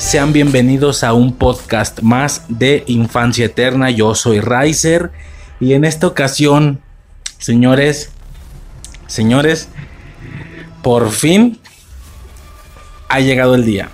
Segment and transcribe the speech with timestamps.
[0.00, 3.90] Sean bienvenidos a un podcast más de Infancia Eterna.
[3.90, 5.12] Yo soy Riser
[5.60, 6.80] y en esta ocasión,
[7.36, 8.10] señores,
[9.06, 9.68] señores,
[10.82, 11.60] por fin
[13.10, 13.90] ha llegado el día.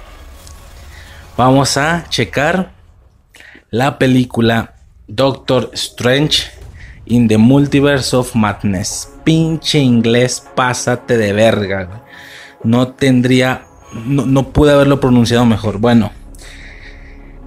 [1.36, 2.70] Vamos a checar
[3.70, 4.76] la película
[5.08, 6.44] Doctor Strange
[7.06, 9.10] in the Multiverse of Madness.
[9.24, 12.04] Pinche inglés, pásate de verga.
[12.62, 13.66] No tendría,
[14.04, 15.78] no, no pude haberlo pronunciado mejor.
[15.78, 16.12] Bueno.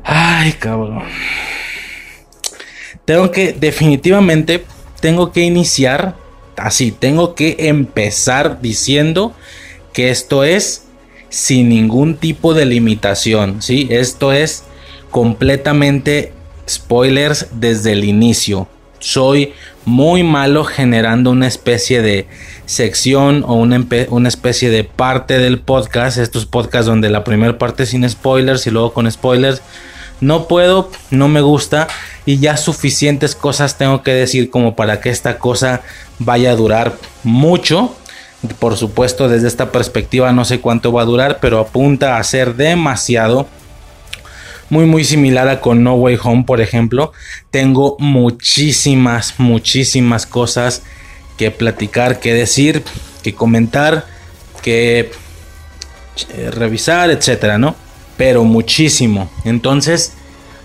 [0.04, 1.04] Ay, cabrón.
[3.06, 4.66] Tengo que, definitivamente,
[5.00, 6.16] tengo que iniciar
[6.58, 6.92] así.
[6.92, 9.34] Tengo que empezar diciendo
[9.94, 10.86] que esto es
[11.30, 13.88] sin ningún tipo de limitación, ¿sí?
[13.92, 14.64] Esto es
[15.12, 16.34] completamente
[16.68, 18.68] spoilers desde el inicio.
[19.00, 19.54] Soy
[19.86, 22.28] muy malo generando una especie de
[22.70, 26.20] sección o una, una especie de parte del podcast.
[26.20, 29.64] Estos podcasts donde la primera parte sin spoilers y luego con spoilers.
[30.22, 31.88] No puedo, no me gusta
[32.26, 35.82] y ya suficientes cosas tengo que decir como para que esta cosa
[36.20, 37.96] vaya a durar mucho.
[38.60, 42.56] Por supuesto, desde esta perspectiva no sé cuánto va a durar, pero apunta a ser
[42.56, 43.48] demasiado.
[44.70, 47.14] Muy, muy similar a con No Way Home, por ejemplo.
[47.50, 50.84] Tengo muchísimas, muchísimas cosas
[51.40, 52.84] que platicar, que decir,
[53.24, 54.06] que comentar,
[54.62, 55.10] que
[56.32, 57.78] eh, revisar, etcétera, ¿no?
[58.18, 59.30] Pero muchísimo.
[59.46, 60.12] Entonces,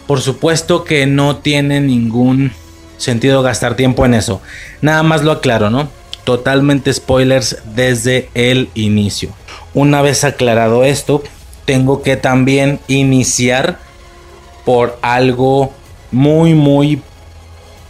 [0.09, 2.51] por supuesto que no tiene ningún
[2.97, 4.43] sentido gastar tiempo en eso.
[4.81, 5.89] Nada más lo aclaro, ¿no?
[6.25, 9.31] Totalmente spoilers desde el inicio.
[9.75, 11.23] Una vez aclarado esto,
[11.67, 13.79] tengo que también iniciar
[14.65, 15.73] por algo
[16.11, 17.01] muy, muy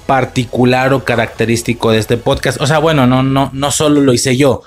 [0.06, 2.60] particular o característico de este podcast.
[2.60, 4.62] O sea, bueno, no, no, no solo lo hice yo.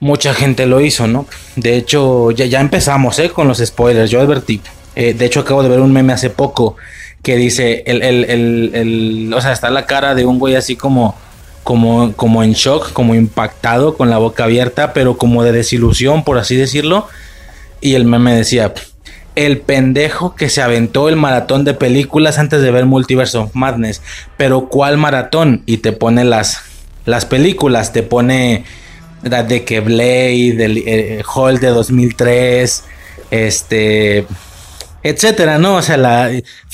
[0.00, 1.26] Mucha gente lo hizo, ¿no?
[1.56, 3.30] De hecho, ya, ya empezamos, ¿eh?
[3.30, 4.10] Con los spoilers.
[4.10, 4.60] Yo advertí.
[4.96, 6.76] Eh, de hecho, acabo de ver un meme hace poco
[7.22, 10.76] que dice, el, el, el, el- o sea, está la cara de un güey así
[10.76, 11.16] como,
[11.62, 16.36] como, como en shock, como impactado, con la boca abierta, pero como de desilusión, por
[16.38, 17.08] así decirlo.
[17.80, 18.74] Y el meme decía,
[19.34, 24.02] el pendejo que se aventó el maratón de películas antes de ver Multiverse of Madness.
[24.36, 25.62] Pero ¿cuál maratón?
[25.66, 26.60] Y te pone las,
[27.04, 28.64] las películas, te pone
[29.22, 32.84] de que Blade, el eh, Hall de 2003,
[33.30, 34.26] este,
[35.02, 35.76] etcétera, ¿no?
[35.76, 36.30] O sea, la,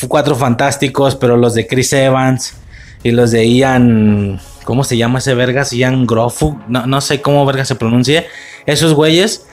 [0.08, 2.54] Cuatro Fantásticos, pero los de Chris Evans
[3.02, 5.70] y los de Ian, ¿cómo se llama ese vergas?
[5.70, 8.26] Ian Grofu, no, no sé cómo verga se pronuncie.
[8.66, 9.46] Esos güeyes,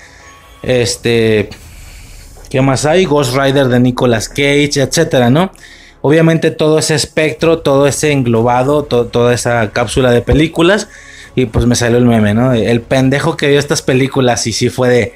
[0.63, 1.49] este,
[2.49, 3.05] ¿Qué más hay?
[3.05, 5.51] Ghost Rider de Nicolas Cage, etcétera, ¿no?
[6.01, 10.87] Obviamente todo ese espectro, todo ese englobado, to- toda esa cápsula de películas.
[11.35, 12.53] Y pues me salió el meme, ¿no?
[12.53, 15.13] El pendejo que vio estas películas y sí fue de.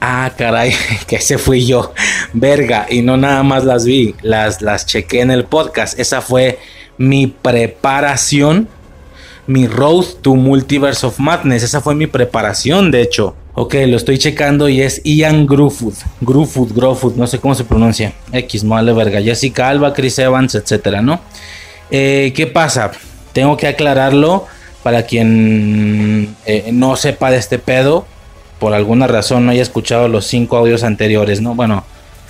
[0.00, 0.72] Ah, caray,
[1.06, 1.92] que ese fui yo.
[2.32, 2.86] Verga.
[2.88, 5.98] Y no nada más las vi, las, las chequé en el podcast.
[5.98, 6.58] Esa fue
[6.96, 8.68] mi preparación.
[9.46, 11.62] Mi Road to Multiverse of Madness.
[11.64, 13.34] Esa fue mi preparación, de hecho.
[13.62, 15.92] Ok, lo estoy checando y es Ian Gruffud.
[16.22, 18.14] Gruffud, Gruffud, no sé cómo se pronuncia.
[18.32, 19.20] X, vale verga.
[19.20, 21.20] Jessica Alba, Chris Evans, etcétera, ¿no?
[21.90, 22.90] Eh, ¿Qué pasa?
[23.34, 24.46] Tengo que aclararlo
[24.82, 28.06] para quien eh, no sepa de este pedo.
[28.58, 31.54] Por alguna razón no haya escuchado los cinco audios anteriores, ¿no?
[31.54, 31.84] Bueno,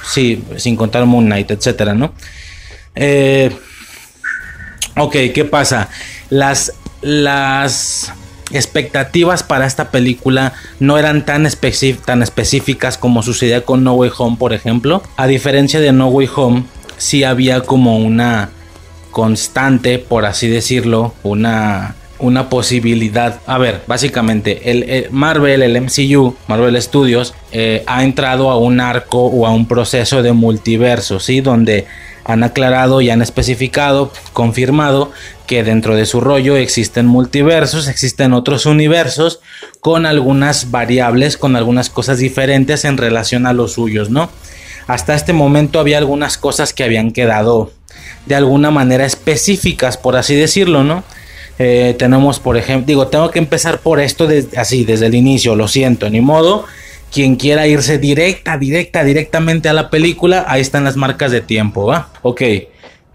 [0.04, 2.12] sí, sin contar Moon Knight, etcétera, ¿no?
[2.96, 3.52] Eh,
[4.96, 5.90] ok, ¿qué pasa?
[6.28, 6.72] Las,
[7.02, 8.12] las
[8.52, 11.48] expectativas para esta película no eran tan,
[12.04, 15.02] tan específicas como sucedía con No Way Home, por ejemplo.
[15.16, 16.64] A diferencia de No Way Home,
[16.96, 18.50] sí había como una
[19.10, 23.40] constante, por así decirlo, una una posibilidad.
[23.46, 29.24] A ver, básicamente, el, Marvel, el MCU, Marvel Studios, eh, ha entrado a un arco
[29.24, 31.40] o a un proceso de multiverso, ¿sí?
[31.40, 31.86] Donde
[32.32, 35.12] han aclarado y han especificado, confirmado
[35.46, 39.40] que dentro de su rollo existen multiversos, existen otros universos
[39.80, 44.30] con algunas variables, con algunas cosas diferentes en relación a los suyos, ¿no?
[44.86, 47.72] Hasta este momento había algunas cosas que habían quedado
[48.26, 51.04] de alguna manera específicas, por así decirlo, ¿no?
[51.58, 55.68] Eh, tenemos, por ejemplo, digo, tengo que empezar por esto así, desde el inicio, lo
[55.68, 56.64] siento, ni modo.
[57.12, 61.86] Quien quiera irse directa, directa, directamente a la película, ahí están las marcas de tiempo,
[61.86, 62.10] ¿va?
[62.22, 62.42] Ok.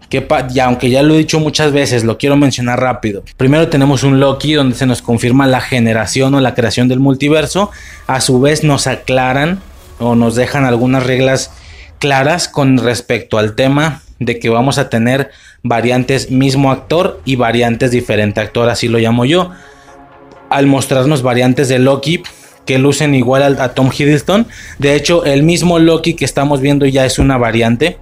[0.08, 3.24] Que ya, aunque ya lo he dicho muchas veces, lo quiero mencionar rápido.
[3.36, 7.70] Primero tenemos un Loki donde se nos confirma la generación o la creación del multiverso.
[8.06, 9.60] A su vez nos aclaran
[9.98, 11.50] o nos dejan algunas reglas
[11.98, 15.30] claras con respecto al tema de que vamos a tener
[15.62, 19.50] variantes mismo actor y variantes diferente actor, así lo llamo yo.
[20.48, 22.22] Al mostrarnos variantes de Loki
[22.66, 24.46] que lucen igual a, Tom Hiddleston.
[24.78, 27.98] De hecho, el mismo Loki que estamos viendo ya es una variante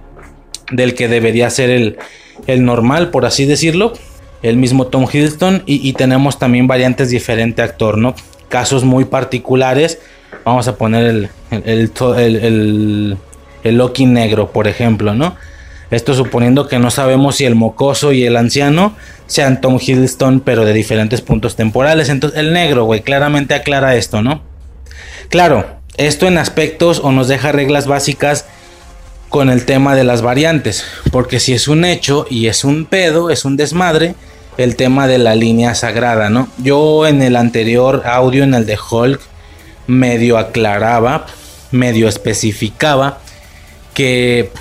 [0.71, 3.93] del que debería ser el, normal, por así decirlo.
[4.41, 5.63] El mismo Tom Hiddleston.
[5.65, 8.15] Y, tenemos también variantes diferente actor, ¿no?
[8.49, 9.99] Casos muy particulares.
[10.43, 13.17] Vamos a poner el, el,
[13.63, 15.35] el Loki negro, por ejemplo, ¿no?
[15.91, 18.95] Esto suponiendo que no sabemos si el mocoso y el anciano
[19.27, 22.09] sean Tom Hiddleston, pero de diferentes puntos temporales.
[22.09, 24.41] Entonces, el negro, güey, claramente aclara esto, ¿no?
[25.29, 25.65] Claro,
[25.97, 28.45] esto en aspectos o nos deja reglas básicas
[29.29, 30.85] con el tema de las variantes.
[31.11, 34.15] Porque si es un hecho y es un pedo, es un desmadre,
[34.57, 36.47] el tema de la línea sagrada, ¿no?
[36.57, 39.19] Yo en el anterior audio, en el de Hulk,
[39.87, 41.25] medio aclaraba,
[41.71, 43.19] medio especificaba
[43.93, 44.51] que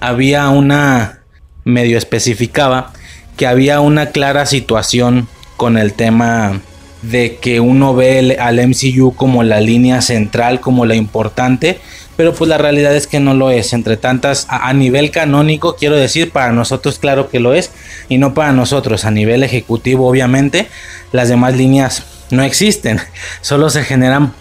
[0.00, 1.22] había una,
[1.64, 2.92] medio especificaba,
[3.36, 6.60] que había una clara situación con el tema
[7.02, 11.78] de que uno ve al MCU como la línea central, como la importante,
[12.16, 13.72] pero pues la realidad es que no lo es.
[13.72, 17.70] Entre tantas, a, nivel canónico, quiero decir, para nosotros claro que lo es,
[18.08, 20.68] y no para nosotros, a nivel ejecutivo obviamente,
[21.10, 23.00] las demás líneas no existen,
[23.40, 24.34] solo se generan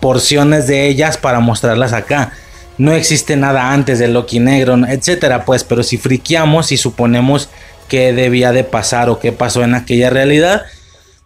[0.00, 2.32] porciones de ellas para mostrarlas acá
[2.80, 7.50] no existe nada antes del Loki negro, etcétera, pues, pero si friqueamos y suponemos
[7.88, 10.62] que debía de pasar o qué pasó en aquella realidad,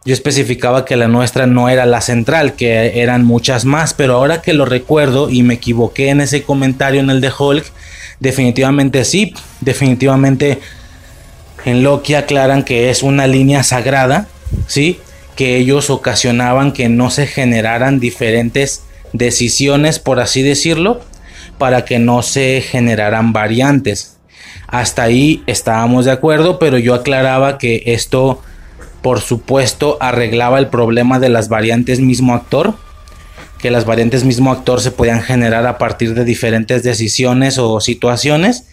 [0.05, 4.43] yo especificaba que la nuestra no era la central, que eran muchas más, pero ahora
[4.43, 7.65] que lo recuerdo y me equivoqué en ese comentario en el de Hulk,
[8.21, 10.61] definitivamente sí, definitivamente
[11.65, 14.29] en Loki aclaran que es una línea sagrada,
[14.67, 15.01] ¿sí?
[15.37, 18.83] Que ellos ocasionaban que no se generaran diferentes
[19.15, 21.01] decisiones, por así decirlo,
[21.57, 24.19] para que no se generaran variantes.
[24.67, 28.43] Hasta ahí estábamos de acuerdo, pero yo aclaraba que esto,
[29.05, 32.73] por supuesto, arreglaba el problema de las variantes mismo actor,
[33.59, 38.65] que las variantes mismo actor se podían generar a partir de diferentes decisiones o situaciones,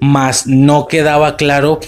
[0.00, 1.78] mas no quedaba claro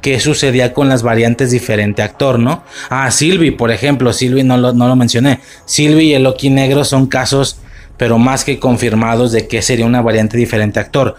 [0.00, 2.64] qué sucedía con las variantes diferente actor, ¿no?
[2.90, 5.38] Ah, Sylvie, por ejemplo, Sylvie no lo, no lo mencioné.
[5.66, 7.60] Sylvie y el Loki negro son casos
[7.96, 11.14] pero más que confirmados de que sería una variante diferente actor.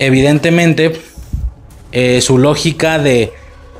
[0.00, 1.00] Evidentemente,
[1.92, 3.32] eh, su lógica de,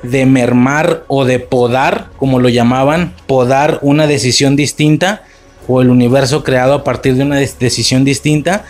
[0.02, 5.22] de mermar o de podar, como lo llamaban, podar una decisión distinta
[5.66, 8.64] o el universo creado a partir de una decisión distinta,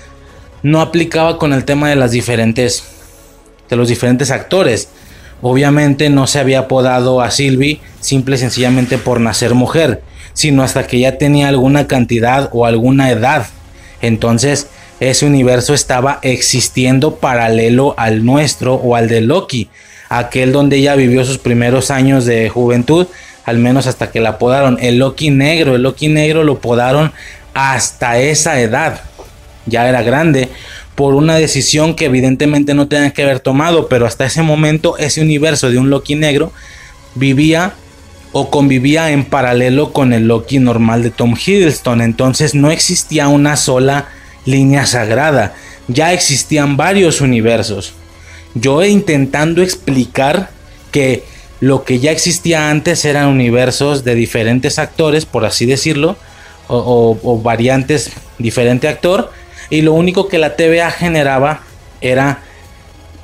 [0.62, 2.84] no aplicaba con el tema de las diferentes
[3.68, 4.88] de los diferentes actores.
[5.42, 10.86] Obviamente no se había podado a Sylvie simple y sencillamente por nacer mujer, sino hasta
[10.86, 13.46] que ya tenía alguna cantidad o alguna edad
[14.00, 14.68] entonces,
[15.00, 19.68] ese universo estaba existiendo paralelo al nuestro o al de Loki,
[20.08, 23.06] aquel donde ella vivió sus primeros años de juventud,
[23.44, 24.78] al menos hasta que la podaron.
[24.80, 27.12] El Loki negro, el Loki negro lo podaron
[27.54, 29.00] hasta esa edad,
[29.66, 30.48] ya era grande,
[30.94, 35.20] por una decisión que evidentemente no tenía que haber tomado, pero hasta ese momento ese
[35.20, 36.52] universo de un Loki negro
[37.14, 37.72] vivía
[38.32, 42.00] o convivía en paralelo con el Loki normal de Tom Hiddleston.
[42.00, 44.08] Entonces no existía una sola
[44.44, 45.54] línea sagrada,
[45.86, 47.94] ya existían varios universos.
[48.60, 50.50] Yo intentando explicar
[50.90, 51.24] que
[51.60, 56.16] lo que ya existía antes eran universos de diferentes actores, por así decirlo,
[56.68, 59.32] o, variantes diferente actor,
[59.70, 61.62] y lo único que la TVA generaba
[62.00, 62.42] era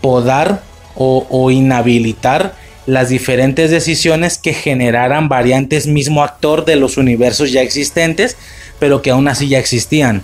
[0.00, 0.62] podar
[0.96, 2.54] o inhabilitar
[2.86, 8.36] las diferentes decisiones que generaran variantes mismo actor de los universos ya existentes,
[8.78, 10.22] pero que aún así ya existían.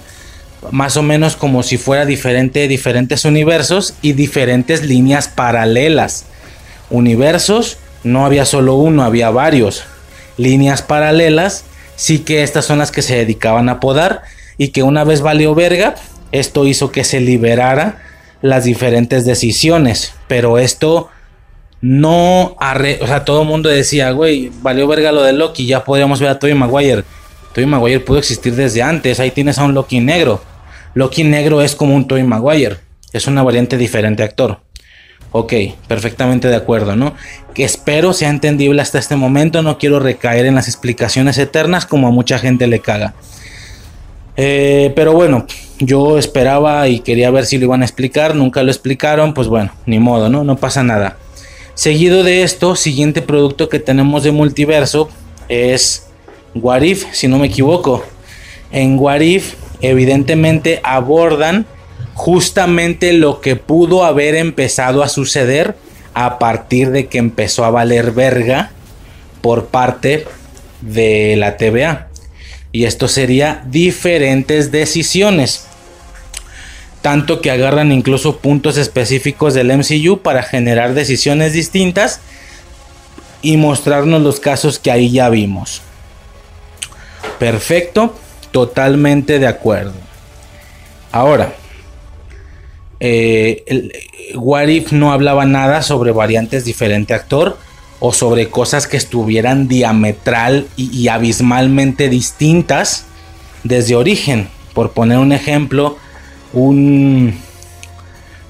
[0.70, 6.26] Más o menos como si fuera diferente diferentes universos y diferentes líneas paralelas.
[6.90, 9.84] Universos no había solo uno, había varios.
[10.36, 11.64] Líneas paralelas,
[11.96, 14.22] sí que estas son las que se dedicaban a podar
[14.58, 15.94] y que una vez valió verga,
[16.32, 18.02] esto hizo que se liberara
[18.42, 21.08] las diferentes decisiones, pero esto
[21.82, 25.84] no arre o sea, todo el mundo decía, güey, valió verga lo de Loki, ya
[25.84, 27.04] podríamos ver a Tobey Maguire.
[27.54, 30.42] Tobey Maguire pudo existir desde antes, ahí tienes a un Loki negro.
[30.94, 32.76] Loki negro es como un Tobey Maguire,
[33.12, 34.60] es una variante diferente actor.
[35.32, 35.52] Ok,
[35.86, 37.14] perfectamente de acuerdo, ¿no?
[37.54, 39.62] Que espero sea entendible hasta este momento.
[39.62, 43.14] No quiero recaer en las explicaciones eternas como a mucha gente le caga.
[44.36, 45.46] Eh, pero bueno,
[45.78, 48.34] yo esperaba y quería ver si lo iban a explicar.
[48.34, 49.32] Nunca lo explicaron.
[49.32, 50.42] Pues bueno, ni modo, ¿no?
[50.42, 51.16] No pasa nada.
[51.74, 55.08] Seguido de esto, siguiente producto que tenemos de multiverso
[55.48, 56.08] es
[56.54, 58.04] Warif, si no me equivoco.
[58.72, 61.66] En Warif, evidentemente abordan
[62.14, 65.76] justamente lo que pudo haber empezado a suceder
[66.14, 68.72] a partir de que empezó a valer verga
[69.40, 70.26] por parte
[70.80, 72.08] de la TVA.
[72.72, 75.66] Y esto sería diferentes decisiones.
[77.02, 82.20] Tanto que agarran incluso puntos específicos del MCU para generar decisiones distintas
[83.42, 85.80] y mostrarnos los casos que ahí ya vimos.
[87.38, 88.14] Perfecto,
[88.50, 89.94] totalmente de acuerdo.
[91.12, 91.54] Ahora,
[93.00, 93.92] eh, el,
[94.34, 97.58] What If no hablaba nada sobre variantes diferente actor
[97.98, 103.04] o sobre cosas que estuvieran diametral y, y abismalmente distintas
[103.64, 104.48] desde origen.
[104.74, 105.98] Por poner un ejemplo,
[106.52, 107.34] un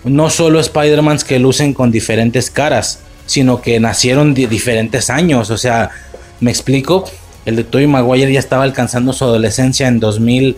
[0.04, 5.50] no solo Spider-Man que lucen con diferentes caras, sino que nacieron de diferentes años.
[5.50, 5.90] O sea,
[6.40, 7.04] me explico.
[7.50, 10.57] El de Tobey Maguire ya estaba alcanzando su adolescencia en 2000,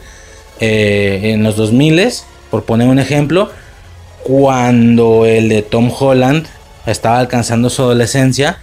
[0.60, 2.12] eh, en los 2000
[2.50, 3.50] por poner un ejemplo
[4.24, 6.46] cuando el de Tom Holland
[6.84, 8.58] estaba alcanzando su adolescencia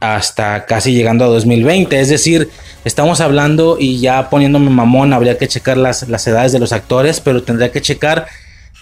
[0.00, 2.00] hasta casi llegando a 2020.
[2.00, 2.50] Es decir,
[2.84, 7.20] estamos hablando y ya poniéndome mamón, habría que checar las, las edades de los actores,
[7.20, 8.26] pero tendría que checar,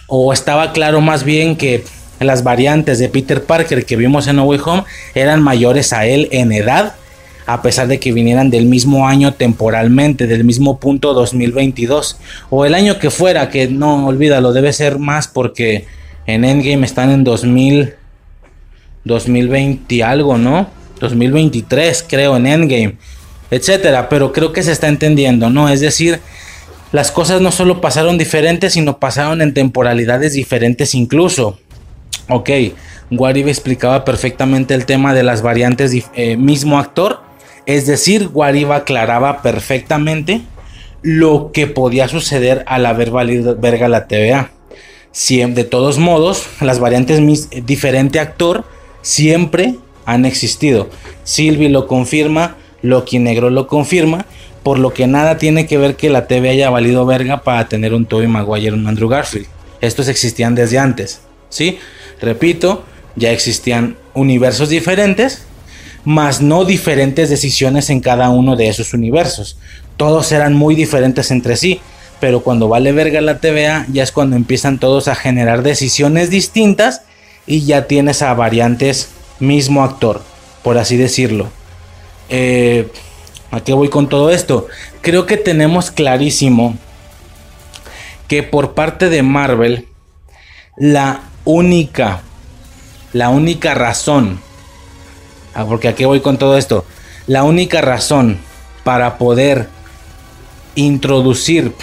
[0.07, 1.85] o estaba claro más bien que
[2.19, 6.29] las variantes de Peter Parker que vimos en No Way Home eran mayores a él
[6.31, 6.95] en edad
[7.45, 12.17] a pesar de que vinieran del mismo año temporalmente, del mismo punto 2022,
[12.49, 15.85] o el año que fuera, que no olvídalo, debe ser más porque
[16.25, 17.93] en Endgame están en 2000,
[19.03, 20.67] 2020 algo, ¿no?
[20.99, 22.95] 2023 creo en Endgame,
[23.51, 25.67] etcétera, pero creo que se está entendiendo, ¿no?
[25.69, 26.21] Es decir,
[26.93, 31.59] las cosas no solo pasaron diferentes, sino pasaron en temporalidades diferentes incluso.
[32.29, 32.49] Ok,
[33.11, 37.21] Warrior explicaba perfectamente el tema de las variantes, eh, mismo actor,
[37.65, 40.41] es decir, Guariba aclaraba perfectamente
[41.01, 44.51] lo que podía suceder al haber valido verga la TVA.
[45.29, 47.21] de todos modos, las variantes
[47.65, 48.65] diferente actor
[49.01, 50.89] siempre han existido.
[51.23, 54.25] Sylvie lo confirma, Loki Negro lo confirma,
[54.63, 57.93] por lo que nada tiene que ver que la TVA haya valido verga para tener
[57.93, 59.47] un Tobey Maguire un Andrew Garfield.
[59.81, 61.79] Estos existían desde antes, ¿sí?
[62.21, 62.83] Repito,
[63.15, 65.45] ya existían universos diferentes
[66.05, 69.57] más no diferentes decisiones en cada uno de esos universos.
[69.97, 71.81] Todos eran muy diferentes entre sí,
[72.19, 77.01] pero cuando vale verga la TVA ya es cuando empiezan todos a generar decisiones distintas
[77.45, 80.21] y ya tienes a variantes mismo actor,
[80.63, 81.49] por así decirlo.
[82.29, 82.91] Eh,
[83.51, 84.67] ¿A qué voy con todo esto?
[85.01, 86.75] Creo que tenemos clarísimo
[88.27, 89.87] que por parte de Marvel
[90.75, 92.21] la única,
[93.11, 94.39] la única razón
[95.67, 96.85] porque aquí voy con todo esto.
[97.27, 98.39] La única razón
[98.83, 99.67] para poder
[100.75, 101.73] introducir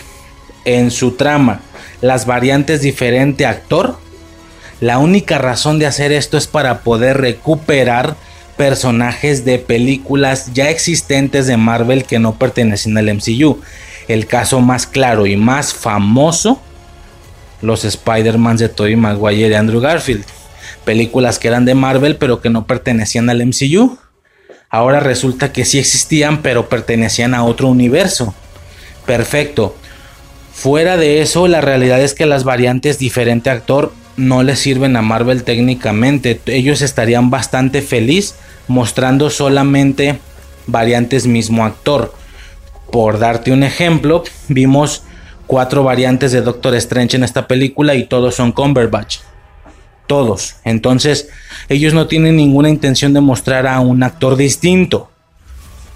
[0.64, 1.60] en su trama
[2.00, 3.98] las variantes diferente actor,
[4.80, 8.16] la única razón de hacer esto es para poder recuperar
[8.56, 13.60] personajes de películas ya existentes de Marvel que no pertenecen al MCU.
[14.08, 16.60] El caso más claro y más famoso,
[17.62, 20.24] los Spider-Man de Tobey Maguire y Andrew Garfield
[20.84, 23.98] películas que eran de Marvel pero que no pertenecían al MCU.
[24.68, 28.34] Ahora resulta que sí existían pero pertenecían a otro universo.
[29.06, 29.76] Perfecto.
[30.52, 35.02] Fuera de eso, la realidad es que las variantes diferente actor no les sirven a
[35.02, 36.40] Marvel técnicamente.
[36.46, 38.34] Ellos estarían bastante feliz
[38.68, 40.18] mostrando solamente
[40.66, 42.14] variantes mismo actor.
[42.92, 45.02] Por darte un ejemplo, vimos
[45.46, 49.18] cuatro variantes de Doctor Strange en esta película y todos son Cumberbatch
[50.10, 50.56] todos.
[50.64, 51.28] Entonces,
[51.68, 55.08] ellos no tienen ninguna intención de mostrar a un actor distinto.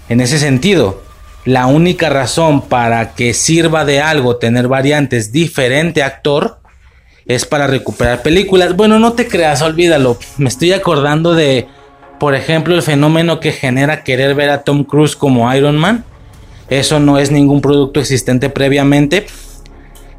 [0.07, 1.03] En ese sentido,
[1.43, 6.59] la única razón para que sirva de algo tener variantes diferente actor
[7.25, 8.77] es para recuperar películas.
[8.77, 10.17] Bueno, no te creas, olvídalo.
[10.37, 11.67] Me estoy acordando de
[12.17, 16.05] Por ejemplo, el fenómeno que genera querer ver a Tom Cruise como Iron Man.
[16.69, 19.27] Eso no es ningún producto existente previamente.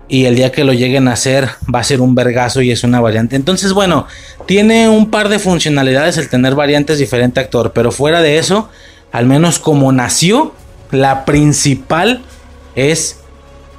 [0.08, 2.84] Y el día que lo lleguen a hacer va a ser un vergazo y es
[2.84, 3.34] una variante.
[3.34, 4.06] Entonces, bueno,
[4.46, 7.72] tiene un par de funcionalidades el tener variantes diferente actor.
[7.72, 8.68] Pero fuera de eso,
[9.10, 10.54] al menos como nació,
[10.92, 12.22] la principal
[12.76, 13.18] es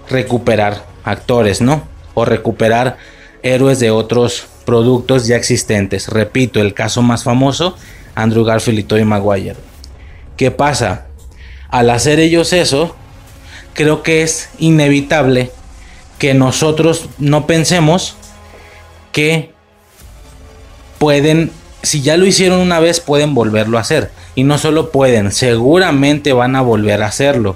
[0.10, 1.88] recuperar actores, ¿no?
[2.14, 2.98] O recuperar
[3.44, 6.10] héroes de otros productos ya existentes.
[6.10, 7.78] Repito, el caso más famoso,
[8.16, 9.56] Andrew Garfield y Tobey Maguire.
[10.36, 11.06] ¿Qué pasa?
[11.70, 12.96] Al hacer ellos eso,
[13.74, 15.52] creo que es inevitable
[16.18, 18.16] que nosotros no pensemos
[19.12, 19.52] que
[20.98, 21.52] pueden,
[21.84, 24.12] si ya lo hicieron una vez, pueden volverlo a hacer.
[24.36, 27.56] Y no solo pueden, seguramente van a volver a hacerlo.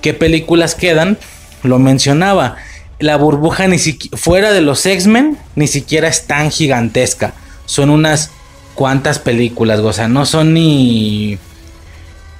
[0.00, 1.18] ¿Qué películas quedan?
[1.62, 2.56] Lo mencionaba.
[2.98, 7.34] La burbuja ni siquiera fuera de los X-Men ni siquiera es tan gigantesca.
[7.66, 8.30] Son unas
[8.74, 11.38] cuantas películas, o sea, no son ni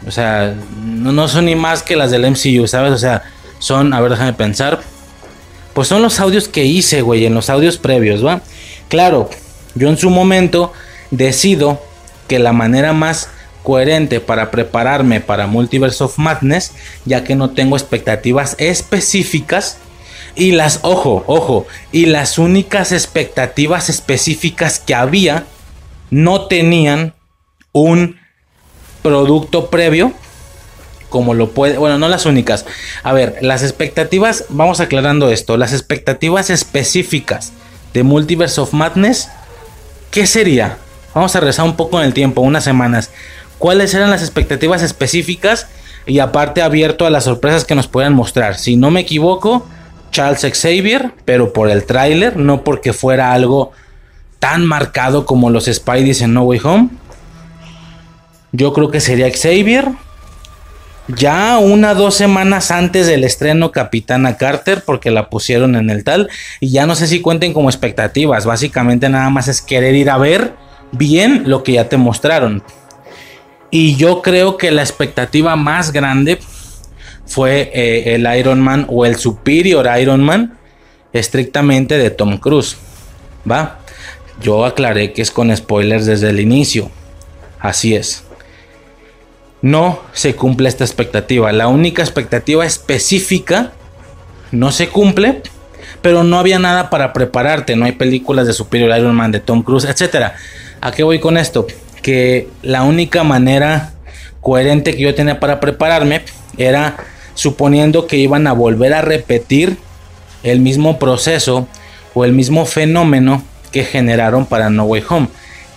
[0.07, 2.93] o sea, no, no son ni más que las del MCU, ¿sabes?
[2.93, 3.23] O sea,
[3.59, 4.81] son, a ver, déjame pensar.
[5.81, 8.43] Pues son los audios que hice, güey, en los audios previos, ¿va?
[8.89, 9.31] Claro,
[9.75, 10.75] yo en su momento
[11.11, 11.83] decido
[12.29, 13.31] que la manera más
[13.63, 16.73] coherente para prepararme para Multiverse of Madness,
[17.07, 19.79] ya que no tengo expectativas específicas.
[20.35, 25.47] Y las, ojo, ojo, y las únicas expectativas específicas que había
[26.11, 27.15] no tenían
[27.73, 28.21] un
[29.01, 30.13] producto previo.
[31.11, 32.65] Como lo puede, bueno, no las únicas.
[33.03, 35.59] A ver, las expectativas, vamos aclarando esto.
[35.59, 37.53] Las expectativas específicas
[37.93, 39.29] de Multiverse of Madness,
[40.11, 40.79] ¿qué sería?
[41.15, 43.11] Vamos a rezar un poco en el tiempo, unas semanas
[43.61, 45.69] cuáles eran las expectativas específicas
[46.07, 48.57] y aparte abierto a las sorpresas que nos puedan mostrar.
[48.57, 49.69] Si no me equivoco,
[50.11, 53.71] Charles Xavier, pero por el tráiler, no porque fuera algo
[54.39, 56.89] tan marcado como los Spideys en No Way Home.
[58.51, 59.93] Yo creo que sería Xavier.
[61.09, 66.29] Ya una dos semanas antes del estreno Capitana Carter, porque la pusieron en el tal.
[66.61, 68.45] Y ya no sé si cuenten como expectativas.
[68.45, 70.55] Básicamente nada más es querer ir a ver
[70.93, 72.63] bien lo que ya te mostraron.
[73.71, 76.41] Y yo creo que la expectativa más grande
[77.27, 80.59] fue eh, el Iron Man o el Superior Iron Man,
[81.13, 82.77] estrictamente de Tom Cruise.
[83.49, 83.79] ¿Va?
[84.43, 86.91] Yo aclaré que es con spoilers desde el inicio.
[87.61, 88.25] Así es.
[89.63, 91.53] No se cumple esta expectativa.
[91.53, 93.73] La única expectativa específica
[94.53, 95.43] no se cumple,
[96.03, 97.77] pero no había nada para prepararte.
[97.77, 100.33] No hay películas de Superior Iron Man de Tom Cruise, etc.
[100.81, 101.67] ¿A qué voy con esto?
[102.03, 103.93] que la única manera
[104.41, 106.23] coherente que yo tenía para prepararme
[106.57, 106.97] era
[107.35, 109.77] suponiendo que iban a volver a repetir
[110.43, 111.69] el mismo proceso
[112.15, 113.43] o el mismo fenómeno
[113.73, 115.29] que generaron para No Way Home,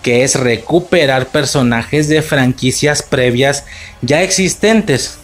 [0.04, 3.64] que es recuperar personajes de franquicias previas
[4.02, 5.16] ya existentes,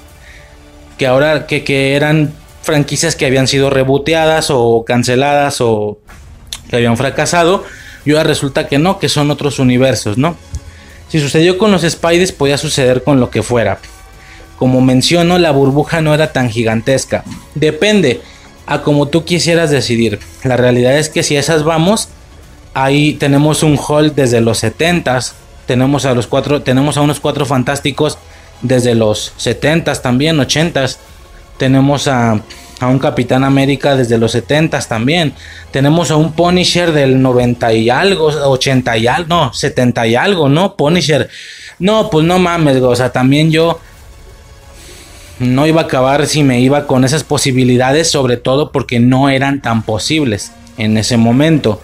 [0.97, 5.99] que ahora que, que eran franquicias que habían sido reboteadas o canceladas o
[6.71, 7.62] que habían fracasado,
[8.07, 10.35] y ahora resulta que no, que son otros universos, ¿no?
[11.11, 13.81] Si sucedió con los Spiders, podía suceder con lo que fuera.
[14.57, 17.23] Como menciono, la burbuja no era tan gigantesca.
[17.55, 18.23] Depende
[18.64, 20.21] a como tú quisieras decidir.
[20.43, 22.09] La realidad es que si esas vamos,
[22.74, 25.33] ahí tenemos un hall desde los 70s.
[25.66, 28.18] Tenemos a los cuatro, tenemos a unos cuatro fantásticos
[28.62, 30.96] desde los 70s también, 80s.
[31.59, 32.40] Tenemos a
[32.80, 35.35] a un Capitán América desde los 70 también.
[35.70, 40.48] Tenemos a un Punisher del 90 y algo, 80 y algo, no, 70 y algo,
[40.48, 40.76] ¿no?
[40.76, 41.28] Punisher.
[41.78, 43.80] No, pues no mames, o sea, también yo
[45.38, 49.61] no iba a acabar si me iba con esas posibilidades, sobre todo porque no eran
[49.61, 51.80] tan posibles en ese momento.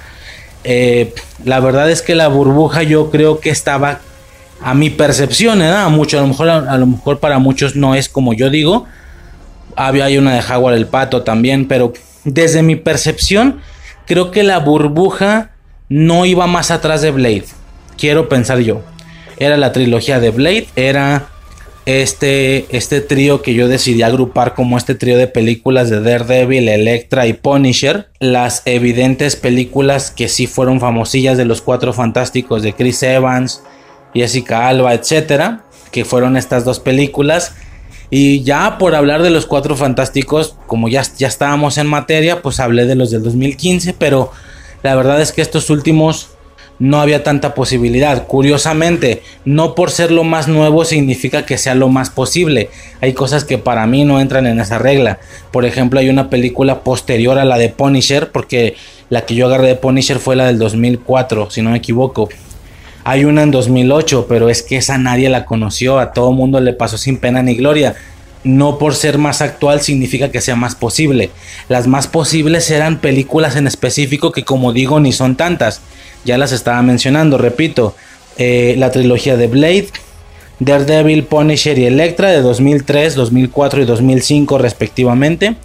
[0.68, 4.00] Eh, la verdad es que la burbuja yo creo que estaba
[4.60, 5.70] a mi percepción, ¿eh?
[5.70, 8.84] a mucho, a lo mejor a lo mejor para muchos no es como yo digo,
[9.76, 11.92] había hay una de Jaguar el Pato también, pero
[12.24, 13.60] desde mi percepción,
[14.06, 15.50] creo que la burbuja
[15.88, 17.44] no iba más atrás de Blade.
[17.96, 18.82] Quiero pensar yo.
[19.36, 21.28] Era la trilogía de Blade, era
[21.86, 27.26] este, este trío que yo decidí agrupar como este trío de películas de Daredevil, Electra
[27.26, 28.08] y Punisher.
[28.18, 33.62] Las evidentes películas que sí fueron famosillas de los cuatro fantásticos de Chris Evans,
[34.12, 37.54] Jessica Alba, etcétera, que fueron estas dos películas
[38.10, 42.60] y ya por hablar de los cuatro fantásticos, como ya, ya estábamos en materia, pues
[42.60, 44.30] hablé de los del 2015, pero
[44.82, 46.35] la verdad es que estos últimos
[46.78, 48.26] no había tanta posibilidad.
[48.26, 52.70] Curiosamente, no por ser lo más nuevo significa que sea lo más posible.
[53.00, 55.18] Hay cosas que para mí no entran en esa regla.
[55.52, 58.76] Por ejemplo, hay una película posterior a la de Punisher, porque
[59.08, 62.28] la que yo agarré de Punisher fue la del 2004, si no me equivoco.
[63.04, 66.72] Hay una en 2008, pero es que esa nadie la conoció, a todo mundo le
[66.72, 67.94] pasó sin pena ni gloria.
[68.46, 71.30] No por ser más actual significa que sea más posible.
[71.68, 75.80] Las más posibles eran películas en específico que como digo ni son tantas.
[76.24, 77.96] Ya las estaba mencionando, repito.
[78.38, 79.88] Eh, la trilogía de Blade,
[80.60, 85.56] Daredevil, Punisher y Electra de 2003, 2004 y 2005 respectivamente.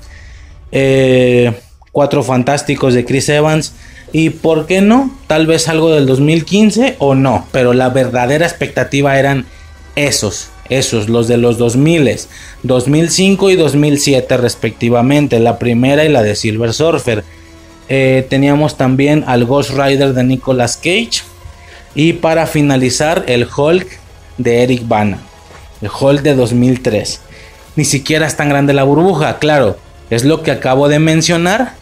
[0.71, 1.53] Eh,
[1.91, 3.73] Cuatro Fantásticos de Chris Evans.
[4.11, 7.45] Y por qué no, tal vez algo del 2015 o no.
[7.51, 9.45] Pero la verdadera expectativa eran
[9.95, 12.17] esos, esos, los de los 2000,
[12.63, 15.39] 2005 y 2007 respectivamente.
[15.39, 17.23] La primera y la de Silver Surfer.
[17.89, 21.23] Eh, teníamos también al Ghost Rider de Nicolas Cage.
[21.93, 23.85] Y para finalizar, el Hulk
[24.37, 25.19] de Eric Bana.
[25.81, 27.19] El Hulk de 2003.
[27.75, 29.77] Ni siquiera es tan grande la burbuja, claro.
[30.09, 31.73] Es lo que acabo de mencionar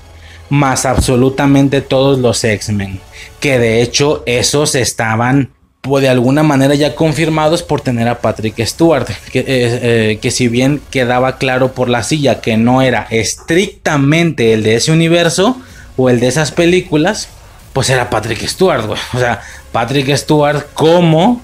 [0.49, 2.99] más absolutamente todos los X-Men.
[3.39, 8.63] Que de hecho esos estaban pues, de alguna manera ya confirmados por tener a Patrick
[8.65, 9.08] Stewart.
[9.32, 14.54] Que, eh, eh, que si bien quedaba claro por la silla que no era estrictamente
[14.54, 15.58] el de ese universo
[15.98, 17.30] o el de esas películas,
[17.74, 19.00] pues era Patrick Stewart, güey.
[19.13, 21.42] O sea, Patrick Stewart como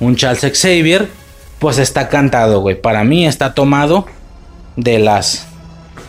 [0.00, 1.08] un Charles Xavier,
[1.58, 2.80] pues está cantado, güey.
[2.80, 4.06] Para mí está tomado
[4.76, 5.46] de las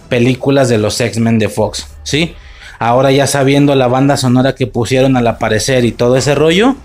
[0.09, 2.35] películas de los X-Men de Fox, ¿sí?
[2.79, 6.75] Ahora ya sabiendo la banda sonora que pusieron al aparecer y todo ese rollo,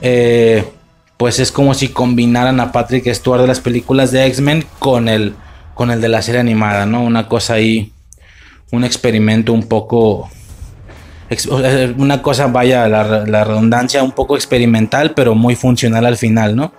[0.00, 0.64] eh,
[1.16, 5.34] pues es como si combinaran a Patrick Stewart de las películas de X-Men con el,
[5.74, 7.02] con el de la serie animada, ¿no?
[7.02, 7.92] Una cosa ahí,
[8.72, 10.30] un experimento un poco...
[11.98, 16.72] Una cosa, vaya, la, la redundancia un poco experimental, pero muy funcional al final, ¿no?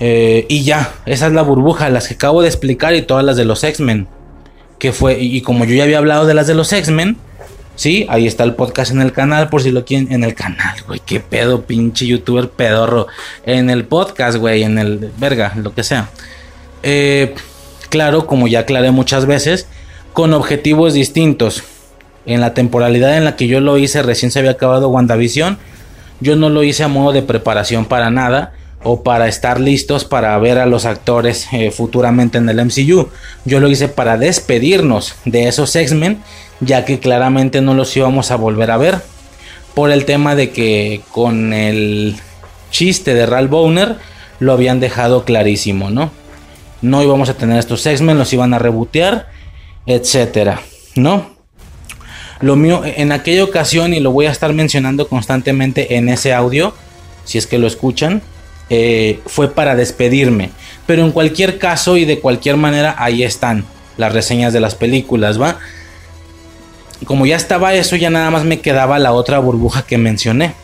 [0.00, 3.36] Eh, y ya, esa es la burbuja, las que acabo de explicar y todas las
[3.36, 4.08] de los X-Men
[4.78, 7.16] que fue, y como yo ya había hablado de las de los X-Men,
[7.76, 10.76] sí, ahí está el podcast en el canal, por si lo quieren, en el canal,
[10.86, 13.06] güey, qué pedo, pinche youtuber pedorro,
[13.44, 16.10] en el podcast, güey, en el, verga, lo que sea.
[16.82, 17.34] Eh,
[17.88, 19.68] claro, como ya aclaré muchas veces,
[20.12, 21.62] con objetivos distintos.
[22.24, 25.58] En la temporalidad en la que yo lo hice, recién se había acabado WandaVision,
[26.20, 28.52] yo no lo hice a modo de preparación para nada
[28.88, 33.08] o para estar listos para ver a los actores eh, futuramente en el MCU.
[33.44, 36.22] Yo lo hice para despedirnos de esos X-Men,
[36.60, 39.00] ya que claramente no los íbamos a volver a ver.
[39.74, 42.14] Por el tema de que con el
[42.70, 43.96] chiste de Ralph Bowner
[44.38, 46.12] lo habían dejado clarísimo, ¿no?
[46.80, 49.30] No íbamos a tener estos X-Men, los iban a rebotear,
[49.84, 50.60] etcétera,
[50.94, 51.34] ¿no?
[52.40, 56.72] Lo mío en aquella ocasión, y lo voy a estar mencionando constantemente en ese audio,
[57.24, 58.22] si es que lo escuchan,
[58.70, 60.50] eh, fue para despedirme.
[60.86, 63.64] Pero en cualquier caso y de cualquier manera, ahí están
[63.96, 65.58] las reseñas de las películas, ¿va?
[67.04, 70.54] Como ya estaba eso, ya nada más me quedaba la otra burbuja que mencioné.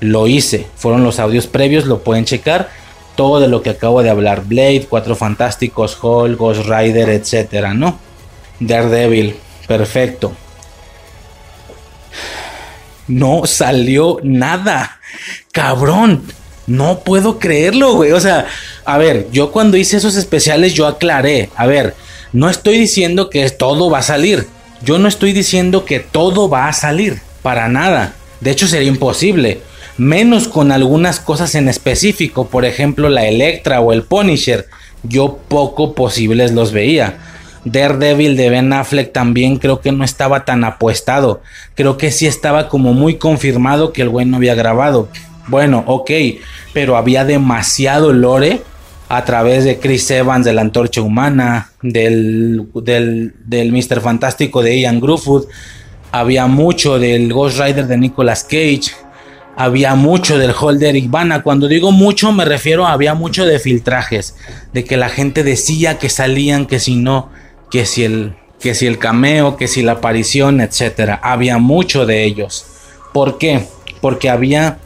[0.00, 2.70] Lo hice, fueron los audios previos, lo pueden checar.
[3.16, 7.98] Todo de lo que acabo de hablar: Blade, Cuatro Fantásticos, Hulk, Rider, etcétera, ¿no?
[8.60, 10.32] Daredevil, perfecto.
[13.08, 15.00] No salió nada.
[15.52, 16.22] Cabrón,
[16.68, 18.12] no puedo creerlo, güey.
[18.12, 18.46] O sea,
[18.84, 21.94] a ver, yo cuando hice esos especiales yo aclaré, a ver,
[22.32, 24.46] no estoy diciendo que todo va a salir.
[24.82, 28.14] Yo no estoy diciendo que todo va a salir, para nada.
[28.40, 29.60] De hecho sería imposible.
[29.96, 34.66] Menos con algunas cosas en específico, por ejemplo la Electra o el Punisher.
[35.02, 37.18] Yo poco posibles los veía.
[37.64, 41.42] Daredevil de Ben Affleck también creo que no estaba tan apuestado.
[41.74, 45.08] Creo que sí estaba como muy confirmado que el güey no había grabado.
[45.48, 46.10] Bueno, ok,
[46.72, 48.62] pero había demasiado lore
[49.08, 54.00] a través de Chris Evans, de la Antorcha Humana, del, del, del Mr.
[54.00, 55.46] Fantástico de Ian Grufford,
[56.12, 58.92] había mucho del Ghost Rider de Nicolas Cage,
[59.56, 61.42] había mucho del Holder Ivana.
[61.42, 64.36] Cuando digo mucho, me refiero a había mucho de filtrajes,
[64.72, 67.30] de que la gente decía que salían, que si no,
[67.70, 71.18] que si el, que si el cameo, que si la aparición, etcétera.
[71.22, 72.66] Había mucho de ellos.
[73.12, 73.66] ¿Por qué?
[74.00, 74.78] Porque había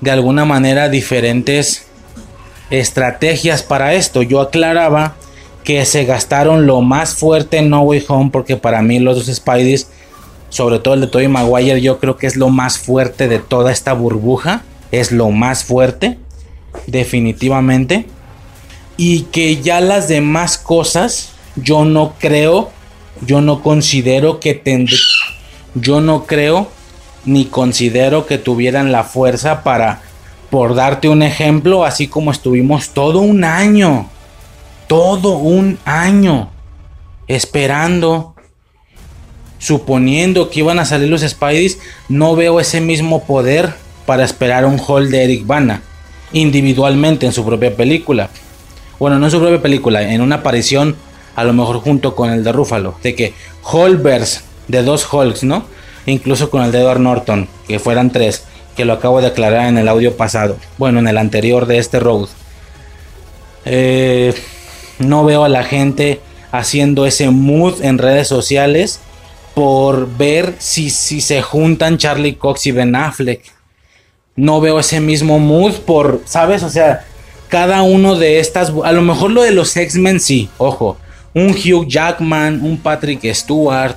[0.00, 1.86] de alguna manera diferentes
[2.70, 4.22] estrategias para esto.
[4.22, 5.16] Yo aclaraba
[5.64, 9.34] que se gastaron lo más fuerte en No Way Home porque para mí los dos
[9.34, 9.88] Spideys,
[10.48, 13.70] sobre todo el de Tobey Maguire, yo creo que es lo más fuerte de toda
[13.72, 16.18] esta burbuja, es lo más fuerte
[16.86, 18.06] definitivamente
[18.96, 22.70] y que ya las demás cosas yo no creo,
[23.26, 24.96] yo no considero que tendré
[25.74, 26.68] yo no creo
[27.24, 30.00] ni considero que tuvieran la fuerza para,
[30.50, 34.08] por darte un ejemplo, así como estuvimos todo un año,
[34.86, 36.50] todo un año,
[37.26, 38.34] esperando,
[39.58, 41.78] suponiendo que iban a salir los Spideys,
[42.08, 43.74] no veo ese mismo poder
[44.06, 45.82] para esperar un Hall de Eric Bana
[46.32, 48.30] individualmente en su propia película.
[48.98, 50.96] Bueno, no en su propia película, en una aparición
[51.36, 52.96] a lo mejor junto con el de Ruffalo.
[53.02, 53.34] De que
[53.70, 55.64] Hulkverse de dos Hulks, ¿no?
[56.08, 58.44] Incluso con el de Edward Norton, que fueran tres,
[58.74, 60.56] que lo acabo de aclarar en el audio pasado.
[60.78, 62.28] Bueno, en el anterior de este road.
[63.66, 64.34] Eh,
[64.98, 69.00] no veo a la gente haciendo ese mood en redes sociales
[69.54, 73.42] por ver si, si se juntan Charlie Cox y Ben Affleck.
[74.34, 76.62] No veo ese mismo mood por, ¿sabes?
[76.62, 77.04] O sea,
[77.48, 80.96] cada uno de estas, a lo mejor lo de los X-Men sí, ojo,
[81.34, 83.96] un Hugh Jackman, un Patrick Stewart,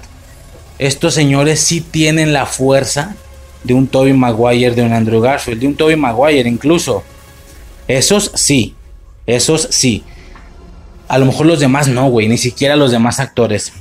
[0.82, 3.15] estos señores sí tienen la fuerza
[3.63, 7.04] de un Toby Maguire, de un Andrew Garfield, de un Toby Maguire incluso.
[7.88, 8.74] Esos sí,
[9.28, 10.04] esos sí.
[11.08, 13.72] A lo mejor los demás no, güey, ni siquiera los demás actores.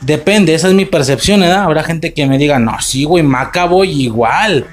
[0.00, 1.52] Depende, esa es mi percepción, ¿eh?
[1.52, 4.66] Habrá gente que me diga, no, sí, güey, Macaboy igual.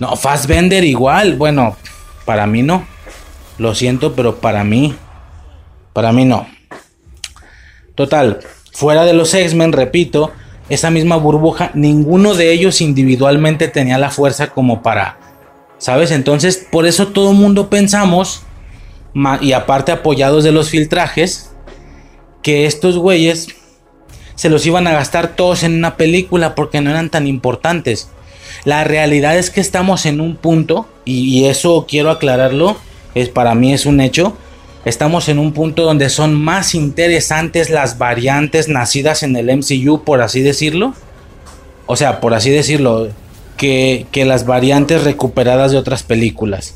[0.00, 1.36] No, Fassbender igual.
[1.36, 1.76] Bueno,
[2.24, 2.84] para mí no.
[3.56, 4.96] Lo siento, pero para mí,
[5.92, 6.48] para mí no.
[7.94, 8.40] Total,
[8.72, 10.32] fuera de los X-Men, repito,
[10.72, 15.18] esa misma burbuja, ninguno de ellos individualmente tenía la fuerza como para,
[15.76, 16.10] ¿sabes?
[16.10, 18.44] Entonces, por eso todo el mundo pensamos,
[19.42, 21.50] y aparte apoyados de los filtrajes,
[22.42, 23.48] que estos güeyes
[24.34, 28.08] se los iban a gastar todos en una película porque no eran tan importantes.
[28.64, 32.78] La realidad es que estamos en un punto, y, eso quiero aclararlo,
[33.14, 34.38] es para mí es un hecho.
[34.84, 40.20] Estamos en un punto donde son más interesantes las variantes nacidas en el MCU, por
[40.22, 40.94] así decirlo.
[41.86, 43.08] O sea, por así decirlo,
[43.56, 46.74] que, que las variantes recuperadas de otras películas.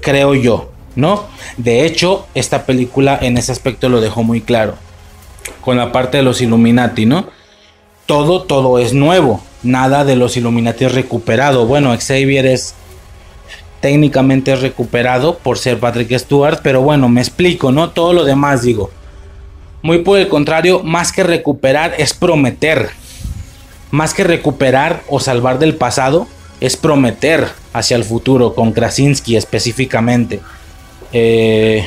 [0.00, 1.24] Creo yo, ¿no?
[1.58, 4.76] De hecho, esta película en ese aspecto lo dejó muy claro.
[5.60, 7.28] Con la parte de los Illuminati, ¿no?
[8.06, 9.42] Todo, todo es nuevo.
[9.62, 11.66] Nada de los Illuminati es recuperado.
[11.66, 12.74] Bueno, Xavier es
[13.84, 17.90] técnicamente recuperado por ser Patrick Stewart, pero bueno, me explico, ¿no?
[17.90, 18.90] Todo lo demás digo.
[19.82, 22.88] Muy por el contrario, más que recuperar es prometer.
[23.90, 26.26] Más que recuperar o salvar del pasado,
[26.60, 30.40] es prometer hacia el futuro, con Krasinski específicamente.
[31.12, 31.86] Eh,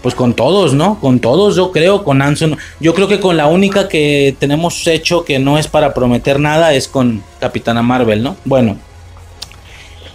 [0.00, 0.98] pues con todos, ¿no?
[0.98, 2.56] Con todos, yo creo, con Anson.
[2.80, 6.72] Yo creo que con la única que tenemos hecho que no es para prometer nada
[6.72, 8.36] es con Capitana Marvel, ¿no?
[8.46, 8.78] Bueno,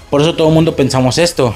[0.10, 1.56] por eso todo el mundo pensamos esto.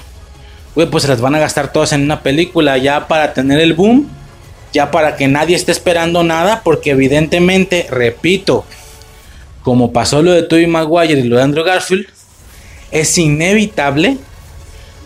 [0.75, 3.73] Güey, pues se las van a gastar todas en una película ya para tener el
[3.73, 4.09] boom.
[4.73, 6.61] Ya para que nadie esté esperando nada.
[6.63, 8.65] Porque evidentemente, repito,
[9.63, 12.07] como pasó lo de Tobey Maguire y lo de Andrew Garfield,
[12.91, 14.17] es inevitable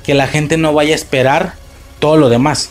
[0.04, 1.54] que la gente no vaya a esperar
[2.00, 2.70] todo lo demás.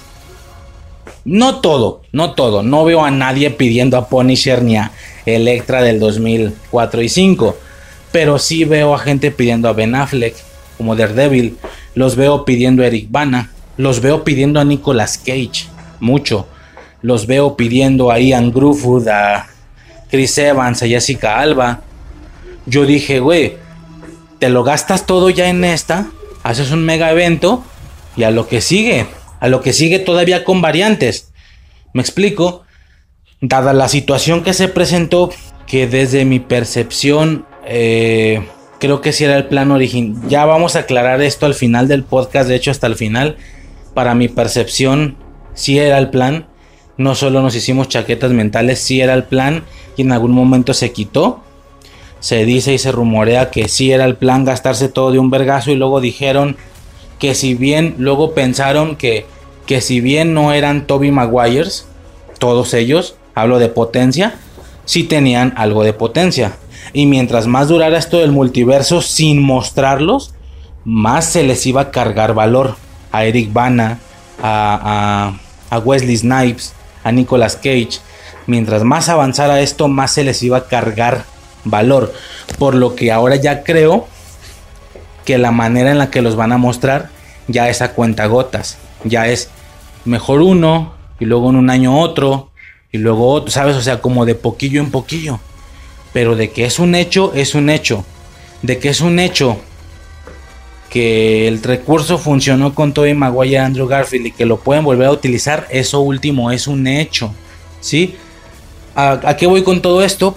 [1.25, 2.63] No todo, no todo.
[2.63, 4.93] No veo a nadie pidiendo a Punisher ni a
[5.27, 7.57] Electra del 2004 y 5.
[8.13, 10.37] Pero sí veo a gente pidiendo a Ben Affleck,
[10.77, 11.57] como Daredevil.
[11.95, 13.51] Los veo pidiendo a Eric Bana.
[13.77, 15.67] Los veo pidiendo a Nicolas Cage.
[16.01, 16.47] Mucho.
[17.03, 19.47] Los veo pidiendo a Ian Gruffudd, a
[20.11, 21.83] Chris Evans, a Jessica Alba.
[22.67, 23.57] Yo dije, güey,
[24.39, 26.07] te lo gastas todo ya en esta.
[26.43, 27.65] Haces un mega evento.
[28.17, 29.07] Y a lo que sigue.
[29.41, 31.33] A lo que sigue todavía con variantes.
[31.93, 32.63] Me explico.
[33.41, 35.31] Dada la situación que se presentó,
[35.67, 38.43] que desde mi percepción eh,
[38.85, 40.21] creo que sí era el plan original.
[40.29, 43.39] Ya vamos a aclarar esto al final del podcast, de hecho hasta el final.
[43.95, 45.17] Para mi percepción,
[45.55, 46.47] sí era el plan.
[46.99, 49.65] No solo nos hicimos chaquetas mentales, sí era el plan
[49.97, 51.43] y en algún momento se quitó.
[52.21, 55.71] Se dice y se rumorea que sí era el plan gastarse todo de un vergazo
[55.71, 56.59] y luego dijeron
[57.19, 59.25] que si bien, luego pensaron que,
[59.65, 61.87] que si bien no eran Toby Maguires,
[62.39, 64.35] todos ellos, hablo de potencia,
[64.85, 66.57] sí tenían algo de potencia.
[66.93, 70.35] Y mientras más durara esto del multiverso sin mostrarlos,
[70.85, 72.77] más se les iba a cargar valor
[73.11, 73.99] a Eric Bana,
[74.43, 75.35] a,
[75.71, 78.01] a, Wesley Snipes, a Nicolas Cage.
[78.47, 81.25] Mientras más avanzara esto, más se les iba a cargar
[81.65, 82.13] valor.
[82.59, 84.07] Por lo que ahora ya creo
[85.25, 87.09] que la manera en la que los van a mostrar
[87.49, 88.79] ya es a cuenta gotas.
[89.05, 89.49] Ya es
[90.05, 92.51] mejor uno y luego en un año otro
[92.95, 93.75] y luego ¿sabes?
[93.75, 95.41] O sea, como de poquillo en poquillo.
[96.13, 98.05] Pero de que es un hecho, es un hecho.
[98.63, 99.59] De que es un hecho
[100.91, 105.09] que el recurso funcionó con Tobey Maguire y Andrew Garfield y que lo pueden volver
[105.09, 107.35] a utilizar, eso último es un hecho.
[107.81, 108.15] ¿Sí?
[108.95, 110.37] ¿A, qué voy con todo esto?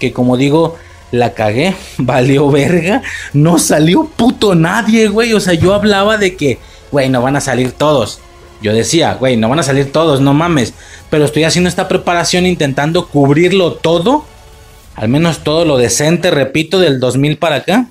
[0.00, 0.76] Que como digo,
[1.12, 3.02] la cagué, valió verga,
[3.34, 5.32] no salió puto nadie, güey.
[5.32, 6.58] O sea, yo hablaba de que,
[6.90, 8.18] güey, no van a salir todos.
[8.64, 10.74] Yo decía, güey, no van a salir todos, no mames.
[11.10, 14.24] Pero estoy haciendo esta preparación intentando cubrirlo todo
[14.96, 17.86] al menos todo lo decente, repito, del 2000 para acá.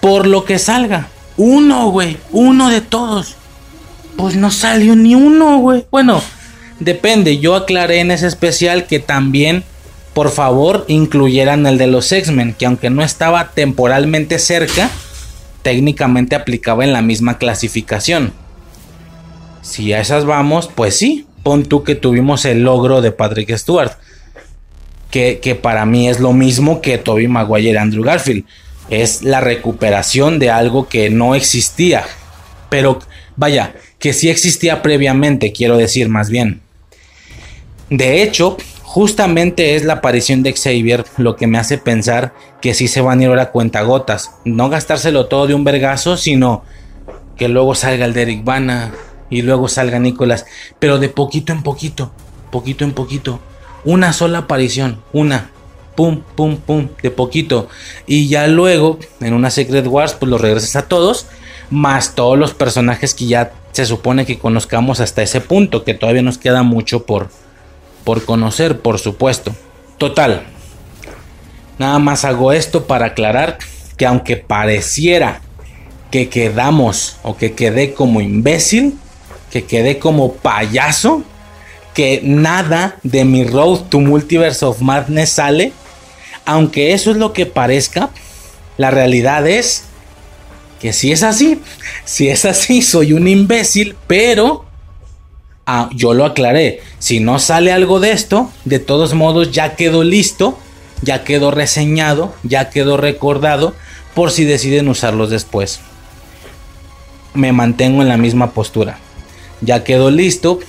[0.00, 1.08] por lo que salga.
[1.36, 3.36] Uno, güey, uno de todos.
[4.16, 5.84] Pues no salió ni uno, güey.
[5.90, 6.22] Bueno,
[6.78, 7.38] depende.
[7.38, 9.62] Yo aclaré en ese especial que también,
[10.14, 14.88] por favor, incluyeran el de los X-Men, que aunque no estaba temporalmente cerca,
[15.62, 18.32] técnicamente aplicaba en la misma clasificación.
[19.62, 23.92] Si a esas vamos, pues sí, pon tú que tuvimos el logro de Patrick Stewart.
[25.10, 28.44] Que, que para mí es lo mismo que Toby Maguire y Andrew Garfield.
[28.90, 32.04] Es la recuperación de algo que no existía.
[32.68, 33.00] Pero
[33.36, 36.60] vaya, que sí existía previamente, quiero decir más bien.
[37.90, 42.88] De hecho, justamente es la aparición de Xavier lo que me hace pensar que sí
[42.88, 44.30] se van a ir ahora cuentagotas.
[44.44, 46.64] No gastárselo todo de un vergazo, sino
[47.36, 48.92] que luego salga el Derek Bana
[49.30, 50.44] y luego salga Nicolás.
[50.78, 52.10] Pero de poquito en poquito,
[52.50, 53.40] poquito en poquito.
[53.84, 55.50] Una sola aparición, una.
[55.96, 57.68] Pum, pum, pum, de poquito.
[58.06, 61.26] Y ya luego, en una Secret Wars, pues los regresas a todos.
[61.70, 65.84] Más todos los personajes que ya se supone que conozcamos hasta ese punto.
[65.84, 67.30] Que todavía nos queda mucho por,
[68.04, 69.54] por conocer, por supuesto.
[69.98, 70.42] Total.
[71.78, 73.58] Nada más hago esto para aclarar
[73.96, 75.40] que aunque pareciera
[76.10, 78.98] que quedamos o que quedé como imbécil,
[79.50, 81.22] que quedé como payaso,
[81.94, 85.72] que nada de mi Road to Multiverse of Madness sale,
[86.44, 88.10] aunque eso es lo que parezca,
[88.78, 89.84] la realidad es
[90.80, 91.60] que si es así,
[92.04, 94.64] si es así, soy un imbécil, pero
[95.66, 96.80] ah, yo lo aclaré.
[96.98, 100.58] Si no sale algo de esto, de todos modos ya quedó listo,
[101.02, 103.74] ya quedó reseñado, ya quedó recordado,
[104.14, 105.80] por si deciden usarlos después.
[107.34, 108.98] Me mantengo en la misma postura.
[109.60, 110.60] Ya quedó listo,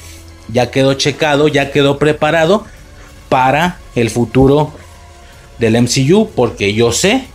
[0.50, 2.66] ya quedó checado, ya quedó preparado
[3.30, 4.74] para el futuro
[5.60, 7.26] del MCU, porque yo sé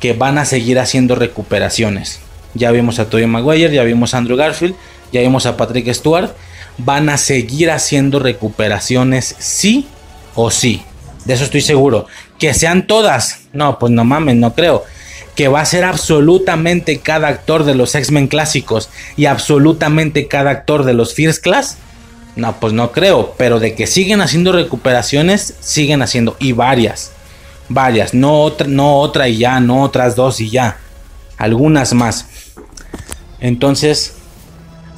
[0.00, 2.20] que van a seguir haciendo recuperaciones.
[2.54, 4.74] Ya vimos a Tobey Maguire, ya vimos a Andrew Garfield,
[5.12, 6.30] ya vimos a Patrick Stewart.
[6.76, 9.86] Van a seguir haciendo recuperaciones sí
[10.34, 10.82] o sí.
[11.24, 12.06] De eso estoy seguro.
[12.38, 13.40] Que sean todas.
[13.52, 14.84] No, pues no mames, no creo.
[15.34, 20.84] Que va a ser absolutamente cada actor de los X-Men clásicos y absolutamente cada actor
[20.84, 21.78] de los First Class.
[22.36, 23.34] No, pues no creo.
[23.36, 26.36] Pero de que siguen haciendo recuperaciones, siguen haciendo.
[26.38, 27.12] Y varias.
[27.68, 28.14] Varias.
[28.14, 29.60] No otra, no otra y ya.
[29.60, 30.78] No otras dos y ya.
[31.36, 32.26] Algunas más.
[33.40, 34.14] Entonces,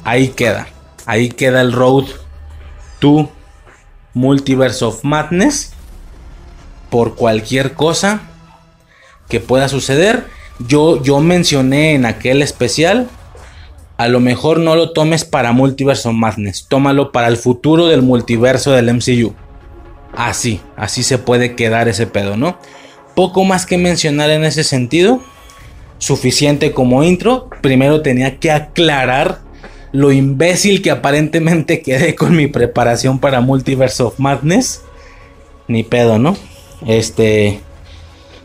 [0.03, 0.67] ahí queda.
[1.05, 2.05] Ahí queda el road
[2.99, 3.31] to
[4.13, 5.73] Multiverse of Madness.
[6.89, 8.21] Por cualquier cosa
[9.29, 10.25] que pueda suceder.
[10.59, 13.07] Yo, yo mencioné en aquel especial.
[13.97, 16.67] A lo mejor no lo tomes para Multiverse of Madness.
[16.67, 19.33] Tómalo para el futuro del multiverso del MCU.
[20.15, 22.57] Así, así se puede quedar ese pedo, ¿no?
[23.15, 25.21] Poco más que mencionar en ese sentido
[25.99, 27.49] suficiente como intro.
[27.61, 29.39] Primero tenía que aclarar
[29.91, 34.81] lo imbécil que aparentemente quedé con mi preparación para Multiverse of Madness.
[35.67, 36.37] Ni pedo, ¿no?
[36.85, 37.59] Este.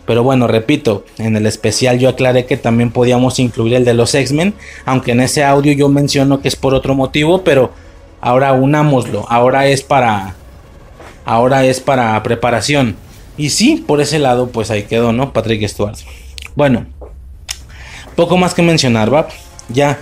[0.06, 4.14] Pero bueno, repito, en el especial yo aclaré que también podíamos incluir el de los
[4.14, 7.70] X-Men, aunque en ese audio yo menciono que es por otro motivo, pero
[8.20, 10.34] ahora unámoslo, ahora es para
[11.24, 12.96] ahora es para preparación.
[13.36, 15.32] Y sí, por ese lado pues ahí quedó, ¿no?
[15.32, 15.96] Patrick Stewart.
[16.56, 16.86] Bueno,
[18.16, 19.28] poco más que mencionar, ¿va?
[19.68, 20.00] Ya,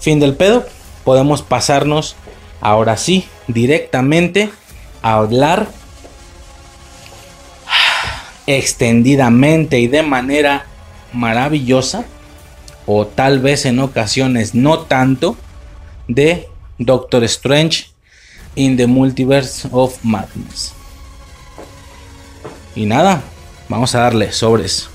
[0.00, 0.64] fin del pedo.
[1.04, 2.16] Podemos pasarnos
[2.62, 4.50] ahora sí directamente
[5.02, 5.68] a hablar
[8.46, 10.66] extendidamente y de manera
[11.12, 12.04] maravillosa,
[12.86, 15.36] o tal vez en ocasiones no tanto,
[16.08, 17.88] de Doctor Strange
[18.56, 20.72] in the Multiverse of Madness.
[22.74, 23.22] Y nada,
[23.68, 24.88] vamos a darle sobres.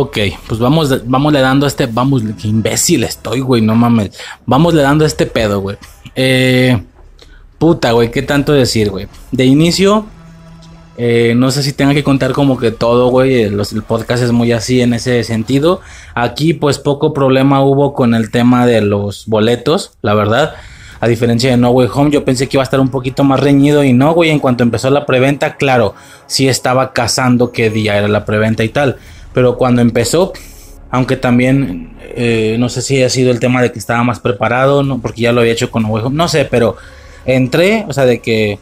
[0.00, 4.10] Ok, pues vamos, vamos le dando este, vamos, imbécil estoy, güey, no mames.
[4.46, 5.76] Vamos le dando este pedo, güey.
[6.14, 6.80] Eh,
[7.58, 9.08] puta, güey, ¿qué tanto decir, güey?
[9.32, 10.06] De inicio,
[11.00, 13.42] Eh, no sé si tenga que contar como que todo, güey.
[13.42, 15.80] El, el podcast es muy así en ese sentido.
[16.14, 20.54] Aquí, pues poco problema hubo con el tema de los boletos, la verdad.
[21.00, 23.38] A diferencia de No Way Home, yo pensé que iba a estar un poquito más
[23.38, 24.30] reñido y no, güey.
[24.30, 25.94] En cuanto empezó la preventa, claro,
[26.26, 28.96] sí estaba cazando qué día era la preventa y tal.
[29.38, 30.32] Pero cuando empezó,
[30.90, 34.82] aunque también eh, no sé si ha sido el tema de que estaba más preparado,
[34.82, 34.98] ¿no?
[34.98, 36.76] porque ya lo había hecho con Home, no sé, pero
[37.24, 38.58] entré, o sea, de que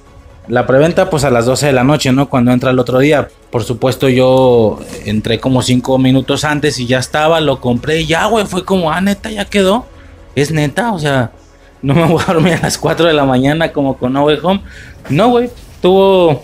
[0.49, 2.29] la preventa pues a las 12 de la noche, ¿no?
[2.29, 3.27] Cuando entra el otro día.
[3.51, 8.27] Por supuesto yo entré como 5 minutos antes y ya estaba, lo compré y ya,
[8.27, 9.87] güey, fue como, ah, neta, ya quedó.
[10.35, 11.33] Es neta, o sea,
[11.81, 14.41] no me voy a dormir a las 4 de la mañana como con No Way
[14.43, 14.61] Home.
[15.09, 15.49] No, güey,
[15.81, 16.43] tuvo,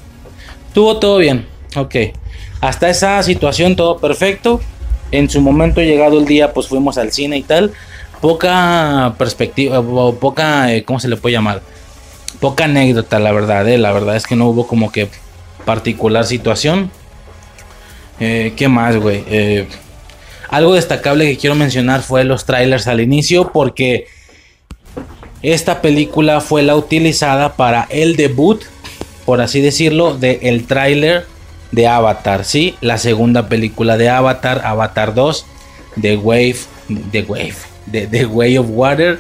[0.73, 1.47] tuvo todo bien.
[1.77, 1.97] Ok.
[2.63, 4.61] Hasta esa situación todo perfecto.
[5.11, 7.73] En su momento llegado el día, pues fuimos al cine y tal.
[8.21, 11.61] Poca perspectiva, o poca, eh, ¿cómo se le puede llamar?
[12.39, 13.79] Poca anécdota, la verdad, eh.
[13.79, 15.09] La verdad es que no hubo como que
[15.65, 16.93] particular situación.
[18.21, 19.25] Eh, ¿Qué más, güey?
[20.49, 24.07] Algo destacable que quiero mencionar fue los trailers al inicio porque
[25.43, 28.63] esta película fue la utilizada para el debut,
[29.25, 31.32] por así decirlo, del el tráiler
[31.73, 32.77] de Avatar, ¿sí?
[32.81, 35.47] La segunda película de Avatar, Avatar 2,
[36.01, 36.57] The Wave,
[37.11, 37.57] The Wave,
[37.91, 39.19] The, The Way of Water,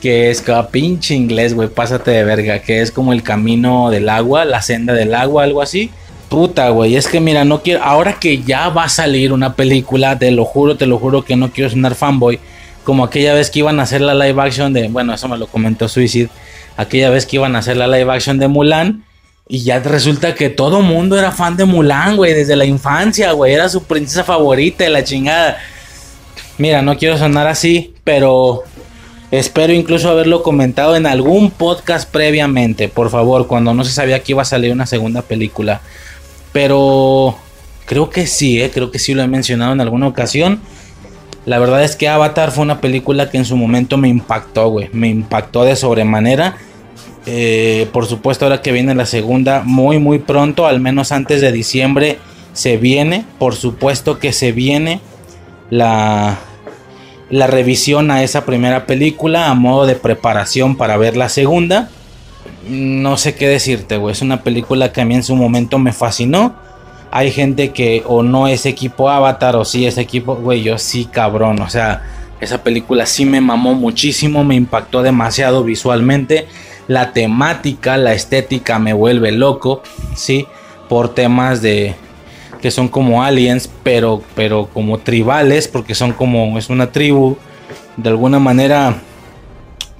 [0.00, 4.08] que es cada pinche inglés, güey, pásate de verga, que es como el camino del
[4.08, 5.90] agua, la senda del agua, algo así.
[6.28, 10.18] Puta, güey, es que mira, no quiero, ahora que ya va a salir una película,
[10.18, 12.40] te lo juro, te lo juro que no quiero sonar fanboy,
[12.82, 15.46] como aquella vez que iban a hacer la live action de, bueno, eso me lo
[15.46, 16.28] comentó Suicide,
[16.76, 19.04] aquella vez que iban a hacer la live action de Mulan,
[19.46, 23.52] y ya resulta que todo mundo era fan de Mulan, güey, desde la infancia, güey.
[23.52, 25.58] Era su princesa favorita la chingada.
[26.56, 28.62] Mira, no quiero sonar así, pero
[29.30, 34.32] espero incluso haberlo comentado en algún podcast previamente, por favor, cuando no se sabía que
[34.32, 35.82] iba a salir una segunda película.
[36.52, 37.36] Pero
[37.84, 38.70] creo que sí, ¿eh?
[38.72, 40.60] creo que sí lo he mencionado en alguna ocasión.
[41.44, 44.88] La verdad es que Avatar fue una película que en su momento me impactó, güey.
[44.92, 46.56] Me impactó de sobremanera.
[47.26, 51.52] Eh, por supuesto, ahora que viene la segunda, muy, muy pronto, al menos antes de
[51.52, 52.18] diciembre,
[52.52, 53.24] se viene.
[53.38, 55.00] Por supuesto que se viene
[55.70, 56.38] la,
[57.30, 61.88] la revisión a esa primera película a modo de preparación para ver la segunda.
[62.68, 64.12] No sé qué decirte, güey.
[64.12, 66.54] Es una película que a mí en su momento me fascinó.
[67.10, 71.06] Hay gente que o no es equipo Avatar o sí es equipo, güey, yo sí
[71.06, 71.60] cabrón.
[71.60, 72.02] O sea,
[72.40, 76.46] esa película sí me mamó muchísimo, me impactó demasiado visualmente
[76.88, 79.82] la temática, la estética me vuelve loco,
[80.14, 80.46] ¿sí?
[80.88, 81.94] Por temas de
[82.60, 87.36] que son como aliens, pero, pero como tribales, porque son como, es una tribu,
[87.98, 88.96] de alguna manera,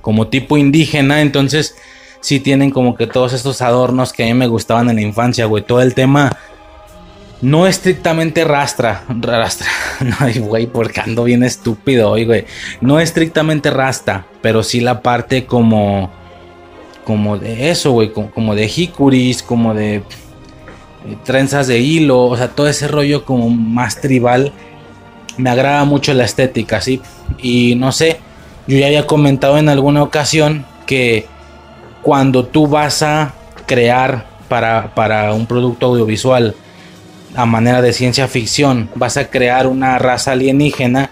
[0.00, 1.76] como tipo indígena, entonces
[2.20, 5.44] sí tienen como que todos estos adornos que a mí me gustaban en la infancia,
[5.44, 6.38] güey, todo el tema
[7.42, 9.68] no estrictamente rastra, rastra,
[10.00, 12.46] no, güey, porque ando bien estúpido hoy, güey,
[12.80, 16.10] no estrictamente rasta, pero sí la parte como
[17.04, 20.02] como de eso, güey, como, de hikuris, como de eh,
[21.24, 24.52] trenzas de hilo, o sea, todo ese rollo como más tribal.
[25.36, 27.00] Me agrada mucho la estética, ¿sí?
[27.38, 28.18] Y no sé,
[28.66, 31.26] yo ya había comentado en alguna ocasión que
[32.02, 33.34] cuando tú vas a
[33.66, 36.54] crear para, para un producto audiovisual
[37.34, 41.10] a manera de ciencia ficción, vas a crear una raza alienígena,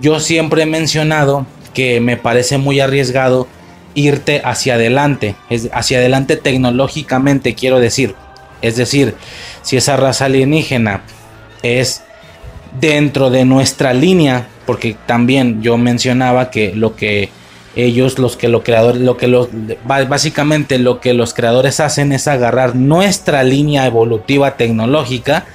[0.00, 3.46] yo siempre he mencionado que me parece muy arriesgado
[3.94, 8.14] irte hacia adelante, es hacia adelante tecnológicamente quiero decir.
[8.62, 9.14] Es decir,
[9.62, 11.02] si esa raza alienígena
[11.62, 12.02] es
[12.78, 17.30] dentro de nuestra línea, porque también yo mencionaba que lo que
[17.76, 19.48] ellos, los que los creadores, lo que los,
[19.84, 25.46] básicamente lo que los creadores hacen es agarrar nuestra línea evolutiva tecnológica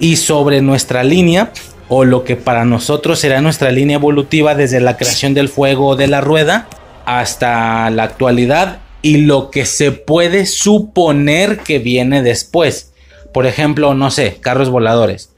[0.00, 1.52] y sobre nuestra línea
[1.88, 5.96] o lo que para nosotros será nuestra línea evolutiva desde la creación del fuego o
[5.96, 6.68] de la rueda
[7.08, 12.92] hasta la actualidad y lo que se puede suponer que viene después.
[13.32, 15.30] Por ejemplo, no sé, carros voladores.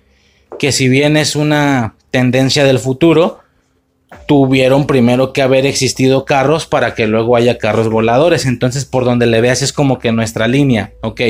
[0.58, 3.38] Que si bien es una tendencia del futuro,
[4.26, 8.46] tuvieron primero que haber existido carros para que luego haya carros voladores.
[8.46, 10.92] Entonces, por donde le veas es como que nuestra línea.
[11.02, 11.20] Ok.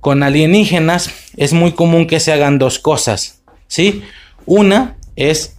[0.00, 3.42] Con alienígenas es muy común que se hagan dos cosas.
[3.68, 4.02] ¿Sí?
[4.44, 5.54] Una es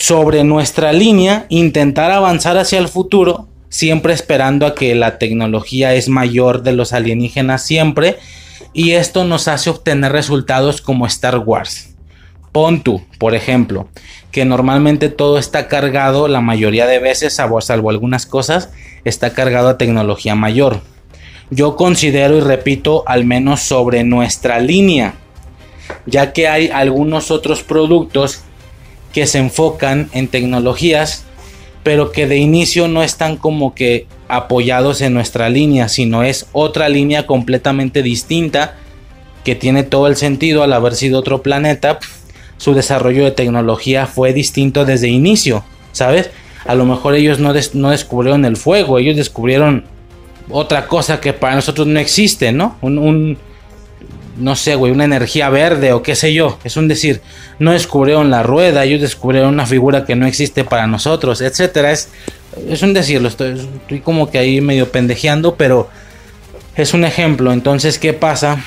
[0.00, 6.08] sobre nuestra línea, intentar avanzar hacia el futuro, siempre esperando a que la tecnología es
[6.08, 8.16] mayor de los alienígenas siempre,
[8.72, 11.94] y esto nos hace obtener resultados como Star Wars.
[12.50, 13.88] Pon tú, por ejemplo,
[14.32, 18.70] que normalmente todo está cargado, la mayoría de veces, salvo algunas cosas,
[19.04, 20.80] está cargado a tecnología mayor.
[21.50, 25.14] yo considero y repito, al menos sobre nuestra línea,
[26.06, 28.44] ya que hay algunos otros productos
[29.12, 31.24] que se enfocan en tecnologías,
[31.82, 36.88] pero que de inicio no están como que apoyados en nuestra línea, sino es otra
[36.88, 38.76] línea completamente distinta
[39.44, 41.98] que tiene todo el sentido al haber sido otro planeta.
[42.58, 46.30] Su desarrollo de tecnología fue distinto desde inicio, ¿sabes?
[46.66, 49.84] A lo mejor ellos no, no descubrieron el fuego, ellos descubrieron
[50.50, 52.76] otra cosa que para nosotros no existe, ¿no?
[52.82, 53.38] Un,
[54.40, 56.58] no sé, güey, una energía verde o qué sé yo.
[56.64, 57.20] Es un decir,
[57.58, 61.92] no descubrieron la rueda, ellos descubrieron una figura que no existe para nosotros, etcétera.
[61.92, 62.08] Es,
[62.68, 65.88] es un decirlo, estoy, estoy como que ahí medio pendejeando, pero
[66.76, 67.52] es un ejemplo.
[67.52, 68.64] Entonces, ¿qué pasa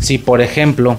[0.00, 0.98] si, por ejemplo,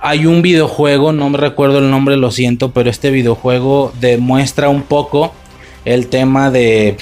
[0.00, 4.82] hay un videojuego, no me recuerdo el nombre, lo siento, pero este videojuego demuestra un
[4.82, 5.32] poco
[5.84, 6.96] el tema de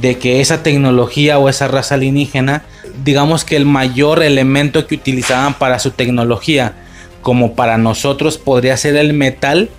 [0.00, 2.64] de que esa tecnología o esa raza alienígena,
[3.04, 6.74] digamos que el mayor elemento que utilizaban para su tecnología,
[7.22, 9.70] como para nosotros podría ser el metal,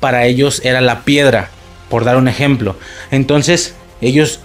[0.00, 1.50] para ellos era la piedra,
[1.88, 2.76] por dar un ejemplo.
[3.10, 4.40] Entonces, ellos,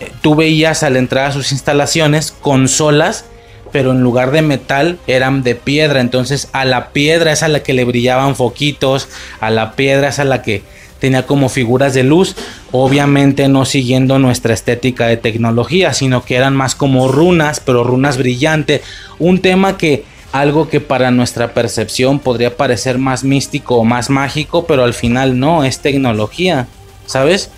[0.00, 3.26] eh, tú veías al entrar a sus instalaciones consolas,
[3.72, 6.00] pero en lugar de metal eran de piedra.
[6.00, 9.08] Entonces, a la piedra es a la que le brillaban foquitos,
[9.40, 10.62] a la piedra es a la que
[11.02, 12.36] tenía como figuras de luz,
[12.70, 18.18] obviamente no siguiendo nuestra estética de tecnología, sino que eran más como runas, pero runas
[18.18, 18.82] brillantes,
[19.18, 24.64] un tema que algo que para nuestra percepción podría parecer más místico o más mágico,
[24.64, 26.68] pero al final no, es tecnología,
[27.06, 27.50] ¿sabes?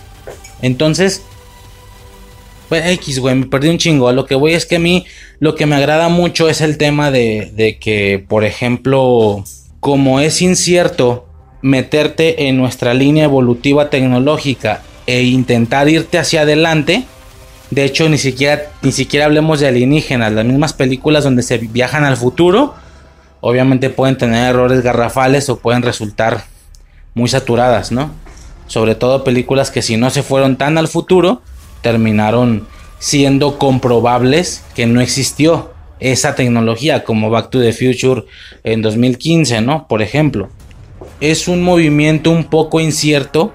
[0.63, 1.21] Entonces,
[2.71, 4.11] pues X, güey, me perdí un chingo.
[4.13, 5.05] Lo que voy es que a mí
[5.39, 9.45] lo que me agrada mucho es el tema de, de que, por ejemplo,
[9.81, 11.24] como es incierto
[11.65, 17.05] meterte en nuestra línea evolutiva tecnológica e intentar irte hacia adelante.
[17.71, 20.31] De hecho, ni siquiera, ni siquiera hablemos de alienígenas.
[20.35, 22.75] Las mismas películas donde se viajan al futuro,
[23.41, 26.45] obviamente pueden tener errores garrafales o pueden resultar
[27.15, 28.11] muy saturadas, ¿no?
[28.67, 31.41] Sobre todo películas que si no se fueron tan al futuro,
[31.81, 38.27] terminaron siendo comprobables que no existió esa tecnología, como Back to the Future
[38.65, 39.89] en 2015, ¿no?
[39.89, 40.51] Por ejemplo
[41.21, 43.53] es un movimiento un poco incierto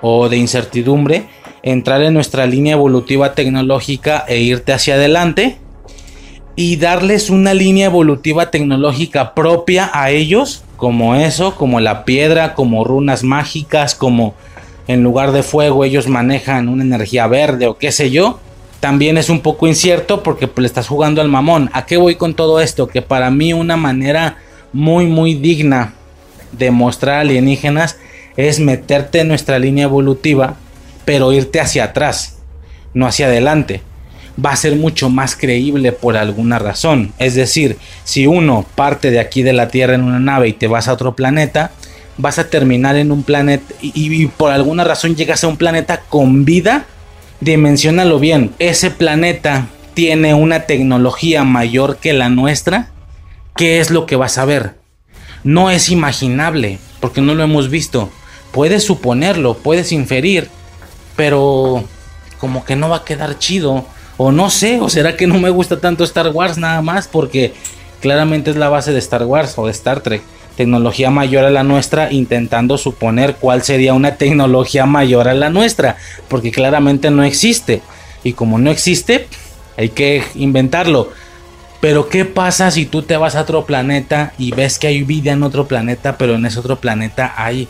[0.00, 1.26] o de incertidumbre
[1.62, 5.58] entrar en nuestra línea evolutiva tecnológica e irte hacia adelante
[6.56, 12.84] y darles una línea evolutiva tecnológica propia a ellos, como eso, como la piedra, como
[12.84, 14.34] runas mágicas, como
[14.88, 18.40] en lugar de fuego ellos manejan una energía verde o qué sé yo.
[18.80, 21.70] También es un poco incierto porque pues, le estás jugando al mamón.
[21.72, 22.88] ¿A qué voy con todo esto?
[22.88, 24.38] Que para mí una manera
[24.72, 25.94] muy muy digna
[26.52, 27.96] demostrar alienígenas
[28.36, 30.56] es meterte en nuestra línea evolutiva,
[31.04, 32.38] pero irte hacia atrás,
[32.94, 33.82] no hacia adelante.
[34.42, 37.12] Va a ser mucho más creíble por alguna razón.
[37.18, 40.68] Es decir, si uno parte de aquí de la Tierra en una nave y te
[40.68, 41.72] vas a otro planeta,
[42.18, 46.44] vas a terminar en un planeta y, por alguna razón llegas a un planeta con
[46.44, 46.84] vida,
[47.40, 48.52] dimensionalo bien.
[48.60, 52.90] Ese planeta tiene una tecnología mayor que la nuestra.
[53.56, 54.77] ¿Qué es lo que vas a ver?
[55.44, 58.10] No es imaginable, porque no lo hemos visto.
[58.52, 60.48] Puedes suponerlo, puedes inferir,
[61.16, 61.84] pero
[62.38, 63.84] como que no va a quedar chido.
[64.16, 67.54] O no sé, o será que no me gusta tanto Star Wars nada más porque
[68.00, 70.22] claramente es la base de Star Wars o de Star Trek.
[70.56, 75.96] Tecnología mayor a la nuestra, intentando suponer cuál sería una tecnología mayor a la nuestra,
[76.26, 77.80] porque claramente no existe.
[78.24, 79.28] Y como no existe,
[79.76, 81.12] hay que inventarlo.
[81.80, 85.32] Pero ¿qué pasa si tú te vas a otro planeta y ves que hay vida
[85.32, 87.68] en otro planeta, pero en ese otro planeta hay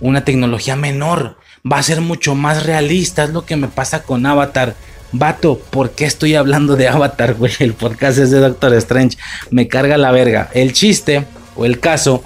[0.00, 1.36] una tecnología menor?
[1.70, 4.74] Va a ser mucho más realista, es lo que me pasa con Avatar.
[5.10, 7.52] Vato, ¿por qué estoy hablando de Avatar, güey?
[7.58, 9.18] El podcast es de Doctor Strange.
[9.50, 10.48] Me carga la verga.
[10.54, 11.24] El chiste
[11.56, 12.22] o el caso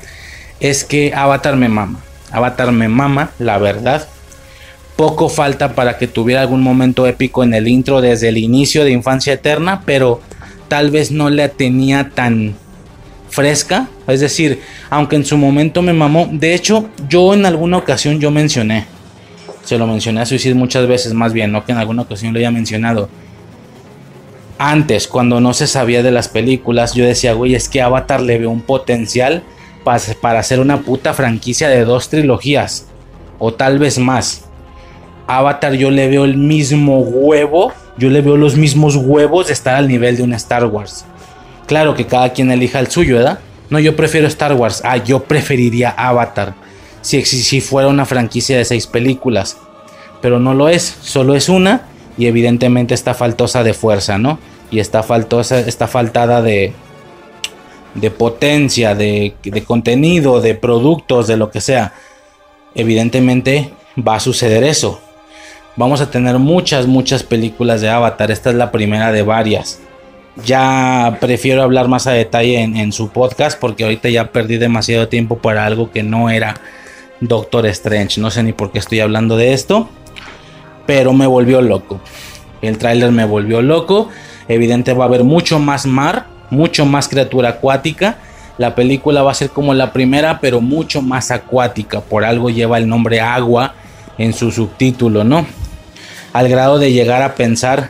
[0.61, 2.01] es que Avatar me mama.
[2.31, 4.07] Avatar me mama, la verdad.
[4.97, 8.93] Poco falta para que tuviera algún momento épico en el intro desde el inicio de
[8.93, 10.21] Infancia Eterna, pero
[10.69, 12.55] tal vez no la tenía tan
[13.29, 13.89] fresca.
[14.07, 16.29] Es decir, aunque en su momento me mamó.
[16.31, 18.87] De hecho, yo en alguna ocasión yo mencioné.
[19.65, 22.39] Se lo mencioné a Suicide muchas veces, más bien, no que en alguna ocasión lo
[22.39, 23.09] haya mencionado.
[24.59, 28.39] Antes, cuando no se sabía de las películas, yo decía, güey, es que Avatar le
[28.39, 29.43] veo un potencial
[29.85, 32.87] para, para hacer una puta franquicia de dos trilogías.
[33.39, 34.45] O tal vez más.
[35.27, 39.75] Avatar yo le veo el mismo huevo yo le veo los mismos huevos de estar
[39.75, 41.05] al nivel de un Star Wars.
[41.67, 43.41] Claro que cada quien elija el suyo, ¿verdad?
[43.71, 44.83] No, yo prefiero Star Wars.
[44.85, 46.55] Ah, yo preferiría Avatar.
[47.01, 49.57] Si, si fuera una franquicia de seis películas.
[50.21, 51.87] Pero no lo es, solo es una.
[52.19, 54.39] y evidentemente está faltosa de fuerza, ¿no?
[54.71, 56.73] Y está faltosa, está faltada de,
[57.95, 61.93] de potencia, de, de contenido, de productos, de lo que sea.
[62.75, 65.01] Evidentemente va a suceder eso.
[65.79, 68.31] Vamos a tener muchas, muchas películas de Avatar.
[68.31, 69.79] Esta es la primera de varias.
[70.43, 75.37] Ya prefiero hablar más a detalle en, su podcast porque ahorita ya perdí demasiado tiempo
[75.37, 76.55] para algo que no era
[77.21, 78.23] Doctor Strange.
[78.23, 79.91] No sé ni por qué estoy hablando de esto,
[80.87, 82.01] pero me volvió loco.
[82.63, 84.09] El tráiler me volvió loco.
[84.49, 88.17] Evidente va a haber mucho más mar, mucho más criatura acuática.
[88.57, 92.01] La película va a ser como la primera, pero mucho más acuática.
[92.01, 93.75] Por algo lleva el nombre agua
[94.17, 95.45] en su subtítulo, ¿no?
[96.37, 97.89] Al grado de llegar a pensar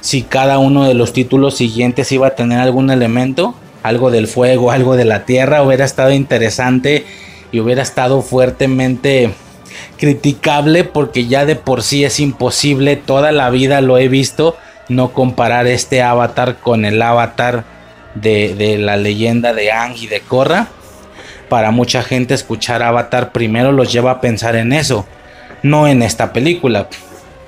[0.00, 4.70] si cada uno de los títulos siguientes iba a tener algún elemento, algo del fuego,
[4.70, 7.04] algo de la tierra, hubiera estado interesante
[7.52, 9.34] y hubiera estado fuertemente
[9.98, 14.56] criticable porque ya de por sí es imposible, toda la vida lo he visto,
[14.88, 17.64] no comparar este avatar con el avatar
[18.14, 20.68] de, la leyenda de Ang y de Korra.
[21.50, 25.04] Para mucha gente escuchar Avatar primero los lleva a pensar en eso,
[25.62, 26.88] no en esta película.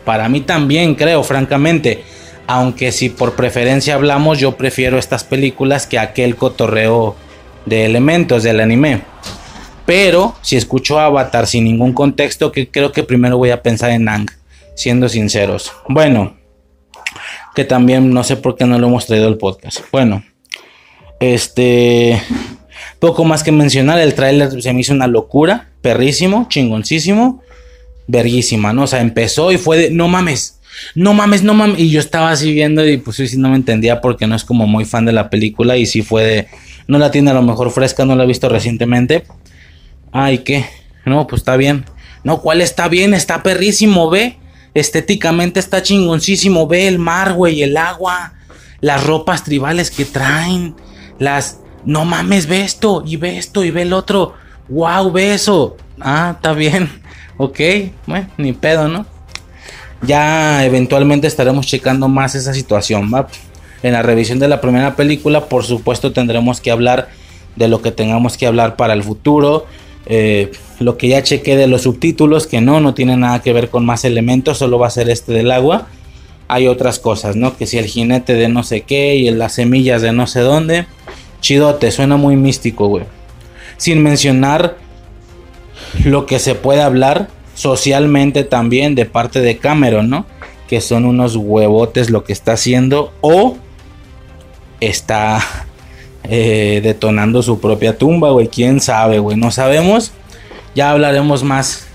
[0.06, 2.04] Para mí también creo, francamente,
[2.46, 7.16] aunque si por preferencia hablamos, yo prefiero estas películas que aquel cotorreo
[7.64, 9.02] de elementos del anime.
[9.84, 14.08] Pero si escucho Avatar sin ningún contexto, que creo que primero voy a pensar en
[14.08, 14.30] Ang,
[14.76, 15.72] siendo sinceros.
[15.88, 16.36] Bueno,
[17.56, 19.80] que también no sé por qué no lo hemos traído al podcast.
[19.90, 20.22] Bueno,
[21.18, 22.22] este
[23.00, 27.42] poco más que mencionar, el tráiler se me hizo una locura, perrísimo, chingoncísimo,
[28.06, 28.84] verguísima, ¿no?
[28.84, 30.56] O sea, empezó y fue de no mames
[30.94, 31.78] no mames, no mames.
[31.78, 34.66] Y yo estaba así viendo y pues sí, no me entendía porque no es como
[34.66, 36.48] muy fan de la película y si fue de,
[36.86, 39.24] no la tiene a lo mejor fresca, no la he visto recientemente.
[40.12, 40.66] Ay, ¿qué?
[41.04, 41.84] No, pues está bien.
[42.24, 43.14] No, ¿cuál está bien?
[43.14, 44.38] Está perrísimo, ve.
[44.74, 48.34] Estéticamente está chingoncísimo, ve el mar, güey, el agua,
[48.80, 50.74] las ropas tribales que traen,
[51.18, 51.60] las...
[51.86, 54.34] No mames, ve esto y ve esto y ve el otro.
[54.68, 55.76] Wow, ve eso.
[56.00, 56.90] Ah, está bien.
[57.38, 57.60] Ok,
[58.06, 59.06] bueno, ni pedo, ¿no?
[60.02, 63.10] Ya eventualmente estaremos checando más esa situación.
[63.82, 67.08] En la revisión de la primera película, por supuesto, tendremos que hablar
[67.56, 69.66] de lo que tengamos que hablar para el futuro.
[70.06, 73.70] Eh, lo que ya chequé de los subtítulos, que no, no tiene nada que ver
[73.70, 75.88] con más elementos, solo va a ser este del agua.
[76.48, 77.56] Hay otras cosas, ¿no?
[77.56, 80.86] Que si el jinete de no sé qué y las semillas de no sé dónde.
[81.40, 83.04] Chidote, suena muy místico, güey.
[83.78, 84.76] Sin mencionar
[86.04, 90.26] lo que se puede hablar socialmente también de parte de Cameron, ¿no?
[90.68, 93.56] Que son unos huevotes lo que está haciendo o
[94.80, 95.40] está
[96.24, 98.48] eh, detonando su propia tumba, güey.
[98.48, 99.36] ¿Quién sabe, güey?
[99.36, 100.12] No sabemos.
[100.74, 101.86] Ya hablaremos más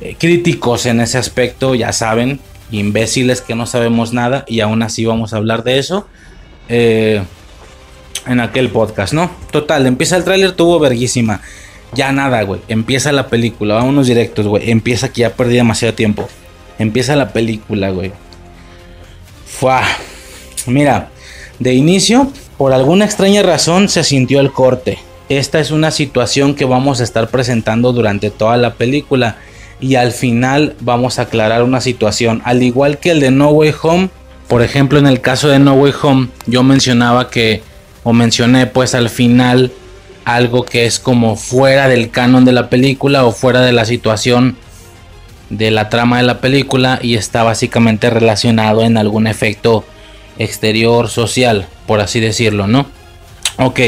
[0.00, 2.40] eh, críticos en ese aspecto, ya saben.
[2.72, 6.08] Imbéciles que no sabemos nada y aún así vamos a hablar de eso.
[6.68, 7.22] Eh,
[8.26, 9.30] en aquel podcast, ¿no?
[9.52, 11.40] Total, empieza el tráiler, tuvo verguísima.
[11.96, 12.60] Ya nada, güey.
[12.68, 13.74] Empieza la película.
[13.74, 14.70] Vámonos directos, güey.
[14.70, 16.28] Empieza que ya perdí demasiado tiempo.
[16.78, 18.12] Empieza la película, güey.
[19.46, 19.82] Fua.
[20.66, 21.08] Mira,
[21.58, 24.98] de inicio, por alguna extraña razón se sintió el corte.
[25.30, 29.38] Esta es una situación que vamos a estar presentando durante toda la película.
[29.80, 32.42] Y al final vamos a aclarar una situación.
[32.44, 34.10] Al igual que el de No Way Home.
[34.48, 37.62] Por ejemplo, en el caso de No Way Home, yo mencionaba que,
[38.04, 39.72] o mencioné pues al final
[40.26, 44.56] algo que es como fuera del canon de la película o fuera de la situación
[45.50, 49.84] de la trama de la película y está básicamente relacionado en algún efecto
[50.36, 52.86] exterior social, por así decirlo, ¿no?
[53.58, 53.78] Ok,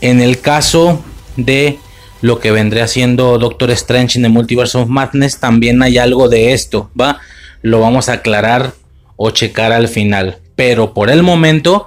[0.00, 1.04] en el caso
[1.36, 1.80] de
[2.20, 6.52] lo que vendría siendo Doctor Strange en the Multiverse of Madness, también hay algo de
[6.52, 7.18] esto, ¿va?
[7.60, 8.74] Lo vamos a aclarar
[9.16, 10.38] o checar al final.
[10.54, 11.86] Pero por el momento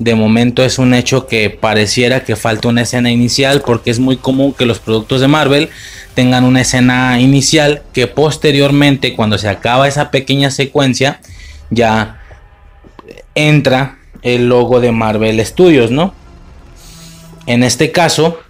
[0.00, 4.16] de momento es un hecho que pareciera que falta una escena inicial porque es muy
[4.16, 5.68] común que los productos de Marvel
[6.14, 11.20] tengan una escena inicial que posteriormente cuando se acaba esa pequeña secuencia
[11.68, 12.18] ya
[13.34, 16.14] entra el logo de Marvel Studios, ¿no?
[17.46, 18.40] En este caso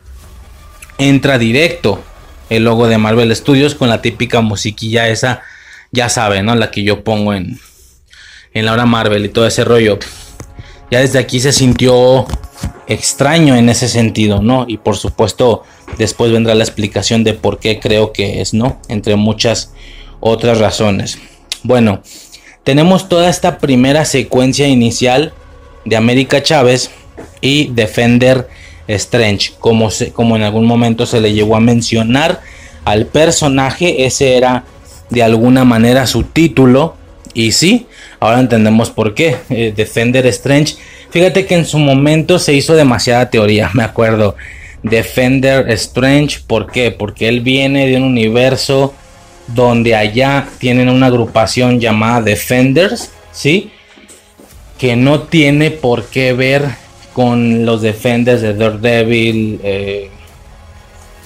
[0.99, 2.03] entra directo
[2.49, 5.43] el logo de Marvel Studios con la típica musiquilla esa,
[5.91, 6.55] ya saben, ¿no?
[6.55, 7.59] La que yo pongo en
[8.53, 9.99] en la hora Marvel y todo ese rollo
[10.91, 12.27] ya desde aquí se sintió
[12.87, 14.65] extraño en ese sentido, ¿no?
[14.67, 15.63] Y por supuesto,
[15.99, 18.81] después vendrá la explicación de por qué creo que es, ¿no?
[18.89, 19.73] Entre muchas
[20.19, 21.19] otras razones.
[21.63, 22.03] Bueno,
[22.65, 25.33] tenemos toda esta primera secuencia inicial
[25.85, 26.91] de América Chávez
[27.41, 28.49] y Defender
[28.89, 32.41] Strange, como, como en algún momento se le llegó a mencionar
[32.85, 34.65] al personaje, ese era
[35.11, 36.97] de alguna manera su título
[37.35, 37.87] Y sí,
[38.19, 39.37] ahora entendemos por qué.
[39.51, 40.77] Eh, Defender Strange.
[41.11, 44.37] Fíjate que en su momento se hizo demasiada teoría, me acuerdo.
[44.83, 46.91] Defender Strange, ¿por qué?
[46.91, 48.95] Porque él viene de un universo
[49.49, 53.71] donde allá tienen una agrupación llamada Defenders, ¿sí?
[54.79, 56.65] Que no tiene por qué ver
[57.13, 60.09] con los Defenders de Daredevil, eh,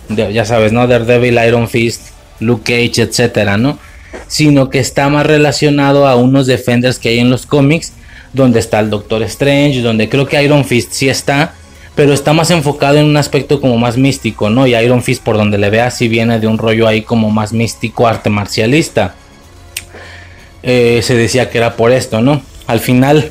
[0.09, 0.86] ya sabes, ¿no?
[0.86, 2.09] Daredevil, Iron Fist,
[2.40, 3.78] Luke Cage, etcétera, ¿no?
[4.26, 7.92] Sino que está más relacionado a unos Defenders que hay en los cómics,
[8.32, 11.54] donde está el Doctor Strange, donde creo que Iron Fist sí está,
[11.94, 14.66] pero está más enfocado en un aspecto como más místico, ¿no?
[14.66, 17.52] Y Iron Fist, por donde le veas, sí viene de un rollo ahí como más
[17.52, 19.14] místico, arte marcialista.
[20.62, 22.42] Eh, se decía que era por esto, ¿no?
[22.66, 23.30] Al final,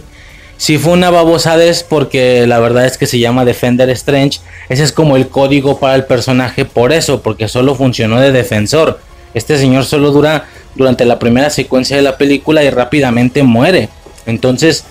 [0.58, 4.40] si fue una babosadez porque la verdad es que se llama Defender Strange.
[4.70, 9.00] Ese es como el código para el personaje por eso, porque solo funcionó de defensor.
[9.34, 10.46] Este señor solo dura
[10.76, 13.90] durante la primera secuencia de la película y rápidamente muere.
[14.26, 14.86] Entonces,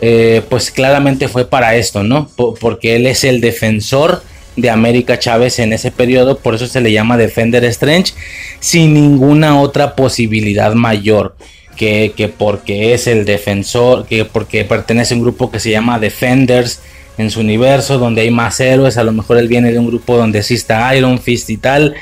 [0.00, 2.28] eh, pues claramente fue para esto, ¿no?
[2.36, 4.22] porque él es el defensor
[4.56, 8.14] de América Chávez en ese periodo, por eso se le llama Defender Strange,
[8.58, 11.36] sin ninguna otra posibilidad mayor.
[11.76, 15.98] Que, que, porque es el defensor, que porque pertenece a un grupo que se llama
[15.98, 16.80] Defenders
[17.18, 20.16] en su universo, donde hay más héroes, a lo mejor él viene de un grupo
[20.16, 21.94] donde exista Iron Fist y tal.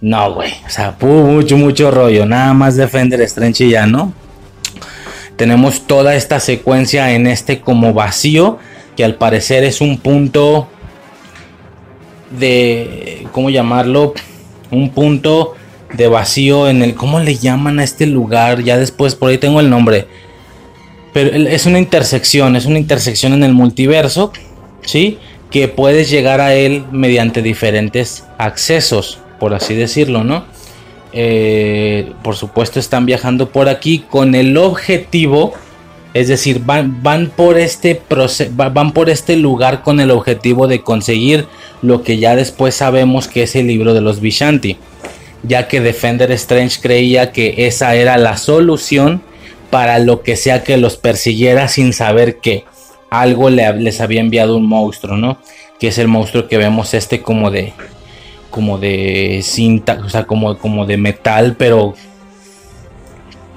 [0.00, 4.14] No, güey, o sea, mucho, mucho rollo, nada más Defender Strange y ya, ¿no?
[5.40, 8.58] tenemos toda esta secuencia en este como vacío
[8.94, 10.68] que al parecer es un punto
[12.38, 14.12] de cómo llamarlo
[14.70, 15.54] un punto
[15.94, 19.60] de vacío en el cómo le llaman a este lugar ya después por ahí tengo
[19.60, 20.08] el nombre.
[21.14, 24.34] Pero es una intersección es una intersección en el multiverso
[24.82, 25.16] sí
[25.50, 30.44] que puedes llegar a él mediante diferentes accesos por así decirlo no
[31.12, 35.54] eh, por supuesto están viajando por aquí con el objetivo,
[36.14, 38.00] es decir, van, van, por este
[38.52, 41.46] van por este lugar con el objetivo de conseguir
[41.82, 44.76] lo que ya después sabemos que es el libro de los Vishanti,
[45.42, 49.22] ya que Defender Strange creía que esa era la solución
[49.70, 52.64] para lo que sea que los persiguiera sin saber que
[53.10, 55.38] algo les había enviado un monstruo, ¿no?
[55.80, 57.72] Que es el monstruo que vemos este como de
[58.50, 61.94] como de cinta, o sea, como, como de metal, pero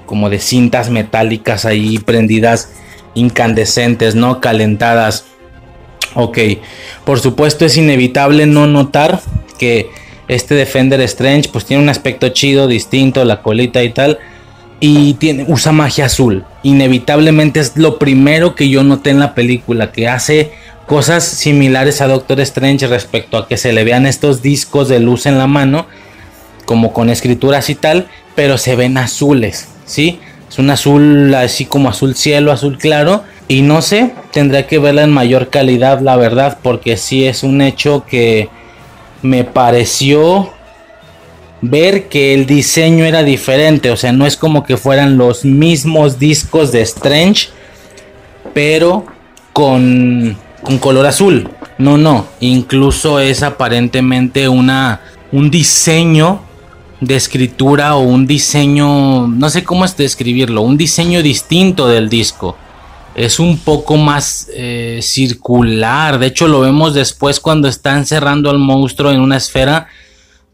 [0.06, 2.70] como de cintas metálicas ahí prendidas,
[3.14, 4.40] incandescentes, ¿no?
[4.40, 5.24] Calentadas.
[6.14, 6.38] Ok,
[7.04, 9.20] por supuesto es inevitable no notar
[9.58, 9.90] que
[10.28, 14.18] este Defender Strange pues tiene un aspecto chido, distinto, la colita y tal.
[14.80, 16.44] Y tiene, usa magia azul.
[16.62, 20.52] Inevitablemente es lo primero que yo noté en la película, que hace
[20.86, 25.26] cosas similares a Doctor Strange respecto a que se le vean estos discos de luz
[25.26, 25.86] en la mano,
[26.64, 30.20] como con escrituras y tal, pero se ven azules, ¿sí?
[30.48, 33.24] Es un azul así como azul cielo, azul claro.
[33.48, 37.60] Y no sé, tendré que verla en mayor calidad, la verdad, porque sí es un
[37.60, 38.48] hecho que
[39.22, 40.50] me pareció
[41.60, 43.90] ver que el diseño era diferente.
[43.90, 47.48] O sea, no es como que fueran los mismos discos de Strange,
[48.52, 49.06] pero
[49.52, 51.48] con con color azul.
[51.78, 52.26] No, no.
[52.40, 56.40] Incluso es aparentemente una, un diseño
[57.00, 62.56] de escritura o un diseño, no sé cómo es describirlo, un diseño distinto del disco.
[63.14, 66.18] Es un poco más eh, circular.
[66.18, 69.86] De hecho, lo vemos después cuando está encerrando al monstruo en una esfera.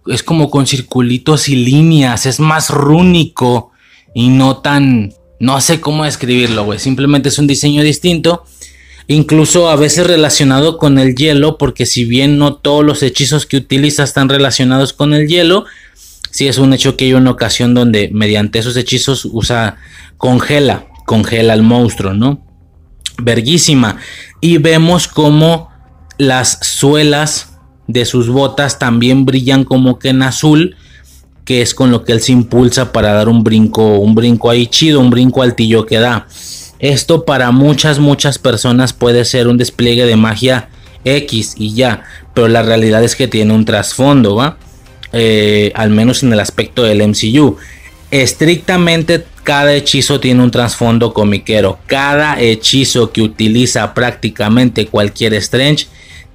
[0.07, 2.27] Es como con circulitos y líneas.
[2.27, 3.71] Es más rúnico
[4.15, 5.15] y no tan.
[5.39, 6.79] No sé cómo describirlo, güey.
[6.79, 8.45] Simplemente es un diseño distinto
[9.11, 13.57] incluso a veces relacionado con el hielo, porque si bien no todos los hechizos que
[13.57, 15.65] utiliza están relacionados con el hielo,
[16.31, 19.79] sí es un hecho que hay una ocasión donde mediante esos hechizos usa
[20.17, 22.47] congela, congela al monstruo, ¿no?
[23.19, 23.97] Verguísima.
[24.41, 25.71] Y vemos como
[26.17, 27.59] las suelas
[27.89, 30.77] de sus botas también brillan como que en azul,
[31.45, 34.69] que es con lo que él se impulsa para dar un brinco, un brinco ahí
[34.69, 36.29] chido, un brinco altillo que da.
[36.81, 40.68] Esto para muchas, muchas personas puede ser un despliegue de magia
[41.05, 42.05] X y ya,
[42.35, 44.57] pero la realidad es que tiene un trasfondo, ¿va?
[45.12, 47.57] Eh, al menos en el aspecto del MCU.
[48.11, 51.78] Estrictamente cada hechizo tiene un trasfondo comiquero.
[51.87, 55.87] Cada hechizo que utiliza prácticamente cualquier Strange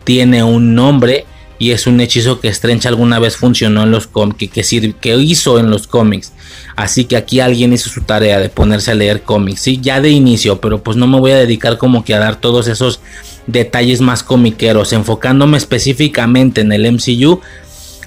[0.03, 1.25] tiene un nombre
[1.57, 5.59] y es un hechizo que Strange alguna vez funcionó en los cómics, que, que, hizo
[5.59, 6.33] en los cómics.
[6.75, 10.09] Así que aquí alguien hizo su tarea de ponerse a leer cómics, sí, ya de
[10.09, 12.99] inicio, pero pues no me voy a dedicar como que a dar todos esos
[13.47, 17.39] detalles más comiqueros, enfocándome específicamente en el MCU.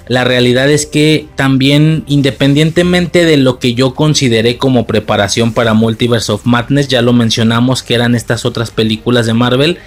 [0.07, 6.31] la realidad es que también independientemente de lo que yo consideré como preparación para Multiverse
[6.31, 9.79] of Madness, ya lo mencionamos que eran estas otras películas de Marvel,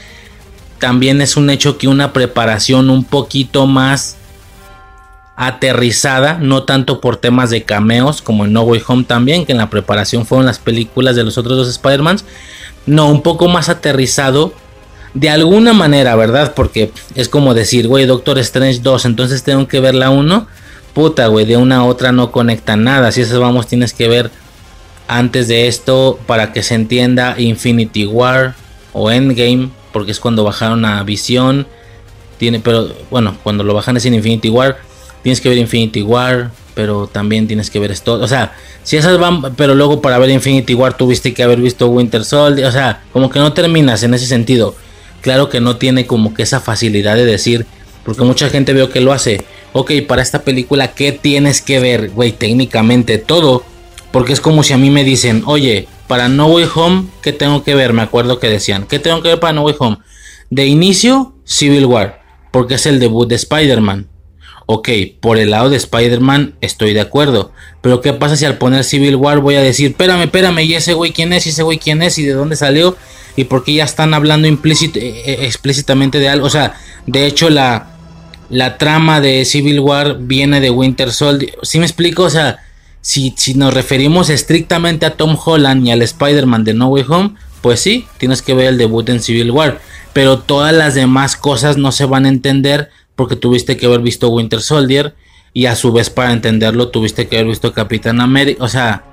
[0.82, 4.16] también es un hecho que una preparación un poquito más
[5.36, 9.58] aterrizada, no tanto por temas de cameos como en No Way Home también, que en
[9.58, 12.24] la preparación fueron las películas de los otros dos Spider-Mans,
[12.86, 14.54] no, un poco más aterrizado
[15.14, 16.52] de alguna manera, ¿verdad?
[16.56, 20.48] Porque es como decir, güey, Doctor Strange 2, entonces tengo que ver la 1.
[20.94, 23.12] Puta, güey, de una a otra no conecta nada.
[23.12, 24.32] Si eso vamos, tienes que ver
[25.06, 28.56] antes de esto para que se entienda Infinity War
[28.92, 31.66] o Endgame, porque es cuando bajaron a Visión.
[32.38, 34.78] Tiene, pero bueno, cuando lo bajan es en Infinity War.
[35.22, 38.14] Tienes que ver Infinity War, pero también tienes que ver esto.
[38.14, 41.86] O sea, si esas van, pero luego para ver Infinity War tuviste que haber visto
[41.88, 42.66] Winter Soldier.
[42.66, 44.74] O sea, como que no terminas en ese sentido
[45.22, 47.64] claro que no tiene como que esa facilidad de decir,
[48.04, 52.10] porque mucha gente veo que lo hace, ok, para esta película, ¿qué tienes que ver,
[52.10, 52.32] güey?
[52.32, 53.64] Técnicamente todo,
[54.10, 57.64] porque es como si a mí me dicen, oye, para No Way Home, ¿qué tengo
[57.64, 57.94] que ver?
[57.94, 59.96] Me acuerdo que decían, ¿qué tengo que ver para No Way Home?
[60.50, 64.08] De inicio, Civil War, porque es el debut de Spider-Man.
[64.66, 64.90] Ok,
[65.20, 67.52] por el lado de Spider-Man estoy de acuerdo.
[67.80, 70.92] Pero ¿qué pasa si al poner Civil War voy a decir, espérame, espérame, ¿y ese
[70.92, 71.46] güey quién es?
[71.46, 72.18] ¿Y ese güey quién es?
[72.18, 72.94] ¿Y de dónde salió?
[73.34, 74.52] y porque ya están hablando eh,
[74.94, 76.46] eh, explícitamente de algo.
[76.46, 76.74] O sea,
[77.06, 77.96] de hecho la,
[78.50, 81.54] la trama de Civil War viene de Winter Soldier.
[81.62, 82.24] ¿Sí me explico?
[82.24, 82.58] O sea,
[83.02, 87.34] si, si nos referimos estrictamente a Tom Holland y al Spider-Man de No Way Home,
[87.60, 89.80] pues sí, tienes que ver el debut en Civil War.
[90.12, 94.30] Pero todas las demás cosas no se van a entender porque tuviste que haber visto
[94.30, 95.14] Winter Soldier
[95.52, 98.64] y a su vez para entenderlo tuviste que haber visto Capitán América.
[98.64, 99.04] O sea,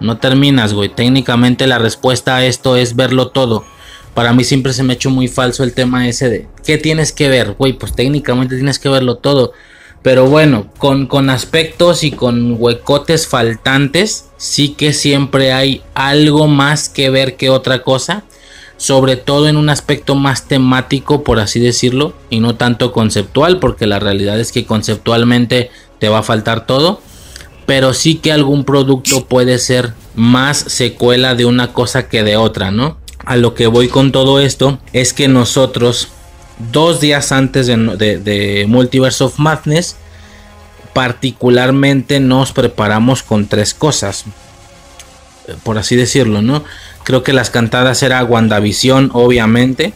[0.00, 0.88] no terminas, güey.
[0.88, 3.64] Técnicamente la respuesta a esto es verlo todo.
[4.14, 7.12] Para mí siempre se me ha hecho muy falso el tema ese de ¿qué tienes
[7.12, 7.54] que ver?
[7.58, 9.52] Güey, pues técnicamente tienes que verlo todo.
[10.02, 16.88] Pero bueno, con, con aspectos y con huecotes faltantes, sí que siempre hay algo más
[16.88, 18.24] que ver que otra cosa.
[18.76, 23.86] Sobre todo en un aspecto más temático, por así decirlo, y no tanto conceptual, porque
[23.86, 27.00] la realidad es que conceptualmente te va a faltar todo
[27.66, 32.70] pero sí que algún producto puede ser más secuela de una cosa que de otra,
[32.70, 32.98] ¿no?
[33.24, 36.08] A lo que voy con todo esto es que nosotros,
[36.58, 39.96] dos días antes de, Multiverse of Madness,
[40.92, 44.24] particularmente nos preparamos con tres cosas,
[45.62, 46.64] por así decirlo, ¿no?
[47.04, 49.92] Creo que las cantadas era WandaVision, obviamente.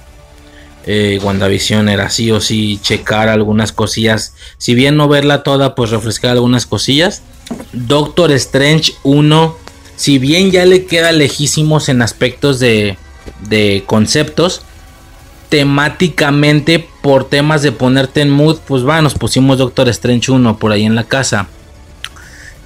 [0.88, 4.34] Eh, WandaVision era sí o sí checar algunas cosillas.
[4.58, 7.22] Si bien no verla toda, pues refrescar algunas cosillas.
[7.72, 9.56] Doctor Strange 1,
[9.96, 12.98] si bien ya le queda lejísimos en aspectos de,
[13.48, 14.62] de conceptos,
[15.48, 20.72] temáticamente por temas de ponerte en mood, pues va, nos pusimos Doctor Strange 1 por
[20.72, 21.48] ahí en la casa.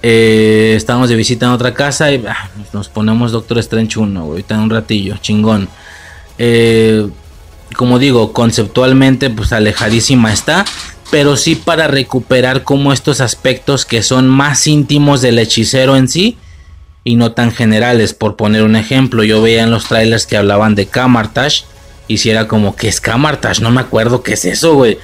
[0.02, 4.54] Eh, estábamos de visita en otra casa y ah, nos ponemos Doctor Strange 1, ahorita
[4.54, 5.68] en un ratillo, chingón.
[6.38, 7.06] Eh,
[7.76, 10.64] como digo, conceptualmente, pues alejadísima está
[11.10, 16.38] pero sí para recuperar como estos aspectos que son más íntimos del hechicero en sí
[17.02, 18.14] y no tan generales.
[18.14, 21.62] Por poner un ejemplo, yo veía en los trailers que hablaban de Kamartash
[22.10, 23.60] y si era como, ¿qué es Kamartash?
[23.60, 24.98] No me acuerdo qué es eso, güey.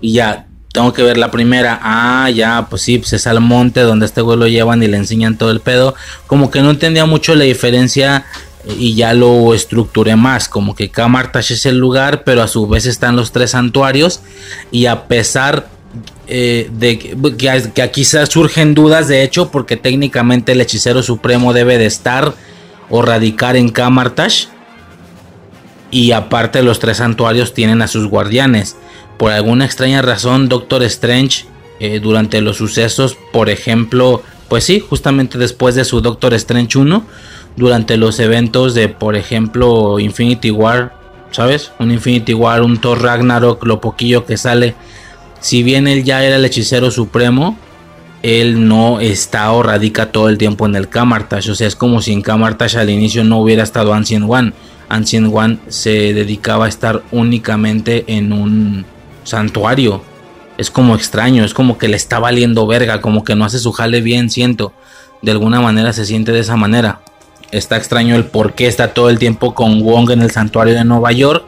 [0.00, 1.78] Y ya, tengo que ver la primera.
[1.80, 4.96] Ah, ya, pues sí, pues es al monte donde este güey lo llevan y le
[4.96, 5.94] enseñan todo el pedo.
[6.26, 8.26] Como que no entendía mucho la diferencia
[8.76, 12.86] y ya lo estructuré más, como que Kamartash es el lugar, pero a su vez
[12.86, 14.20] están los tres santuarios
[14.72, 15.68] y a pesar
[16.26, 21.86] eh, de que, aquí surgen dudas, de hecho, porque técnicamente el hechicero supremo debe de
[21.86, 22.34] estar
[22.90, 24.46] o radicar en Kamartash
[25.90, 28.76] y aparte los tres santuarios tienen a sus guardianes.
[29.16, 31.46] Por alguna extraña razón, Doctor Strange
[31.80, 37.04] eh, durante los sucesos, por ejemplo, pues sí, justamente después de su Doctor Strange 1,
[37.56, 40.94] durante los eventos de, por ejemplo, Infinity War,
[41.30, 41.72] ¿sabes?
[41.78, 44.74] Un Infinity War, un Thor Ragnarok, lo poquillo que sale.
[45.40, 47.56] Si bien él ya era el hechicero supremo,
[48.22, 51.50] él no está o radica todo el tiempo en el Kamartash.
[51.50, 54.52] O sea, es como si en Kamartash al inicio no hubiera estado Ancient One.
[54.88, 58.84] Ancient One se dedicaba a estar únicamente en un
[59.24, 60.02] santuario.
[60.56, 63.72] Es como extraño, es como que le está valiendo verga, como que no hace su
[63.72, 64.72] jale bien, siento.
[65.22, 67.00] De alguna manera se siente de esa manera
[67.50, 70.84] está extraño el por qué está todo el tiempo con Wong en el santuario de
[70.84, 71.44] Nueva York,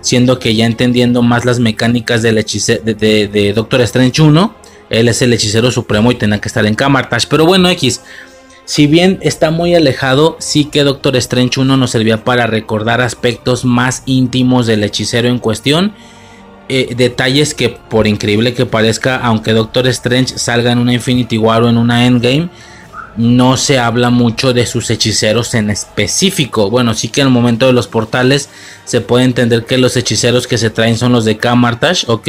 [0.00, 4.54] siendo que ya entendiendo más las mecánicas del de, Doctor Strange 1,
[4.90, 7.26] él es el hechicero supremo y tenía que estar en Camartash.
[7.28, 8.02] Pero bueno, X,
[8.64, 13.64] si bien está muy alejado, sí que Doctor Strange 1 nos servía para recordar aspectos
[13.64, 15.92] más íntimos del hechicero en cuestión.
[16.70, 21.62] eh, detalles que por increíble que parezca, aunque Doctor Strange salga en una Infinity War
[21.62, 22.48] o en una Endgame,
[23.16, 26.70] no se habla mucho de sus hechiceros en específico.
[26.70, 28.48] Bueno, sí que en el momento de los portales
[28.86, 32.28] se puede entender que los hechiceros que se traen son los de Kamartash, ¿ok?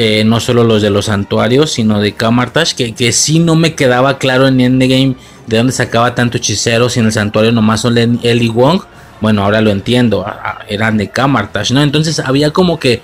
[0.00, 3.74] Eh, no solo los de los santuarios, sino de Kamartash, que, que sí no me
[3.74, 5.16] quedaba claro en Endgame
[5.48, 8.82] de dónde sacaba tanto hechicero si en el santuario nomás son Eli Wong.
[9.20, 10.24] Bueno, ahora lo entiendo,
[10.68, 11.82] eran de Kamartash, ¿no?
[11.82, 13.02] Entonces había como que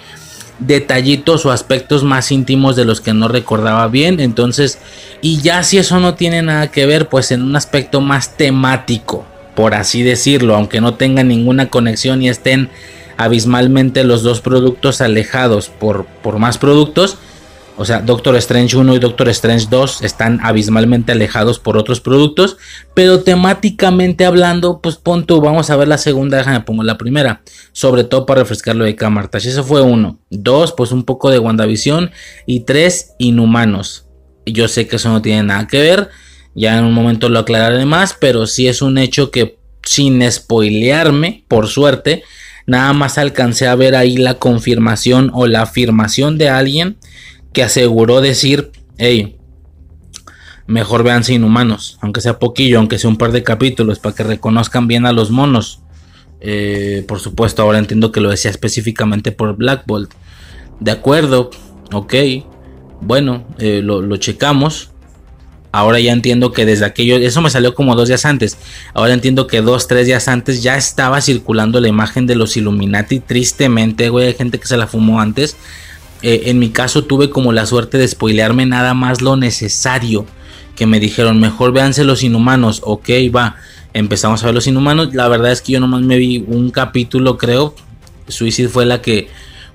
[0.61, 4.21] detallitos o aspectos más íntimos de los que no recordaba bien.
[4.21, 4.79] Entonces,
[5.21, 9.27] y ya si eso no tiene nada que ver, pues en un aspecto más temático,
[9.57, 12.71] por así decirlo, aunque no tengan ninguna conexión y estén
[13.17, 17.19] abismalmente los dos productos alejados por, por más productos,
[17.77, 22.57] o sea, Doctor Strange 1 y Doctor Strange 2 están abismalmente alejados por otros productos.
[22.95, 27.43] Pero temáticamente hablando, pues punto, vamos a ver la segunda, déjame pongo la primera.
[27.73, 29.49] Sobre todo para refrescar lo de Camartash.
[29.49, 30.21] Eso fue uno.
[30.31, 32.13] Dos, pues un poco de WandaVision.
[32.47, 34.07] Y tres, Inhumanos.
[34.47, 36.11] Yo sé que eso no tiene nada que ver.
[36.55, 38.15] Ya en un momento lo aclararé más.
[38.15, 42.23] Pero sí es un hecho que sin spoilearme, por suerte,
[42.67, 46.97] nada más alcancé a ver ahí la confirmación o la afirmación de alguien
[47.53, 49.37] que aseguró decir, hey,
[50.67, 54.89] mejor veanse inhumanos, aunque sea poquillo, aunque sea un par de capítulos, para que reconozcan
[54.89, 55.81] bien a los monos.
[56.41, 60.13] Eh, por supuesto, ahora entiendo que lo decía específicamente por Black Bolt.
[60.81, 61.51] De acuerdo,
[61.93, 62.15] ok,
[63.01, 64.91] bueno, eh, lo, lo, checamos.
[65.75, 68.57] Ahora ya entiendo que desde aquello, eso me salió como dos días antes.
[68.93, 73.19] Ahora entiendo que dos, tres días antes ya estaba circulando la imagen de los Illuminati.
[73.19, 75.57] Tristemente, güey, hay gente que se la fumó antes.
[76.23, 80.27] Eh, en mi caso tuve como la suerte de spoilearme nada más lo necesario.
[80.77, 82.81] Que me dijeron, mejor véanse los inhumanos.
[82.85, 83.57] Ok, va.
[83.95, 85.13] Empezamos a ver los inhumanos.
[85.13, 87.75] La verdad es que yo nomás me vi un capítulo, creo.
[88.29, 89.27] Suicide fue la que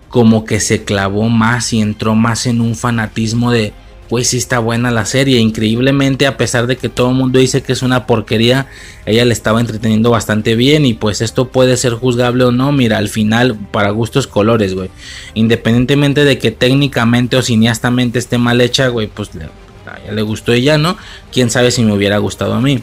[0.08, 3.74] como que se clavó más y entró más en un fanatismo de
[4.10, 5.39] pues sí está buena la serie.
[5.39, 8.68] Increíblemente, a pesar de que todo el mundo dice que es una porquería,
[9.05, 10.86] ella le estaba entreteniendo bastante bien.
[10.86, 12.72] Y pues esto puede ser juzgable o no.
[12.72, 14.89] Mira, al final, para gustos colores, güey.
[15.36, 20.53] Independientemente de que técnicamente o cineastamente esté mal hecha, güey, pues le, a le gustó
[20.53, 20.97] ella, ¿no?
[21.32, 22.82] Quién sabe si me hubiera gustado a mí.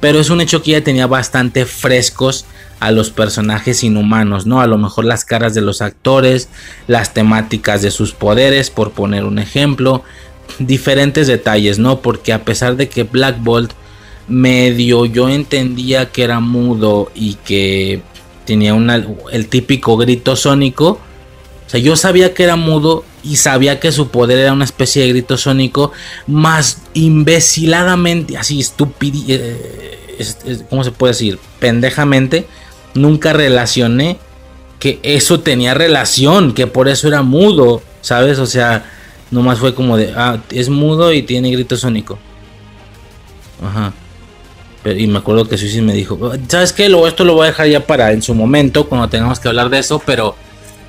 [0.00, 2.44] Pero es un hecho que ella tenía bastante frescos
[2.80, 4.60] a los personajes inhumanos, ¿no?
[4.60, 6.48] A lo mejor las caras de los actores,
[6.86, 10.02] las temáticas de sus poderes, por poner un ejemplo,
[10.58, 12.00] diferentes detalles, ¿no?
[12.00, 13.72] Porque a pesar de que Black Bolt
[14.28, 18.02] medio yo entendía que era mudo y que
[18.44, 21.00] tenía una, el típico grito sónico,
[21.66, 25.02] o sea, yo sabía que era mudo y sabía que su poder era una especie
[25.02, 25.92] de grito sónico,
[26.26, 29.98] más imbeciladamente, así estúpido, eh,
[30.70, 31.38] ¿cómo se puede decir?
[31.58, 32.46] Pendejamente,
[32.94, 34.18] nunca relacioné
[34.78, 38.38] que eso tenía relación, que por eso era mudo, ¿sabes?
[38.38, 38.84] O sea,
[39.30, 42.18] Nomás fue como de, ah, es mudo y tiene grito sónico.
[43.62, 43.92] Ajá.
[44.84, 46.86] y me acuerdo que Susi me dijo, ¿sabes qué?
[47.06, 49.78] esto lo voy a dejar ya para en su momento, cuando tengamos que hablar de
[49.78, 50.36] eso, pero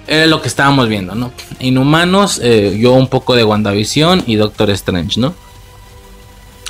[0.06, 1.34] era lo que estábamos viendo, ¿no?
[1.60, 5.34] Inhumanos, eh, yo un poco de WandaVision y Doctor Strange, ¿no?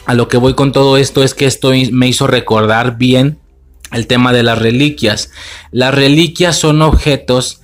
[0.05, 3.39] A lo que voy con todo esto es que esto me hizo recordar bien
[3.91, 5.31] el tema de las reliquias.
[5.71, 7.61] Las reliquias son objetos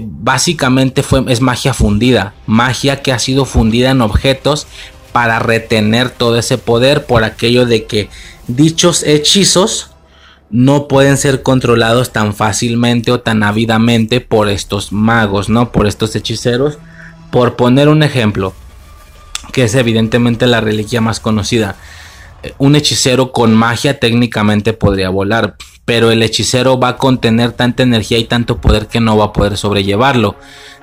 [0.00, 4.66] básicamente fue, es magia fundida, magia que ha sido fundida en objetos
[5.12, 8.08] para retener todo ese poder por aquello de que
[8.46, 9.90] dichos hechizos
[10.50, 15.70] no pueden ser controlados tan fácilmente o tan ávidamente por estos magos, ¿no?
[15.70, 16.78] Por estos hechiceros.
[17.30, 18.52] Por poner un ejemplo,
[19.52, 21.76] que es evidentemente la reliquia más conocida.
[22.42, 25.54] Eh, un hechicero con magia técnicamente podría volar,
[25.90, 29.32] pero el hechicero va a contener tanta energía y tanto poder que no va a
[29.32, 30.36] poder sobrellevarlo.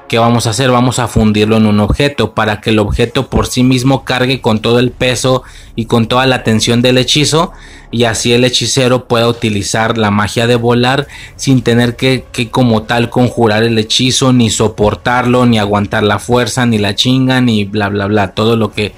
[0.09, 0.69] ¿Qué vamos a hacer?
[0.69, 4.59] Vamos a fundirlo en un objeto para que el objeto por sí mismo cargue con
[4.59, 5.43] todo el peso
[5.77, 7.53] y con toda la tensión del hechizo
[7.89, 12.83] y así el hechicero pueda utilizar la magia de volar sin tener que, que como
[12.83, 17.87] tal conjurar el hechizo ni soportarlo ni aguantar la fuerza ni la chinga ni bla
[17.87, 18.91] bla bla todo lo que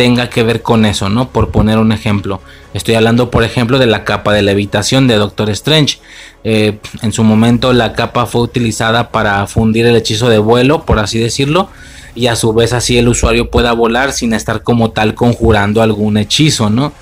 [0.00, 1.28] tenga que ver con eso, ¿no?
[1.28, 2.40] Por poner un ejemplo.
[2.72, 5.98] Estoy hablando, por ejemplo, de la capa de levitación de Doctor Strange.
[6.42, 11.00] Eh, en su momento la capa fue utilizada para fundir el hechizo de vuelo, por
[11.00, 11.68] así decirlo,
[12.14, 16.16] y a su vez así el usuario pueda volar sin estar como tal conjurando algún
[16.16, 16.94] hechizo, ¿no?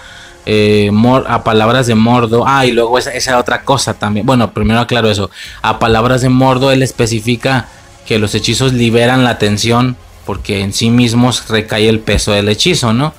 [0.44, 0.90] Eh,
[1.28, 2.42] a palabras de Mordo.
[2.48, 4.26] Ah, y luego esa, esa otra cosa también.
[4.26, 5.30] Bueno, primero aclaro eso.
[5.62, 7.68] A palabras de Mordo, él especifica
[8.08, 9.96] que los hechizos liberan la tensión
[10.28, 13.14] porque en sí mismos recae el peso del hechizo, ¿no?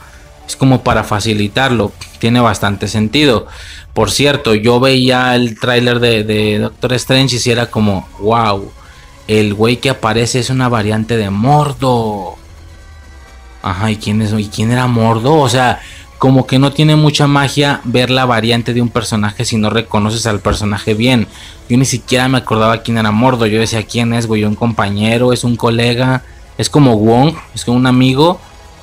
[0.48, 3.48] Es como para facilitarlo, tiene bastante sentido.
[3.96, 8.72] Por cierto, yo veía el tráiler de, Doctor Strange y si era como, wow,
[9.28, 12.36] el güey que aparece es una variante de Mordo.
[13.64, 14.32] Ajá, ¿y quién es?
[14.38, 15.34] ¿Y quién era Mordo?
[15.34, 15.80] O sea,
[16.20, 20.28] como que no tiene mucha magia ver la variante de un personaje si no reconoces
[20.28, 21.28] al personaje bien.
[21.70, 23.48] Yo ni siquiera me acordaba quién era Mordo.
[23.48, 24.44] Yo decía, ¿quién es, güey?
[24.44, 25.34] ¿Un compañero?
[25.34, 26.22] ¿Es un colega?
[26.60, 27.36] ¿Es como Wong?
[27.56, 28.38] ¿Es como un amigo?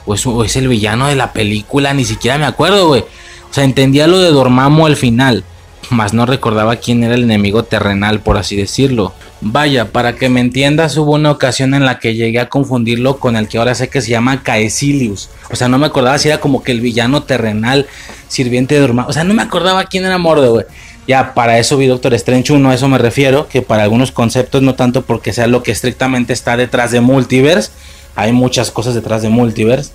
[0.06, 0.14] ¿O
[0.44, 1.92] es, el villano de la película?
[1.92, 3.02] Ni siquiera me acuerdo, güey.
[3.02, 5.44] O sea, entendía lo de Dormammu al final.
[5.90, 9.12] Mas no recordaba quién era el enemigo terrenal, por así decirlo.
[9.42, 13.36] Vaya, para que me entiendas, hubo una ocasión en la que llegué a confundirlo con
[13.36, 15.28] el que ahora sé que se llama Caecilius.
[15.50, 17.86] O sea, no me acordaba si era como que el villano terrenal,
[18.26, 19.10] sirviente de Dormammu.
[19.10, 20.64] O sea, no me acordaba quién era Mordo, güey.
[21.06, 24.62] Ya, para eso vi Doctor Strange 1, a eso me refiero, que para algunos conceptos,
[24.62, 27.70] no tanto porque sea lo que estrictamente está detrás de Multiverse,
[28.16, 29.92] hay muchas cosas detrás de Multiverse.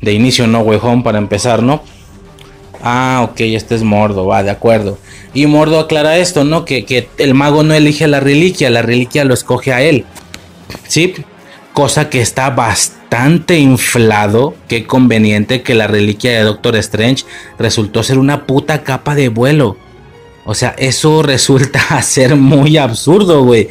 [0.00, 1.82] De inicio, no Way Home para empezar, ¿no?
[2.82, 4.98] Ah, ok, este es Mordo, va, de acuerdo.
[5.32, 6.66] Y Mordo aclara esto, ¿no?
[6.66, 10.04] Que, que el mago no elige la reliquia, la reliquia lo escoge a él.
[10.86, 11.14] ¿Sí?
[11.72, 14.54] Cosa que está bastante inflado.
[14.68, 17.24] Qué conveniente que la reliquia de Doctor Strange
[17.58, 19.78] resultó ser una puta capa de vuelo.
[20.44, 23.68] O sea, eso resulta ser muy absurdo, güey.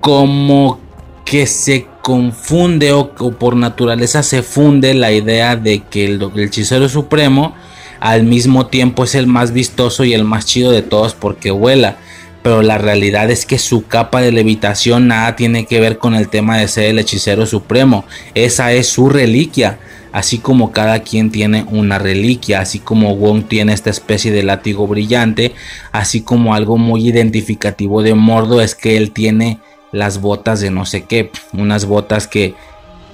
[0.00, 0.80] Como
[1.24, 6.88] que se confunde o, por naturaleza se funde la idea de que el, el, hechicero
[6.88, 7.56] supremo
[7.98, 11.96] al mismo tiempo es el más vistoso y el más chido de todos porque vuela.
[12.44, 16.28] Pero la realidad es que su capa de levitación nada tiene que ver con el
[16.28, 18.04] tema de ser el hechicero supremo.
[18.34, 19.80] Esa es su reliquia.
[20.16, 24.86] Así como cada quien tiene una reliquia, así como Wong tiene esta especie de látigo
[24.86, 25.52] brillante,
[25.92, 29.58] así como algo muy identificativo de Mordo es que él tiene
[29.92, 32.54] las botas de no sé qué, unas botas que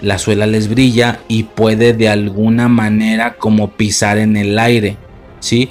[0.01, 4.97] la suela les brilla y puede de alguna manera como pisar en el aire,
[5.41, 5.71] ¿sí?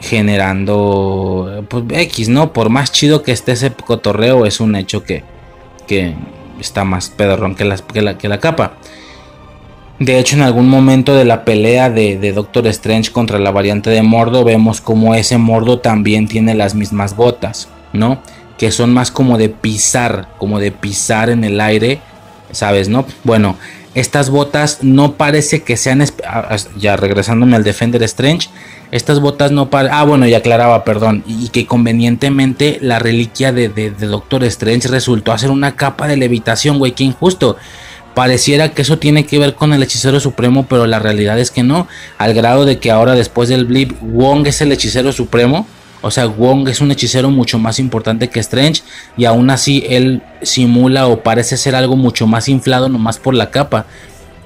[0.00, 2.52] Generando pues X, ¿no?
[2.52, 5.22] Por más chido que esté ese cotorreo, es un hecho que,
[5.86, 6.16] que
[6.58, 8.78] está más pedorrón que la, que, la, que la capa.
[9.98, 14.02] De hecho, en algún momento de la pelea de, Doctor Strange contra la variante de
[14.02, 18.20] Mordo, vemos como ese Mordo también tiene las mismas botas, ¿no?
[18.58, 22.00] Que son más como de pisar, como de pisar en el aire,
[22.50, 22.88] ¿sabes?
[22.88, 23.06] ¿No?
[23.22, 23.56] Bueno,
[23.94, 26.02] estas botas no parece que sean,
[26.78, 28.48] ya regresándome al Defender Strange,
[28.90, 33.68] estas botas no parecen, ah bueno, ya aclaraba, perdón, y que convenientemente la reliquia de,
[33.68, 37.56] de, de Doctor Strange resultó hacer una capa de levitación, güey, que injusto.
[38.14, 41.62] Pareciera que eso tiene que ver con el hechicero supremo, pero la realidad es que
[41.62, 41.88] no.
[42.18, 45.66] Al grado de que ahora después del blip, Wong es el hechicero supremo.
[46.02, 48.82] O sea, Wong es un hechicero mucho más importante que Strange.
[49.16, 53.50] Y aún así él simula o parece ser algo mucho más inflado nomás por la
[53.50, 53.86] capa.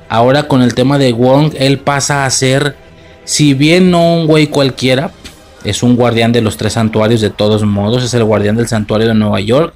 [0.08, 2.76] Ahora con el tema de Wong, él pasa a ser,
[3.24, 5.10] si bien no un güey cualquiera,
[5.64, 8.04] es un guardián de los tres santuarios de todos modos.
[8.04, 9.74] Es el guardián del santuario de Nueva York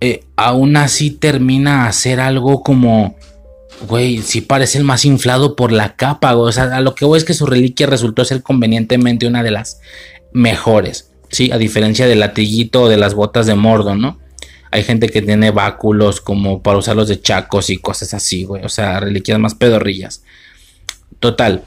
[0.00, 3.16] eh, aún así termina a ser algo como,
[3.86, 7.18] güey, sí parece el más inflado por la capa, o sea, a lo que voy
[7.18, 9.80] es que su reliquia resultó ser convenientemente una de las
[10.32, 14.18] mejores, sí, a diferencia del latiguito o de las botas de mordo, ¿no?
[14.70, 18.68] Hay gente que tiene báculos como para usarlos de chacos y cosas así, güey, o
[18.68, 20.22] sea, reliquias más pedorrillas.
[21.18, 21.64] Total.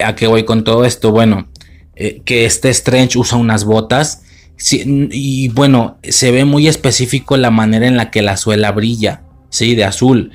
[0.00, 1.12] ¿A qué voy con todo esto?
[1.12, 1.48] Bueno,
[1.94, 4.23] eh, que este Strange usa unas botas
[4.58, 9.74] Y bueno, se ve muy específico la manera en la que la suela brilla, sí,
[9.74, 10.30] de azul.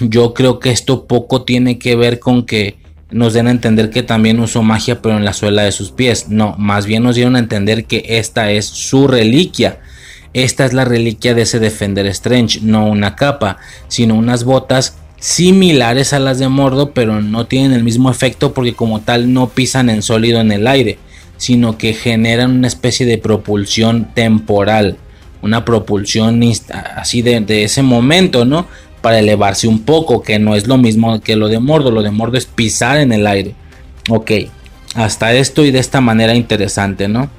[0.00, 2.78] Yo creo que esto poco tiene que ver con que
[3.10, 6.28] nos den a entender que también usó magia, pero en la suela de sus pies.
[6.28, 9.80] No, más bien nos dieron a entender que esta es su reliquia.
[10.32, 13.56] Esta es la reliquia de ese Defender Strange, no una capa,
[13.88, 18.74] sino unas botas similares a las de Mordo, pero no tienen el mismo efecto porque
[18.74, 20.98] como tal no pisan en sólido en el aire
[21.40, 24.98] sino que generan una especie de propulsión temporal,
[25.40, 26.42] una propulsión
[26.94, 28.66] así de, ese momento, ¿no?
[29.00, 32.10] Para elevarse un poco, que no es lo mismo que lo de Mordo, lo de
[32.10, 33.54] Mordo es pisar en el aire.
[34.10, 34.32] Ok,
[34.94, 37.30] hasta esto y de esta manera interesante, ¿no?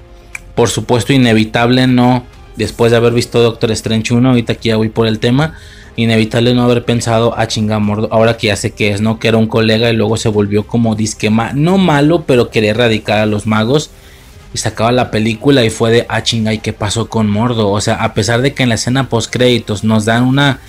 [0.55, 2.25] Por supuesto, inevitable no,
[2.55, 5.53] después de haber visto Doctor Strange 1, ahorita aquí ya voy por el tema,
[5.95, 9.19] inevitable no haber pensado a ah, Mordo, ahora que ya sé que es, ¿no?
[9.19, 13.19] Que era un colega y luego se volvió como disquema, no malo, pero quería erradicar
[13.19, 13.91] a los magos.
[14.53, 17.69] Y se acaba la película y fue de, ah, chinga, ¿y qué pasó con Mordo?
[17.69, 20.59] O sea, a pesar de que en la escena post créditos nos dan una,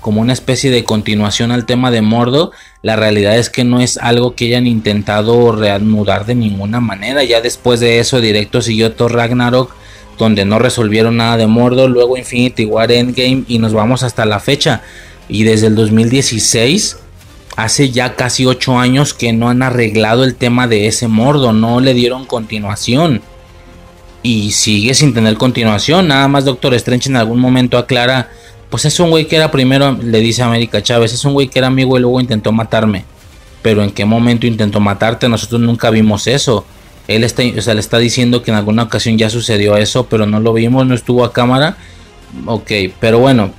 [0.00, 2.52] como una especie de continuación al tema de Mordo,
[2.82, 7.24] la realidad es que no es algo que hayan intentado reanudar de ninguna manera.
[7.24, 9.74] Ya después de eso, directo siguió Thor Ragnarok
[10.24, 14.38] donde no resolvieron nada de Mordo, luego Infinity War Endgame y nos vamos hasta la
[14.38, 14.82] fecha.
[15.28, 16.98] Y desde el 2016,
[17.56, 21.80] hace ya casi 8 años que no han arreglado el tema de ese Mordo, no
[21.80, 23.22] le dieron continuación.
[24.22, 26.08] y sigue sin tener continuación.
[26.08, 28.28] Nada más Doctor Strange en algún momento aclara,
[28.68, 31.58] pues es un güey que era primero, le dice América Chávez, es un güey que
[31.58, 33.04] era amigo y luego intentó matarme.
[33.62, 36.64] Pero en qué momento intentó matarte, nosotros nunca vimos eso.
[37.10, 40.26] Él está, o sea, le está diciendo que en alguna ocasión ya sucedió eso, pero
[40.26, 41.76] no lo vimos, no estuvo a cámara.
[42.46, 42.70] Ok,
[43.00, 43.52] pero bueno,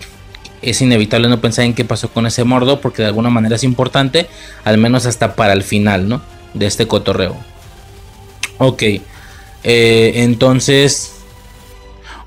[0.61, 3.65] es inevitable no pensar en qué pasó con ese mordo, porque de alguna manera es
[3.65, 4.27] importante,
[4.63, 6.21] al menos hasta para el final, ¿no?
[6.53, 7.35] De este cotorreo.
[8.57, 9.01] Ok, eh,
[10.15, 11.15] entonces,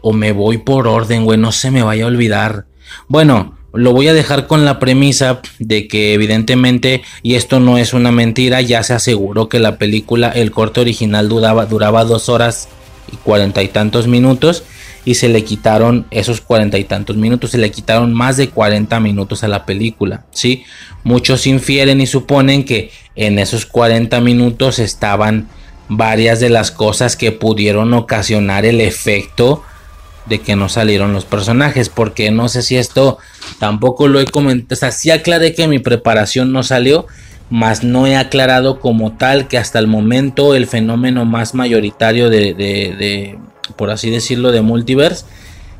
[0.02, 2.66] o me voy por orden, güey, no se me vaya a olvidar.
[3.08, 7.92] Bueno, lo voy a dejar con la premisa de que evidentemente, y esto no es
[7.92, 12.68] una mentira, ya se aseguró que la película, el corte original duraba, duraba dos horas
[13.12, 14.62] y cuarenta y tantos minutos
[15.04, 19.00] y se le quitaron esos cuarenta y tantos minutos, se le quitaron más de 40
[19.00, 20.64] minutos a la película, ¿sí?
[21.02, 25.48] Muchos infieren y suponen que en esos 40 minutos estaban
[25.88, 29.62] varias de las cosas que pudieron ocasionar el efecto
[30.26, 33.18] de que no salieron los personajes, porque no sé si esto
[33.58, 37.06] tampoco lo he comentado, o sea, sí aclaré que mi preparación no salió,
[37.50, 42.54] mas no he aclarado como tal que hasta el momento el fenómeno más mayoritario de,
[42.54, 43.38] de, de
[43.76, 45.26] por así decirlo, de multiverse,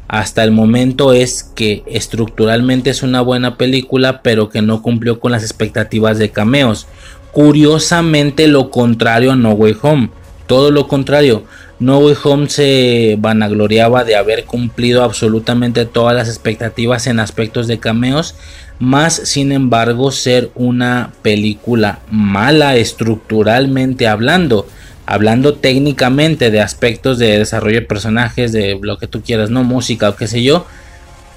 [0.08, 5.32] hasta el momento es que estructuralmente es una buena película, pero que no cumplió con
[5.32, 6.86] las expectativas de cameos.
[7.32, 10.10] Curiosamente lo contrario a No Way Home.
[10.46, 11.44] Todo lo contrario.
[11.80, 17.78] No Way Home se vanagloriaba de haber cumplido absolutamente todas las expectativas en aspectos de
[17.78, 18.34] cameos,
[18.78, 24.66] más sin embargo ser una película mala estructuralmente hablando,
[25.06, 30.08] hablando técnicamente de aspectos de desarrollo de personajes, de lo que tú quieras, no música
[30.08, 30.66] o qué sé yo,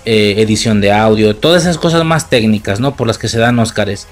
[0.06, 2.96] eh, edición de audio, todas esas cosas más técnicas, ¿no?
[2.96, 4.08] Por las que se dan Óscares.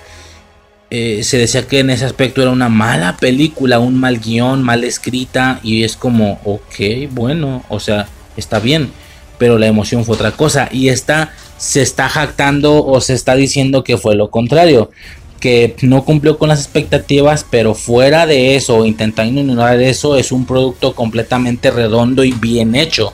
[0.91, 4.83] Eh, se decía que en ese aspecto era una mala película, un mal guion, mal
[4.83, 8.07] escrita y es como, ok, bueno, o sea,
[8.37, 8.91] está bien,
[9.39, 13.83] pero la emoción fue otra cosa y esta se está jactando o se está diciendo
[13.83, 14.91] que fue lo contrario,
[15.39, 20.45] que no cumplió con las expectativas, pero fuera de eso, intentando ignorar eso, es un
[20.45, 23.13] producto completamente redondo y bien hecho.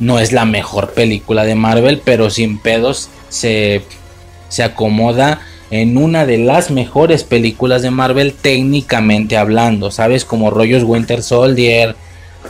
[0.00, 3.82] No es la mejor película de Marvel, pero sin pedos se,
[4.48, 5.40] se acomoda
[5.80, 10.24] en una de las mejores películas de Marvel técnicamente hablando, ¿sabes?
[10.24, 11.96] Como rollos Winter Soldier,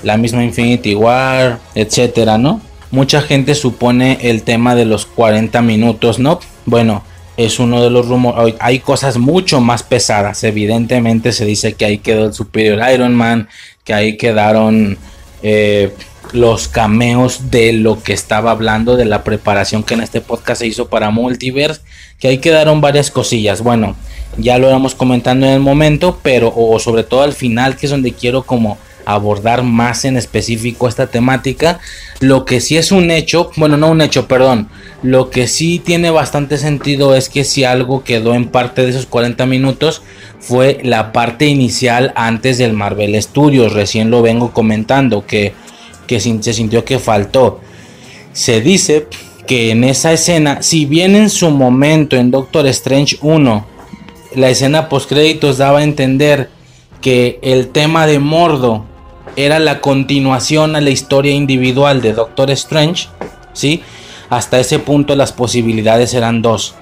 [0.02, 2.60] la misma Infinity War, etcétera, ¿no?
[2.90, 6.38] Mucha gente supone el tema de los 40 minutos, ¿no?
[6.66, 7.02] Bueno,
[7.38, 8.56] es uno de los rumores.
[8.60, 10.44] Hay cosas mucho más pesadas.
[10.44, 13.48] Evidentemente se dice que ahí quedó el Superior Iron Man,
[13.84, 14.98] que ahí quedaron
[15.42, 15.94] eh,
[16.34, 20.66] los cameos de lo que estaba hablando, de la preparación que en este podcast se
[20.66, 21.80] hizo para Multiverse,
[22.18, 23.62] que ahí quedaron varias cosillas.
[23.62, 23.94] Bueno,
[24.36, 27.90] ya lo íbamos comentando en el momento, pero o sobre todo al final, que es
[27.90, 31.78] donde quiero como abordar más en específico esta temática.
[32.20, 34.68] Lo que sí es un hecho, bueno, no un hecho, perdón.
[35.02, 39.06] Lo que sí tiene bastante sentido es que si algo quedó en parte de esos
[39.06, 40.02] 40 minutos
[40.40, 43.72] fue la parte inicial antes del Marvel Studios.
[43.72, 45.52] Recién lo vengo comentando que,
[46.06, 47.60] que se sintió que faltó.
[48.32, 49.06] Se dice
[49.46, 53.66] que en esa escena, si bien en su momento en Doctor Strange 1,
[54.34, 56.50] la escena post créditos daba a entender
[57.00, 58.84] que el tema de Mordo
[59.36, 63.08] era la continuación a la historia individual de Doctor Strange,
[63.52, 63.82] ¿sí?
[64.30, 66.74] Hasta ese punto las posibilidades eran dos.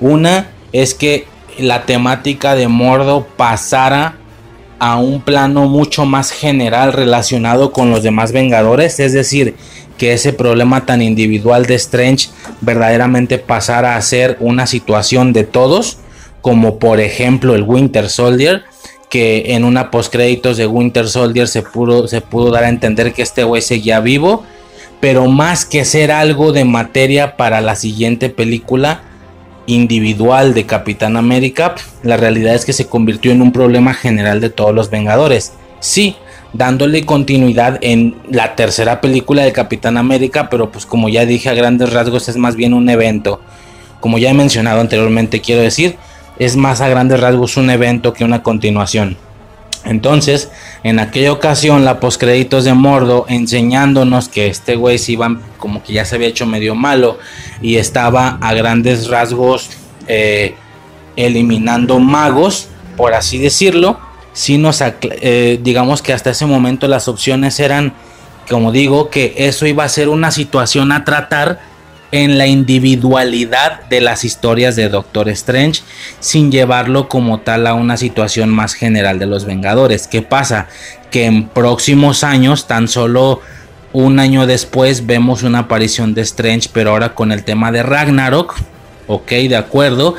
[0.00, 1.26] Una es que
[1.58, 4.17] la temática de Mordo pasara
[4.78, 9.56] a un plano mucho más general relacionado con los demás Vengadores, es decir,
[9.96, 12.28] que ese problema tan individual de Strange
[12.60, 15.98] verdaderamente pasara a ser una situación de todos,
[16.40, 18.62] como por ejemplo el Winter Soldier,
[19.10, 23.12] que en una post créditos de Winter Soldier se pudo, se pudo dar a entender
[23.12, 24.44] que este güey seguía vivo,
[25.00, 29.02] pero más que ser algo de materia para la siguiente película
[29.68, 34.50] individual de Capitán América, la realidad es que se convirtió en un problema general de
[34.50, 35.52] todos los Vengadores.
[35.78, 36.16] Sí,
[36.52, 41.54] dándole continuidad en la tercera película de Capitán América, pero pues como ya dije a
[41.54, 43.40] grandes rasgos es más bien un evento.
[44.00, 45.96] Como ya he mencionado anteriormente, quiero decir,
[46.38, 49.16] es más a grandes rasgos un evento que una continuación.
[49.88, 50.50] Entonces,
[50.84, 55.94] en aquella ocasión, la postcréditos de Mordo enseñándonos que este güey se iba como que
[55.94, 57.18] ya se había hecho medio malo
[57.62, 59.70] y estaba a grandes rasgos
[60.06, 60.54] eh,
[61.16, 63.98] eliminando magos, por así decirlo.
[64.34, 67.94] Si nos eh, digamos que hasta ese momento las opciones eran,
[68.48, 71.60] como digo, que eso iba a ser una situación a tratar
[72.10, 75.82] en la individualidad de las historias de Doctor Strange
[76.20, 80.06] sin llevarlo como tal a una situación más general de los Vengadores.
[80.06, 80.68] ¿Qué pasa?
[81.10, 83.40] Que en próximos años, tan solo
[83.92, 88.56] un año después, vemos una aparición de Strange, pero ahora con el tema de Ragnarok
[89.08, 90.16] Ok, de acuerdo.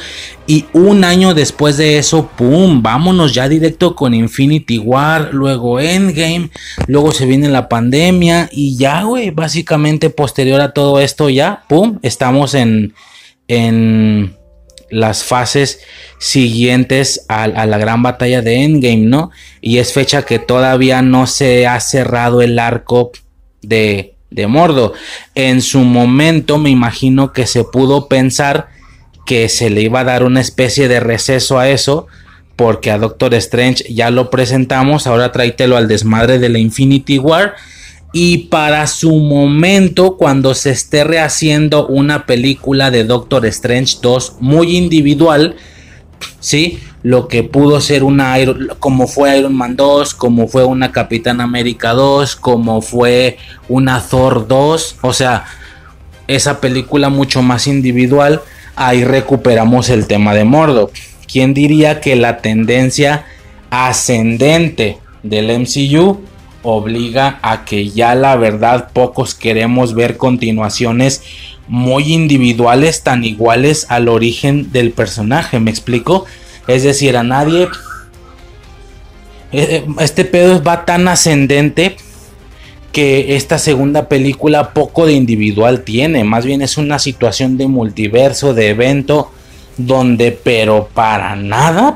[0.48, 2.82] Y un año después de eso, ¡pum!
[2.82, 6.50] Vámonos ya directo con Infinity War, luego Endgame,
[6.88, 12.00] luego se viene la pandemia y ya, güey, básicamente posterior a todo esto ya, ¡pum!
[12.02, 12.96] Estamos en,
[13.48, 14.36] en
[14.90, 15.82] las fases
[16.18, 19.30] siguientes a, a, la gran batalla de Endgame, ¿no?
[19.62, 23.12] Y es fecha que todavía no se ha cerrado el arco
[23.62, 24.94] de, de Mordo.
[25.36, 28.79] En su momento me imagino que se pudo pensar
[29.30, 32.08] que se le iba a dar una especie de receso a eso,
[32.56, 37.54] porque a Doctor Strange ya lo presentamos, ahora tráetelo al desmadre de la Infinity War.
[38.12, 44.76] Y para su momento, cuando se esté rehaciendo una película de Doctor Strange 2 muy
[44.76, 45.58] individual,
[46.40, 46.80] ¿sí?
[47.04, 48.34] Lo que pudo ser una
[48.80, 53.38] como fue Iron Man 2, como fue una Capitán América 2, como fue
[53.68, 55.46] una Thor 2, o sea,
[56.28, 58.42] esa película mucho más individual
[58.80, 60.90] ahí recuperamos el tema de Mordo.
[61.32, 63.26] ¿Quién diría que la tendencia
[63.70, 66.22] ascendente del MCU
[66.64, 71.24] obliga a que ya la verdad pocos queremos ver continuaciones
[71.68, 75.60] muy individuales tan iguales al origen del personaje?
[75.60, 76.26] ¿Me explico?
[76.68, 77.68] Es decir, a nadie...
[79.52, 81.98] Eh, este pedo va tan ascendente
[83.00, 88.54] que esta segunda película poco de individual tiene, más bien es una situación de multiverso,
[88.54, 89.32] de evento,
[89.78, 91.96] donde pero para nada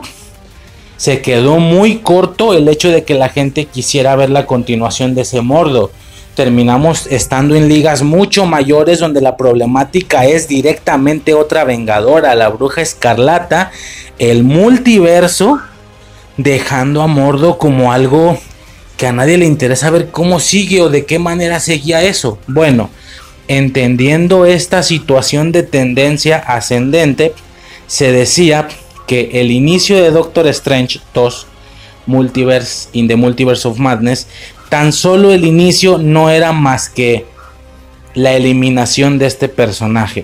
[0.96, 5.24] se quedó muy corto el hecho de que la gente quisiera ver la continuación de
[5.24, 5.92] ese mordo.
[6.36, 12.82] Terminamos estando en ligas mucho mayores donde la problemática es directamente otra vengadora, la bruja
[12.82, 13.72] escarlata,
[14.20, 15.60] el multiverso,
[16.38, 18.38] dejando a Mordo como algo
[19.04, 22.40] que a nadie le interesa ver cómo sigue o de qué manera seguía eso.
[22.48, 22.90] Bueno,
[23.50, 27.34] entendiendo esta situación de tendencia ascendente,
[27.86, 28.70] se decía
[29.06, 31.48] que el inicio de Doctor Strange 2,
[32.06, 34.28] Multiverse in the Multiverse of Madness,
[34.70, 37.26] tan solo el inicio no era más que
[38.14, 40.24] la eliminación de este personaje.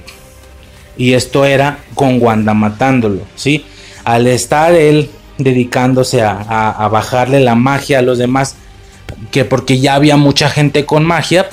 [0.96, 3.66] Y esto era con Wanda matándolo, ¿sí?
[4.06, 8.56] Al estar él dedicándose a, bajarle la magia a los demás,
[9.32, 11.50] que porque ya había mucha gente con magia,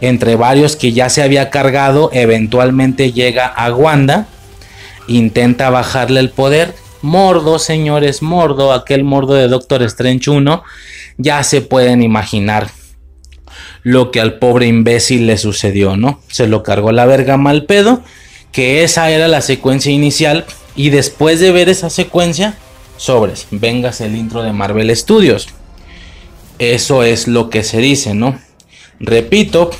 [0.00, 4.26] entre varios que ya se había cargado, eventualmente llega a Wanda,
[5.08, 10.62] intenta bajarle el poder, Mordo, señores, Mordo, aquel Mordo de Doctor Strange 1,
[11.18, 12.70] ya se pueden imaginar
[13.82, 16.20] lo que al pobre imbécil le sucedió, ¿no?
[16.28, 18.02] Se lo cargó la verga mal pedo,
[18.52, 22.54] que esa era la secuencia inicial, y después de ver esa secuencia,
[22.96, 25.48] sobres, vengas el intro de Marvel Studios.
[26.58, 28.38] Eso es lo que se dice, ¿no?
[29.00, 29.70] Repito,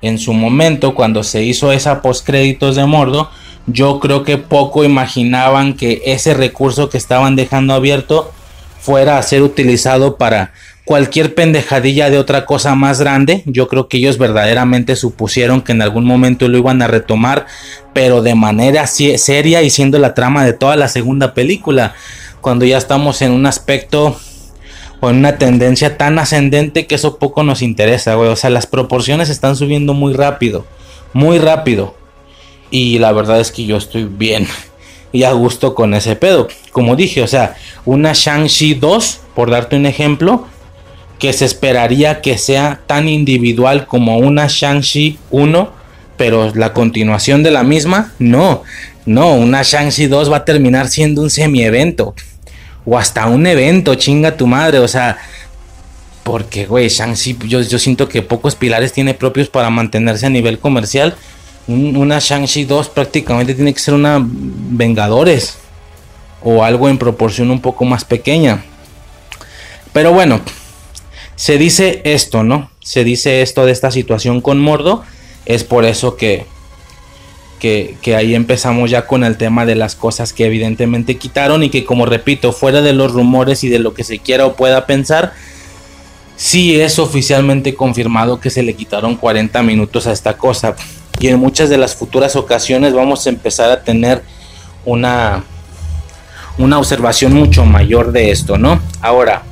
[0.00, 3.30] en su momento cuando se hizo esa postcréditos de Mordo,
[3.66, 8.32] yo creo que poco imaginaban que ese recurso que estaban dejando abierto
[8.80, 10.52] fuera a ser utilizado para
[10.84, 13.42] cualquier pendejadilla de otra cosa más grande.
[13.44, 17.44] Yo creo que ellos verdaderamente supusieron que en algún momento lo iban a retomar,
[17.92, 21.94] pero de manera seria y siendo la trama de toda la segunda película
[22.40, 24.18] cuando ya estamos en un aspecto
[25.00, 28.28] o en una tendencia tan ascendente que eso poco nos interesa, güey.
[28.28, 30.64] O sea, las proporciones están subiendo muy rápido,
[31.12, 31.94] muy rápido.
[32.70, 34.46] Y la verdad es que yo estoy bien
[35.12, 36.48] y a gusto con ese pedo.
[36.72, 40.46] Como dije, o sea, una Shang-Chi 2, por darte un ejemplo,
[41.18, 45.72] que se esperaría que sea tan individual como una Shang-Chi 1,
[46.16, 48.62] pero la continuación de la misma, no.
[49.06, 52.14] No, una Shang-Chi 2 va a terminar siendo un semi-evento.
[52.84, 54.78] O hasta un evento, chinga tu madre.
[54.78, 55.18] O sea,
[56.22, 60.58] porque, güey, Shang-Chi, yo, yo siento que pocos pilares tiene propios para mantenerse a nivel
[60.58, 61.16] comercial.
[61.66, 65.58] una Shang-Chi 2 prácticamente tiene que ser una Vengadores.
[66.42, 68.62] O algo en proporción un poco más pequeña.
[69.92, 70.40] Pero bueno,
[71.34, 72.70] se dice esto, ¿no?
[72.80, 75.04] Se dice esto de esta situación con Mordo.
[75.46, 76.46] Es por eso que
[77.58, 81.84] que, ahí empezamos ya con el tema de las cosas que evidentemente quitaron y que
[81.84, 85.32] como repito, fuera de los rumores y de lo que se quiera o pueda pensar,
[86.36, 90.76] sí es oficialmente confirmado que se le quitaron 40 minutos a esta cosa.
[91.20, 94.22] Y en muchas de las futuras ocasiones vamos a empezar a tener
[94.84, 95.44] una,
[96.56, 98.80] una observación mucho mayor de esto, ¿no?
[99.00, 99.42] Ahora,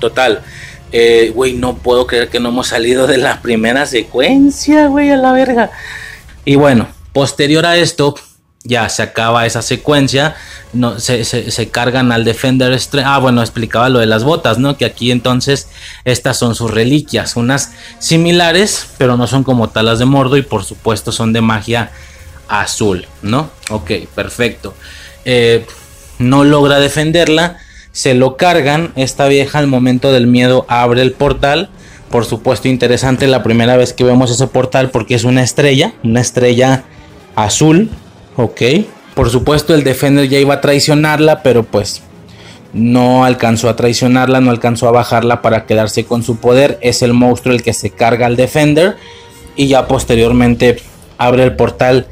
[0.00, 0.42] total,
[0.90, 5.16] eh, güey, no puedo creer que no hemos salido de la primera secuencia, güey, a
[5.16, 5.70] la verga.
[6.44, 8.14] Y bueno, posterior a esto,
[8.64, 10.36] ya se acaba esa secuencia.
[10.72, 14.76] No, se, se, cargan al Defender Ah, bueno, explicaba lo de las botas, ¿no?
[14.76, 15.68] Que aquí entonces
[16.04, 17.36] estas son sus reliquias.
[17.36, 20.36] Unas similares, pero no son como talas de mordo.
[20.36, 21.90] Y por supuesto son de magia
[22.48, 23.50] azul, ¿no?
[23.70, 24.74] Ok, perfecto.
[25.24, 25.66] Eh,
[26.18, 27.58] no logra defenderla.
[27.90, 28.92] Se lo cargan.
[28.94, 31.68] Esta vieja al momento del miedo abre el portal.
[32.10, 35.94] Por supuesto, interesante la primera vez que vemos ese portal porque es una estrella.
[36.04, 36.84] Una estrella
[37.34, 37.90] azul
[38.36, 38.62] Ok.
[39.14, 42.02] Por supuesto, el Defender ya iba a traicionarla, pero pues
[42.72, 46.78] no alcanzó a traicionarla, no alcanzó a bajarla para quedarse con su poder.
[46.80, 48.96] Es el monstruo el que se carga al Defender.
[49.54, 50.80] Y ya posteriormente
[51.18, 52.06] abre el portal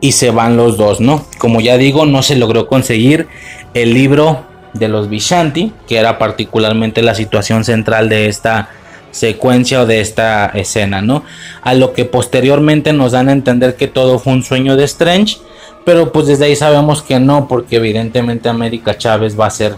[0.00, 1.24] y se van los dos, ¿no?
[1.38, 3.28] Como ya digo, no se logró conseguir
[3.72, 4.44] el libro
[4.74, 8.68] de los Vishanti, que era particularmente la situación central de esta
[9.12, 11.22] secuencia o de esta escena, ¿no?
[11.62, 15.38] A lo que posteriormente nos dan a entender que todo fue un sueño de Strange
[15.84, 19.76] pero pues desde ahí sabemos que no, porque evidentemente América Chávez va a ser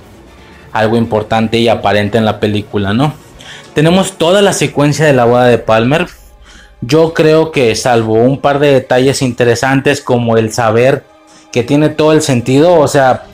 [0.73, 3.15] algo importante y aparente en la película, ¿no?
[3.75, 6.07] Tenemos toda la secuencia de la boda de Palmer.
[6.81, 11.05] Yo creo que salvo un par de detalles interesantes como el saber
[11.51, 13.25] que tiene todo el sentido, o sea,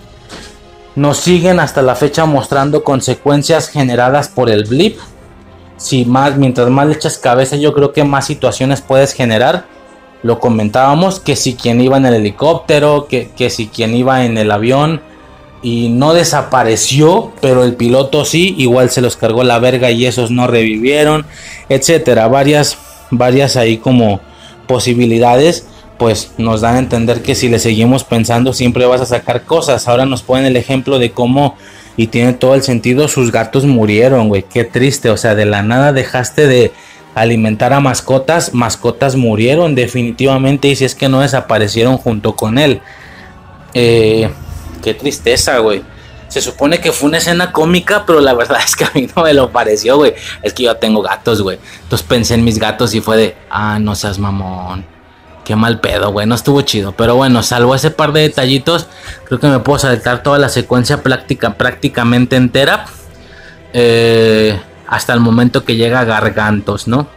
[0.94, 4.98] nos siguen hasta la fecha mostrando consecuencias generadas por el blip.
[5.80, 9.64] Si más, mientras más le echas cabeza, yo creo que más situaciones puedes generar
[10.22, 14.50] lo comentábamos, que si quien iba en el helicóptero, que, si quien iba en el
[14.50, 15.00] avión
[15.62, 20.30] y no desapareció, pero el piloto sí, igual se los cargó la verga y esos
[20.30, 21.26] no revivieron,
[21.68, 22.76] etcétera, varias,
[23.10, 24.20] varias ahí como
[24.66, 25.66] posibilidades,
[25.98, 29.86] pues nos dan a entender que si le seguimos pensando siempre vas a sacar cosas.
[29.86, 31.56] Ahora nos ponen el ejemplo de cómo
[32.00, 35.62] y tiene todo el sentido, sus gatos murieron, güey, qué triste, o sea, de la
[35.62, 36.72] nada dejaste de
[37.14, 42.80] alimentar a mascotas, mascotas murieron definitivamente y si es que no desaparecieron junto con él.
[43.74, 44.30] Eh,
[44.82, 45.82] qué tristeza, güey.
[46.28, 49.22] Se supone que fue una escena cómica, pero la verdad es que a mí no
[49.22, 50.14] me lo pareció, güey.
[50.40, 51.58] Es que yo tengo gatos, güey.
[51.82, 54.86] Entonces pensé en mis gatos y fue de, ah, no seas mamón.
[55.44, 56.26] Qué mal pedo, güey.
[56.26, 56.92] No estuvo chido.
[56.92, 58.86] Pero bueno, salvo ese par de detallitos,
[59.24, 62.86] creo que me puedo saltar toda la secuencia práctica, prácticamente entera.
[63.72, 67.08] Eh, hasta el momento que llega Gargantos, ¿no?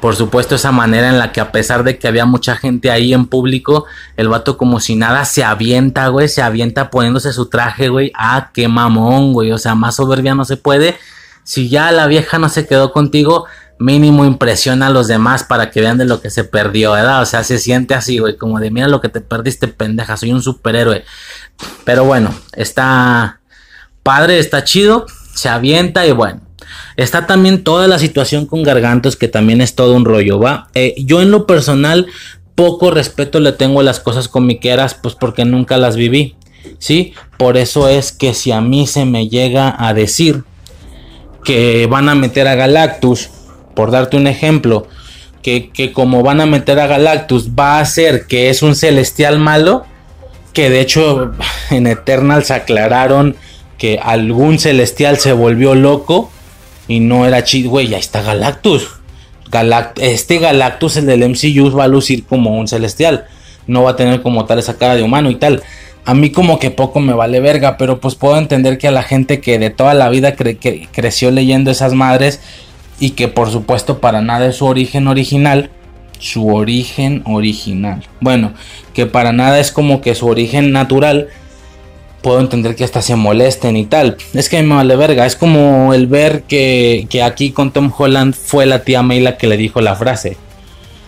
[0.00, 3.14] Por supuesto, esa manera en la que a pesar de que había mucha gente ahí
[3.14, 3.86] en público,
[4.16, 8.12] el vato como si nada se avienta, güey, se avienta poniéndose su traje, güey.
[8.14, 9.52] Ah, qué mamón, güey.
[9.52, 10.98] O sea, más soberbia no se puede.
[11.44, 13.46] Si ya la vieja no se quedó contigo,
[13.78, 17.22] mínimo impresiona a los demás para que vean de lo que se perdió, ¿verdad?
[17.22, 20.32] O sea, se siente así, güey, como de mira lo que te perdiste, pendeja, soy
[20.32, 21.04] un superhéroe.
[21.84, 23.40] Pero bueno, está
[24.02, 26.40] padre, está chido, se avienta y bueno.
[26.96, 30.68] Está también toda la situación con Gargantos, que también es todo un rollo, ¿va?
[30.74, 32.06] Eh, yo en lo personal,
[32.54, 36.36] poco respeto le tengo a las cosas comiqueras, pues porque nunca las viví,
[36.78, 37.12] ¿sí?
[37.36, 40.44] Por eso es que si a mí se me llega a decir
[41.44, 43.30] que van a meter a Galactus,
[43.76, 44.88] por darte un ejemplo,
[45.42, 49.38] que, que como van a meter a Galactus va a ser que es un celestial
[49.38, 49.84] malo,
[50.52, 51.32] que de hecho
[51.70, 53.36] en Eternals aclararon
[53.78, 56.30] que algún celestial se volvió loco
[56.88, 58.88] y no era chido, güey, ya está Galactus.
[59.96, 63.26] este Galactus, el del MCU, va a lucir como un celestial.
[63.66, 65.62] No va a tener como tal esa cara de humano y tal.
[66.04, 69.02] A mí como que poco me vale verga, pero pues puedo entender que a la
[69.02, 72.40] gente que de toda la vida que creció leyendo esas madres
[72.98, 75.70] y que por supuesto para nada es su origen original,
[76.18, 78.02] su origen original.
[78.20, 78.52] Bueno,
[78.94, 81.28] que para nada es como que su origen natural
[82.22, 84.16] puedo entender que hasta se molesten y tal.
[84.34, 85.26] Es que me vale verga.
[85.26, 89.46] Es como el ver que, aquí con Tom Holland fue la tía May la que
[89.46, 90.36] le dijo la frase.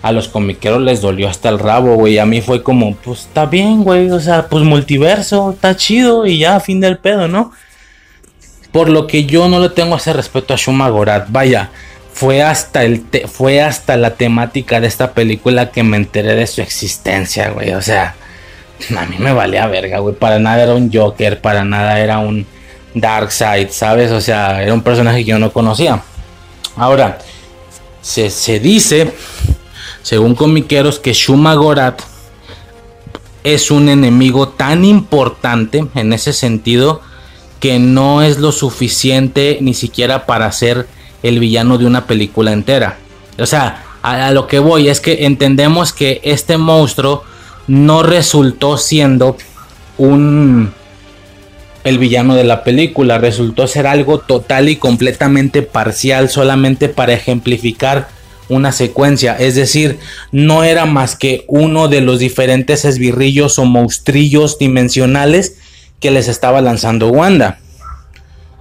[0.00, 2.18] A los comiqueros les dolió hasta el rabo, güey.
[2.18, 4.10] A mí fue como, pues está bien, güey.
[4.10, 7.50] O sea, pues multiverso, está chido y ya, fin del pedo, ¿no?
[8.78, 11.26] Por lo que yo no le tengo ese respeto a Shuma Gorat.
[11.30, 11.68] Vaya,
[12.12, 16.62] fue hasta, el fue hasta la temática de esta película que me enteré de su
[16.62, 17.74] existencia, güey.
[17.74, 18.14] O sea,
[18.96, 20.14] a mí me valía verga, güey.
[20.14, 22.46] Para nada era un Joker, para nada era un
[22.94, 24.12] Darkseid, ¿sabes?
[24.12, 26.00] O sea, era un personaje que yo no conocía.
[26.76, 27.18] Ahora,
[28.00, 29.12] se, se dice,
[30.02, 32.00] según comiqueros, que Shuma Gorat
[33.42, 37.07] es un enemigo tan importante en ese sentido
[37.60, 40.86] que no es lo suficiente ni siquiera para ser
[41.22, 42.98] el villano de una película entera.
[43.38, 47.24] O sea, a lo que voy es que entendemos que este monstruo
[47.66, 49.36] no resultó siendo
[49.98, 50.72] un
[51.84, 58.08] el villano de la película, resultó ser algo total y completamente parcial, solamente para ejemplificar
[58.48, 59.98] una secuencia, es decir,
[60.32, 65.56] no era más que uno de los diferentes esbirrillos o monstrillos dimensionales
[66.00, 67.58] que les estaba lanzando Wanda.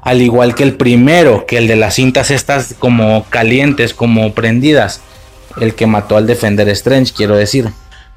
[0.02, 5.02] Al igual que el primero, que el de las cintas estas como calientes, como prendidas.
[5.60, 7.70] El que mató al defender Strange, quiero decir.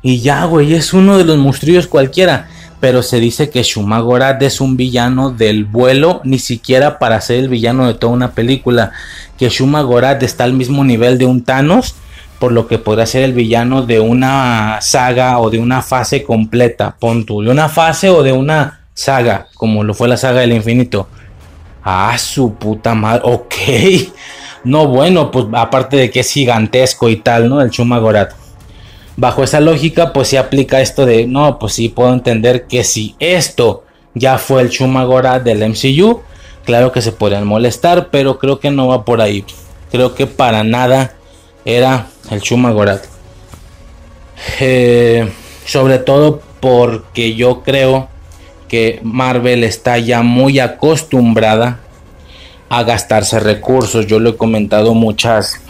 [0.02, 2.48] Y ya, güey, es uno de los monstruos cualquiera.
[2.80, 7.48] Pero se dice que Shumagorat es un villano del vuelo, ni siquiera para ser el
[7.48, 8.92] villano de toda una película.
[9.36, 11.94] Que Shumagorat está al mismo nivel de un Thanos,
[12.38, 16.96] por lo que podrá ser el villano de una saga o de una fase completa.
[16.98, 21.08] Pon de una fase o de una saga, como lo fue la saga del infinito.
[21.82, 23.22] Ah, su puta madre.
[23.24, 23.54] Ok.
[24.62, 27.62] No, bueno, pues aparte de que es gigantesco y tal, ¿no?
[27.62, 28.32] El Shumagorat.
[29.16, 33.16] Bajo esa lógica, pues se aplica esto de, no, pues sí puedo entender que si
[33.18, 36.20] esto ya fue el Shumagorat del MCU,
[36.66, 39.46] claro que se podrían molestar, pero creo que no va por ahí.
[39.90, 41.14] Creo que para nada
[41.64, 43.02] era el Shumagorat.
[44.60, 45.32] Eh,
[45.64, 48.09] sobre todo porque yo creo
[48.70, 51.80] que Marvel está ya muy acostumbrada
[52.68, 54.06] a gastarse recursos.
[54.06, 55.60] Yo lo he comentado muchas,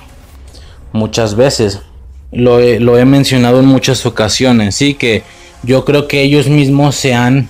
[0.93, 1.81] muchas veces.
[2.31, 4.75] Lo he, lo he mencionado en muchas ocasiones.
[4.75, 5.23] Sí, que
[5.63, 7.49] yo creo que ellos mismos se han,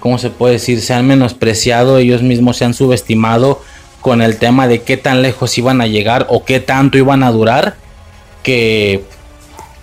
[0.00, 0.80] ¿cómo se puede decir?
[0.80, 3.62] Se han menospreciado, ellos mismos se han subestimado
[4.00, 7.30] con el tema de qué tan lejos iban a llegar o qué tanto iban a
[7.30, 7.76] durar.
[8.42, 9.04] Que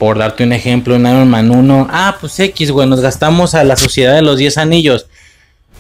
[0.02, 3.64] por darte un ejemplo, en Iron Man 1, ah, pues X, güey, nos gastamos a
[3.64, 5.06] la sociedad de los 10 anillos.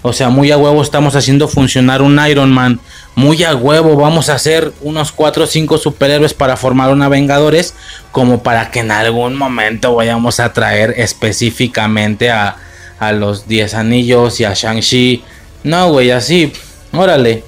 [0.04, 2.80] O sea, muy a huevo estamos haciendo funcionar un Iron Man.
[3.16, 7.74] Muy a huevo vamos a hacer unos 4 o 5 superhéroes para formar una Vengadores.
[8.12, 12.58] Como para que en algún momento vayamos a traer específicamente a,
[13.00, 15.24] a los 10 anillos y a Shang-Chi.
[15.64, 16.54] No, güey, así.
[16.94, 17.44] Órale.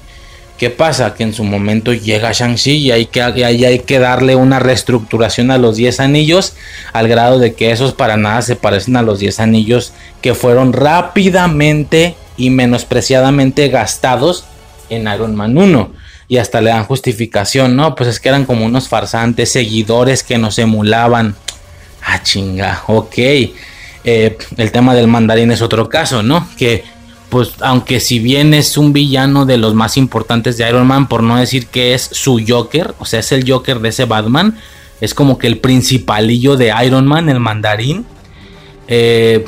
[0.58, 1.14] ¿Qué pasa?
[1.14, 5.58] Que en su momento llega Shang-Chi y hay que, hay que darle una reestructuración a
[5.58, 6.54] los 10 anillos
[6.92, 10.72] al grado de que esos para nada se parecen a los 10 anillos que fueron
[10.72, 14.44] rápidamente y menospreciadamente gastados
[14.90, 15.90] en Iron Man 1.
[16.28, 17.94] Y hasta le dan justificación, ¿no?
[17.94, 21.34] Pues es que eran como unos farsantes, seguidores que nos emulaban.
[22.00, 23.18] Ah, chinga, ok.
[24.06, 26.48] Eh, el tema del mandarín es otro caso, ¿no?
[26.56, 26.84] Que
[27.34, 31.24] pues aunque si bien es un villano de los más importantes de Iron Man, por
[31.24, 34.56] no decir que es su Joker, o sea, es el Joker de ese Batman,
[35.00, 38.06] es como que el principalillo de Iron Man, el mandarín.
[38.86, 39.44] Eh,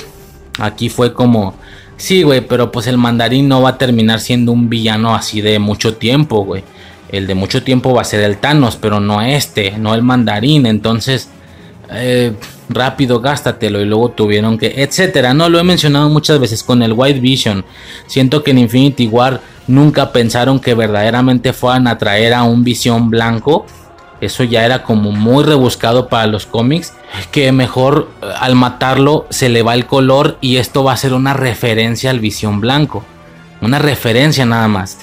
[0.58, 1.54] aquí fue como,
[1.96, 5.60] sí, güey, pero pues el mandarín no va a terminar siendo un villano así de
[5.60, 6.64] mucho tiempo, güey.
[7.10, 10.66] El de mucho tiempo va a ser el Thanos, pero no este, no el mandarín.
[10.66, 11.28] Entonces,
[11.92, 12.32] eh,
[12.68, 15.34] rápido, gástatelo y luego tuvieron que, etcétera.
[15.34, 17.64] No lo he mencionado muchas veces con el White Vision.
[18.06, 23.10] Siento que en Infinity War nunca pensaron que verdaderamente fueran a traer a un Visión
[23.10, 23.66] blanco.
[24.20, 26.94] Eso ya era como muy rebuscado para los cómics.
[27.30, 31.12] Que mejor eh, al matarlo se le va el color y esto va a ser
[31.12, 33.04] una referencia al Visión blanco.
[33.60, 34.98] Una referencia nada más.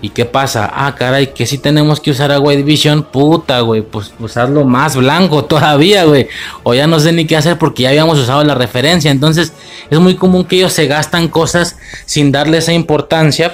[0.00, 0.70] ¿Y qué pasa?
[0.72, 4.94] Ah, caray, que si tenemos que usar a White Vision, puta, güey, pues usarlo más
[4.94, 6.28] blanco todavía, güey.
[6.62, 9.10] O ya no sé ni qué hacer porque ya habíamos usado la referencia.
[9.10, 9.52] Entonces,
[9.90, 11.76] es muy común que ellos se gastan cosas
[12.06, 13.52] sin darle esa importancia.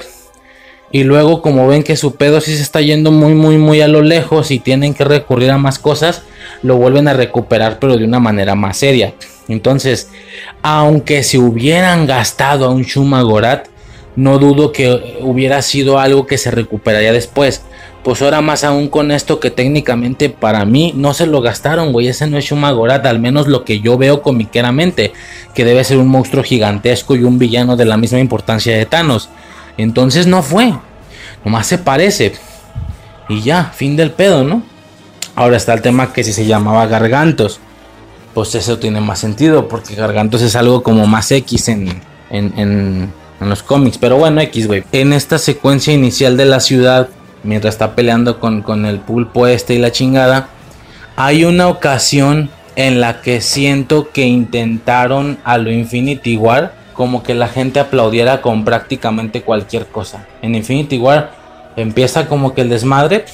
[0.93, 3.89] Y luego, como ven que su pedo sí se está yendo muy, muy, muy a
[3.89, 6.23] lo lejos y tienen que recurrir a más cosas,
[6.63, 9.15] lo vuelven a recuperar, pero de una manera más seria.
[9.49, 10.09] Entonces,
[10.63, 13.74] aunque se hubieran gastado a un Shumagorat,
[14.17, 17.63] no dudo que hubiera sido algo que se recuperaría después.
[18.05, 22.09] Pues ahora más aún con esto que técnicamente para mí no se lo gastaron, güey.
[22.09, 25.13] Ese no es Shumagorat, al menos lo que yo veo comiqueramente.
[25.55, 29.31] Que debe ser un monstruo gigantesco y un villano de la misma importancia de Thanos.
[29.79, 30.75] Entonces no fue.
[31.45, 32.35] Nomás se parece.
[33.29, 34.63] Y ya, fin del pedo, ¿no?
[35.35, 37.59] Ahora está el tema que si se llamaba Gargantos.
[38.35, 39.67] Pues eso tiene más sentido.
[39.67, 41.89] Porque Gargantos es algo como más X en,
[42.31, 43.13] en en
[43.49, 43.99] los cómics.
[43.99, 44.85] Pero bueno, X, güey.
[44.93, 47.09] En esta secuencia inicial de la ciudad,
[47.43, 50.49] mientras está peleando con, con el pulpo este y la chingada,
[51.17, 57.35] hay una ocasión en la que siento que intentaron a lo Infinity War como que
[57.35, 60.27] la gente aplaudiera con prácticamente cualquier cosa.
[60.43, 61.33] En Infinity War
[61.77, 63.27] empieza como que el desmadre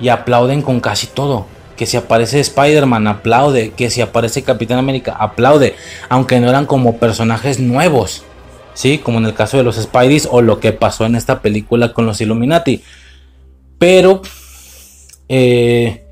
[0.00, 1.46] y aplauden con casi todo.
[1.76, 5.76] Que si aparece Spider-Man aplaude, que si aparece Capitán América aplaude,
[6.08, 8.24] aunque no eran como personajes nuevos.
[8.80, 8.98] ¿Sí?
[8.98, 12.06] Como en el caso de los Spideys o lo que pasó en esta película con
[12.06, 12.82] los Illuminati.
[13.78, 14.22] Pero,
[15.28, 16.06] eh,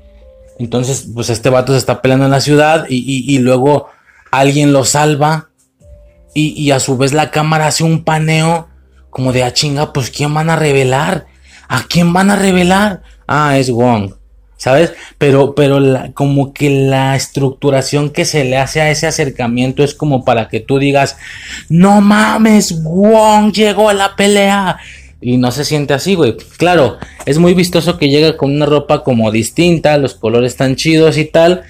[0.59, 3.87] entonces, pues este vato se está peleando en la ciudad y, luego
[4.31, 5.49] alguien lo salva
[6.35, 8.69] y, a su vez la cámara hace un paneo
[9.09, 11.25] como de, ah, chinga, pues ¿quién van a revelar?
[11.67, 13.01] ¿A quién van a revelar?
[13.27, 14.13] Ah, es Wong.
[14.59, 14.93] ¿Sabes?
[15.17, 15.79] Pero, pero
[16.13, 20.59] como que la estructuración que se le hace a ese acercamiento es como para que
[20.59, 21.17] tú digas,
[21.69, 24.77] no mames, Wong llegó a la pelea.
[25.21, 26.37] Y no se siente así, güey.
[26.57, 31.17] Claro, es muy vistoso que llega con una ropa como distinta, los colores tan chidos
[31.17, 31.63] y tal.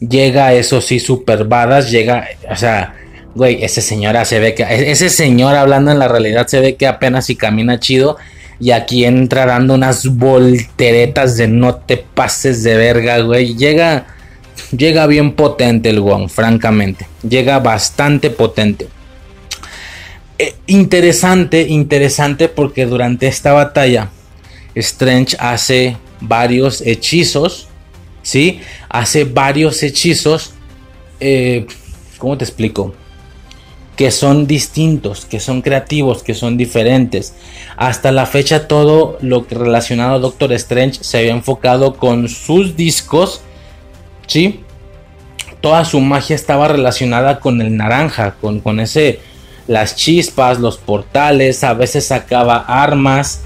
[0.00, 2.94] Llega, eso sí, super badass, llega, o sea,
[3.34, 6.86] güey, ese señora se ve que, ese señor hablando en la realidad se ve que
[6.86, 8.16] apenas si camina chido
[8.60, 13.56] y aquí entra unas volteretas de no te pases de verga, güey.
[13.56, 14.06] Llega,
[14.76, 17.06] llega bien potente el Wong, francamente.
[17.28, 18.88] Llega bastante potente.
[20.38, 24.10] Eh, interesante, interesante porque durante esta batalla
[24.74, 27.68] Strange hace varios hechizos,
[28.22, 28.60] ¿sí?
[28.88, 30.54] Hace varios hechizos.
[31.20, 31.66] Eh,
[32.18, 32.94] ¿Cómo te explico?
[33.96, 37.34] Que son distintos, que son creativos, que son diferentes.
[37.76, 42.76] Hasta la fecha todo lo que relacionado a Doctor Strange se había enfocado con sus
[42.76, 43.42] discos,
[44.26, 44.60] ¿sí?
[45.60, 49.20] Toda su magia estaba relacionada con el naranja, con, con ese,
[49.66, 53.42] las chispas, los portales, a veces sacaba armas,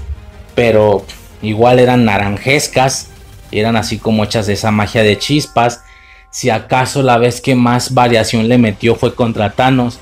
[0.55, 1.05] pero
[1.41, 3.07] igual eran naranjescas,
[3.51, 5.83] eran así como hechas de esa magia de chispas.
[6.31, 9.99] Si acaso la vez que más variación le metió fue contra Thanos,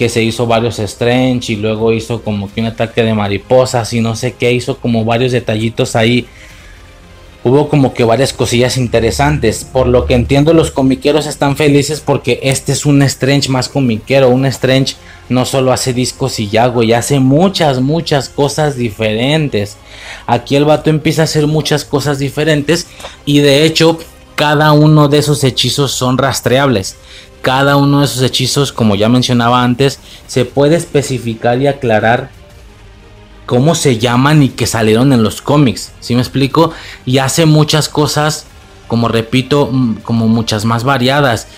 [0.00, 4.00] que se hizo varios Strange y luego hizo como que un ataque de mariposas y
[4.00, 6.26] no sé qué, hizo como varios detallitos ahí.
[7.44, 9.62] Hubo como que varias cosillas interesantes.
[9.62, 14.30] Por lo que entiendo, los comiqueros están felices porque este es un Strange más comiquero.
[14.30, 14.96] Un Strange
[15.28, 19.76] no solo hace discos y ya, güey, hace muchas, muchas cosas diferentes.
[20.26, 22.86] Aquí el vato empieza a hacer muchas cosas diferentes
[23.26, 23.98] y de hecho,
[24.34, 26.96] cada uno de esos hechizos son rastreables
[27.42, 32.30] cada uno de esos hechizos, como ya mencionaba antes, se puede especificar y aclarar
[33.46, 35.92] cómo se llaman y que salieron en los cómics.
[36.00, 36.72] ¿Sí me explico?
[37.04, 38.46] Y hace muchas cosas,
[38.86, 39.72] como repito,
[40.02, 41.48] como muchas más variadas.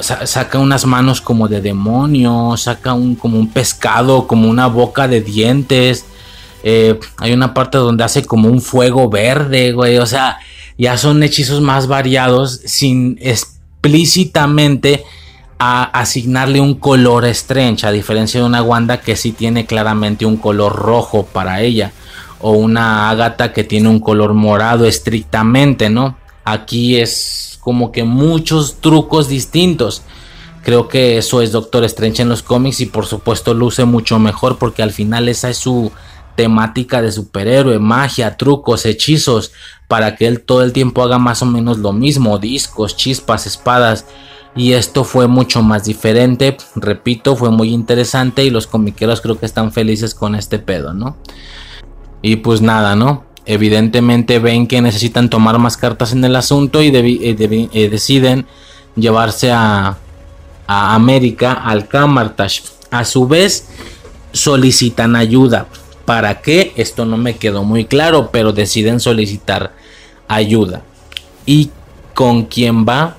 [0.00, 5.20] saca unas manos como de demonio, saca un como un pescado, como una boca de
[5.20, 6.06] dientes.
[6.62, 9.98] Eh, hay una parte donde hace como un fuego verde, güey.
[9.98, 10.38] O sea,
[10.78, 15.04] ya son hechizos más variados sin explícitamente
[15.62, 20.74] asignarle un color Strange, a diferencia de una Wanda que sí tiene claramente un color
[20.74, 21.92] rojo para ella,
[22.40, 26.16] o una Agatha que tiene un color morado estrictamente, ¿no?
[26.44, 30.02] Aquí es como que muchos trucos distintos.
[30.64, 34.58] Creo que eso es Doctor Strange en los cómics y por supuesto luce mucho mejor
[34.58, 35.92] porque al final esa es su
[36.36, 39.52] temática de superhéroe, magia, trucos, hechizos,
[39.86, 44.06] para que él todo el tiempo haga más o menos lo mismo, discos, chispas, espadas
[44.54, 49.46] y esto fue mucho más diferente, repito, fue muy interesante y los comiqueros creo que
[49.46, 51.16] están felices con este pedo, ¿no?
[52.20, 53.24] Y pues nada, ¿no?
[53.46, 57.36] Evidentemente ven que necesitan tomar más cartas en el asunto y eh,
[57.72, 58.46] eh, deciden
[58.94, 59.96] llevarse a,
[60.66, 62.62] a América al Camartage.
[62.90, 63.68] A su vez
[64.32, 65.66] solicitan ayuda.
[66.04, 66.72] ¿Para qué?
[66.76, 69.72] Esto no me quedó muy claro, pero deciden solicitar
[70.28, 70.82] ayuda.
[71.46, 71.70] ¿Y
[72.14, 73.16] con quién va?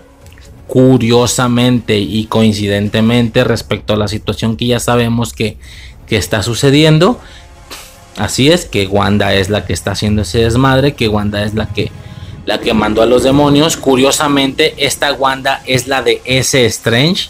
[0.74, 5.60] Curiosamente y coincidentemente respecto a la situación que ya sabemos que,
[6.10, 7.20] está sucediendo.
[8.18, 11.68] Así es, que Wanda es la que está haciendo ese desmadre, que Wanda es la
[11.68, 11.92] que,
[12.46, 13.78] la que mandó a los demonios.
[13.78, 17.30] Curiosamente, esta Wanda es la de ese Strange,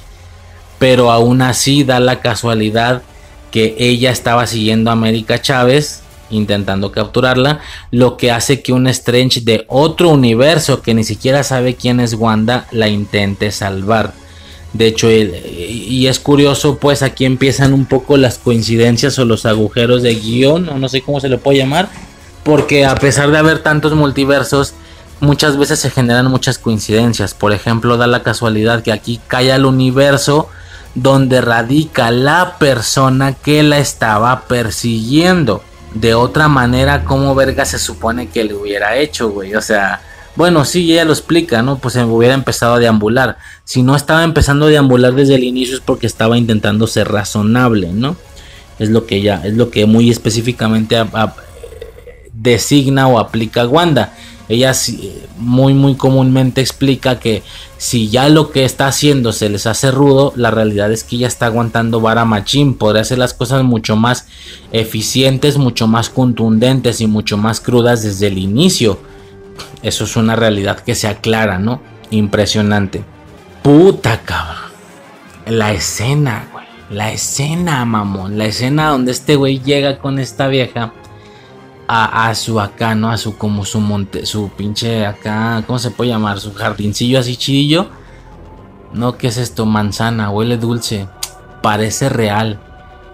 [0.80, 3.04] pero aún así da la casualidad
[3.52, 6.03] que ella estaba siguiendo a América Chávez
[6.36, 7.60] intentando capturarla,
[7.92, 12.14] lo que hace que un Strange de otro universo que ni siquiera sabe quién es
[12.14, 14.14] Wanda la intente salvar.
[14.74, 20.02] De hecho, y es curioso, pues aquí empiezan un poco las coincidencias o los agujeros
[20.02, 21.90] de guion, o no sé cómo se le puede llamar,
[22.44, 24.74] porque a pesar de haber tantos multiversos,
[25.20, 27.36] muchas veces se generan muchas coincidencias.
[27.36, 30.50] Por ejemplo, da la casualidad que aquí cae al universo
[30.96, 38.28] donde radica la persona que la estaba persiguiendo de otra manera, ¿cómo verga se supone
[38.28, 39.56] que le hubiera hecho, güey?
[39.56, 40.02] O sea,
[40.36, 41.78] bueno, sí, ella lo explica, ¿no?
[41.78, 43.38] Pues se hubiera empezado a deambular.
[43.64, 47.92] Si no estaba empezando a deambular desde el inicio es porque estaba intentando ser razonable,
[47.94, 48.16] ¿no?
[48.80, 50.96] Es lo que ella, es lo que muy específicamente
[52.34, 54.14] designa o aplica Wanda.
[54.50, 54.74] Ella
[55.38, 57.44] muy muy comúnmente explica que
[57.78, 61.28] si ya lo que está haciendo se les hace rudo, la realidad es que ella
[61.28, 64.28] está aguantando vara machín, podría hacer las cosas mucho más
[64.74, 69.00] eficientes, mucho más contundentes y mucho más crudas desde el inicio.
[69.82, 71.82] Eso es una realidad que se aclara, ¿no?
[72.12, 73.04] Impresionante.
[73.62, 74.72] Puta cabrón.
[75.48, 76.66] La escena, güey.
[76.90, 78.38] La escena, mamón.
[78.38, 80.94] La escena donde este güey llega con esta vieja
[81.88, 83.10] a, su acá, ¿no?
[83.12, 86.40] A su como su monte, su pinche acá, ¿cómo se puede llamar?
[86.40, 87.88] Su jardincillo así chidillo.
[88.94, 89.66] No, ¿qué es esto?
[89.66, 91.08] Manzana, huele dulce.
[91.62, 92.60] Parece real.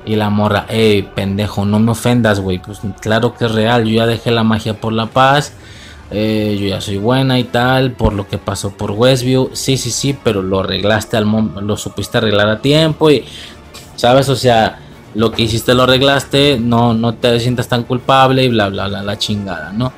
[0.06, 2.60] Y la morra, ey, pendejo, no me ofendas, güey.
[2.60, 3.86] Pues claro que es real.
[3.86, 5.54] Yo ya dejé la magia por la paz.
[6.12, 7.92] Eh, yo ya soy buena y tal.
[7.92, 9.52] Por lo que pasó por Westview.
[9.54, 13.10] Sí, sí, sí, pero lo arreglaste al lo supiste arreglar a tiempo.
[13.10, 13.24] Y,
[13.96, 14.28] ¿sabes?
[14.30, 14.80] O sea,
[15.16, 16.60] lo que hiciste lo arreglaste.
[16.60, 19.92] No, no te sientas tan culpable y bla, bla, bla, la chingada, ¿no?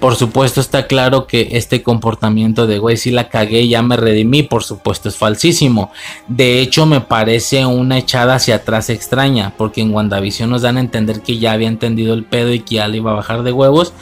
[0.00, 4.42] Por supuesto está claro que este comportamiento de güey si la cagué ya me redimí,
[4.42, 5.92] por supuesto es falsísimo.
[6.26, 10.80] De hecho me parece una echada hacia atrás extraña, porque en WandaVision nos dan a
[10.80, 13.52] entender que ya había entendido el pedo y que ya le iba a bajar de
[13.52, 13.92] huevos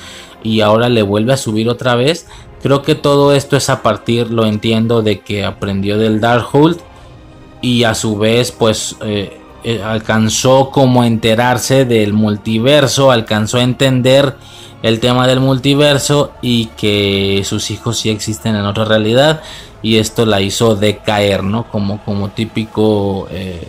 [0.42, 2.26] y ahora le vuelve a subir otra vez.
[2.62, 6.78] Creo que todo esto es a partir, lo entiendo, de que aprendió del Darkhold
[7.60, 13.62] y a su vez pues eh, eh, alcanzó como a enterarse del multiverso, alcanzó a
[13.62, 14.36] entender
[14.82, 19.42] el tema del multiverso y que sus hijos sí existen en otra realidad
[19.82, 21.64] y esto la hizo decaer, ¿no?
[21.70, 23.66] Como, como típico eh,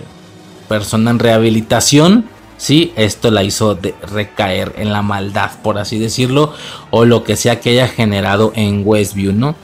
[0.68, 2.26] persona en rehabilitación,
[2.58, 3.78] sí, esto la hizo
[4.12, 6.54] recaer en la maldad, por así decirlo,
[6.90, 9.56] o lo que sea que haya generado en Westview, ¿no?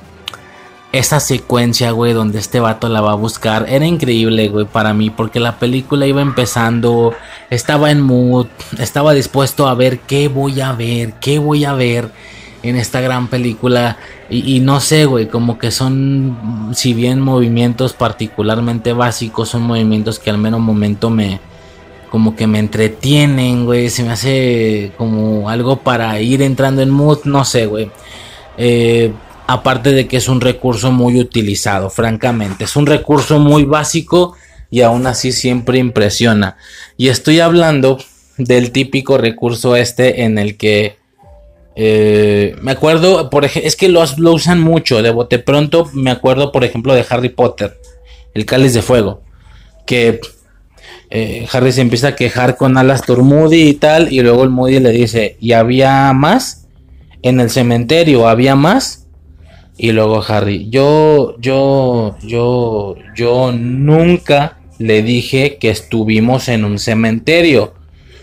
[0.91, 5.09] Esa secuencia, güey, donde este vato la va a buscar, era increíble, güey, para mí,
[5.09, 7.13] porque la película iba empezando,
[7.49, 8.47] estaba en mood,
[8.79, 12.11] estaba dispuesto a ver qué voy a ver, qué voy a ver
[12.63, 13.97] en esta gran película.
[14.29, 20.29] Y, no sé, güey, como que son, si bien movimientos particularmente básicos, son movimientos que
[20.29, 21.39] al menos momento me,
[22.09, 27.19] como que me entretienen, güey, se me hace como algo para ir entrando en mood,
[27.23, 27.89] no sé, güey.
[28.57, 29.13] Eh,
[29.47, 32.65] aparte de que es un recurso muy utilizado, francamente.
[32.65, 34.35] Es un recurso muy básico
[34.69, 36.57] y aún así siempre impresiona.
[36.97, 37.97] Y estoy hablando
[38.37, 40.97] del típico recurso este en el que...
[41.79, 44.03] Eh, me acuerdo, por es que lo,
[44.33, 47.79] usan mucho, de bote pronto me acuerdo, por ejemplo, de Harry Potter,
[48.33, 49.21] el cáliz de fuego,
[49.85, 50.19] que
[51.11, 54.79] eh, Harry se empieza a quejar con Alastor Moody y tal, y luego el Moody
[54.79, 56.65] le dice, ¿y había más?
[57.21, 59.06] En el cementerio, ¿había más?
[59.77, 67.73] Y luego Harry, yo, yo, yo, yo nunca le dije que estuvimos en un cementerio.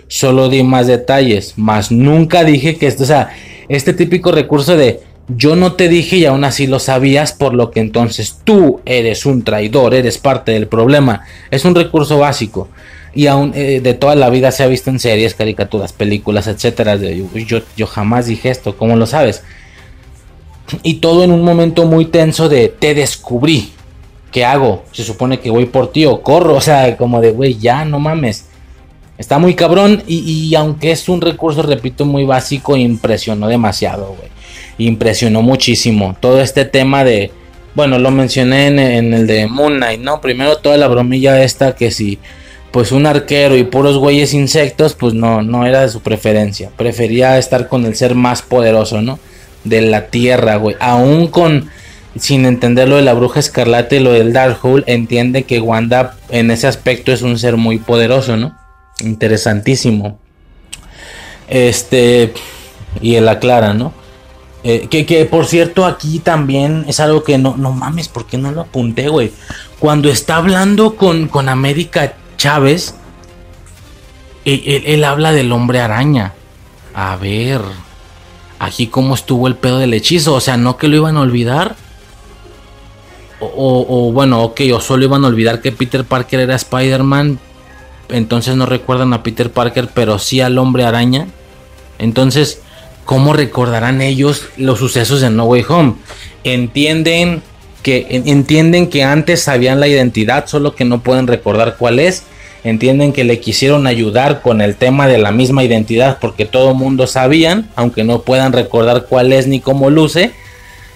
[0.09, 3.35] Solo di más detalles, más nunca dije que esto, o sea,
[3.69, 7.71] este típico recurso de yo no te dije y aún así lo sabías, por lo
[7.71, 11.23] que entonces tú eres un traidor, eres parte del problema.
[11.51, 12.69] Es un recurso básico
[13.15, 16.97] y aún eh, de toda la vida se ha visto en series, caricaturas, películas, etcétera.
[16.97, 19.43] Yo, yo jamás dije esto, ¿cómo lo sabes?
[20.83, 23.73] Y todo en un momento muy tenso de te descubrí.
[24.33, 24.85] ¿Qué hago?
[24.93, 26.55] Se supone que voy por ti o corro.
[26.55, 28.47] O sea, como de, güey, ya no mames.
[29.17, 34.29] Está muy cabrón y, aunque es un recurso, repito, muy básico, impresionó demasiado, güey.
[34.79, 36.17] Impresionó muchísimo.
[36.19, 37.31] Todo este tema de,
[37.77, 40.21] bueno, lo mencioné en, en, el de Moon Knight, ¿no?
[40.21, 42.19] Primero toda la bromilla esta que si,
[42.73, 46.71] pues un arquero y puros güeyes insectos, pues no, no era de su preferencia.
[46.77, 49.21] Prefería estar con el ser más poderoso, ¿no?
[49.65, 50.77] De la tierra, güey.
[50.81, 51.71] Aún con
[52.17, 56.51] sin entender lo de la bruja escarlata y lo del Darkhold, entiende que Wanda en
[56.51, 58.57] ese aspecto es un ser muy poderoso, ¿no?
[59.01, 60.19] Interesantísimo.
[61.49, 62.33] Este,
[63.01, 63.93] y él aclara, ¿no?
[64.63, 68.39] Eh, que, que, por cierto aquí también es algo que no, no mames, ¿por qué
[68.39, 69.31] no lo apunté, güey?
[69.79, 72.95] Cuando está hablando con, con América Chávez,
[74.45, 76.33] él, él habla del hombre araña.
[76.95, 77.61] A ver,
[78.59, 80.35] aquí cómo estuvo el pedo del hechizo.
[80.35, 81.77] O sea, no que lo iban a olvidar.
[83.41, 87.39] O, bueno, ok, o solo iban a olvidar que Peter Parker era Spider-Man.
[88.09, 91.27] Entonces no recuerdan a Peter Parker, pero sí al hombre araña.
[91.99, 92.61] Entonces,
[93.05, 95.95] ¿cómo recordarán ellos los sucesos de No Way Home?
[96.45, 97.43] Entienden
[97.83, 102.25] que, entienden que antes sabían la identidad, solo que no pueden recordar cuál es
[102.65, 107.07] entienden que le quisieron ayudar con el tema de la misma identidad porque todo mundo
[107.07, 110.33] sabían, aunque no puedan recordar cuál es ni cómo luce.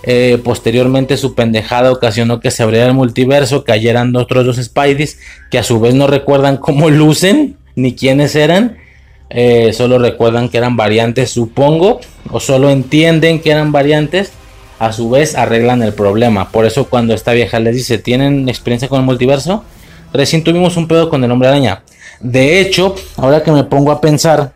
[0.05, 5.19] Eh, posteriormente su pendejada ocasionó que se abriera el multiverso, cayeran otros dos Spideys
[5.51, 8.79] que a su vez no recuerdan cómo lucen ni quiénes eran.
[9.31, 12.01] Eh, solo recuerdan que eran variantes, supongo,
[12.31, 14.33] o solo entienden que eran variantes.
[14.79, 16.51] A su vez arreglan el problema.
[16.51, 19.65] Por eso cuando esta vieja les dice, ¿tienen experiencia con el multiverso?
[20.13, 21.83] Recién tuvimos un pedo con el hombre araña.
[22.21, 24.53] De hecho, ahora que me pongo a pensar,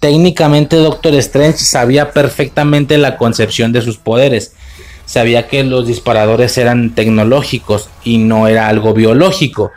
[0.00, 4.52] técnicamente Doctor Strange sabía perfectamente la concepción de sus poderes.
[5.06, 9.70] Sabía que los disparadores eran tecnológicos y no era algo biológico.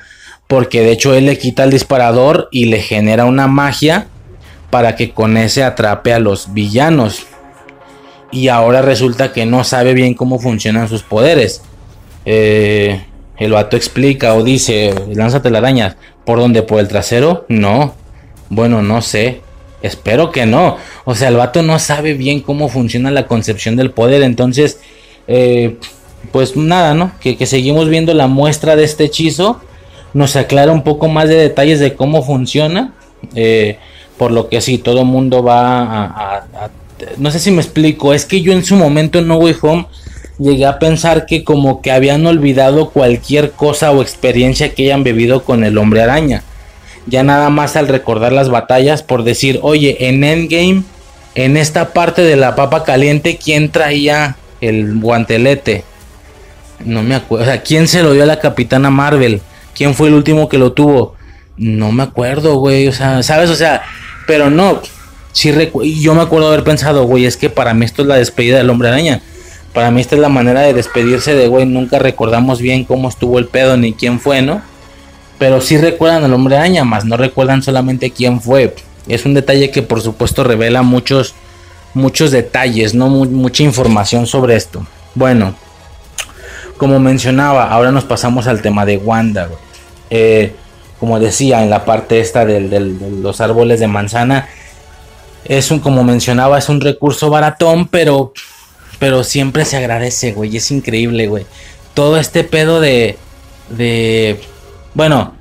[0.48, 4.08] Porque de hecho él le quita el disparador y le genera una magia
[4.70, 7.28] para que con ese atrape a los villanos.
[8.32, 11.62] Y ahora resulta que no sabe bien cómo funcionan sus poderes.
[12.26, 13.06] Eh,
[13.40, 15.98] el vato explica o dice, lánzate la araña.
[16.26, 16.64] ¿Por dónde?
[16.64, 17.46] ¿Por el trasero?
[17.50, 17.94] No.
[18.50, 19.42] Bueno, no sé.
[19.82, 20.78] Espero que no.
[21.06, 24.24] O sea, el vato no sabe bien cómo funciona la concepción del poder.
[24.24, 24.80] Entonces,
[25.28, 25.78] eh,
[26.32, 27.12] pues nada, ¿no?
[27.20, 29.62] Que, seguimos viendo la muestra de este hechizo.
[30.14, 32.94] Nos aclara un poco más de detalles de cómo funciona.
[33.36, 33.78] Eh,
[34.18, 36.48] por lo que sí, todo mundo va a,
[37.18, 38.16] No sé si me explico.
[38.16, 39.86] Es que yo en su momento en No Way Home
[40.40, 45.44] llegué a pensar que como que habían olvidado cualquier cosa o experiencia que hayan bebido
[45.44, 46.44] con el hombre araña.
[47.08, 50.84] Ya nada más al recordar las batallas por decir, oye, en Endgame,
[51.36, 55.84] en esta parte de la papa caliente, ¿quién traía el guantelete?
[56.84, 57.46] No me acuerdo.
[57.46, 59.42] O sea, ¿quién se lo dio a la capitana Marvel?
[59.74, 61.16] ¿Quién fue el último que lo tuvo?
[61.56, 62.88] No me acuerdo, güey.
[62.88, 63.50] O sea, ¿sabes?
[63.50, 63.84] O sea,
[64.26, 64.82] pero no.
[65.32, 65.54] Sí
[66.02, 68.70] yo me acuerdo haber pensado, güey, es que para mí esto es la despedida del
[68.70, 69.22] hombre araña.
[69.78, 73.38] Para mí esta es la manera de despedirse de, güey, nunca recordamos bien cómo estuvo
[73.38, 74.64] el pedo ni quién fue, ¿no?
[75.38, 78.74] Pero sí recuerdan al hombre araña, más no recuerdan solamente quién fue.
[79.08, 81.36] Es un detalle que por supuesto revela muchos,
[81.94, 83.08] muchos detalles, ¿no?
[83.08, 84.84] mucha información sobre esto.
[85.14, 85.54] Bueno,
[86.78, 89.48] como mencionaba, ahora nos pasamos al tema de Wanda,
[90.10, 90.56] eh,
[91.00, 92.80] como decía en la parte esta de
[93.22, 94.50] los árboles de manzana,
[95.46, 98.34] es un, como mencionaba, es un recurso baratón, pero
[99.00, 100.56] pero siempre se agradece, güey.
[100.58, 101.46] Es increíble, güey.
[101.94, 103.18] Todo este pedo de.
[103.70, 104.40] De.
[104.94, 105.36] Bueno.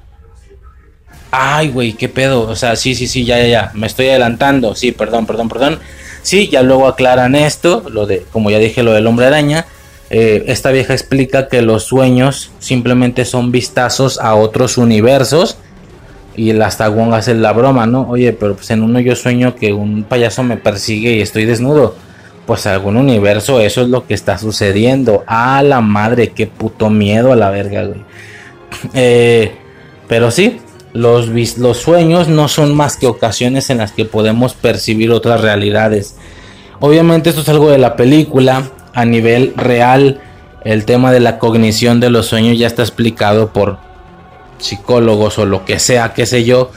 [1.31, 2.43] Ay, güey, qué pedo.
[2.43, 3.71] O sea, sí, sí, sí, ya, ya, ya.
[3.75, 4.75] Me estoy adelantando.
[4.75, 5.79] Sí, perdón, perdón, perdón.
[6.23, 7.85] Sí, ya luego aclaran esto.
[7.91, 9.67] Lo de, como ya dije, lo del hombre araña.
[10.09, 15.57] Eh, esta vieja explica que los sueños simplemente son vistazos a otros universos.
[16.37, 18.07] Y hasta Wong hace la broma, ¿no?
[18.09, 21.97] Oye, pero pues en uno yo sueño que un payaso me persigue y estoy desnudo
[22.47, 25.25] pues algún universo eso es lo que está sucediendo.
[25.27, 28.05] A la madre, qué puto miedo a la verga, güey.
[28.93, 29.53] Eh,
[30.07, 30.61] pero sí,
[30.93, 31.29] los,
[31.59, 36.17] los sueños no son más que ocasiones en las que podemos percibir otras realidades.
[36.81, 38.71] Obviamente esto es algo de la película.
[38.93, 40.21] A nivel real,
[40.65, 43.79] el tema de la cognición de los sueños ya está explicado por
[44.59, 46.71] psicólogos o lo que sea, qué sé yo.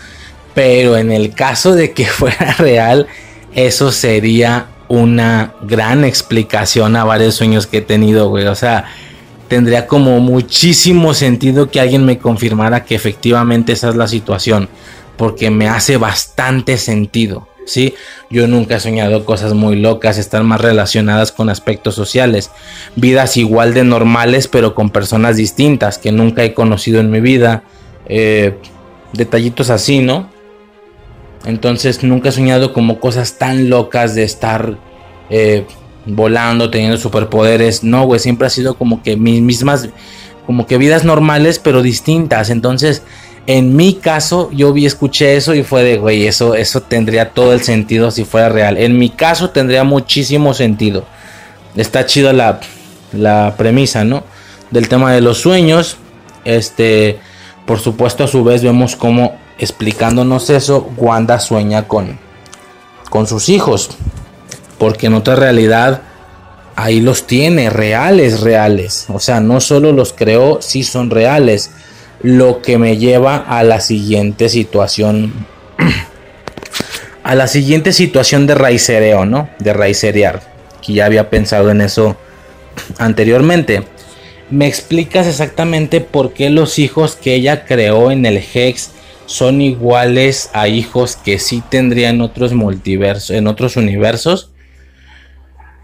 [0.53, 3.07] Pero en el caso de que fuera real,
[3.53, 8.47] eso sería una gran explicación a varios sueños que he tenido, güey.
[8.47, 8.85] O sea,
[9.47, 14.67] tendría como muchísimo sentido que alguien me confirmara que efectivamente esa es la situación.
[15.15, 17.47] Porque me hace bastante sentido.
[17.65, 17.93] ¿sí?
[18.29, 22.51] Yo nunca he soñado cosas muy locas, están más relacionadas con aspectos sociales,
[22.95, 27.63] vidas igual de normales pero con personas distintas que nunca he conocido en mi vida,
[28.07, 28.55] eh,
[29.13, 30.29] detallitos así, ¿no?
[31.45, 34.77] Entonces nunca he soñado como cosas tan locas de estar
[35.29, 35.65] eh,
[36.05, 37.83] volando, teniendo superpoderes.
[37.83, 39.89] No, güey, siempre ha sido como que mis mismas,
[40.45, 42.49] como que vidas normales, pero distintas.
[42.49, 43.03] Entonces,
[43.47, 47.53] en mi caso, yo vi, escuché eso y fue de, güey, eso, eso tendría todo
[47.53, 48.77] el sentido si fuera real.
[48.77, 51.05] En mi caso, tendría muchísimo sentido.
[51.75, 52.59] Está chido la,
[53.13, 54.23] la premisa, ¿no?
[54.71, 55.97] Del tema de los sueños.
[56.45, 57.19] Este,
[57.65, 62.17] por supuesto, a su vez vemos como explicándonos eso, Wanda sueña con,
[63.09, 63.89] con sus hijos.
[64.77, 66.01] Porque en otra realidad
[66.75, 69.05] ahí los tiene, reales, reales.
[69.09, 71.71] O sea, no solo los creó, sí son reales.
[72.21, 75.45] Lo que me lleva a la siguiente situación.
[77.23, 79.49] a la siguiente situación de raicereo, ¿no?
[79.59, 80.41] De raicerear.
[80.81, 82.15] Que ya había pensado en eso
[82.97, 83.83] anteriormente.
[84.49, 88.91] ¿Me explicas exactamente por qué los hijos que ella creó en el Hex
[89.29, 94.49] son iguales a hijos que sí tendrían otros multiversos, en otros universos.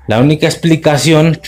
[0.08, 1.40] La única explicación,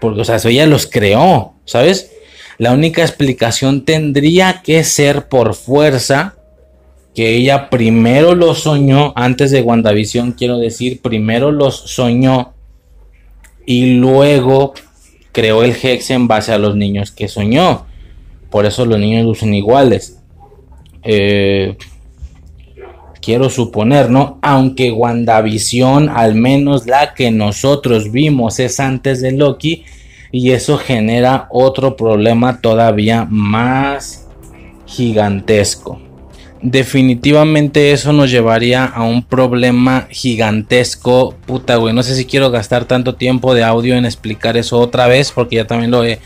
[0.00, 2.10] porque, o sea, ella los creó, ¿sabes?
[2.56, 6.36] La única explicación tendría que ser por fuerza
[7.14, 12.54] que ella primero los soñó, antes de WandaVision, quiero decir, primero los soñó
[13.66, 14.72] y luego
[15.32, 17.84] creó el Hex en base a los niños que soñó.
[18.48, 20.23] Por eso los niños lucen iguales.
[21.04, 21.76] Eh,
[23.20, 24.38] quiero suponer, ¿no?
[24.42, 29.84] Aunque WandaVision, al menos la que nosotros vimos, es antes de Loki.
[30.30, 34.26] Y eso genera otro problema todavía más
[34.86, 36.00] gigantesco.
[36.60, 41.34] Definitivamente eso nos llevaría a un problema gigantesco.
[41.46, 41.94] Puta, güey.
[41.94, 45.30] No sé si quiero gastar tanto tiempo de audio en explicar eso otra vez.
[45.30, 46.18] Porque ya también lo he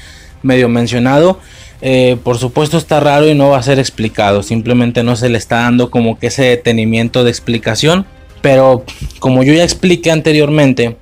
[0.43, 1.39] medio mencionado.
[1.81, 5.39] Eh, por supuesto está raro y no va a ser explicado, simplemente no se le
[5.39, 8.07] está dando como que ese detenimiento de explicación,
[8.43, 8.85] pero
[9.21, 10.97] como yo ya expliqué anteriormente,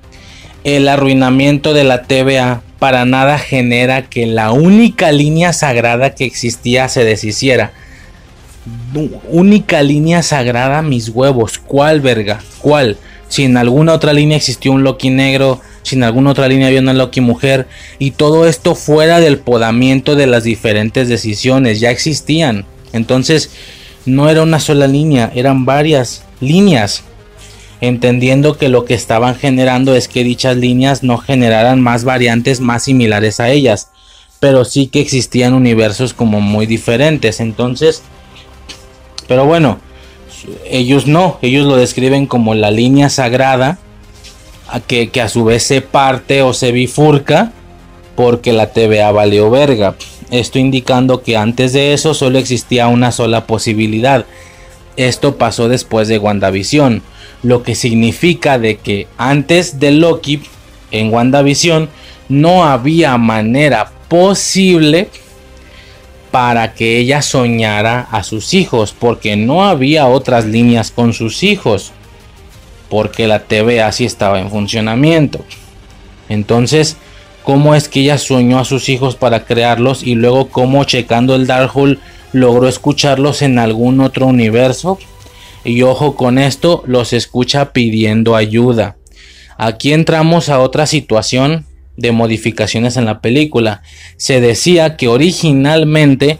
[0.63, 6.89] el arruinamiento de la TVA para nada genera que la única línea sagrada que existía
[6.89, 7.71] se deshiciera.
[9.29, 11.57] Única línea sagrada, mis huevos.
[11.57, 12.41] ¿Cuál verga?
[12.59, 12.97] ¿Cuál?
[13.29, 16.81] Si en alguna otra línea existió un Loki negro, si en alguna otra línea había
[16.81, 17.67] una Loki mujer,
[17.99, 22.65] y todo esto fuera del podamiento de las diferentes decisiones, ya existían.
[22.93, 23.51] Entonces,
[24.05, 27.03] no era una sola línea, eran varias líneas
[27.81, 32.83] entendiendo que lo que estaban generando es que dichas líneas no generaran más variantes más
[32.83, 33.89] similares a ellas,
[34.39, 37.39] pero sí que existían universos como muy diferentes.
[37.39, 38.01] Entonces,
[39.27, 39.79] pero bueno,
[40.65, 43.79] ellos no, ellos lo describen como la línea sagrada,
[44.87, 47.53] que, que a su vez se parte o se bifurca
[48.15, 49.95] porque la TVA valió verga.
[50.31, 54.25] Esto indicando que antes de eso solo existía una sola posibilidad.
[54.97, 57.01] Esto pasó después de WandaVision
[57.43, 60.41] lo que significa de que antes de Loki
[60.91, 61.89] en WandaVision
[62.29, 65.09] no había manera posible
[66.31, 71.91] para que ella soñara a sus hijos, porque no había otras líneas con sus hijos,
[72.89, 75.43] porque la TV así estaba en funcionamiento.
[76.29, 76.97] Entonces,
[77.43, 81.47] ¿cómo es que ella soñó a sus hijos para crearlos y luego cómo checando el
[81.47, 81.99] Darkhold
[82.33, 84.99] logró escucharlos en algún otro universo?
[85.63, 88.95] Y ojo con esto, los escucha pidiendo ayuda.
[89.57, 91.65] Aquí entramos a otra situación
[91.97, 93.81] de modificaciones en la película.
[94.15, 96.39] Se decía que originalmente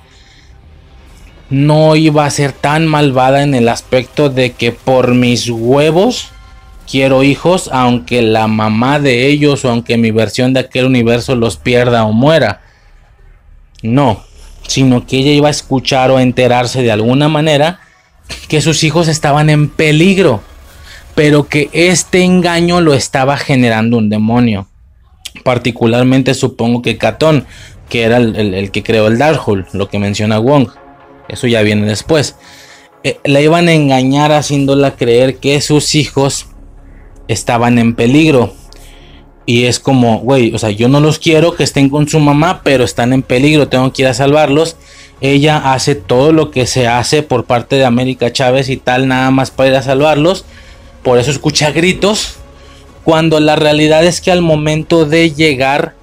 [1.49, 6.29] no iba a ser tan malvada en el aspecto de que por mis huevos
[6.89, 11.57] quiero hijos, aunque la mamá de ellos o aunque mi versión de aquel universo los
[11.57, 12.61] pierda o muera.
[13.81, 14.23] No,
[14.67, 17.79] sino que ella iba a escuchar o enterarse de alguna manera
[18.47, 20.41] que sus hijos estaban en peligro,
[21.15, 24.67] pero que este engaño lo estaba generando un demonio.
[25.47, 27.45] Particularmente supongo que Catón,
[27.87, 30.67] que era el, que creó el Darkhold, lo que menciona Wong.
[31.29, 32.35] Eso ya viene después.
[33.05, 36.47] Eh, la iban a engañar haciéndola creer que sus hijos
[37.29, 38.53] estaban en peligro.
[39.45, 42.59] Y es como, güey, o sea, yo no los quiero que estén con su mamá,
[42.65, 44.75] pero están en peligro, tengo que ir a salvarlos
[45.21, 49.31] ella hace todo lo que se hace por parte de América Chávez y tal, nada
[49.31, 50.45] más para ir a salvarlos.
[51.03, 52.37] Por eso escucha gritos.
[53.07, 55.93] Cuando la realidad es que al momento de llegar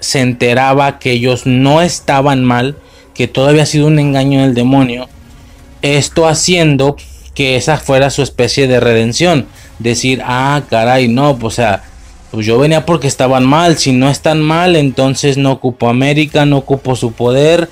[0.00, 2.78] se enteraba que ellos no estaban mal,
[3.12, 5.06] que todo había sido un engaño del demonio.
[5.82, 6.96] Esto haciendo
[7.34, 9.46] que esa fuera su especie de redención.
[9.78, 11.82] Decir, ah, caray, no, pues, o sea,
[12.30, 13.76] pues yo venía porque estaban mal.
[13.76, 17.68] Si no están mal, entonces no ocupo América, no ocupo su poder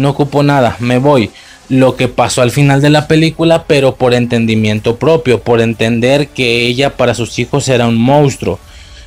[0.00, 1.30] no ocupo nada, me voy.
[1.70, 6.66] Lo que pasó al final de la película, pero por entendimiento propio, por entender que
[6.66, 8.58] ella para sus hijos era un monstruo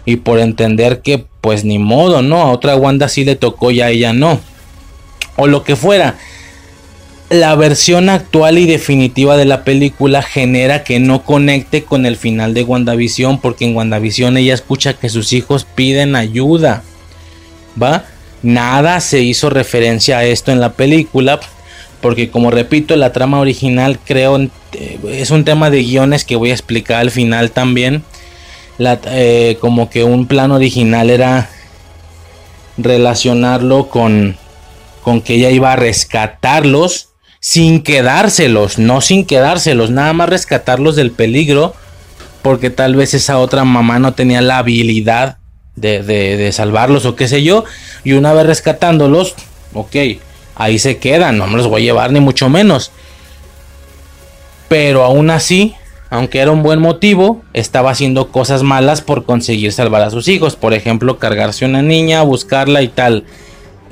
[0.05, 2.41] y por entender que pues ni modo, ¿no?
[2.41, 4.39] A otra Wanda sí le tocó y a ella no.
[5.35, 6.15] O lo que fuera.
[7.29, 12.53] La versión actual y definitiva de la película genera que no conecte con el final
[12.53, 16.83] de WandaVision porque en WandaVision ella escucha que sus hijos piden ayuda.
[17.81, 18.05] ¿Va?
[18.43, 21.39] Nada se hizo referencia a esto en la película,
[22.03, 24.37] porque como repito, la trama original creo
[24.73, 28.03] eh, es un tema de guiones que voy a explicar al final también.
[28.77, 31.49] Eh, como que un plan original era
[32.77, 34.35] relacionarlo con,
[35.01, 37.09] con que ella iba a rescatarlos
[37.39, 41.73] sin quedárselos, no sin quedárselos, nada más rescatarlos del peligro,
[42.41, 45.37] porque tal vez esa otra mamá no tenía la habilidad
[45.77, 47.63] de, salvarlos o qué sé yo.
[48.03, 49.35] Y una vez rescatándolos,
[49.73, 49.95] ok,
[50.55, 52.91] ahí se quedan, no me los voy a llevar ni mucho menos.
[54.69, 55.75] Pero aún así,
[56.09, 60.55] aunque era un buen motivo, estaba haciendo cosas malas por conseguir salvar a sus hijos.
[60.55, 63.25] Por ejemplo, cargarse una niña, buscarla y tal.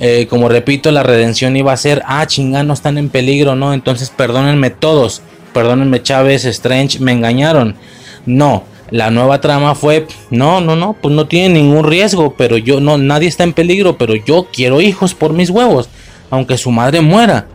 [0.00, 3.72] Eh, como repito, la redención iba a ser, ah, chingada, no están en peligro, ¿no?
[3.72, 5.22] Entonces perdónenme todos.
[5.52, 7.76] Perdónenme Chávez, Strange, me engañaron.
[8.26, 12.78] No, la nueva trama fue, no, no, no, pues no tiene ningún riesgo, pero yo
[12.78, 15.88] no, nadie está en peligro, pero yo quiero hijos por mis huevos,
[16.32, 17.46] aunque su madre muera.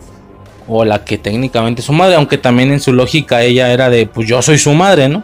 [0.67, 4.05] O la que técnicamente es su madre, aunque también en su lógica ella era de,
[4.05, 5.23] pues yo soy su madre, ¿no?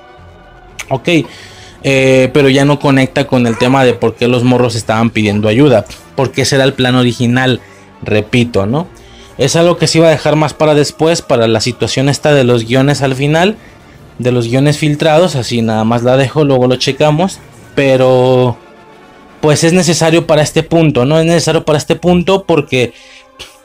[0.89, 1.09] Ok,
[1.83, 5.47] eh, pero ya no conecta con el tema de por qué los morros estaban pidiendo
[5.47, 5.85] ayuda,
[6.15, 7.61] porque ese era el plan original,
[8.01, 8.87] repito, ¿no?
[9.37, 12.45] Es algo que se iba a dejar más para después, para la situación esta de
[12.45, 13.57] los guiones al final
[14.17, 17.39] de los guiones filtrados, así nada más la dejo, luego lo checamos,
[17.75, 18.57] pero
[19.41, 22.93] pues es necesario para este punto, no es necesario para este punto porque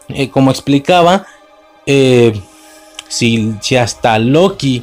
[0.09, 1.27] eh, como explicaba,
[1.87, 2.41] eh,
[3.09, 4.83] si, si hasta Loki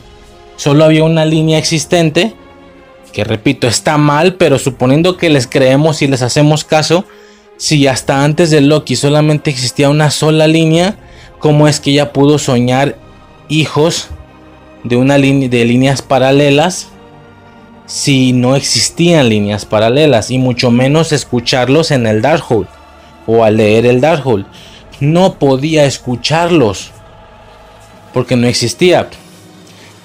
[0.56, 2.34] solo había una línea existente,
[3.12, 7.06] que repito, está mal, pero suponiendo que les creemos y les hacemos caso,
[7.58, 10.98] si hasta antes de Loki solamente existía una sola línea,
[11.40, 12.98] ¿cómo es que ella pudo soñar
[13.48, 14.10] hijos
[14.84, 16.90] de una de líneas paralelas
[17.86, 22.68] si no existían líneas paralelas y mucho menos escucharlos en el Darkhold
[23.28, 24.46] o al leer el Darkhold?
[25.00, 26.92] No podía escucharlos
[28.14, 29.10] porque no existía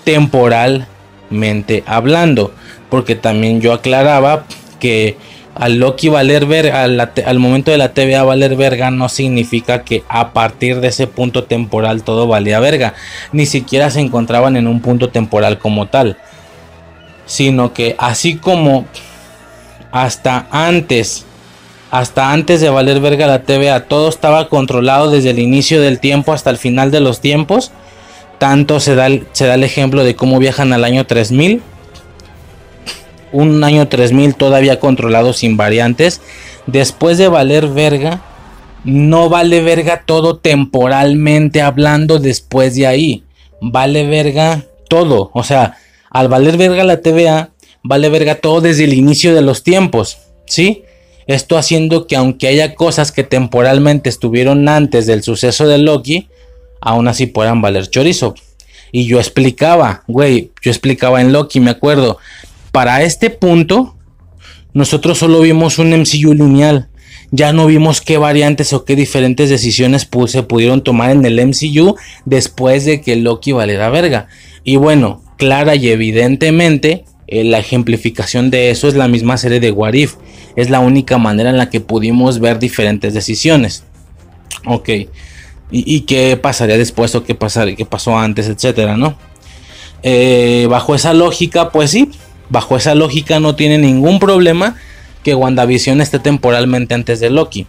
[0.04, 2.52] temporalmente hablando,
[2.88, 4.46] porque también yo aclaraba
[4.80, 5.16] que
[5.54, 10.32] al Loki valer verga, al, momento de la TVA valer verga no significa que a
[10.32, 12.94] partir de ese punto temporal todo valía verga,
[13.32, 16.16] ni siquiera se encontraban en un punto temporal como tal,
[17.26, 18.86] sino que así como
[19.92, 21.26] hasta antes,
[21.90, 26.32] hasta antes de valer verga la TVA, todo estaba controlado desde el inicio del tiempo
[26.32, 27.72] hasta el final de los tiempos,
[28.38, 31.62] tanto se da, se da el ejemplo de cómo viajan al año 3000
[33.32, 36.20] un año 3000 todavía controlado sin variantes.
[36.66, 38.20] Después de valer verga,
[38.84, 43.24] no vale verga todo temporalmente hablando después de ahí.
[43.60, 45.30] Vale verga todo.
[45.32, 45.76] O sea,
[46.10, 47.50] al valer verga la TVA,
[47.82, 50.18] vale verga todo desde el inicio de los tiempos.
[50.46, 50.82] ¿Sí?
[51.31, 56.27] Esto haciendo que aunque haya cosas que temporalmente estuvieron antes del suceso de Loki,
[56.81, 58.35] aún así puedan valer chorizo.
[58.90, 62.19] Y yo explicaba, güey, yo explicaba en Loki, me acuerdo,
[62.73, 63.94] para este punto,
[64.73, 66.89] nosotros solo vimos un MCU lineal.
[67.31, 71.94] Ya no vimos qué variantes o qué diferentes decisiones se pudieron tomar en el MCU
[72.24, 74.27] después de que Loki valiera verga.
[74.65, 79.70] Y bueno, clara y evidentemente, eh, la ejemplificación de eso es la misma serie de
[79.70, 80.16] What If.
[80.57, 83.85] Es la única manera en la que pudimos ver diferentes decisiones.
[84.66, 84.89] Ok.
[85.73, 89.16] ¿Y, qué pasaría después o qué, pasaría, qué pasó antes, etcétera, no?
[90.02, 92.11] Eh, bajo esa lógica, pues sí,
[92.51, 94.77] Bajo esa lógica no tiene ningún problema
[95.23, 97.66] que WandaVision esté temporalmente antes de Loki.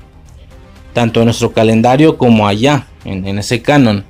[0.93, 4.03] Tanto en nuestro calendario como allá, en, ese canon.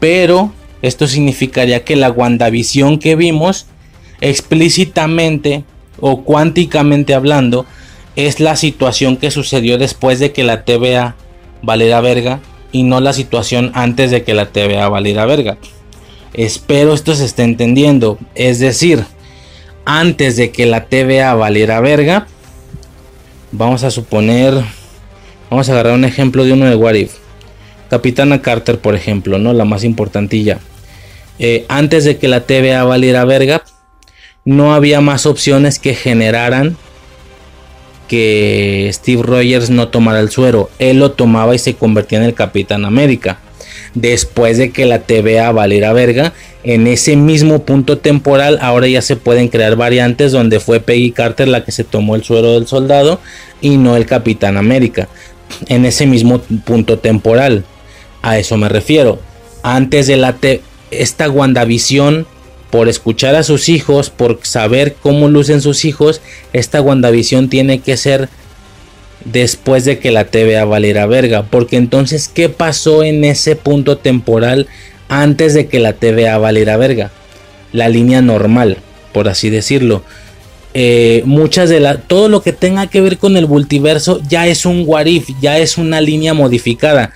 [0.00, 0.50] Pero
[0.80, 3.66] esto significaría que la WandaVision que vimos
[4.24, 5.64] explícitamente
[6.00, 7.66] o cuánticamente hablando
[8.16, 11.14] es la situación que sucedió después de que la TVA
[11.60, 12.40] valiera verga
[12.72, 15.58] y no la situación antes de que la TVA valiera verga.
[16.32, 18.18] Espero esto se esté entendiendo.
[18.34, 19.04] Es decir,
[19.84, 22.26] antes de que la TVA valiera verga.
[23.52, 24.54] Vamos a suponer,
[25.50, 27.12] vamos a agarrar un ejemplo de uno de Warif.
[27.90, 29.52] Capitana Carter, por ejemplo, ¿no?
[29.52, 30.58] La más importantilla.
[31.38, 33.62] Eh, antes de que la TVA valiera verga,
[34.44, 36.76] no había más opciones que generaran
[38.08, 40.70] que Steve Rogers no tomara el suero.
[40.78, 43.38] Él lo tomaba y se convertía en el Capitán América.
[43.94, 46.32] Después de que la TVA valiera verga,
[46.64, 51.48] en ese mismo punto temporal ahora ya se pueden crear variantes donde fue Peggy Carter
[51.48, 53.20] la que se tomó el suero del soldado
[53.60, 55.08] y no el Capitán América.
[55.68, 57.64] En ese mismo punto temporal.
[58.22, 59.18] A eso me refiero.
[59.62, 60.34] Antes de la
[60.90, 62.26] esta WandaVision
[62.74, 66.20] por escuchar a sus hijos, por saber cómo lucen sus hijos,
[66.52, 68.28] esta WandaVision tiene que ser
[69.24, 71.44] después de que la TVA valiera verga.
[71.44, 74.66] Porque entonces, ¿qué pasó en ese punto temporal
[75.06, 77.12] antes de que la TVA valiera verga.
[77.70, 78.78] La línea normal,
[79.12, 80.02] por así decirlo.
[80.74, 84.66] Eh, muchas de la todo lo que tenga que ver con el multiverso ya es
[84.66, 87.12] un warif, ya es una línea modificada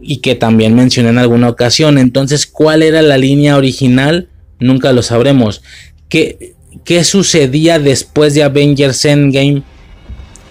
[0.00, 1.98] y que también mencioné en alguna ocasión.
[1.98, 4.28] Entonces, ¿cuál era la línea original?
[4.62, 5.62] Nunca lo sabremos.
[6.08, 9.62] ¿Qué, qué sucedía después de Avengers Endgame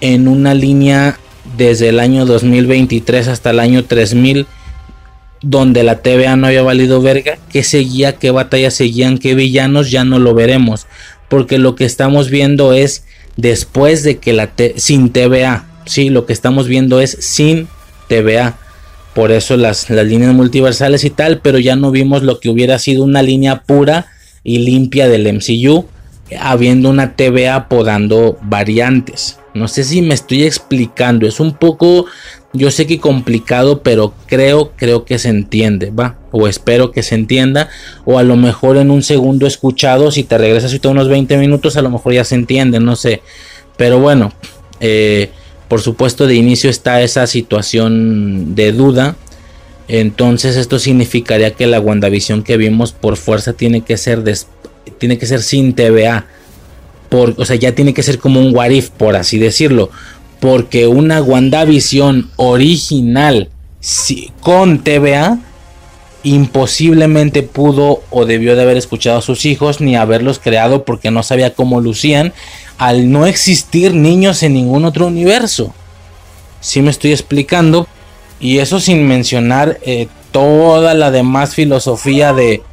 [0.01, 1.19] en una línea
[1.57, 4.45] desde el año 2023 hasta el año 3000?
[5.41, 10.03] donde la TVA no había valido verga, qué seguía, qué batallas seguían, qué villanos, ya
[10.03, 10.87] no lo veremos.
[11.29, 13.05] Porque lo que estamos viendo es
[13.37, 17.67] después de que la sin TVA, sí, lo que estamos viendo es sin
[18.07, 18.57] TVA.
[19.13, 22.79] Por eso las, las líneas multiversales y tal, pero ya no vimos lo que hubiera
[22.79, 24.07] sido una línea pura
[24.43, 25.85] y limpia del MCU,
[26.39, 29.37] habiendo una TVA podando variantes.
[29.53, 32.05] No sé si me estoy explicando, es un poco
[32.53, 36.17] yo sé que complicado, pero creo, creo que se entiende, va.
[36.31, 37.69] O espero que se entienda.
[38.03, 41.77] O a lo mejor en un segundo escuchado, si te regresas ahorita unos 20 minutos,
[41.77, 43.21] a lo mejor ya se entiende, no sé.
[43.77, 44.33] Pero bueno,
[44.81, 45.31] eh,
[45.71, 49.15] por supuesto de inicio está esa situación de duda.
[49.87, 54.21] Entonces esto significaría que la WandaVision que vimos por fuerza tiene que ser,
[54.97, 56.25] tiene que ser sin TVA.
[57.07, 59.91] Por, o sea, ya tiene que ser como un what if, por así decirlo
[60.41, 63.47] porque una WandaVision original
[64.41, 65.39] con TVA
[66.23, 71.23] imposiblemente pudo o debió de haber escuchado a sus hijos ni haberlos creado porque no
[71.23, 72.33] sabía cómo lucían
[72.77, 75.73] al no existir niños en ningún otro universo.
[76.61, 77.87] Si me estoy explicando.
[78.39, 82.63] Y eso sin mencionar eh, toda la demás filosofía de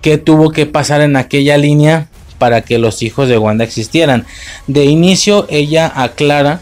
[0.00, 2.08] qué tuvo que pasar en aquella línea
[2.38, 4.26] para que los hijos de Wanda existieran.
[4.66, 6.60] De inicio ella aclara,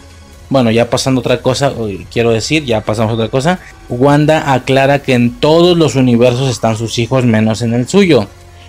[0.48, 1.73] bueno, ya pasando otra cosa,
[2.12, 3.59] quiero decir, ya pasamos otra cosa,
[3.89, 8.28] Wanda aclara que en todos los universos están sus hijos menos en el suyo.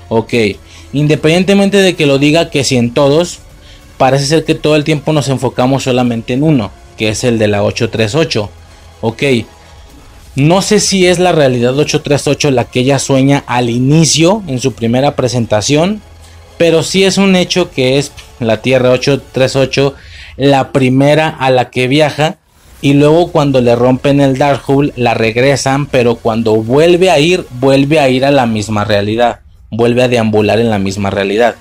[0.10, 0.34] Ok,
[0.94, 3.40] independientemente de que lo diga que si en todos,
[3.98, 7.48] parece ser que todo el tiempo nos enfocamos solamente en uno, que es el de
[7.48, 8.50] la 838.
[9.02, 9.24] Ok,
[10.36, 14.74] no sé si es la realidad 838 la que ella sueña al inicio, en su
[14.74, 16.02] primera presentación,
[16.58, 19.94] pero sí es un hecho que es la Tierra 838
[20.38, 22.38] la primera a la que viaja
[22.82, 28.00] y luego cuando le rompen el Darkhold la regresan, pero cuando vuelve a ir, vuelve
[28.00, 29.40] a ir a la misma realidad,
[29.72, 31.56] vuelve a deambular en la misma realidad,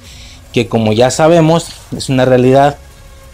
[0.53, 2.77] que como ya sabemos es una realidad,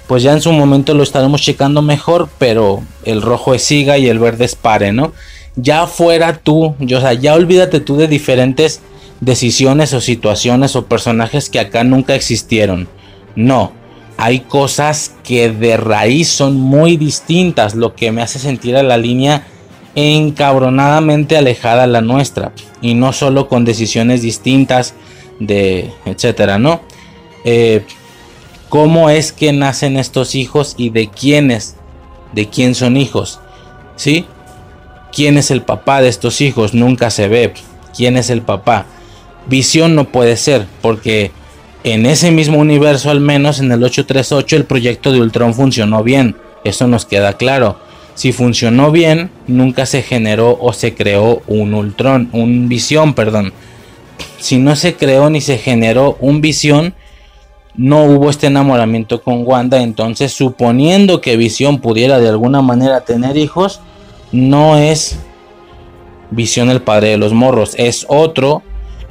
[0.07, 4.09] pues ya en su momento lo estaremos checando mejor, pero el rojo es siga y
[4.09, 5.13] el verde es pare, ¿no?
[5.57, 8.81] Ya fuera tú, yo, o sea, ya olvídate tú de diferentes
[9.21, 12.89] decisiones o situaciones o personajes que acá nunca existieron.
[13.35, 13.73] No,
[14.23, 18.97] hay cosas que de raíz son muy distintas, lo que me hace sentir a la
[18.97, 19.49] línea
[19.97, 22.53] encabronadamente alejada a la nuestra.
[22.81, 24.95] Y no solo con decisiones distintas
[25.41, 26.83] de etcétera, ¿no?
[27.45, 27.85] Eh,
[28.69, 31.75] ¿Cómo es que nacen estos hijos y de quiénes?
[32.33, 33.41] ¿De quién son hijos?
[33.97, 34.25] ¿Sí?
[35.11, 36.75] ¿Quién es el papá de estos hijos?
[36.75, 37.55] Nunca se ve.
[37.97, 38.87] ¿Quién es el papá?
[39.49, 41.33] Visión no puede ser, porque
[41.85, 46.37] en ese mismo universo, al menos en el 838, el proyecto de Ultron funcionó bien.
[46.65, 47.79] Eso nos queda claro.
[48.15, 53.53] Si funcionó bien, nunca se generó o se creó un Ultron, un visión, perdón.
[54.39, 56.95] Si no se creó ni se generó un visión,
[57.75, 59.83] no hubo este enamoramiento con Wanda.
[59.83, 63.81] Entonces, suponiendo que Visión pudiera de alguna manera tener hijos,
[64.31, 65.19] no es
[66.31, 68.63] Visión el padre de los morros, es otro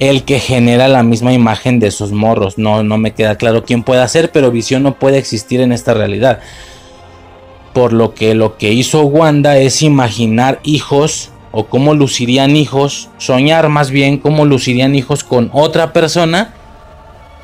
[0.08, 2.58] el que genera la misma imagen de esos morros.
[2.58, 5.94] No, no me queda claro quién puede hacer, pero Visión no puede existir en esta
[5.94, 6.40] realidad.
[7.72, 13.68] Por lo que lo que hizo Wanda es imaginar hijos o cómo lucirían hijos, soñar
[13.68, 16.52] más bien cómo lucirían hijos con otra persona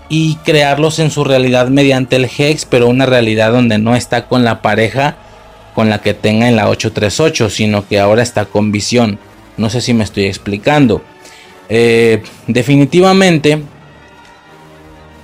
[0.09, 4.43] y crearlos en su realidad mediante el Hex, pero una realidad donde no está con
[4.43, 5.17] la pareja
[5.77, 9.21] con la que tenga en la 838, sino que ahora está con visión.
[9.57, 11.03] No sé si me estoy explicando.
[11.69, 13.63] Eh, definitivamente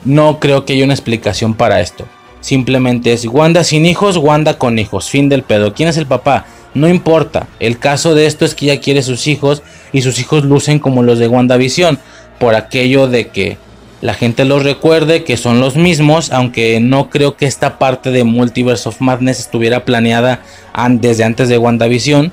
[0.04, 2.06] no creo que haya una explicación para esto.
[2.40, 5.08] Simplemente es Wanda sin hijos, Wanda con hijos.
[5.08, 5.72] Fin del pedo.
[5.72, 6.44] ¿Quién es el papá?
[6.74, 7.46] No importa.
[7.58, 9.62] El caso de esto es que ella quiere sus hijos
[9.92, 11.98] y sus hijos lucen como los de WandaVision.
[12.38, 13.56] Por aquello de que
[14.02, 18.24] la gente los recuerde que son los mismos, aunque no creo que esta parte de
[18.24, 20.42] Multiverse of Madness estuviera planeada
[20.90, 22.30] desde antes de WandaVision.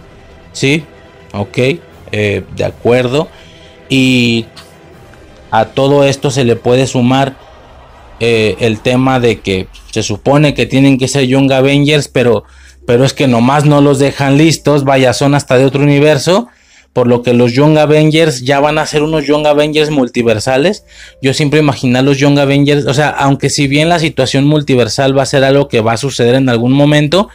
[0.51, 0.83] Sí,
[1.31, 1.57] ok,
[2.11, 3.29] eh, de acuerdo.
[3.91, 4.45] Y
[5.51, 7.35] a todo esto se le puede sumar
[8.21, 12.45] eh, el tema de que se supone que tienen que ser Young Avengers, pero,
[12.87, 16.47] pero es que nomás no los dejan listos, vaya, son hasta de otro universo.
[16.93, 20.85] Por lo que los Young Avengers ya van a ser unos Young Avengers multiversales.
[21.21, 25.23] Yo siempre imaginé los Young Avengers, o sea, aunque si bien la situación multiversal va
[25.23, 27.29] a ser algo que va a suceder en algún momento,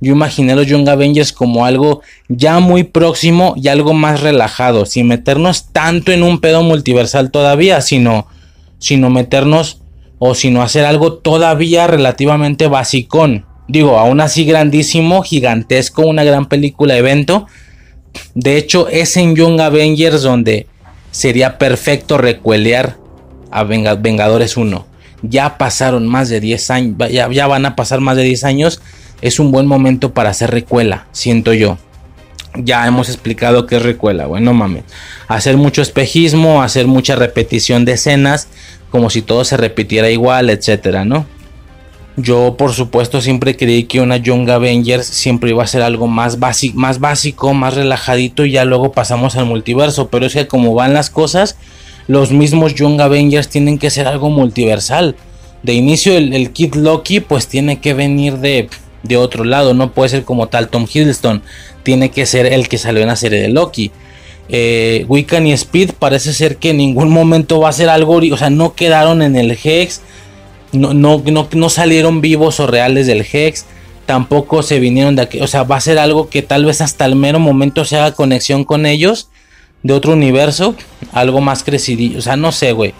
[0.00, 5.08] yo imaginé los Young Avengers como algo ya muy próximo y algo más relajado, sin
[5.08, 8.26] meternos tanto en un pedo multiversal todavía, sino,
[8.78, 9.80] sino meternos
[10.18, 13.46] o sino hacer algo todavía relativamente basicón.
[13.68, 17.46] Digo, aún así grandísimo, gigantesco, una gran película evento.
[18.34, 20.66] De hecho, es en Young Avengers donde
[21.10, 22.96] sería perfecto recuelear
[23.50, 24.86] a Vengadores 1.
[25.22, 28.82] Ya pasaron más de 10 años, ya, ya van a pasar más de 10 años
[29.20, 31.78] es un buen momento para hacer recuela, siento yo.
[32.54, 34.84] Ya hemos explicado qué es recuela, bueno mames.
[35.28, 38.48] Hacer mucho espejismo, hacer mucha repetición de escenas,
[38.90, 41.26] como si todo se repitiera igual, etcétera, ¿no?
[42.18, 46.38] Yo, por supuesto, siempre creí que una Young Avengers siempre iba a ser algo más,
[46.38, 50.08] básico, más relajadito y ya luego pasamos al multiverso.
[50.08, 51.58] Pero es que como van las cosas,
[52.08, 55.14] los mismos Young Avengers tienen que ser algo multiversal.
[55.62, 58.70] De inicio el, el Kid Loki pues tiene que venir de
[59.08, 59.74] de otro lado.
[59.74, 61.42] No puede ser como tal Tom Hiddleston.
[61.82, 63.90] Tiene que ser el que salió en la serie de Loki.
[64.48, 68.20] Eh, Wiccan y Speed parece ser que en ningún momento va a ser algo.
[68.32, 70.02] O sea, no quedaron en el Hex.
[70.72, 73.64] No, no, no, salieron vivos o reales del Hex.
[74.04, 75.40] tampoco se vinieron de aquí.
[75.40, 78.12] O sea, va a ser algo que tal vez hasta el mero momento se haga
[78.12, 79.28] conexión con ellos
[79.82, 80.74] de otro universo,
[81.12, 82.18] algo más crecidillo.
[82.18, 82.94] O sea, no sé, güey.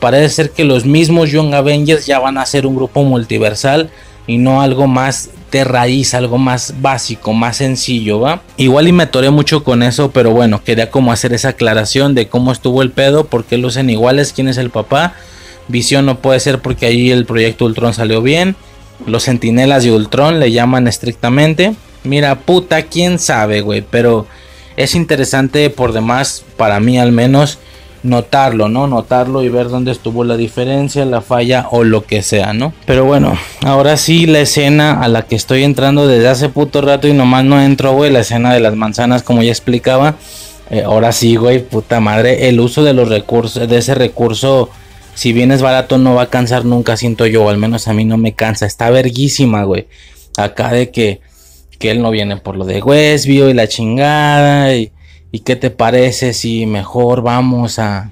[0.00, 3.90] Parece ser que los mismos Young Avengers ya van a ser un grupo multiversal
[4.26, 5.30] y no algo más
[5.64, 8.42] raíz, algo más básico, más sencillo, ¿va?
[8.56, 12.28] Igual y me atoré mucho con eso, pero bueno, quería como hacer esa aclaración de
[12.28, 15.14] cómo estuvo el pedo, por qué lucen iguales, quién es el papá.
[15.68, 18.56] Visión no puede ser porque ahí el proyecto Ultron salió bien.
[19.06, 21.74] Los sentinelas de Ultron le llaman estrictamente.
[22.04, 24.26] Mira, puta, quién sabe, güey, pero
[24.76, 27.58] es interesante por demás, para mí al menos,
[28.02, 28.86] notarlo, ¿no?
[28.86, 32.72] Notarlo y ver dónde estuvo la diferencia, la falla o lo que sea, ¿no?
[32.86, 37.08] Pero bueno, ahora sí la escena a la que estoy entrando desde hace puto rato
[37.08, 40.16] y nomás no entro, güey, la escena de las manzanas como ya explicaba.
[40.70, 44.70] Eh, ahora sí, güey, puta madre, el uso de los recursos, de ese recurso,
[45.14, 48.04] si bien es barato, no va a cansar nunca, siento yo, al menos a mí
[48.04, 49.86] no me cansa, está verguísima, güey.
[50.38, 51.20] Acá de que,
[51.78, 54.91] que él no viene por lo de Westview y la chingada y
[55.34, 58.10] ¿Y qué te parece si mejor vamos a...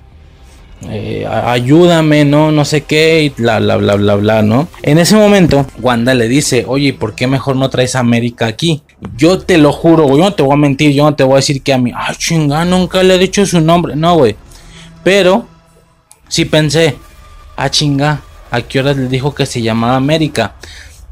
[0.89, 2.51] Eh, ayúdame, ¿no?
[2.51, 4.67] No sé qué, y bla, bla, bla, bla, bla, ¿no?
[4.81, 8.83] En ese momento, Wanda le dice, oye, ¿por qué mejor no traes a América aquí?
[9.19, 11.35] Yo te lo juro, güey, yo no te voy a mentir, yo no te voy
[11.35, 14.37] a decir que a mí, ay, chinga, nunca le he dicho su nombre, no, güey.
[15.05, 15.47] Pero,
[16.29, 16.97] sí pensé,
[17.57, 20.55] ah, chinga, ¿a qué horas le dijo que se llamaba América?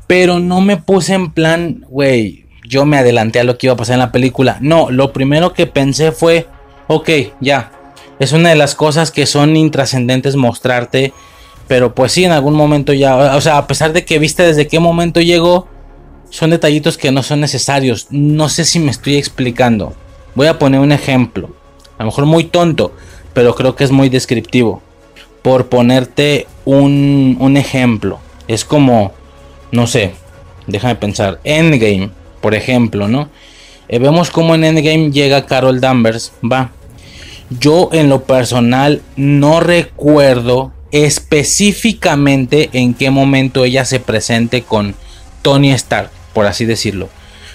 [0.07, 3.77] Pero no me puse en plan, güey, yo me adelanté a lo que iba a
[3.77, 4.59] pasar en la película.
[4.61, 6.47] No, lo primero que pensé fue,
[6.87, 7.73] ok, ya.
[8.19, 11.13] Es una de las cosas que son intrascendentes mostrarte.
[11.67, 13.37] Pero pues sí, en algún momento ya.
[13.37, 15.69] O sea, a pesar de que viste desde qué momento llegó.
[16.31, 18.09] Son detallitos que no son necesarios.
[18.11, 19.95] No sé si me estoy explicando.
[20.35, 21.51] Voy a poner un ejemplo.
[21.97, 22.93] A lo mejor muy tonto.
[23.33, 24.83] Pero creo que es muy descriptivo.
[25.43, 28.19] Por ponerte un, un ejemplo.
[28.47, 29.13] Es como.
[29.73, 30.15] No sé.
[30.67, 31.41] Déjame pensar.
[31.45, 33.29] Endgame por ejemplo, ¿no?
[33.89, 36.73] Eh, vemos cómo en Endgame llega Carol Danvers, va.
[37.51, 44.95] Yo en lo personal no recuerdo específicamente en qué momento ella se presente con
[45.43, 47.09] Tony Stark, por así decirlo.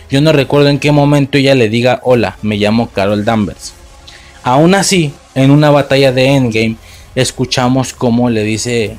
[0.10, 3.74] Yo no recuerdo en qué momento ella le diga, hola, me llamo Carol Danvers.
[4.44, 6.76] Aún así, en una batalla de Endgame,
[7.16, 8.98] escuchamos cómo le dice,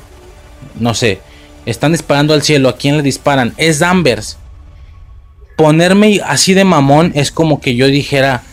[0.79, 1.19] no sé,
[1.65, 3.53] están disparando al cielo, ¿a quién le disparan?
[3.57, 4.37] Es Danvers
[5.55, 8.43] ponerme así de mamón es como que yo dijera,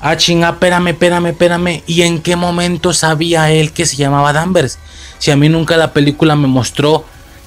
[0.00, 4.78] ah chinga, espérame, espérame, espérame, ¿y en qué momento sabía él que se llamaba Danvers?
[5.18, 7.04] Si a mí nunca la película me mostró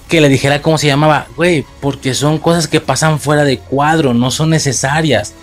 [0.08, 4.14] que le dijera cómo se llamaba, güey, porque son cosas que pasan fuera de cuadro,
[4.14, 5.34] no son necesarias.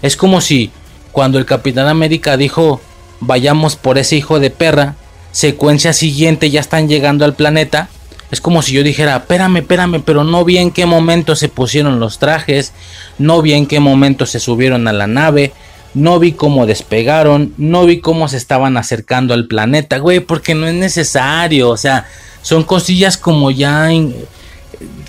[0.00, 0.70] Es como si
[1.10, 2.80] cuando el Capitán América dijo,
[3.20, 4.94] vayamos por ese hijo de perra,
[5.32, 7.88] secuencia siguiente ya están llegando al planeta
[8.32, 12.00] es como si yo dijera, espérame, espérame, pero no vi en qué momento se pusieron
[12.00, 12.72] los trajes,
[13.18, 15.52] no vi en qué momento se subieron a la nave,
[15.92, 20.66] no vi cómo despegaron, no vi cómo se estaban acercando al planeta, güey, porque no
[20.66, 22.06] es necesario, o sea,
[22.40, 23.90] son cosillas como ya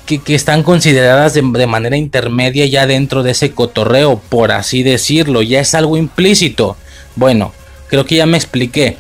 [0.06, 5.42] que, están consideradas de, de manera intermedia ya dentro de ese cotorreo, por así decirlo,
[5.42, 6.76] ya es algo implícito.
[7.16, 7.54] Bueno,
[7.88, 8.98] creo que ya me expliqué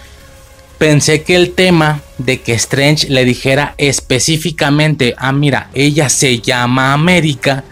[0.83, 6.91] pensé que el tema de que Strange le dijera específicamente, ah, mira, ella se llama
[6.91, 7.63] América,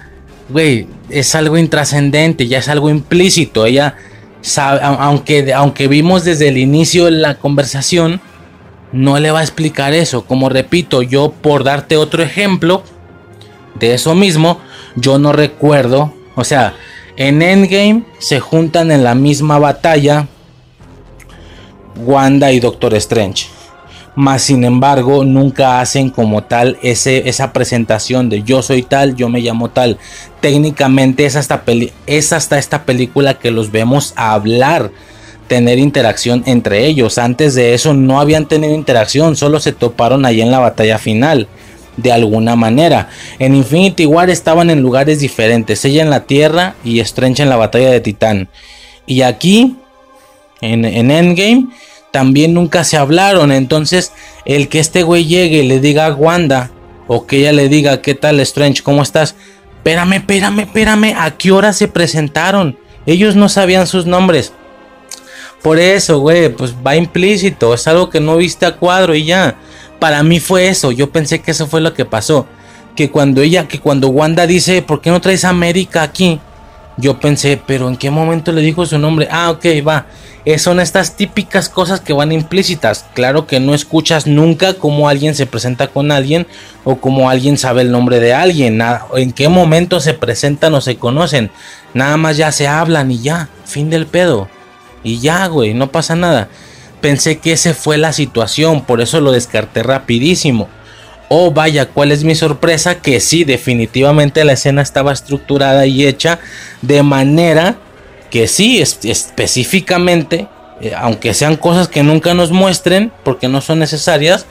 [0.47, 3.65] güey, es algo intrascendente, ya es algo implícito.
[3.65, 3.97] Ella
[4.39, 8.21] sabe, aunque, aunque vimos desde el inicio la conversación,
[8.93, 10.23] no le va a explicar eso.
[10.23, 12.81] Como repito, yo por darte otro ejemplo
[13.75, 14.61] de eso mismo,
[14.95, 16.75] yo no recuerdo, o sea,
[17.17, 20.29] en Endgame se juntan en la misma batalla
[21.97, 23.47] Wanda y Doctor Strange.
[24.15, 29.30] Más sin embargo, nunca hacen como tal ese, esa presentación de yo soy tal, yo
[29.30, 29.97] me llamo tal.
[30.41, 31.63] Técnicamente es hasta,
[32.07, 34.91] es hasta esta película que los vemos hablar,
[35.47, 37.18] tener interacción entre ellos.
[37.18, 41.47] Antes de eso no habían tenido interacción, solo se toparon ahí en la batalla final.
[41.97, 43.09] De alguna manera.
[43.38, 45.84] En Infinity War estaban en lugares diferentes.
[45.84, 48.47] Ella en la Tierra y Strange en la batalla de Titán.
[49.05, 49.76] Y aquí,
[50.61, 51.67] en, en Endgame,
[52.11, 53.51] también nunca se hablaron.
[53.51, 54.13] Entonces,
[54.45, 56.71] el que este güey llegue y le diga a Wanda,
[57.07, 58.83] o que ella le diga, ¿qué tal Strange?
[58.83, 59.35] ¿Cómo estás?
[59.77, 62.77] Espérame, espérame, espérame, ¿a qué hora se presentaron?
[63.05, 64.53] Ellos no sabían sus nombres.
[65.61, 69.55] Por eso, güey, pues va implícito, es algo que no viste a cuadro y ya.
[69.99, 72.47] Para mí fue eso, yo pensé que eso fue lo que pasó.
[72.95, 76.39] Que cuando ella, que cuando Wanda dice, ¿por qué no traes a América aquí?
[76.97, 79.27] Yo pensé, pero ¿en qué momento le dijo su nombre?
[79.31, 80.05] Ah, ok, va
[80.43, 83.05] eh, son estas típicas cosas que van implícitas.
[83.13, 86.47] Claro que no escuchas nunca cómo alguien se presenta con alguien
[86.84, 88.81] o cómo alguien sabe el nombre de alguien.
[89.15, 91.51] en qué momento se presentan o se conocen.
[91.93, 93.49] Nada más ya se hablan y ya.
[93.65, 94.49] Fin del pedo.
[95.03, 96.47] Y ya, güey, no pasa nada.
[97.01, 100.69] Pensé que esa fue la situación, por eso lo descarté rapidísimo.
[101.33, 106.39] Oh, vaya, cuál es mi sorpresa, que sí, definitivamente la escena estaba estructurada y hecha
[106.81, 107.77] de manera
[108.29, 110.49] que sí, específicamente,
[110.81, 114.45] eh, aunque sean cosas que nunca nos muestren, porque no son necesarias,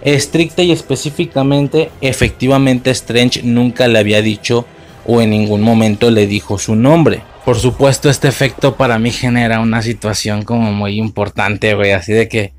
[0.00, 4.64] estricta y específicamente, efectivamente Strange nunca le había dicho
[5.04, 7.20] o en ningún momento le dijo su nombre.
[7.44, 12.26] Por supuesto, este efecto para mí genera una situación como muy importante, güey, así de
[12.26, 12.54] que,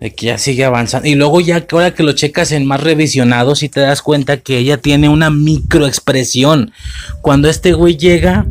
[0.00, 1.08] de que ya sigue avanzando.
[1.08, 4.38] Y luego ya que ahora que lo checas en más revisionados y te das cuenta
[4.38, 6.72] que ella tiene una microexpresión.
[7.22, 8.46] Cuando este güey llega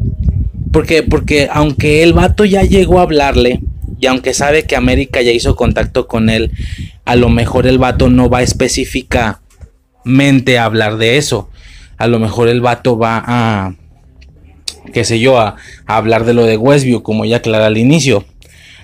[0.71, 3.61] porque, porque aunque el vato ya llegó a hablarle,
[4.03, 6.51] y aunque sabe que América ya hizo contacto con él,
[7.05, 11.49] a lo mejor el vato no va específicamente a hablar de eso.
[11.97, 13.75] A lo mejor el vato va a,
[14.91, 15.55] qué sé yo, a,
[15.85, 18.25] hablar de lo de Westview, como ya aclara al inicio.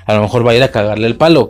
[0.06, 1.50] A lo mejor va a ir a cagarle el palo.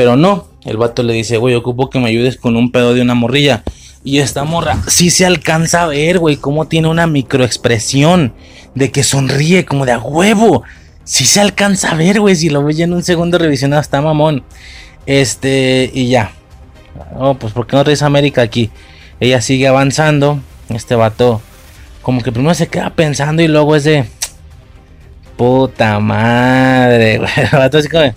[0.00, 3.02] Pero no, el vato le dice, güey, ocupo que me ayudes con un pedo de
[3.02, 3.62] una morrilla.
[4.02, 8.32] Y esta morra sí se alcanza a ver, güey, cómo tiene una microexpresión
[8.74, 10.62] de que sonríe como de a huevo.
[11.04, 12.34] Si se alcanza a ver, güey.
[12.34, 14.42] Si lo ve en un segundo revisionado, está mamón.
[15.04, 16.32] Este, y ya.
[17.18, 18.70] Oh, pues ¿por qué no traes América aquí?
[19.20, 20.40] Ella sigue avanzando.
[20.70, 21.42] Este vato,
[22.00, 24.06] como que primero se queda pensando y luego es de.
[25.36, 27.30] Puta madre, güey.
[27.36, 28.14] El vato así como.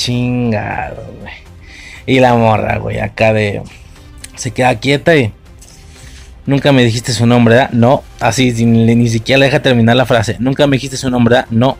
[0.00, 1.34] Chingado, güey.
[2.06, 3.60] Y la morra, güey, acá de.
[4.34, 5.30] Se queda quieta y.
[6.46, 7.70] Nunca me dijiste su nombre, ¿verdad?
[7.72, 8.02] No.
[8.18, 10.36] Así, ni, siquiera le deja terminar la frase.
[10.38, 11.48] Nunca me dijiste su nombre, ¿verdad?
[11.50, 11.76] No.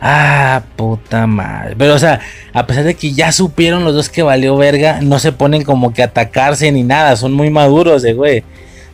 [0.00, 1.74] Ah, puta madre.
[1.76, 2.20] Pero, o sea,
[2.52, 5.92] a pesar de que ya supieron los dos que valió verga, no se ponen como
[5.92, 7.16] que atacarse ni nada.
[7.16, 8.44] Son muy maduros de, güey.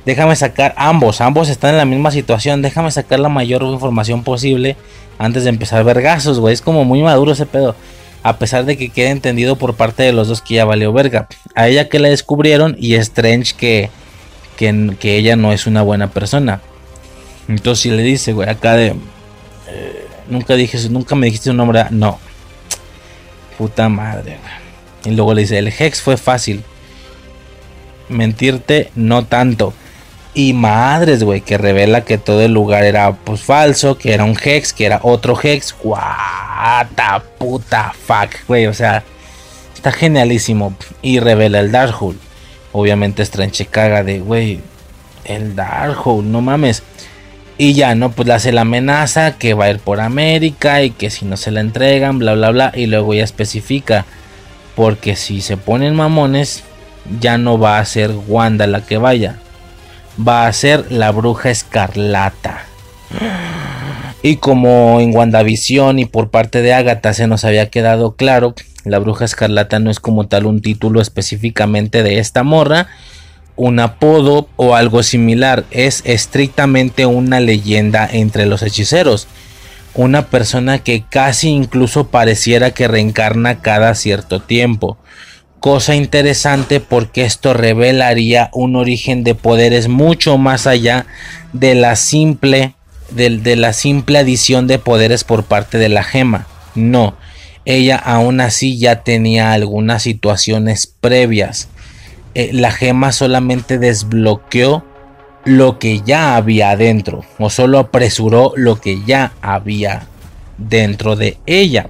[0.07, 1.21] Déjame sacar ambos.
[1.21, 2.63] Ambos están en la misma situación.
[2.63, 4.79] Déjame sacar la mayor información posible
[5.19, 6.55] antes de empezar vergazos, güey.
[6.55, 7.77] Es como muy maduro ese pedo.
[8.27, 11.29] A pesar de que quede entendido por parte de los dos que ya valió verga.
[11.55, 13.91] A ella que la descubrieron y Strange que
[14.57, 16.61] que, ella no es una buena persona.
[17.49, 18.89] Entonces si le dice, güey, acá de...
[19.69, 21.85] Eh, nunca dije, nunca me dijiste un nombre.
[21.91, 22.19] No.
[23.59, 24.39] Puta madre,
[25.05, 26.65] Y luego le dice, el Hex fue fácil.
[28.09, 29.73] Mentirte no tanto.
[30.39, 34.37] Y madres, güey, que revela que todo el lugar era pues falso, que era un
[34.39, 35.75] Hex, que era otro Hex.
[35.83, 36.89] What
[37.39, 38.67] puta fuck, güey.
[38.67, 39.03] O sea,
[39.75, 40.77] está genialísimo.
[41.01, 42.19] Y revela el Darkhold.
[42.73, 44.61] Obviamente Strange caga de, güey,
[45.25, 46.83] el Darkhold, no mames.
[47.57, 48.11] Y ya, ¿no?
[48.11, 51.39] Pues le hace la amenaza que va a ir por América y que si no
[51.39, 52.73] se la entregan, bla, bla, bla.
[52.75, 54.05] Y luego ya especifica.
[54.75, 56.63] Porque si se ponen mamones,
[57.23, 59.39] ya no va a ser Wanda la que vaya.
[60.17, 62.65] Va a ser la bruja escarlata.
[64.23, 68.55] Y como en WandaVision y por parte de Agatha se nos había quedado claro
[68.87, 72.87] la Bruja Escarlata no es como tal un título específicamente de esta morra,
[73.57, 79.27] un apodo o algo similar, es estrictamente una leyenda entre los hechiceros.
[79.95, 84.99] Una persona que casi incluso pareciera que reencarna cada cierto tiempo.
[85.61, 91.07] Cosa interesante porque esto revelaría un origen de poderes mucho más allá
[91.53, 92.75] de la simple,
[93.11, 96.47] de, la simple adición de poderes por parte de la gema.
[96.75, 97.17] No,
[97.65, 101.69] ella aún así ya tenía algunas situaciones previas.
[102.35, 104.85] Eh, la gema solamente desbloqueó
[105.45, 110.07] lo que ya había dentro o solo apresuró lo que ya había
[110.59, 111.89] dentro de ella.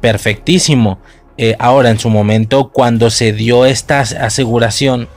[0.00, 0.98] Perfectísimo.
[1.38, 5.08] Eh, ahora en su momento cuando se dio esta aseguración,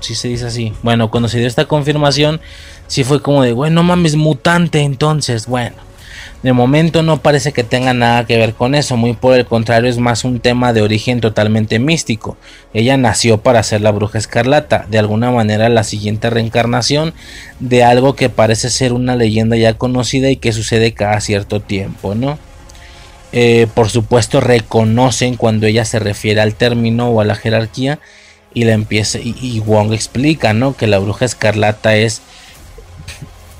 [0.00, 2.40] si se dice así, bueno, cuando se dio esta confirmación,
[2.86, 5.88] sí fue como de, bueno, mames, mutante entonces, bueno
[6.42, 9.90] de momento no parece que tenga nada que ver con eso, muy por el contrario
[9.90, 12.36] es más un tema de origen totalmente místico.
[12.72, 17.12] Ella nació para ser la bruja escarlata, de alguna manera la siguiente reencarnación
[17.58, 22.14] de algo que parece ser una leyenda ya conocida y que sucede cada cierto tiempo,
[22.14, 22.38] ¿no?
[23.32, 27.98] Eh, por supuesto reconocen cuando ella se refiere al término o a la jerarquía
[28.54, 30.74] y la empieza y, y Wong explica, ¿no?
[30.74, 32.22] Que la bruja escarlata es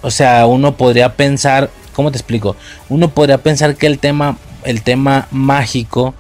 [0.01, 2.55] o sea, uno podría pensar ¿Cómo te explico?
[2.89, 6.15] Uno podría pensar que el tema, el tema mágico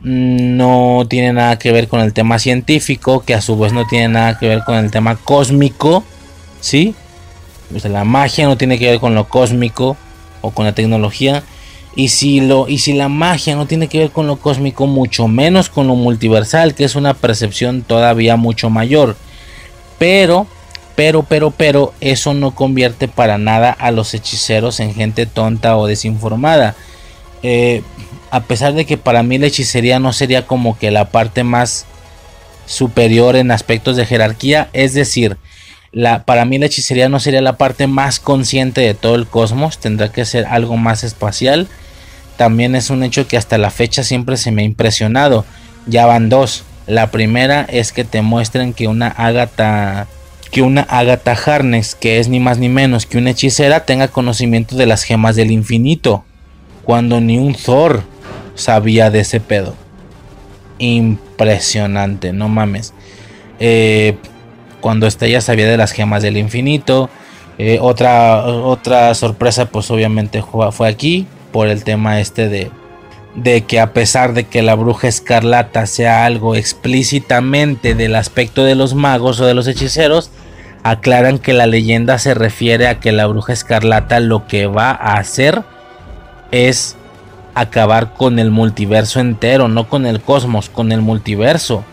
[0.00, 4.08] no tiene nada que ver con el tema científico, que a su vez no tiene
[4.08, 6.02] nada que ver con el tema cósmico,
[6.62, 6.94] ¿sí?
[7.76, 9.98] O sea, la magia no tiene que ver con lo cósmico
[10.40, 11.42] o con la tecnología.
[11.96, 15.28] Y si, lo, y si la magia no tiene que ver con lo cósmico, mucho
[15.28, 19.16] menos con lo multiversal, que es una percepción todavía mucho mayor.
[19.98, 20.46] Pero,
[20.94, 25.86] pero, pero, pero, eso no convierte para nada a los hechiceros en gente tonta o
[25.86, 26.76] desinformada.
[27.42, 27.82] Eh,
[28.30, 31.86] a pesar de que para mí la hechicería no sería como que la parte más
[32.66, 35.38] superior en aspectos de jerarquía, es decir,
[35.92, 39.78] la, para mí la hechicería no sería la parte más consciente de todo el cosmos,
[39.78, 41.68] tendrá que ser algo más espacial.
[42.36, 45.44] También es un hecho que hasta la fecha siempre se me ha impresionado.
[45.86, 46.64] Ya van dos.
[46.86, 50.06] La primera es que te muestren que una Agatha
[50.50, 54.76] que una Agatha Harness, que es ni más ni menos que una hechicera, tenga conocimiento
[54.76, 56.24] de las gemas del infinito,
[56.84, 58.04] cuando ni un Thor
[58.54, 59.74] sabía de ese pedo.
[60.78, 62.94] Impresionante, no mames.
[63.58, 64.16] Eh,
[64.80, 67.10] cuando ella sabía de las gemas del infinito.
[67.58, 72.70] Eh, otra, otra sorpresa, pues obviamente fue aquí, por el tema este de,
[73.34, 78.74] de que a pesar de que la bruja escarlata sea algo explícitamente del aspecto de
[78.74, 80.30] los magos o de los hechiceros,
[80.82, 85.16] aclaran que la leyenda se refiere a que la bruja escarlata lo que va a
[85.18, 85.62] hacer
[86.52, 86.96] es
[87.54, 91.84] acabar con el multiverso entero, no con el cosmos, con el multiverso.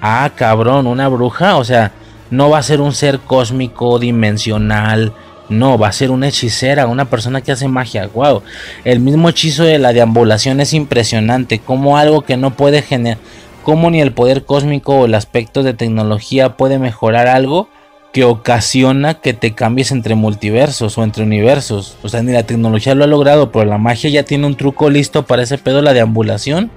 [0.00, 1.92] Ah, cabrón, una bruja, o sea,
[2.30, 5.12] no va a ser un ser cósmico dimensional,
[5.52, 8.08] no, va a ser una hechicera, una persona que hace magia.
[8.12, 8.42] Wow,
[8.84, 13.18] el mismo hechizo de la deambulación es impresionante, como algo que no puede generar,
[13.62, 17.68] como ni el poder cósmico o el aspecto de tecnología puede mejorar algo
[18.12, 21.96] que ocasiona que te cambies entre multiversos o entre universos.
[22.02, 24.90] O sea, ni la tecnología lo ha logrado, pero la magia ya tiene un truco
[24.90, 26.70] listo para ese pedo, la deambulación.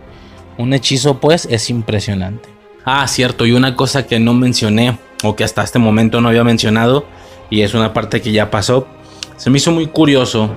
[0.58, 2.48] Un hechizo, pues, es impresionante.
[2.86, 6.46] Ah, cierto, y una cosa que no mencioné, o que hasta este momento no había
[6.46, 7.06] mencionado,
[7.50, 8.88] y es una parte que ya pasó,
[9.38, 10.56] se me hizo muy curioso.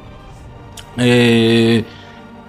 [0.97, 1.85] Eh,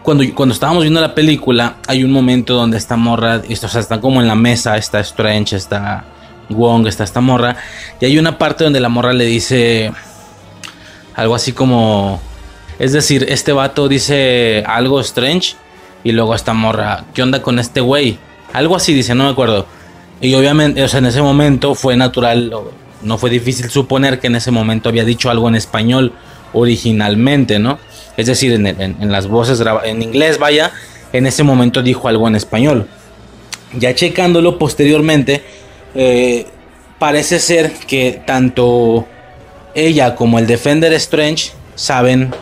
[0.04, 4.00] cuando, cuando estábamos viendo la película, hay un momento donde esta morra, o sea, está
[4.00, 6.06] como en la mesa, está Strange, está
[6.50, 7.56] Wong, está esta morra.
[8.00, 9.92] Y hay una parte donde la morra le dice
[11.16, 12.22] algo así como...
[12.80, 15.56] Es decir, este vato dice algo strange
[16.04, 18.18] y luego esta morra, ¿qué onda con este güey?
[18.54, 19.66] Algo así dice, no me acuerdo.
[20.22, 22.54] Y obviamente, o sea, en ese momento fue natural,
[23.02, 26.14] no fue difícil suponer que en ese momento había dicho algo en español
[26.54, 27.80] originalmente, ¿no?
[28.18, 30.72] Es decir, en, las voces en inglés, vaya,
[31.14, 32.88] en ese momento dijo algo en español.
[33.78, 35.44] Ya checándolo posteriormente,
[35.96, 36.46] eh,
[36.98, 39.08] parece ser que tanto
[39.74, 42.34] ella como el Defender Strange saben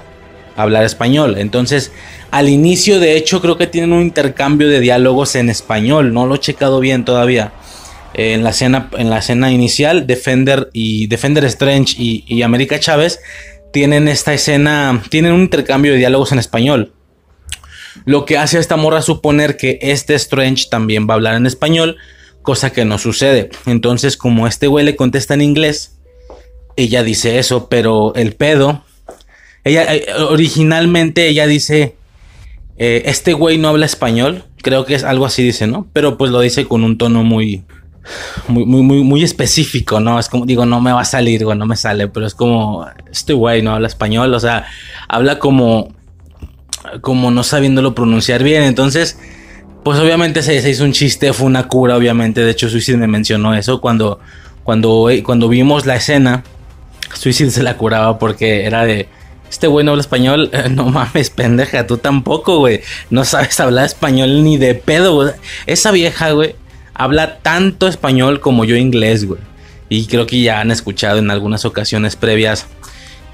[0.56, 1.36] hablar español.
[1.38, 1.92] Entonces,
[2.32, 6.14] al inicio, de hecho, creo que tienen un intercambio de diálogos en español.
[6.14, 7.52] No lo he checado bien todavía.
[8.14, 13.20] En, la escena, en la escena inicial, Defender y Defender Strange y, y América Chávez
[13.72, 16.94] tienen esta escena, tienen un intercambio de diálogos en español.
[18.06, 21.46] Lo que hace a esta morra suponer que este Strange también va a hablar en
[21.46, 21.98] español
[22.48, 23.50] cosa que no sucede.
[23.66, 25.98] Entonces, como este güey le contesta en inglés,
[26.78, 28.86] ella dice eso, pero el pedo,
[29.66, 31.98] ella eh, originalmente ella dice,
[32.78, 35.90] eh, este güey no habla español, creo que es algo así dice, ¿no?
[35.92, 37.66] Pero pues lo dice con un tono muy,
[38.48, 40.20] muy, muy, muy, específico, ¿no?
[40.20, 42.88] Es como, digo, no me va a salir, güey, no me sale, pero es como,
[43.12, 44.66] este güey no habla español, o sea,
[45.08, 45.94] habla como,
[47.02, 49.18] como no sabiéndolo pronunciar bien, entonces
[49.88, 52.42] pues obviamente se, hizo un chiste, fue una cura, obviamente.
[52.42, 54.20] De hecho, Suicide me mencionó eso cuando,
[54.66, 56.44] cuando, cuando vimos la escena.
[57.14, 59.08] Suicide se la curaba porque era de.
[59.50, 60.52] Este güey no habla español.
[60.72, 62.82] No mames, pendeja, tú tampoco, güey.
[63.10, 65.34] No sabes hablar español ni de pedo.
[65.68, 66.58] Esa vieja, güey,
[66.98, 69.40] habla tanto español como yo inglés, güey.
[69.90, 72.68] Y creo que ya han escuchado en algunas ocasiones previas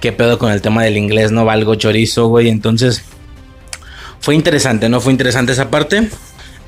[0.01, 2.49] qué pedo con el tema del inglés, no valgo chorizo, güey.
[2.49, 3.03] Entonces,
[4.19, 5.01] fue interesante, ¿no?
[5.01, 6.09] Fue interesante esa parte.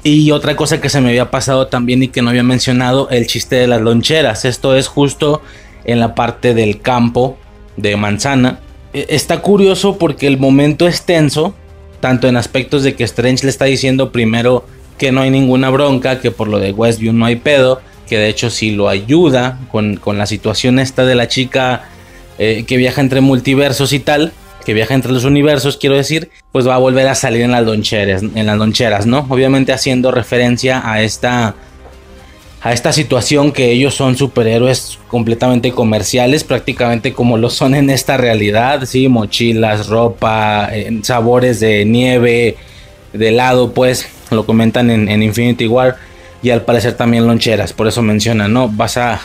[0.04, 3.28] Y otra cosa que se me había pasado también y que no había mencionado, el
[3.28, 4.46] chiste de las loncheras.
[4.46, 5.42] Esto es justo
[5.84, 7.38] en la parte del campo
[7.76, 8.60] de manzana.
[8.94, 11.56] E, está curioso porque el momento es tenso,
[12.00, 14.66] tanto en aspectos de que Strange le está diciendo primero
[14.98, 18.30] que no hay ninguna bronca, que por lo de Westview no hay pedo, que de
[18.30, 21.90] hecho sí lo ayuda con, la situación esta de la chica
[22.38, 24.32] eh, que viaja entre multiversos y tal
[24.66, 27.64] que viaja entre los universos, quiero decir, pues va a volver a salir en las
[27.64, 29.26] loncheras, en las loncheras, ¿no?
[29.30, 31.56] Obviamente haciendo referencia a esta
[32.62, 38.18] a esta situación que ellos son superhéroes completamente comerciales, prácticamente como lo son en esta
[38.18, 42.58] realidad, sí, mochilas, ropa, eh, sabores de nieve,
[43.14, 45.98] de helado, pues lo comentan en, Infinity War
[46.42, 48.70] y al parecer también loncheras, por eso mencionan, ¿no?
[48.70, 49.22] Vas a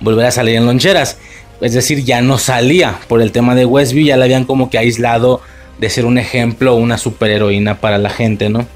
[0.00, 1.18] volver a salir en loncheras.
[1.60, 4.78] Es decir, ya no salía por el tema de Westview, ya la habían como que
[4.78, 5.40] aislado
[5.78, 8.66] de ser un ejemplo, una superheroína para la gente, ¿no?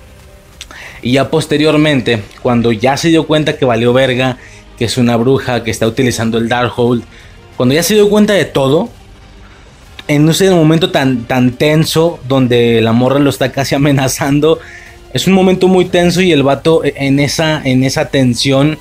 [1.03, 4.37] Y ya posteriormente, cuando ya se dio cuenta que valió verga,
[4.79, 7.05] que es una bruja, que está utilizando el Darkhold,
[7.57, 8.89] cuando ya se dio cuenta de todo,
[10.09, 14.59] en ese momento tan, tan tenso, donde la morra lo está casi amenazando,
[15.19, 18.79] es un momento muy tenso y el vato en esa, en esa tensión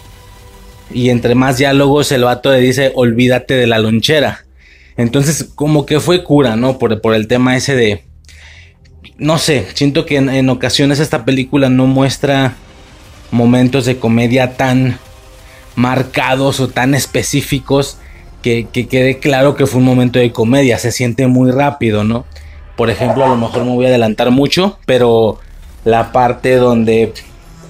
[0.93, 4.45] y entre más diálogos el vato le dice olvídate de la lonchera.
[4.97, 6.77] Entonces como que fue cura, ¿no?
[6.77, 8.03] Por, por el tema ese de...
[9.17, 12.53] No sé, siento que en, ocasiones esta película no muestra
[13.31, 14.99] momentos de comedia tan
[15.75, 17.97] marcados o tan específicos
[18.43, 20.77] que, que, quede claro que fue un momento de comedia.
[20.77, 22.25] Se siente muy rápido, ¿no?
[22.75, 25.39] Por ejemplo, a lo mejor me voy a adelantar mucho, pero
[25.87, 27.13] la parte donde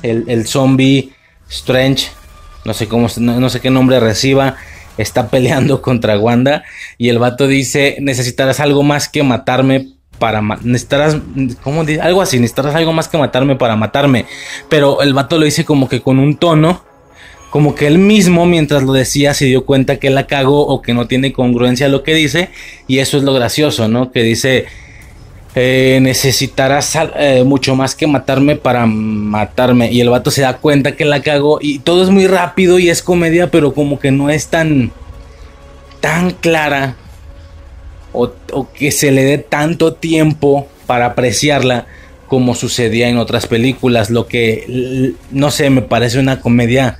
[0.01, 1.13] el, el zombie
[1.51, 2.07] Strange,
[2.65, 4.55] no sé cómo, no, sé qué nombre reciba,
[4.97, 6.63] está peleando contra Wanda
[6.97, 11.17] y el vato dice, necesitarás algo más que matarme para necesitarás
[11.61, 14.25] ¿cómo algo así, necesitarás algo más que matarme para matarme,
[14.67, 16.81] pero el vato lo dice como que con un tono
[17.51, 20.95] como que él mismo mientras lo decía se dio cuenta que la cagó o que
[20.95, 22.49] no tiene congruencia lo que dice
[22.87, 24.11] y eso es lo gracioso, ¿no?
[24.11, 24.65] Que dice
[25.55, 29.91] eh, necesitarás eh, mucho más que matarme para matarme.
[29.91, 31.59] Y el vato se da cuenta que la cago.
[31.61, 34.91] Y todo es muy rápido y es comedia, pero como que no es tan,
[35.99, 36.95] tan clara.
[38.13, 38.31] O,
[38.73, 41.87] que se le dé tanto tiempo para apreciarla
[42.27, 44.09] como sucedía en otras películas.
[44.09, 46.99] Lo que, no sé, me parece una comedia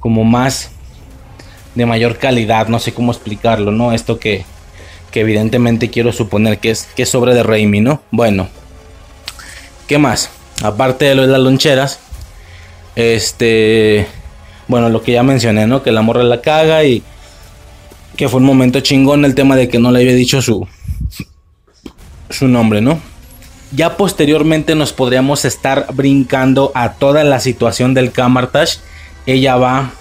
[0.00, 0.70] como más
[1.74, 2.68] de mayor calidad.
[2.68, 3.92] No sé cómo explicarlo, ¿no?
[3.92, 4.44] Esto que
[5.14, 8.02] que evidentemente quiero suponer que es, que sobre de Raimi, ¿no?
[8.10, 8.48] Bueno,
[9.86, 10.30] ¿qué más?
[10.60, 12.00] Aparte de lo de las loncheras,
[12.96, 14.08] este,
[14.66, 15.84] bueno, lo que ya mencioné, ¿no?
[15.84, 17.04] Que la morra la caga y
[18.16, 20.66] que fue un momento chingón el tema de que no le había dicho su,
[22.28, 22.98] su nombre, ¿no?
[23.70, 28.78] Ya posteriormente nos podríamos estar brincando a toda la situación del Camartage.
[29.26, 29.92] Ella va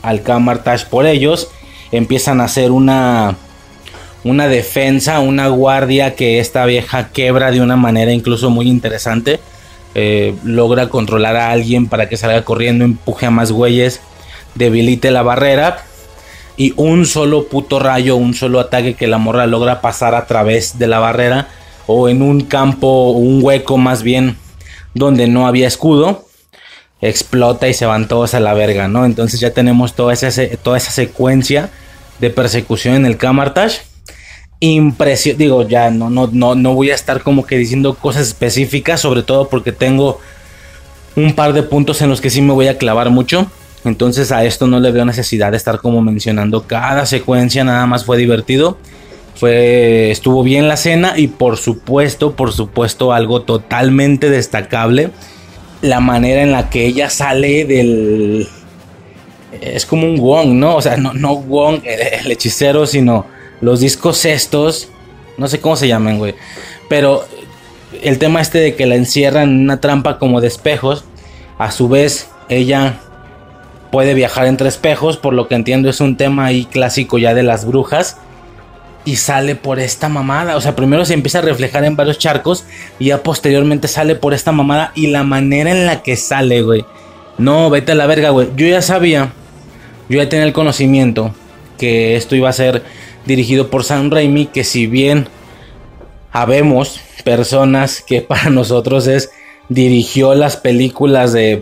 [0.00, 1.48] al Camartage por ellos.
[1.92, 3.36] Empiezan a hacer una
[4.24, 9.40] una defensa, una guardia que esta vieja quebra de una manera incluso muy interesante.
[9.94, 14.00] Eh, logra controlar a alguien para que salga corriendo, empuje a más güeyes,
[14.54, 15.84] debilite la barrera.
[16.56, 20.78] Y un solo puto rayo, un solo ataque que la morra logra pasar a través
[20.78, 21.48] de la barrera.
[21.86, 24.36] O en un campo, un hueco más bien,
[24.94, 26.26] donde no había escudo.
[27.00, 29.04] Explota y se van todos a la verga, ¿no?
[29.04, 30.30] Entonces ya tenemos toda esa,
[30.62, 31.70] toda esa secuencia
[32.18, 33.87] de persecución en el Camartage
[34.60, 35.36] impresión.
[35.36, 39.22] Digo, ya no, no, no, no voy a estar como que diciendo cosas específicas, sobre
[39.22, 40.20] todo porque tengo
[41.16, 43.46] un par de puntos en los que sí me voy a clavar mucho.
[43.84, 48.04] Entonces a esto no le veo necesidad de estar como mencionando cada secuencia, nada más
[48.04, 48.78] fue divertido.
[49.34, 55.10] Fue, estuvo bien la cena y por supuesto, por supuesto algo totalmente destacable,
[55.80, 58.48] la manera en la que ella sale del...
[59.60, 60.74] Es como un Wong, ¿no?
[60.74, 63.26] O sea, no, no Wong, el hechicero, sino
[63.60, 64.88] los discos estos,
[65.36, 66.34] no sé cómo se llaman, güey,
[66.88, 67.24] pero
[68.02, 71.04] el tema este de que la encierran en una trampa como de espejos,
[71.58, 73.00] a su vez ella
[73.90, 77.42] puede viajar entre espejos, por lo que entiendo es un tema ahí clásico ya de
[77.42, 78.18] las brujas.
[79.04, 80.56] Y sale por esta mamada.
[80.56, 82.64] O sea, primero se empieza a reflejar en varios charcos.
[82.98, 84.92] Y ya posteriormente sale por esta mamada.
[84.94, 86.84] Y la manera en la que sale, güey.
[87.38, 88.48] No, vete a la verga, güey.
[88.54, 89.32] Yo ya sabía.
[90.10, 91.34] Yo ya tenía el conocimiento.
[91.78, 92.82] Que esto iba a ser
[93.28, 95.28] dirigido por Sam Raimi, que si bien
[96.32, 99.30] habemos personas que para nosotros es
[99.68, 101.60] dirigió las películas de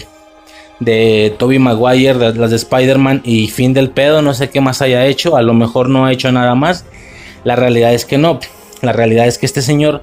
[0.79, 5.07] de Toby Maguire, las de Spider-Man y fin del pedo, no sé qué más haya
[5.07, 6.85] hecho, a lo mejor no ha hecho nada más.
[7.45, 8.41] La realidad es que no,
[8.83, 10.03] la realidad es que este señor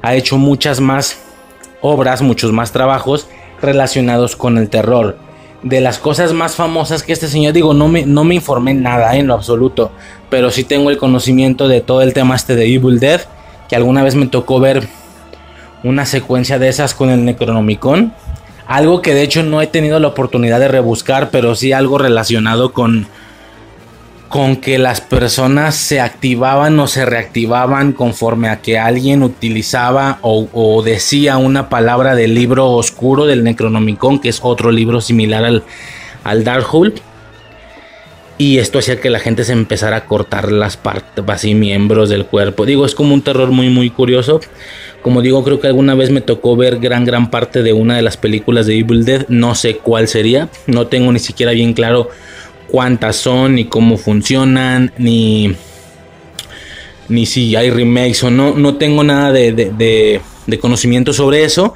[0.00, 1.18] ha hecho muchas más
[1.80, 3.26] obras, muchos más trabajos
[3.60, 5.16] relacionados con el terror
[5.62, 9.16] de las cosas más famosas que este señor, digo, no me, no me informé nada
[9.16, 9.92] en lo absoluto,
[10.28, 13.20] pero sí tengo el conocimiento de todo el tema este de Evil Dead,
[13.68, 14.88] que alguna vez me tocó ver
[15.84, 18.12] una secuencia de esas con el Necronomicon,
[18.66, 22.72] algo que de hecho no he tenido la oportunidad de rebuscar, pero sí algo relacionado
[22.72, 23.06] con
[24.32, 30.82] con que las personas se activaban o se reactivaban conforme a que alguien utilizaba o,
[30.82, 35.64] decía una palabra del libro oscuro del Necronomicon, que es otro libro similar al,
[36.24, 36.94] al Darkhold.
[38.38, 42.24] Y esto hacía que la gente se empezara a cortar las partes, así miembros del
[42.24, 42.64] cuerpo.
[42.64, 44.40] Digo, es como un terror muy, muy curioso.
[45.02, 48.02] Como digo, creo que alguna vez me tocó ver gran, gran parte de una de
[48.02, 49.26] las películas de Evil Dead.
[49.28, 50.48] No sé cuál sería.
[50.66, 52.08] No tengo ni siquiera bien claro
[52.68, 55.54] cuántas son, ni cómo funcionan, ni,
[57.08, 61.74] ni si hay remakes o no, no tengo nada de, de, de conocimiento sobre eso.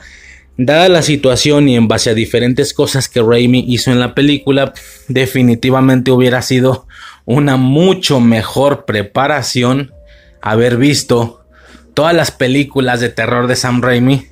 [0.59, 4.73] Dada la situación y en base a diferentes cosas que Raimi hizo en la película,
[5.09, 6.87] definitivamente hubiera sido
[7.27, 9.93] una mucho mejor preparación
[10.41, 11.45] haber visto
[11.93, 14.29] todas las películas de terror de Sam Raimi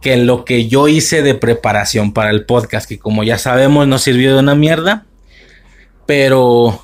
[0.00, 3.98] que lo que yo hice de preparación para el podcast, que como ya sabemos no
[3.98, 5.06] sirvió de una mierda,
[6.10, 6.76] pero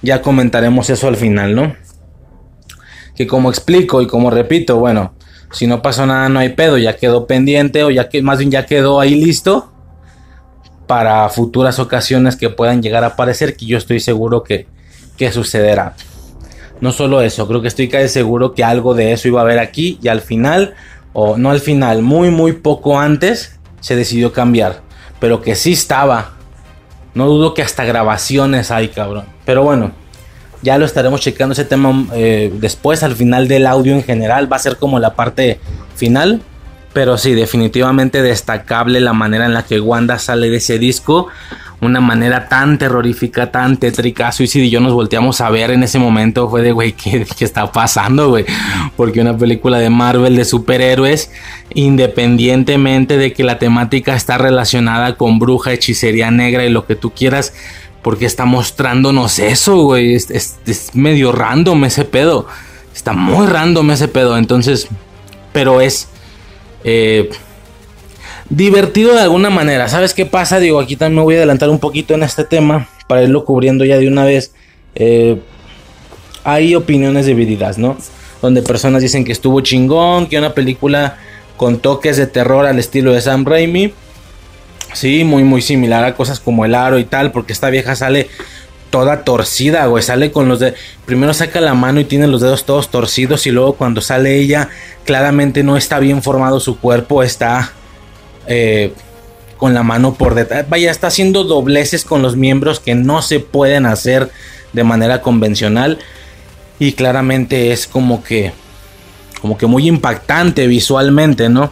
[0.00, 1.74] ya comentaremos eso al final, ¿no?
[3.16, 5.14] Que como explico y como repito, bueno,
[5.50, 8.52] si no pasó nada no hay pedo, ya quedó pendiente o ya que más bien
[8.52, 9.72] ya quedó ahí listo
[10.86, 14.68] para futuras ocasiones que puedan llegar a aparecer, que yo estoy seguro que,
[15.16, 15.96] que sucederá.
[16.80, 19.58] No solo eso, creo que estoy casi seguro que algo de eso iba a haber
[19.58, 20.74] aquí y al final,
[21.12, 24.82] o no al final, muy muy poco antes, se decidió cambiar.
[25.18, 26.34] Pero que sí estaba.
[27.14, 29.24] No dudo que hasta grabaciones hay, cabrón.
[29.44, 29.92] Pero bueno,
[30.62, 34.50] ya lo estaremos checando ese tema eh, después, al final del audio en general.
[34.50, 35.60] Va a ser como la parte
[35.94, 36.42] final.
[36.92, 41.28] Pero sí, definitivamente destacable la manera en la que Wanda sale de ese disco.
[41.84, 44.32] Una manera tan terrorífica, tan tétrica.
[44.32, 46.48] Suicide y yo nos volteamos a ver en ese momento.
[46.48, 48.46] Fue de, güey, ¿qué, ¿qué, está pasando, güey?
[48.96, 51.30] Porque una película de Marvel de superhéroes,
[51.74, 57.10] independientemente de que la temática está relacionada con bruja, hechicería negra y lo que tú
[57.10, 57.52] quieras,
[58.02, 60.14] porque está mostrándonos eso, güey.
[60.14, 62.46] Es, medio random ese pedo.
[62.94, 64.38] Está muy random ese pedo.
[64.38, 64.88] Entonces,
[65.52, 66.08] pero es
[66.84, 67.30] eh,
[68.50, 69.88] divertido de alguna manera.
[69.88, 70.60] ¿Sabes qué pasa?
[70.60, 73.84] Digo, aquí también me voy a adelantar un poquito en este tema para irlo cubriendo
[73.84, 74.52] ya de una vez.
[74.94, 75.38] Eh,
[76.44, 77.96] hay opiniones divididas, ¿no?
[78.42, 81.16] Donde personas dicen que estuvo chingón, que una película
[81.56, 83.94] con toques de terror al estilo de Sam Raimi.
[84.92, 88.28] Sí, muy, muy similar a cosas como el aro y tal, porque esta vieja sale
[88.90, 90.02] toda torcida, güey.
[90.02, 90.78] Sale con los dedos.
[91.04, 93.46] Primero saca la mano y tiene los dedos todos torcidos.
[93.46, 94.68] Y luego cuando sale ella,
[95.04, 97.22] claramente no está bien formado su cuerpo.
[97.22, 97.72] Está
[98.46, 98.92] eh,
[99.56, 100.68] con la mano por detrás.
[100.68, 104.30] Vaya, está haciendo dobleces con los miembros que no se pueden hacer
[104.72, 105.98] de manera convencional.
[106.78, 108.52] Y claramente es como que.
[109.40, 111.70] Como que muy impactante visualmente, ¿no?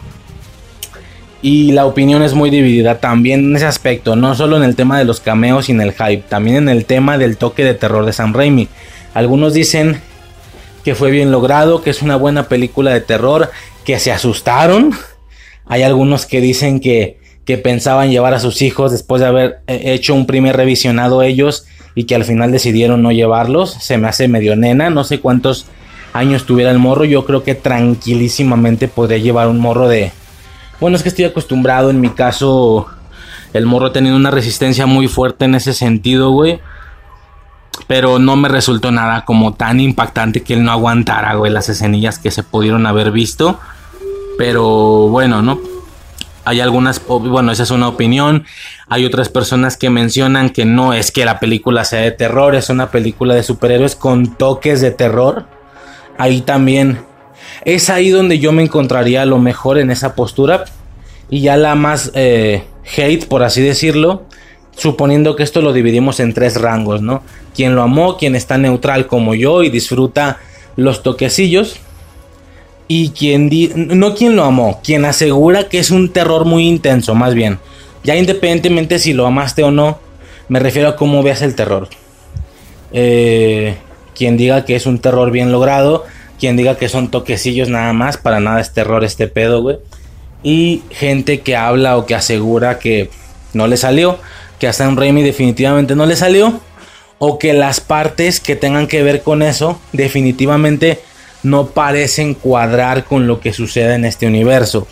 [1.41, 4.97] Y la opinión es muy dividida también en ese aspecto, no solo en el tema
[4.97, 8.05] de los cameos y en el hype, también en el tema del toque de terror
[8.05, 8.69] de Sam Raimi.
[9.13, 9.99] Algunos dicen
[10.85, 13.51] que fue bien logrado, que es una buena película de terror,
[13.83, 14.93] que se asustaron.
[15.65, 20.13] Hay algunos que dicen que, que pensaban llevar a sus hijos después de haber hecho
[20.13, 23.73] un primer revisionado ellos y que al final decidieron no llevarlos.
[23.73, 25.65] Se me hace medio nena, no sé cuántos
[26.13, 30.11] años tuviera el morro, yo creo que tranquilísimamente podría llevar un morro de
[30.83, 32.87] bueno, es que estoy acostumbrado, en mi caso,
[33.53, 36.59] el morro ha tenido una resistencia muy fuerte en ese sentido, güey.
[37.87, 42.19] Pero no me resultó nada como tan impactante que él no aguantara, güey, las escenillas
[42.19, 43.61] que se pudieron haber visto.
[44.37, 45.59] Pero bueno, ¿no?
[46.45, 48.45] Hay algunas, bueno, esa es una opinión.
[48.89, 52.69] Hay otras personas que mencionan que no es que la película sea de terror, es
[52.69, 55.45] una película de superhéroes con toques de terror.
[56.17, 56.99] Ahí también
[57.65, 60.65] es ahí donde yo me encontraría a lo mejor en esa postura.
[61.29, 62.65] Y ya la más eh,
[62.97, 64.23] hate, por así decirlo,
[64.75, 67.23] suponiendo que esto lo dividimos en tres rangos, ¿no?
[67.55, 70.39] Quien lo amó, quien está neutral como yo y disfruta
[70.75, 71.79] los toquecillos.
[72.87, 77.33] Y quien no quien lo amó, quien asegura que es un terror muy intenso, más
[77.33, 77.59] bien.
[78.03, 79.99] Ya independientemente si lo amaste o no,
[80.49, 81.87] me refiero a cómo veas el terror.
[82.91, 83.75] Eh,
[84.15, 86.05] quien diga que es un terror bien logrado,
[86.39, 89.77] quien diga que son toquecillos nada más, para nada es terror este pedo, güey.
[90.43, 93.09] Y gente que habla o que asegura que
[93.53, 94.19] no le salió,
[94.59, 96.59] que a Sam Raimi definitivamente no le salió,
[97.17, 100.99] o que las partes que tengan que ver con eso definitivamente
[101.43, 104.87] no parecen cuadrar con lo que sucede en este universo.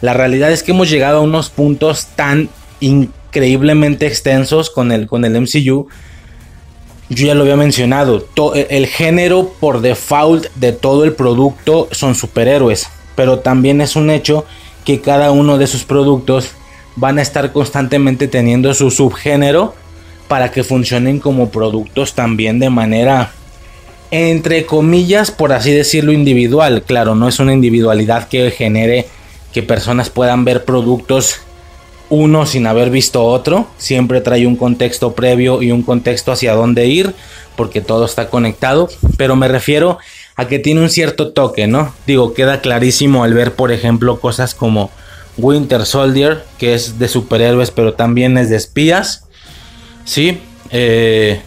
[0.00, 2.48] La realidad es que hemos llegado a unos puntos tan
[2.80, 5.88] increíblemente extensos con el, con el MCU
[7.10, 8.26] yo ya lo había mencionado,
[8.70, 14.46] el género por default de todo el producto son superhéroes, pero también es un hecho
[14.84, 16.52] que cada uno de sus productos
[16.96, 19.74] van a estar constantemente teniendo su subgénero
[20.28, 23.32] para que funcionen como productos también de manera
[24.10, 26.82] entre comillas, por así decirlo, individual.
[26.82, 29.06] Claro, no es una individualidad que genere
[29.52, 31.40] que personas puedan ver productos
[32.10, 33.66] uno sin haber visto otro.
[33.78, 37.14] Siempre trae un contexto previo y un contexto hacia dónde ir,
[37.56, 38.88] porque todo está conectado.
[39.16, 39.98] Pero me refiero
[40.36, 41.94] a que tiene un cierto toque, ¿no?
[42.06, 44.90] Digo, queda clarísimo al ver, por ejemplo, cosas como
[45.36, 49.24] Winter Soldier, que es de superhéroes, pero también es de espías.
[50.04, 51.40] Sí, eh,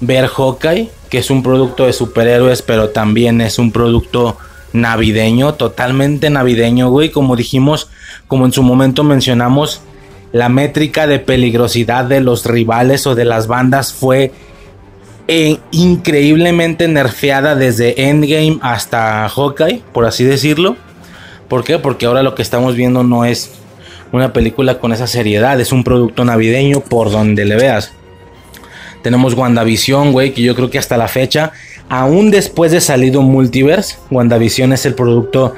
[0.00, 4.38] ver Hawkeye, que es un producto de superhéroes, pero también es un producto
[4.72, 7.10] navideño, totalmente navideño, güey.
[7.10, 7.88] Como dijimos,
[8.28, 9.82] como en su momento mencionamos,
[10.32, 14.32] la métrica de peligrosidad de los rivales o de las bandas fue
[15.26, 20.76] eh, increíblemente nerfeada desde Endgame hasta Hawkeye, por así decirlo.
[21.48, 21.78] ¿Por qué?
[21.78, 23.50] Porque ahora lo que estamos viendo no es
[24.12, 27.92] una película con esa seriedad, es un producto navideño por donde le veas.
[29.02, 31.52] Tenemos WandaVision, güey, que yo creo que hasta la fecha,
[31.88, 35.54] aún después de salido Multiverse, WandaVision es el producto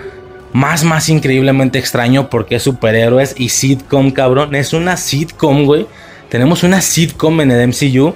[0.53, 4.55] más, más increíblemente extraño porque es superhéroes y sitcom, cabrón.
[4.55, 5.87] Es una sitcom, güey.
[6.29, 8.15] Tenemos una sitcom en el MCU.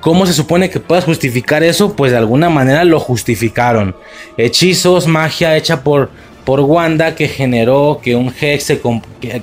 [0.00, 1.94] ¿Cómo se supone que puedas justificar eso?
[1.94, 3.94] Pues de alguna manera lo justificaron.
[4.36, 6.10] Hechizos, magia hecha por,
[6.44, 8.80] por Wanda que generó que un Hex se...
[9.20, 9.42] Que,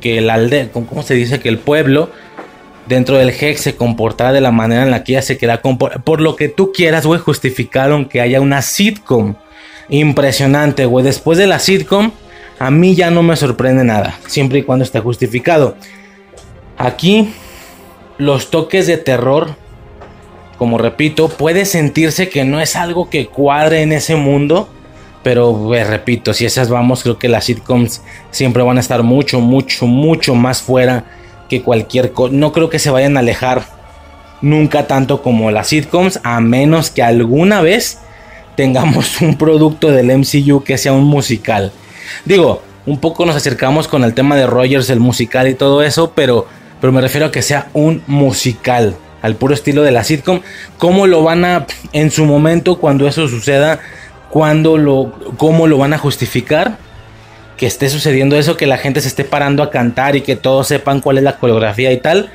[0.00, 0.70] que, el aldea...
[0.72, 1.40] ¿Cómo se dice?
[1.40, 2.10] Que el pueblo
[2.86, 5.60] dentro del Hex se comportara de la manera en la que ella se queda.
[5.62, 9.34] Por lo que tú quieras, güey, justificaron que haya una sitcom
[9.88, 11.04] impresionante, güey.
[11.04, 12.12] Después de la sitcom,
[12.58, 15.76] a mí ya no me sorprende nada, siempre y cuando esté justificado.
[16.76, 17.32] Aquí,
[18.18, 19.54] los toques de terror,
[20.58, 24.68] como repito, puede sentirse que no es algo que cuadre en ese mundo.
[25.22, 29.86] Pero repito, si esas vamos, creo que las sitcoms siempre van a estar mucho, mucho,
[29.86, 31.04] mucho más fuera
[31.48, 32.34] que cualquier cosa.
[32.34, 33.64] No creo que se vayan a alejar
[34.40, 37.98] nunca tanto como las sitcoms, a menos que alguna vez
[38.56, 41.72] tengamos un producto del MCU que sea un musical.
[42.24, 46.12] Digo, un poco nos acercamos con el tema de Rogers, el musical y todo eso,
[46.14, 46.46] pero,
[46.80, 50.40] pero me refiero a que sea un musical, al puro estilo de la sitcom.
[50.78, 53.80] ¿Cómo lo van a, en su momento, cuando eso suceda,
[54.28, 56.76] cuando lo, cómo lo van a justificar?
[57.56, 60.68] Que esté sucediendo eso, que la gente se esté parando a cantar y que todos
[60.68, 62.30] sepan cuál es la coreografía y tal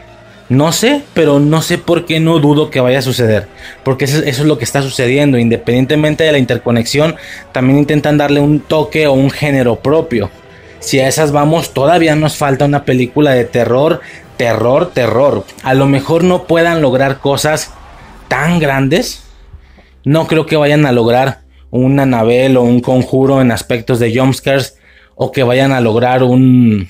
[0.50, 3.48] no sé, pero no sé por qué no dudo que vaya a suceder.
[3.84, 5.38] Porque eso, es lo que está sucediendo.
[5.38, 7.16] Independientemente de la interconexión,
[7.52, 10.32] también intentan darle un toque o un género propio.
[10.80, 14.02] Si a esas vamos, todavía nos falta una película de terror,
[14.38, 15.46] terror, terror.
[15.62, 17.72] A lo mejor no puedan lograr cosas
[18.28, 19.24] tan grandes.
[20.04, 24.79] No creo que vayan a lograr un Anabel o un conjuro en aspectos de jumpscares.
[25.22, 26.88] O que vayan a lograr un,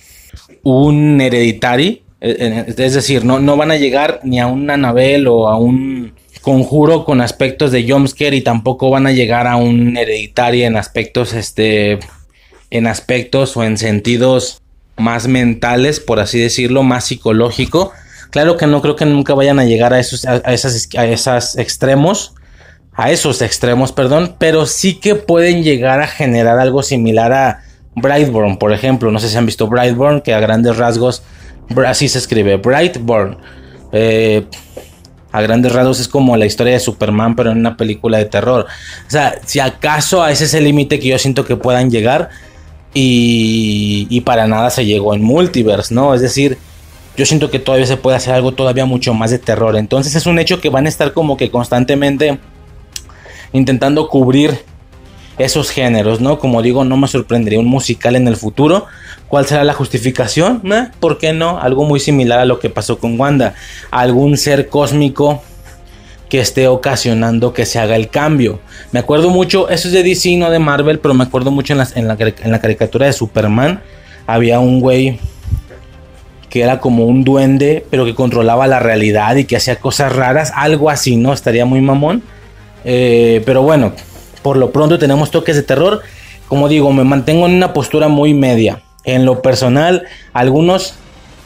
[0.62, 5.48] un hereditary eh, es decir, no, no van a llegar ni a un Anabel o
[5.48, 10.66] a un conjuro con aspectos de jumpscare y tampoco van a llegar a un hereditario
[10.66, 12.00] en aspectos, este,
[12.70, 14.62] en aspectos o en sentidos
[14.98, 17.92] más mentales, por así decirlo, más psicológico.
[18.32, 21.58] Claro que no creo que nunca vayan a llegar a esos, a, esas, a esos
[21.58, 22.34] extremos,
[22.94, 27.64] a esos extremos, perdón, pero sí que pueden llegar a generar algo similar a
[28.02, 29.12] Brightburn, por ejemplo.
[29.12, 31.24] No sé si han visto Brightburn, que a grandes rasgos
[31.86, 33.38] así se escribe, Brightburn.
[33.92, 34.46] Eh,
[35.32, 38.66] a grandes rasgos es como la historia de Superman, pero en una película de terror.
[39.08, 42.30] O sea, si acaso a ese es el límite que yo siento que puedan llegar.
[42.92, 46.16] Y, y, para nada se llegó en multiverse, ¿no?
[46.16, 46.58] Es decir,
[47.16, 49.76] yo siento que todavía se puede hacer algo todavía mucho más de terror.
[49.76, 52.40] Entonces es un hecho que van a estar como que constantemente
[53.52, 54.58] intentando cubrir
[55.40, 56.38] esos géneros, ¿no?
[56.38, 58.86] Como digo, no me sorprendería un musical en el futuro.
[59.30, 60.62] ¿Cuál será la justificación?
[60.72, 60.90] ¿Eh?
[61.00, 61.60] ¿Por qué no?
[61.60, 63.56] Algo muy similar a lo que pasó con Wanda.
[63.90, 65.42] Algún ser cósmico
[66.30, 68.60] que esté ocasionando que se haga el cambio.
[68.92, 72.08] Me acuerdo mucho, eso es de DC, no de Marvel, pero me acuerdo mucho en
[72.08, 73.82] la, caricatura de Superman.
[74.28, 75.20] Había un güey
[76.50, 80.52] que era como un duende, pero que controlaba la realidad y que hacía cosas raras,
[80.56, 81.34] algo así, ¿no?
[81.34, 82.24] Estaría muy mamón.
[82.84, 83.94] Eh, pero bueno,
[84.42, 86.02] por lo pronto tenemos toques de terror.
[86.48, 88.82] Como digo, me mantengo en una postura muy media.
[89.04, 90.04] En lo personal,
[90.34, 90.96] algunos...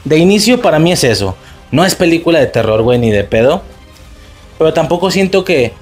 [0.06, 1.36] De inicio para mí es eso.
[1.72, 3.62] No es película de terror, güey, ni de pedo.
[4.58, 5.74] Pero tampoco siento que...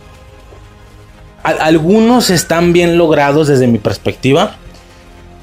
[1.43, 4.55] algunos están bien logrados desde mi perspectiva.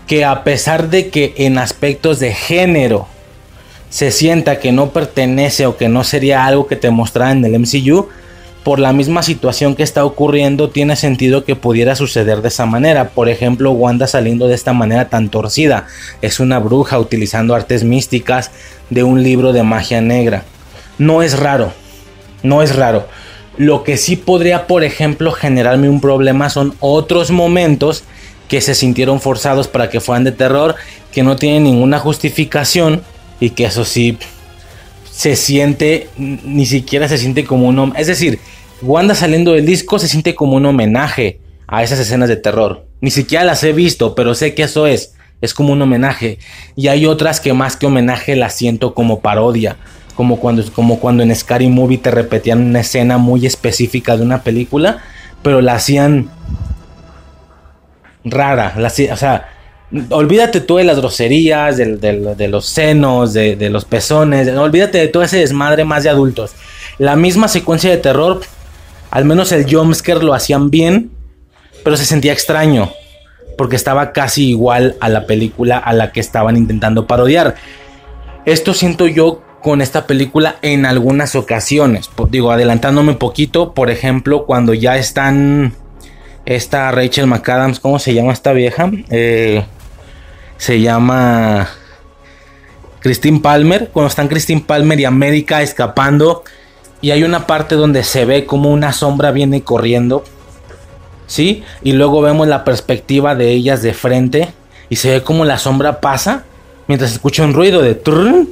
[0.06, 3.08] Que a pesar de que en aspectos de género
[3.90, 7.58] se sienta que no pertenece o que no sería algo que te mostrara en el
[7.58, 8.08] MCU,
[8.68, 13.08] por la misma situación que está ocurriendo, tiene sentido que pudiera suceder de esa manera.
[13.08, 15.86] Por ejemplo, Wanda saliendo de esta manera tan torcida.
[16.20, 18.50] Es una bruja utilizando artes místicas
[18.90, 20.44] de un libro de magia negra.
[20.98, 21.72] No es raro.
[22.42, 23.08] No es raro.
[23.56, 28.04] Lo que sí podría, por ejemplo, generarme un problema son otros momentos
[28.48, 30.74] que se sintieron forzados para que fueran de terror,
[31.10, 33.00] que no tienen ninguna justificación
[33.40, 34.18] y que eso sí
[35.10, 37.92] se siente, ni siquiera se siente como un...
[37.96, 38.38] Es decir,
[38.82, 42.86] Wanda saliendo del disco se siente como un homenaje a esas escenas de terror.
[43.00, 45.14] Ni siquiera las he visto, pero sé que eso es.
[45.40, 46.38] Es como un homenaje.
[46.76, 49.76] Y hay otras que más que homenaje las siento como parodia.
[50.14, 54.42] como cuando, como cuando en Scary Movie te repetían una escena muy específica de una
[54.42, 54.98] película,
[55.42, 56.28] pero la hacían
[58.24, 59.48] rara, o sea,
[60.10, 65.38] olvídate tú de las groserías, de, los senos, de, los pezones, olvídate de todo ese
[65.38, 66.52] desmadre más de adultos.
[66.98, 68.40] La misma secuencia de terror,
[69.10, 71.10] al menos el jumpscare lo hacían bien,
[71.84, 72.92] pero se sentía extraño,
[73.56, 77.54] porque estaba casi igual a la película a la que estaban intentando parodiar.
[78.44, 82.10] Esto siento yo con esta película en algunas ocasiones.
[82.30, 85.74] Digo, adelantándome un poquito, por ejemplo, cuando ya están
[86.46, 88.90] esta Rachel McAdams, ¿cómo se llama esta vieja?
[89.10, 89.64] Eh,
[90.56, 91.68] se llama
[93.00, 93.90] Christine Palmer.
[93.92, 96.44] Cuando están Christine Palmer y América escapando.
[97.00, 100.24] Y hay una parte donde se ve como una sombra viene corriendo.
[101.26, 101.62] ¿Sí?
[101.82, 104.52] Y luego vemos la perspectiva de ellas de frente.
[104.88, 106.44] Y se ve como la sombra pasa.
[106.86, 108.46] Mientras escucha un ruido de trrr,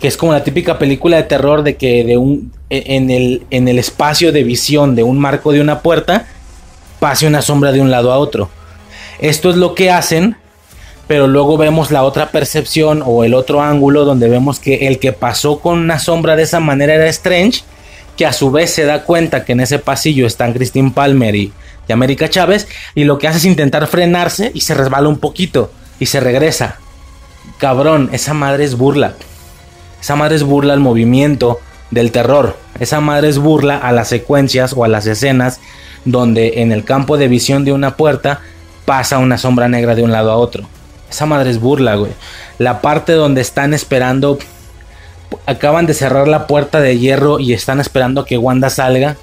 [0.00, 3.46] que es como la típica película de terror de que de un e, en el,
[3.50, 6.26] en el espacio de visión de un marco de una puerta
[6.98, 8.50] pase una sombra de un lado a otro.
[9.18, 10.36] Esto es lo que hacen
[11.06, 15.12] pero luego vemos la otra percepción o el otro ángulo donde vemos que el que
[15.12, 17.62] pasó con una sombra de esa manera era Strange,
[18.16, 21.52] que a su vez se da cuenta que en ese pasillo están Christine Palmer y,
[21.88, 25.70] América Chávez, y lo que hace es intentar frenarse y se resbala un poquito
[26.00, 26.78] y se regresa.
[27.58, 29.14] Cabrón, esa madre es burla.
[30.00, 31.60] Esa madre es burla al movimiento
[31.92, 32.56] del terror.
[32.80, 35.60] Esa madre es burla a las secuencias o a las escenas
[36.04, 38.40] donde en el campo de visión de una puerta
[38.84, 40.68] pasa una sombra negra de un lado a otro.
[41.10, 42.12] Esa madre es burla, güey.
[42.58, 44.38] La parte donde están esperando.
[45.46, 49.16] Acaban de cerrar la puerta de hierro y están esperando que Wanda salga.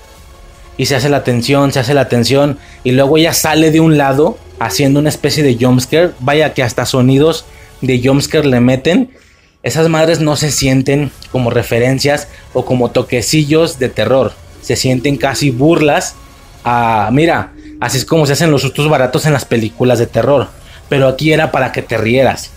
[0.78, 2.58] Y se hace la tensión, se hace la tensión.
[2.84, 6.12] Y luego ella sale de un lado haciendo una especie de jumpscare.
[6.20, 7.46] Vaya que hasta sonidos
[7.82, 9.12] de jumpscare le meten.
[9.62, 14.34] Esas madres no se sienten como referencias o como toquecillos de terror.
[14.62, 16.16] Se sienten casi burlas
[16.64, 17.10] a...
[17.12, 20.50] Mira, así es como se hacen los sustos baratos en las películas de terror
[20.94, 22.52] pero aquí era para que te rieras.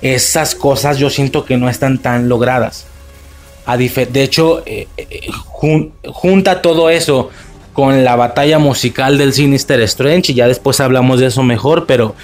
[0.00, 2.86] Esas cosas yo siento que no están tan logradas.
[3.66, 5.28] de hecho, eh, eh,
[6.06, 7.28] junta todo eso
[7.74, 12.14] con la batalla musical del Sinister Strange y ya después hablamos de eso mejor, pero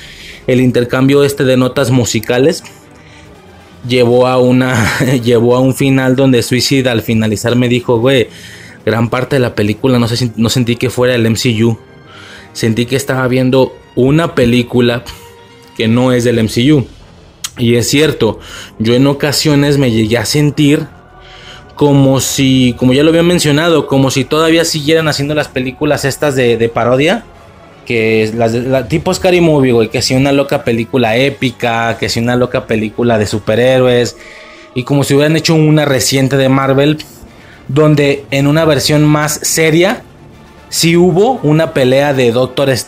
[0.47, 2.64] el intercambio este de notas musicales
[3.86, 8.28] llevó a una llevó a un final donde Suicide al finalizar me dijo, güey,
[8.86, 10.06] gran parte de la película no,
[10.36, 11.76] no sentí que fuera el MCU.
[12.55, 15.05] Sentí que estaba viendo una película
[15.76, 16.86] que no es del MCU.
[17.58, 18.40] Y es cierto,
[18.78, 20.86] yo en ocasiones me llegué a sentir
[21.76, 26.34] como si, como ya lo había mencionado, como si todavía siguieran haciendo las películas estas
[26.34, 27.24] de, parodia.
[27.86, 32.34] Que las, la, tipo Scary Movie, que si una loca película épica, que si una
[32.34, 34.16] loca película de superhéroes.
[34.74, 36.98] Y como si hubieran hecho una reciente de Marvel,
[37.68, 40.02] donde en una versión más seria,
[40.70, 42.32] si hubo una pelea de,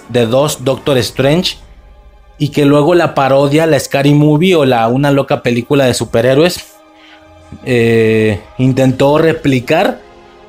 [0.09, 1.59] de dos Doctor Strange
[2.39, 6.77] y que luego la parodia, la Scary Movie o la una loca película de superhéroes
[7.65, 10.01] eh, intentó replicar,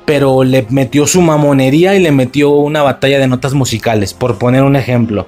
[0.04, 4.62] pero le metió su mamonería y le metió una batalla de notas musicales, por poner
[4.62, 5.26] un ejemplo.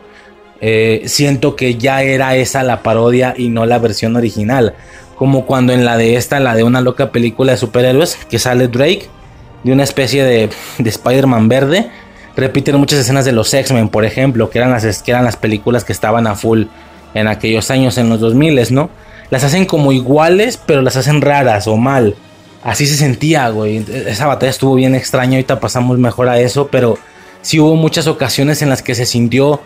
[0.61, 4.75] Eh, siento que ya era esa la parodia y no la versión original.
[5.17, 8.69] Como cuando en la de esta, la de una loca película de superhéroes, que sale
[8.69, 9.07] Drake,
[9.65, 11.91] de una especie de, de Spider-Man verde,
[12.41, 15.85] repiten muchas escenas de los X-Men, por ejemplo, que eran, las, que eran las películas
[15.85, 16.65] que estaban a full
[17.15, 18.91] en aquellos años, en los 2000, ¿no?
[19.31, 22.17] Las hacen como iguales, pero las hacen raras o mal.
[22.63, 23.85] Así se sentía, güey.
[24.07, 26.99] Esa batalla estuvo bien extraña, ahorita pasamos mejor a eso, pero
[27.43, 29.61] sí hubo muchas ocasiones en las que se sintió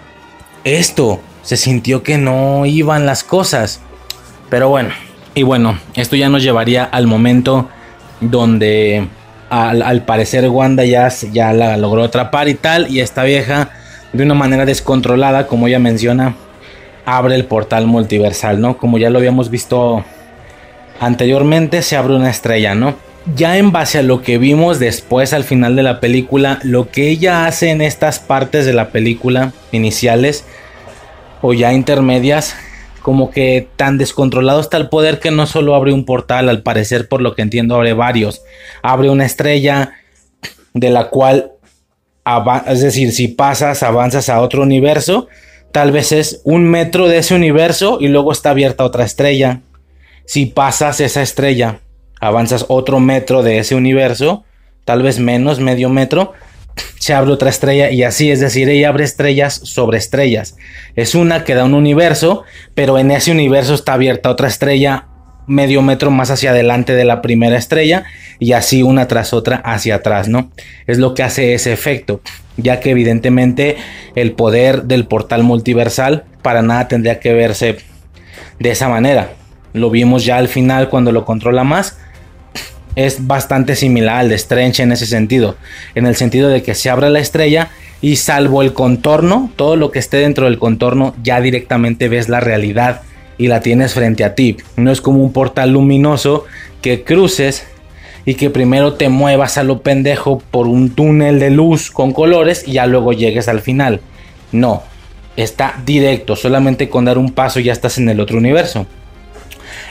[0.65, 3.81] esto, se sintió que no iban las cosas.
[4.51, 4.91] Pero bueno,
[5.35, 7.69] y bueno, esto ya nos llevaría al momento
[8.21, 9.09] donde
[9.51, 12.91] al, parecer Wanda ya, ya la logró atrapar y tal.
[12.91, 13.71] Y esta vieja,
[14.13, 16.35] de una manera descontrolada, como ella menciona,
[17.05, 18.77] abre el portal multiversal, ¿no?
[18.77, 20.05] Como ya lo habíamos visto
[21.01, 22.95] anteriormente, se abre una estrella, ¿no?
[23.35, 27.09] Ya en base a lo que vimos después al final de la película, lo que
[27.09, 30.45] ella hace en estas partes de la película iniciales
[31.41, 32.55] o ya intermedias,
[33.05, 37.07] como que tan descontrolado está el poder que no solo abre un portal, al parecer
[37.07, 38.41] por lo que entiendo abre varios.
[38.83, 39.93] Abre una estrella
[40.73, 41.53] de la cual,
[42.67, 45.29] es decir, si pasas, avanzas a otro universo,
[45.71, 49.61] tal vez es un metro de ese universo y luego está abierta otra estrella.
[50.25, 51.81] Si pasas esa estrella,
[52.23, 54.45] avanzas otro metro de ese universo,
[54.87, 56.33] tal vez menos, medio metro,
[56.99, 60.57] se abre otra estrella y así, es decir, ella abre estrellas sobre estrellas.
[60.97, 62.45] Es una que da un universo,
[62.75, 65.07] pero en ese universo está abierta otra estrella
[65.47, 68.05] medio metro más hacia adelante de la primera estrella
[68.39, 70.51] y así una tras otra hacia atrás, ¿no?
[70.87, 72.21] Es lo que hace ese efecto,
[72.57, 73.77] ya que evidentemente
[74.15, 77.79] el poder del portal multiversal para nada tendría que verse
[78.59, 79.33] de esa manera.
[79.73, 81.99] Lo vimos ya al final cuando lo controla más.
[82.97, 85.57] Es bastante similar al de Strange en ese sentido,
[85.95, 89.91] en el sentido de que se abre la estrella y salvo el contorno, todo lo
[89.91, 93.03] que esté dentro del contorno ya directamente ves la realidad
[93.39, 94.57] y la tienes frente a ti.
[94.77, 96.45] No es como un portal luminoso
[96.83, 97.67] que cruces
[98.27, 102.65] y que primero te muevas a lo pendejo por un túnel de luz con colores
[102.67, 104.01] y ya luego llegues al final.
[104.53, 104.83] No,
[105.37, 108.87] está directo, solamente con dar un paso ya estás en el otro universo.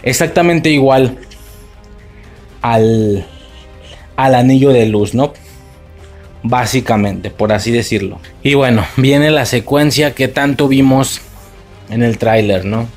[0.04, 1.18] Exactamente igual
[2.64, 3.28] al,
[4.16, 5.34] al anillo de luz, ¿no?
[6.42, 8.20] Básicamente, por así decirlo.
[8.42, 11.22] Y bueno, viene la secuencia que tanto vimos
[11.92, 12.88] en el tráiler, ¿no?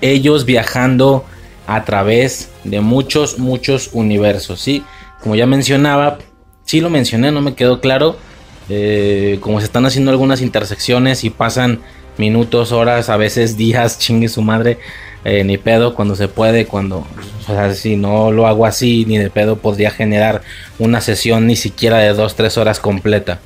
[0.00, 1.24] ellos viajando
[1.66, 4.84] a través de muchos, muchos universos, ¿sí?
[5.20, 6.18] Como ya mencionaba,
[6.64, 8.16] sí lo mencioné, no me quedó claro,
[8.68, 11.80] eh, como se están haciendo algunas intersecciones y pasan
[12.18, 14.78] minutos, horas, a veces días, chingue su madre,
[15.28, 19.18] eh, ni pedo cuando se puede, cuando, o sea, si no lo hago así, ni
[19.18, 20.42] de pedo podría generar
[20.78, 23.40] una sesión ni siquiera de 2-3 horas completa.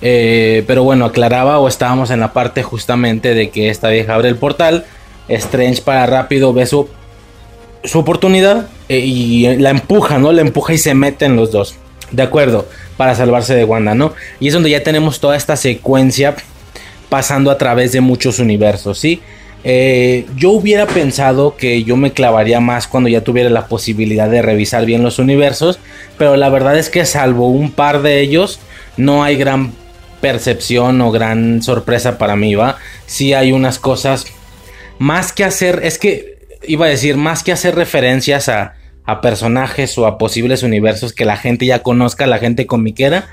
[0.00, 4.30] Eh, pero bueno, aclaraba o estábamos en la parte justamente de que esta vieja abre
[4.30, 4.86] el portal
[5.28, 6.88] Strange para rápido ve su,
[7.92, 10.32] oportunidad eh, y la empuja, ¿no?
[10.32, 11.76] La empuja y se meten los dos.
[12.12, 12.66] De acuerdo,
[12.96, 14.14] para salvarse de Wanda, ¿no?
[14.40, 16.34] Y es donde ya tenemos toda esta secuencia
[17.10, 19.20] pasando a través de muchos universos, ¿sí?
[19.62, 24.40] Eh, yo hubiera pensado que yo me clavaría más cuando ya tuviera la posibilidad de
[24.40, 25.78] revisar bien los universos,
[26.16, 28.58] pero la verdad es que salvo un par de ellos,
[28.96, 29.72] no hay gran
[30.20, 32.78] percepción o gran sorpresa para mí, ¿va?
[33.06, 34.26] Sí hay unas cosas
[34.98, 38.74] más que hacer, es que iba a decir, más que hacer referencias a,
[39.22, 43.26] personajes o a posibles universos que la gente ya conozca, la gente comiquera,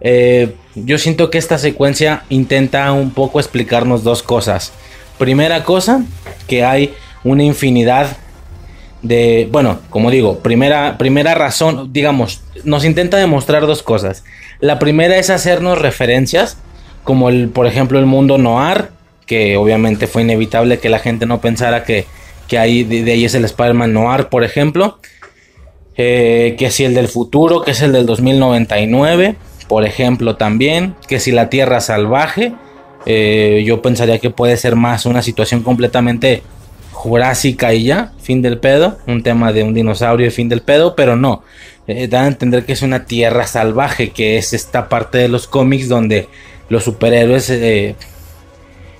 [0.00, 4.72] eh, yo siento que esta secuencia intenta un poco explicarnos dos cosas.
[5.22, 6.02] Primera cosa,
[6.48, 8.16] que hay una infinidad
[9.02, 14.24] de, bueno, como digo, primera, primera razón, digamos, nos intenta demostrar dos cosas.
[14.58, 16.58] La primera es hacernos referencias,
[17.04, 18.88] como el, por ejemplo, el mundo noir,
[19.24, 22.04] que obviamente fue inevitable que la gente no pensara que,
[22.48, 24.98] que ahí, de, ahí es el Spider-Man Noir, por ejemplo.
[25.96, 29.36] Eh, que si el del futuro, que es el del 2099,
[29.68, 30.96] por ejemplo, también.
[31.06, 32.54] Que si la Tierra Salvaje,
[33.06, 36.42] eh, yo pensaría que puede ser más una situación completamente
[36.92, 38.98] jurásica y ya, fin del pedo.
[39.06, 41.42] Un tema de un dinosaurio y fin del pedo, pero no.
[41.86, 45.46] Eh, da a entender que es una Tierra Salvaje, que es esta parte de los
[45.46, 46.28] cómics donde
[46.68, 47.50] los superhéroes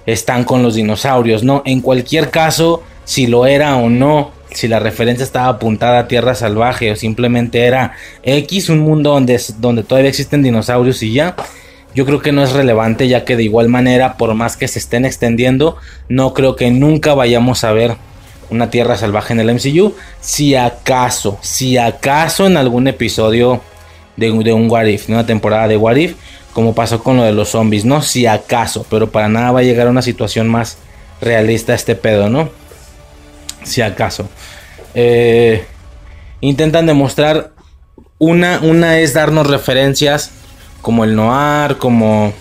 [0.06, 1.62] están con los dinosaurios, ¿no?
[1.64, 6.34] En cualquier caso, si lo era o no, si la referencia estaba apuntada a Tierra
[6.34, 11.36] Salvaje o simplemente era X, un mundo donde, donde todavía existen dinosaurios y ya,
[11.94, 14.78] yo creo que no es relevante ya que de igual manera, por más que se
[14.78, 15.76] estén extendiendo,
[16.08, 17.96] no creo que nunca vayamos a ver
[18.50, 23.60] una Tierra Salvaje en el MCU, si acaso, si acaso en algún episodio
[24.16, 26.14] de, de un What If, de una temporada de What If,
[26.52, 28.02] como pasó con lo de los zombies, ¿no?
[28.02, 30.76] Si acaso, pero para nada va a llegar a una situación más
[31.20, 32.50] realista este pedo, ¿no?
[33.64, 34.28] Si acaso.
[34.94, 35.64] Eh,
[36.40, 37.52] intentan demostrar,
[38.18, 40.30] una, una es darnos referencias
[40.82, 42.32] como el noir, como,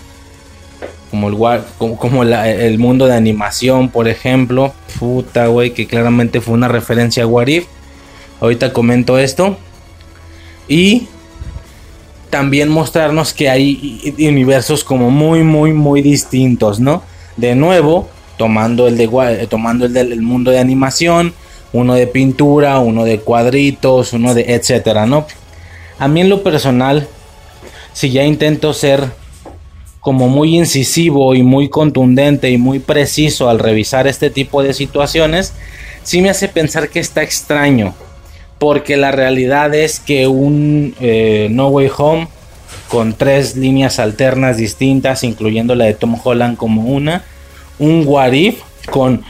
[1.10, 1.64] como, el,
[1.96, 4.74] como, el mundo de animación, por ejemplo.
[4.98, 7.66] Puta, güey, que claramente fue una referencia a Warif.
[8.40, 9.56] Ahorita comento esto.
[10.68, 11.06] Y
[12.28, 17.02] también mostrarnos que hay universos como muy, muy, muy distintos, ¿no?
[17.36, 21.34] De nuevo, tomando el, de, eh, tomando el del mundo de animación,
[21.72, 25.26] uno de pintura, uno de cuadritos, uno de etcétera, ¿no?
[25.98, 27.06] A mí en lo personal,
[27.92, 29.04] si ya intento ser
[30.00, 35.54] como muy incisivo y muy contundente y muy preciso al revisar este tipo de situaciones,
[36.02, 37.94] sí me hace pensar que está extraño
[38.62, 42.28] porque la realidad es que un eh, No Way Home
[42.86, 47.24] con tres líneas alternas distintas, incluyendo la de Tom Holland como una,
[47.80, 49.24] un What If con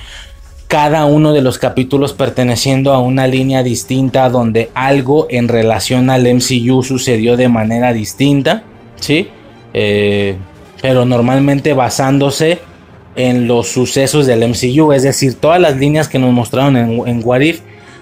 [0.72, 6.22] cada uno de los capítulos perteneciendo a una línea distinta donde algo en relación al
[6.22, 8.62] MCU sucedió de manera distinta,
[8.96, 9.28] ¿sí?
[9.74, 10.38] Eh,
[10.80, 12.60] pero normalmente basándose
[13.16, 17.22] en los sucesos del MCU, es decir, todas las líneas que nos mostraron en, en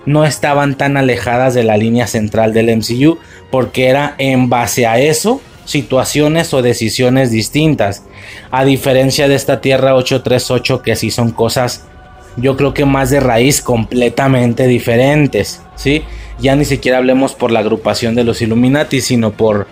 [0.07, 3.19] no estaban tan alejadas de la línea central del MCU
[3.51, 8.05] porque era en base a eso situaciones o decisiones distintas.
[8.53, 11.90] A diferencia de esta Tierra 838 que sí son cosas
[12.36, 16.02] yo creo que más de raíz completamente diferentes, ¿sí?
[16.41, 19.67] Ya ni siquiera hablemos por la agrupación de los Illuminati, sino por,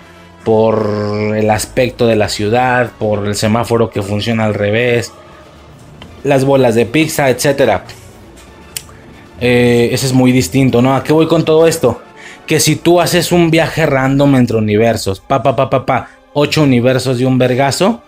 [0.44, 5.12] por el aspecto de la ciudad, por el semáforo que funciona al revés,
[6.24, 7.80] las bolas de pizza, etc.
[9.40, 10.94] Eh, ese es muy distinto, ¿no?
[10.94, 12.02] ¿A qué voy con todo esto?
[12.46, 17.26] Que si tú haces un viaje random entre universos, pa, pa, pa, ocho universos de
[17.26, 18.02] un vergazo,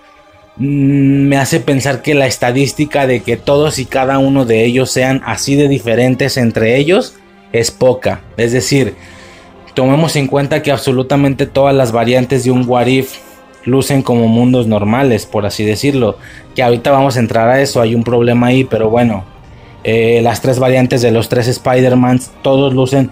[0.61, 5.23] me hace pensar que la estadística de que todos y cada uno de ellos sean
[5.25, 7.15] así de diferentes entre ellos
[7.53, 8.21] es poca.
[8.37, 8.95] Es decir,
[9.73, 13.15] tomemos en cuenta que absolutamente todas las variantes de un What If
[13.65, 16.19] lucen como mundos normales, por así decirlo.
[16.55, 19.25] Que ahorita vamos a entrar a eso, hay un problema ahí, pero bueno.
[19.83, 23.11] eh, las tres variantes de los tres Spider-Mans, todos lucen,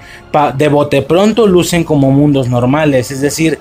[0.56, 3.10] de bote pronto lucen como mundos normales.
[3.10, 3.58] Es decir,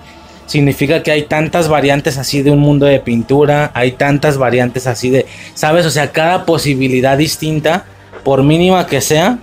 [0.47, 5.11] significa que hay tantas variantes así de un mundo de pintura, hay tantas variantes así
[5.11, 5.85] de, ¿sabes?
[5.85, 7.85] O sea, cada posibilidad distinta,
[8.23, 9.37] por mínima que sea,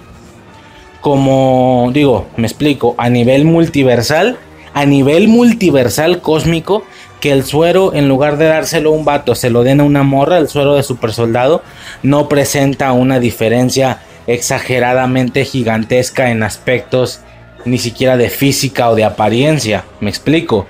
[1.01, 4.39] como digo, me explico, a nivel multiversal,
[4.73, 6.85] a nivel multiversal cósmico,
[7.21, 10.03] que el suero, en lugar de dárselo a un vato, se lo den a una
[10.03, 11.63] morra, el suero de super soldado,
[12.03, 17.21] no presenta una diferencia exageradamente gigantesca en aspectos
[17.65, 19.85] ni siquiera de física o de apariencia.
[20.01, 20.67] Me explico.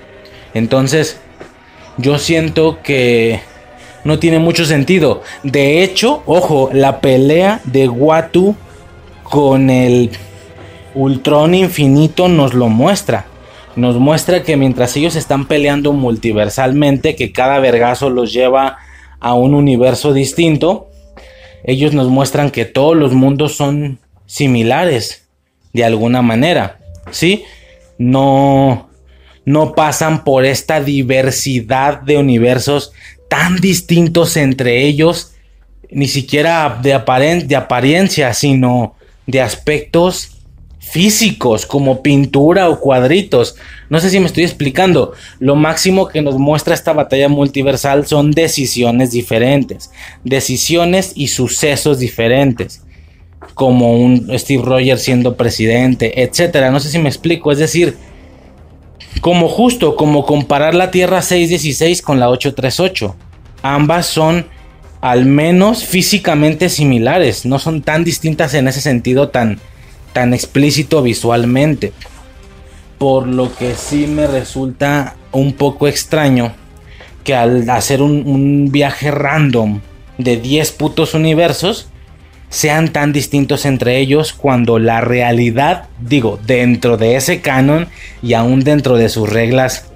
[0.55, 1.19] Entonces,
[1.97, 3.41] yo siento que
[4.03, 5.21] no tiene mucho sentido.
[5.43, 8.55] De hecho, ojo, la pelea de Watu
[9.23, 10.11] con el
[10.95, 13.25] Ultron infinito nos lo muestra.
[13.75, 18.77] Nos muestra que mientras ellos están peleando multiversalmente, que cada vergazo los lleva
[19.19, 20.87] a un universo distinto,
[21.65, 25.27] ellos nos muestran que todos los mundos son similares
[25.73, 26.79] de alguna manera,
[27.11, 27.43] ¿sí?
[27.97, 28.84] No
[29.45, 32.91] no pasan por esta diversidad de universos
[33.29, 35.33] tan distintos entre ellos,
[35.91, 38.95] ni siquiera de, aparen de apariencia, sino
[39.27, 40.31] de aspectos
[40.79, 43.55] físicos como pintura o cuadritos.
[43.89, 45.13] No sé si me estoy explicando.
[45.39, 49.91] Lo máximo que nos muestra esta batalla multiversal son decisiones diferentes,
[50.23, 52.83] decisiones y sucesos diferentes,
[53.55, 56.71] como un Steve Rogers siendo presidente, etcétera.
[56.71, 57.95] No sé si me explico, es decir,
[59.25, 63.15] como justo como comparar la Tierra 616 con la 838.
[63.63, 64.45] Ambas son
[65.01, 69.59] al menos físicamente similares, no son tan distintas en ese sentido tan
[70.13, 71.91] tan explícito visualmente.
[72.99, 76.53] Por lo que sí me resulta un poco extraño
[77.23, 79.79] que al hacer un, un viaje random
[80.19, 81.87] de 10 putos universos
[82.49, 87.87] sean tan distintos entre ellos cuando la realidad, digo, dentro de ese canon
[88.21, 89.87] y aún dentro de sus reglas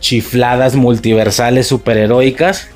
[0.00, 2.68] chifladas multiversales superheroicas,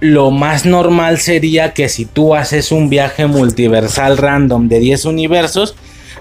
[0.00, 5.76] lo más normal sería que si tú haces un viaje multiversal random de 10 universos,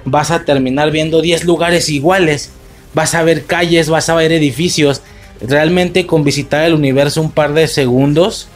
[0.06, 2.52] vas a terminar viendo 10 lugares iguales.
[2.94, 5.02] Vas a ver calles, vas a ver edificios.
[5.42, 8.48] Realmente con visitar el universo un par de segundos,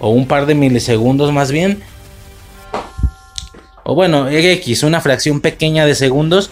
[0.00, 1.80] o un par de milisegundos más bien,
[3.84, 6.50] o bueno, X, una fracción pequeña de segundos,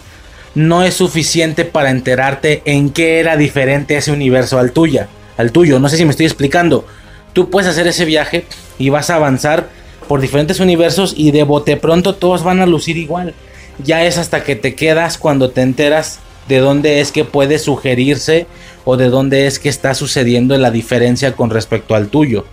[0.53, 5.79] no es suficiente para enterarte en qué era diferente ese universo al tuya, al tuyo.
[5.79, 6.85] No sé si me estoy explicando.
[7.33, 8.45] Tú puedes hacer ese viaje
[8.77, 9.69] y vas a avanzar
[10.07, 13.33] por diferentes universos y de bote pronto todos van a lucir igual.
[13.81, 16.19] Ya es hasta que te quedas cuando te enteras
[16.49, 18.47] de dónde es que puede sugerirse
[18.83, 22.45] o de dónde es que está sucediendo la diferencia con respecto al tuyo.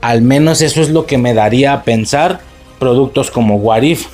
[0.00, 2.40] Al menos eso es lo que me daría a pensar
[2.78, 4.06] productos como What If,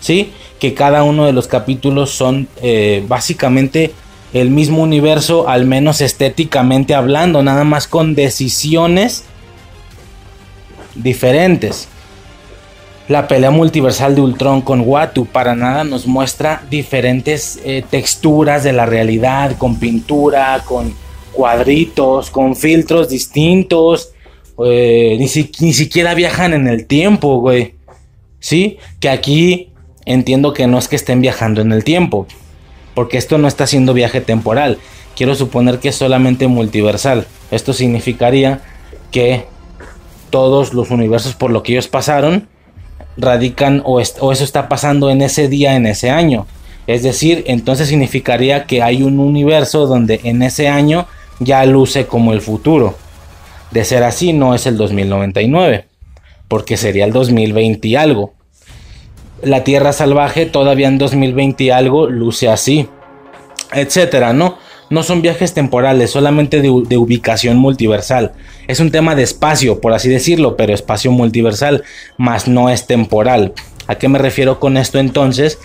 [0.00, 0.32] ¿sí?
[0.58, 3.92] Que cada uno de los capítulos son eh, básicamente
[4.32, 9.24] el mismo universo, al menos estéticamente hablando, nada más con decisiones
[10.94, 11.88] diferentes.
[13.08, 18.74] La pelea multiversal de Ultron con Watu para nada nos muestra diferentes eh, texturas de
[18.74, 20.94] la realidad, con pintura, con
[21.32, 24.10] cuadritos, con filtros distintos.
[24.64, 27.74] Eh, ni, si, ni, siquiera viajan en el tiempo, güey.
[28.40, 29.72] Sí, que aquí
[30.04, 32.26] entiendo que no es que estén viajando en el tiempo,
[32.94, 34.78] porque esto no está siendo viaje temporal.
[35.16, 37.26] Quiero suponer que es solamente multiversal.
[37.50, 38.62] Esto significaría
[39.10, 39.44] que
[40.30, 42.48] todos los universos por lo que ellos pasaron
[43.16, 46.46] radican o, o eso está pasando en ese día, en ese año.
[46.86, 51.06] Es decir, entonces significaría que hay un universo donde en ese año
[51.38, 52.96] ya luce como el futuro.
[53.70, 55.86] De ser así, no es el 2099,
[56.48, 58.34] porque sería el 2020 y algo.
[59.42, 62.88] La Tierra Salvaje todavía en 2020 y algo luce así,
[63.72, 64.58] etcétera, ¿no?
[64.90, 68.32] No son viajes temporales, solamente de, de, ubicación multiversal.
[68.66, 71.84] Es un tema de espacio, por así decirlo, pero espacio multiversal,
[72.16, 73.52] más no es temporal.
[73.86, 75.58] ¿A qué me refiero con esto entonces?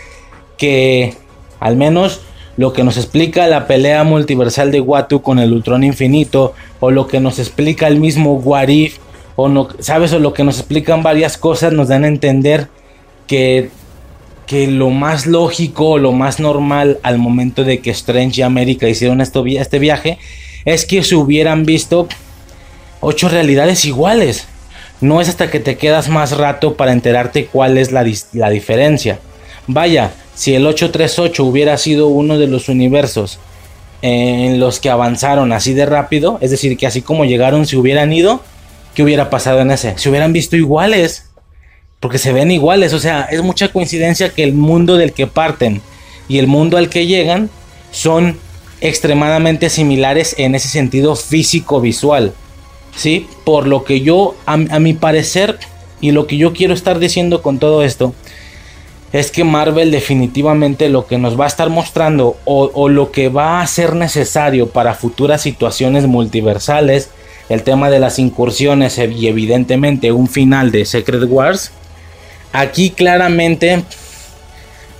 [0.57, 1.15] Que
[1.61, 2.21] al menos
[2.57, 7.07] lo que nos explica la pelea multiversal de Watu con el Ultron infinito, o lo
[7.07, 8.97] que nos explica el mismo Warif,
[9.35, 12.67] o no, sabes, o lo que nos explican varias cosas, nos dan a entender
[13.25, 13.69] que,
[14.45, 19.21] que lo más lógico, lo más normal al momento de que Strange y América hicieron
[19.21, 20.19] esto, este viaje,
[20.65, 22.07] es que se hubieran visto
[22.99, 24.47] ocho realidades iguales.
[25.01, 29.19] No es hasta que te quedas más rato para enterarte cuál es la, la diferencia.
[29.67, 33.39] Vaya, si el 838 hubiera sido uno de los universos
[34.01, 38.11] en los que avanzaron así de rápido, es decir, que así como llegaron se hubieran
[38.11, 38.41] ido,
[38.95, 39.97] ¿qué hubiera pasado en ese?
[39.97, 41.29] Se hubieran visto iguales,
[41.99, 45.81] porque se ven iguales, o sea, es mucha coincidencia que el mundo del que parten
[46.27, 47.49] y el mundo al que llegan
[47.91, 48.37] son
[48.81, 52.33] extremadamente similares en ese sentido físico-visual,
[52.93, 53.27] ¿sí?
[53.45, 55.57] Por lo que yo, a mi parecer,
[56.01, 58.13] y lo que yo quiero estar diciendo con todo esto,
[59.13, 63.61] es que Marvel definitivamente lo que nos va a estar mostrando o, lo que va
[63.61, 67.11] a ser necesario para futuras situaciones multiversales,
[67.47, 71.71] el tema de las incursiones y evidentemente un final de Secret Wars,
[72.53, 73.83] aquí claramente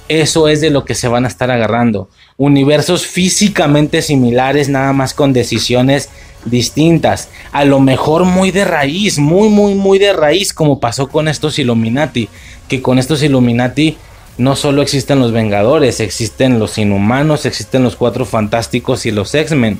[0.10, 2.08] eso es de lo que se van a estar agarrando.
[2.38, 6.10] Universos físicamente similares, nada más con decisiones
[6.46, 7.30] distintas.
[7.52, 11.58] A lo mejor muy de raíz, muy, muy, muy de raíz, como pasó con estos
[11.58, 12.30] Illuminati.
[12.74, 13.98] Que con estos Illuminati
[14.40, 19.80] no solo existen los Vengadores, existen los Inhumanos, existen los Cuatro Fantásticos y los X-Men.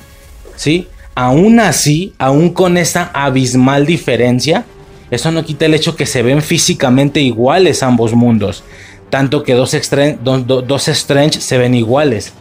[0.56, 0.88] ¿Sí?
[1.16, 4.66] Aún así, aún con esa abismal diferencia,
[5.10, 8.64] eso no quita el hecho que se ven físicamente iguales ambos mundos.
[9.10, 9.76] Tanto que dos,
[10.24, 12.34] dos Strange se ven iguales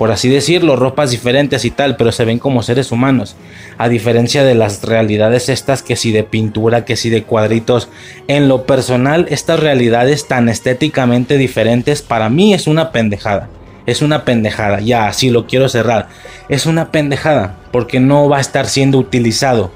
[0.00, 3.36] por así decirlo, ropas diferentes y tal, pero se ven como seres humanos.
[3.76, 7.90] A diferencia de las realidades estas que si de pintura, que si de cuadritos.
[8.26, 13.50] En lo personal, estas realidades tan estéticamente diferentes para mí es una pendejada.
[13.84, 16.08] Es una pendejada, ya así lo quiero cerrar.
[16.48, 19.70] Es una pendejada porque no va a estar siendo utilizado.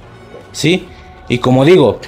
[0.53, 0.89] ¿Sí?
[1.29, 2.01] Y como digo,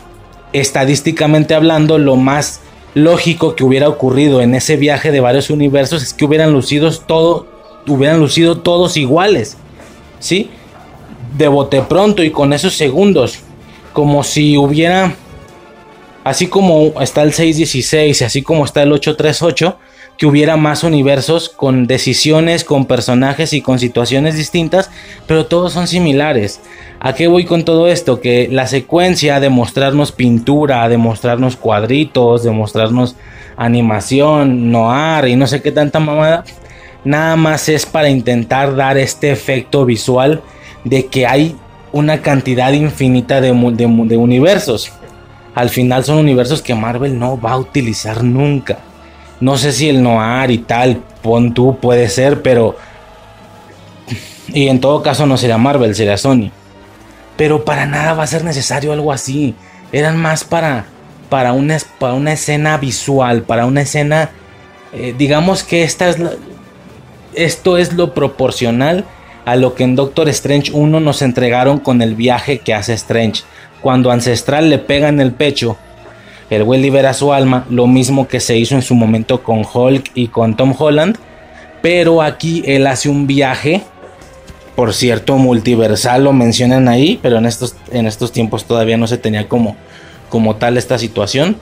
[0.54, 2.62] estadísticamente hablando, lo más
[2.94, 7.55] lógico que hubiera ocurrido en ese viaje de varios universos es que hubieran lucido todo
[7.88, 9.56] hubieran lucido todos iguales,
[10.18, 10.50] ¿sí?
[11.36, 13.40] De bote pronto y con esos segundos,
[13.92, 15.14] como si hubiera,
[16.24, 19.78] así como está el 616 y así como está el 838,
[20.16, 24.90] que hubiera más universos con decisiones, con personajes y con situaciones distintas,
[25.26, 26.60] pero todos son similares.
[27.00, 28.20] ¿A qué voy con todo esto?
[28.20, 33.16] Que la secuencia de mostrarnos pintura, de mostrarnos cuadritos, de mostrarnos
[33.56, 36.44] animación, noir y no sé qué tanta mamada,
[37.06, 40.42] nada más es para intentar dar este efecto visual
[40.82, 41.56] de que hay
[41.92, 44.92] una cantidad infinita de, universos.
[45.54, 48.78] Al final son universos que Marvel no va a utilizar nunca.
[49.40, 52.76] No sé si el Noir y tal, pon tú, puede ser, pero...
[54.48, 56.50] Y en todo caso no sería Marvel, sería Sony.
[57.36, 59.54] Pero para nada va a ser necesario algo así.
[59.92, 60.86] Eran más para,
[61.28, 64.30] para, una, para una escena visual, para una escena...
[64.92, 66.30] Eh, digamos que esta es la,
[67.36, 69.04] esto es lo proporcional
[69.44, 73.44] a lo que en Doctor Strange 1 nos entregaron con el viaje que hace Strange.
[73.80, 75.76] Cuando Ancestral le pega en el pecho,
[76.50, 80.10] el güey libera su alma, lo mismo que se hizo en su momento con Hulk
[80.14, 81.16] y con Tom Holland,
[81.80, 83.82] pero aquí él hace un viaje,
[84.74, 89.18] por cierto, multiversal, lo mencionan ahí, pero en estos, en estos tiempos todavía no se
[89.18, 89.76] tenía como,
[90.28, 91.56] como tal esta situación.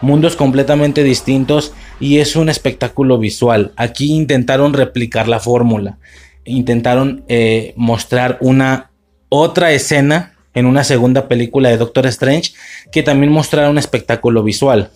[0.00, 3.72] Mundos completamente distintos y es un espectáculo visual.
[3.76, 5.98] Aquí intentaron replicar la fórmula,
[6.44, 8.90] intentaron eh, mostrar una
[9.28, 12.52] otra escena en una segunda película de Doctor Strange
[12.90, 14.90] que también mostrara un espectáculo visual.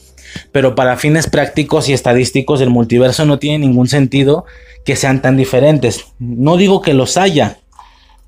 [0.50, 4.46] Pero para fines prácticos y estadísticos el multiverso no tiene ningún sentido
[4.84, 6.06] que sean tan diferentes.
[6.18, 7.58] No digo que los haya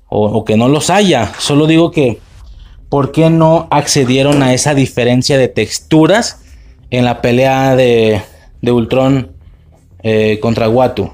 [0.07, 2.19] o, o que no los haya, solo digo que
[2.89, 6.41] ¿por qué no accedieron a esa diferencia de texturas
[6.91, 8.21] en la pelea de
[8.65, 9.31] de Ultron
[10.03, 11.11] eh, contra Watu.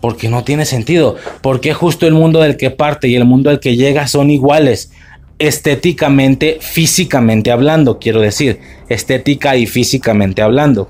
[0.00, 1.16] Porque no tiene sentido.
[1.40, 4.92] Porque justo el mundo del que parte y el mundo al que llega son iguales.
[5.38, 8.60] Estéticamente, físicamente hablando, quiero decir.
[8.88, 10.88] Estética y físicamente hablando.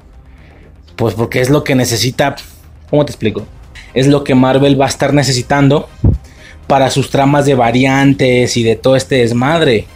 [0.96, 2.36] Pues porque es lo que necesita.
[2.90, 3.46] ¿Cómo te explico?
[3.94, 5.88] Es lo que Marvel va a estar necesitando
[6.66, 9.86] para sus tramas de variantes y de todo este desmadre.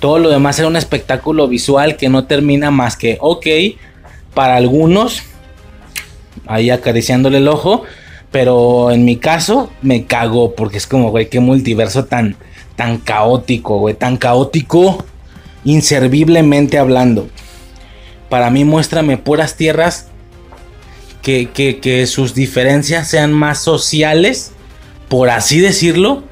[0.00, 3.46] Todo lo demás era un espectáculo visual que no termina más que, ok,
[4.36, 5.22] para algunos,
[6.46, 7.84] ahí acariciándole el ojo,
[8.30, 12.36] pero en mi caso me cagó porque es como, güey, qué multiverso tan,
[12.76, 15.06] tan caótico, güey, tan caótico,
[15.64, 17.30] inserviblemente hablando.
[18.28, 20.08] Para mí muéstrame puras tierras
[21.22, 24.52] que, que, sus diferencias sean más sociales,
[25.08, 26.24] por así decirlo,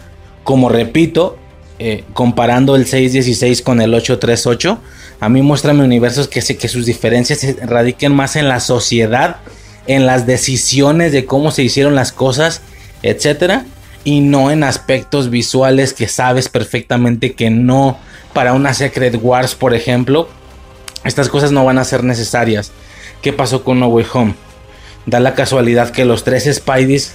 [0.43, 1.39] como repito,
[1.79, 4.79] eh, comparando el 616 con el 838,
[5.21, 9.37] a mí muéstrame universos que, que sus diferencias se radiquen más en la sociedad,
[9.87, 12.63] en las decisiones de cómo se hicieron las cosas,
[13.03, 13.65] etcétera,
[14.05, 17.99] y no en aspectos visuales que sabes perfectamente que no
[18.33, 20.29] para una Secret Wars, por ejemplo,
[21.05, 22.73] estas cosas no van a ser necesarias.
[23.23, 24.35] ¿Qué pasó con No Way Home?
[25.07, 27.13] Da la casualidad que los tres Spideys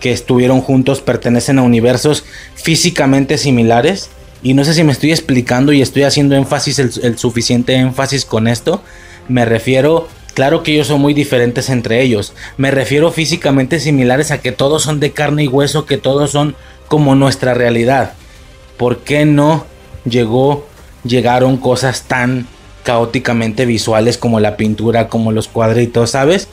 [0.00, 4.10] que estuvieron juntos pertenecen a universos físicamente similares.
[4.44, 8.46] Y no sé si me estoy explicando y estoy haciendo énfasis, el, suficiente énfasis con
[8.46, 8.82] esto.
[9.26, 12.34] Me refiero, claro que ellos son muy diferentes entre ellos.
[12.58, 16.56] Me refiero físicamente similares a que todos son de carne y hueso, que todos son
[16.88, 18.12] como nuestra realidad.
[18.76, 19.64] ¿Por qué no
[20.04, 20.66] llegó,
[21.04, 22.46] llegaron cosas tan
[22.82, 26.48] caóticamente visuales como la pintura, como los cuadritos, ¿sabes?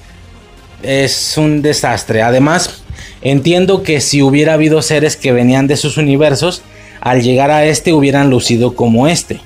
[0.82, 2.22] Es un desastre.
[2.22, 2.84] Además,
[3.22, 6.61] entiendo que si hubiera habido seres que venían de sus universos,
[7.02, 9.42] al llegar a este hubieran lucido como este.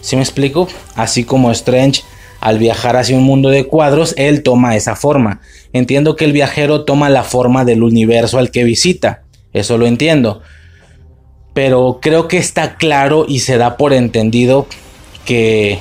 [0.00, 0.68] ¿Sí me explico?
[0.94, 2.02] Así como Strange
[2.40, 5.40] al viajar hacia un mundo de cuadros, él toma esa forma.
[5.72, 9.22] Entiendo que el viajero toma la forma del universo al que visita.
[9.52, 10.42] Eso lo entiendo.
[11.54, 14.66] Pero creo que está claro y se da por entendido
[15.24, 15.80] que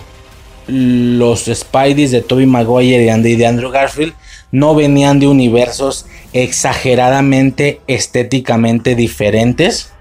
[0.67, 4.13] los Spideys de Tobey Maguire y de Andrew Garfield
[4.51, 9.91] no venían de universos exageradamente estéticamente diferentes,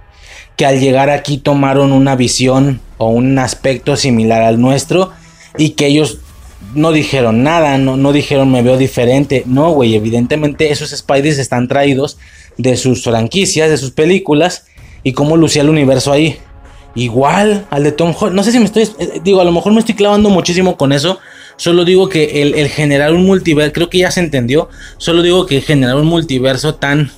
[0.56, 5.12] que al llegar aquí tomaron una visión o un aspecto similar al nuestro
[5.58, 6.18] y que ellos
[6.74, 9.42] no dijeron nada, no, no dijeron me veo diferente.
[9.46, 12.18] No, güey, evidentemente esos Spideys están traídos
[12.56, 14.66] de sus franquicias, de sus películas
[15.02, 16.38] y cómo lucía el universo ahí.
[16.96, 18.36] Igual al de Tom Holland.
[18.36, 18.84] No sé si me estoy.
[18.98, 21.18] Eh, digo, a lo mejor me estoy clavando muchísimo con eso.
[21.56, 23.72] Solo digo que el, generar un multiverso.
[23.72, 24.68] Creo que ya se entendió.
[24.98, 27.10] Solo digo que generar un multiverso tan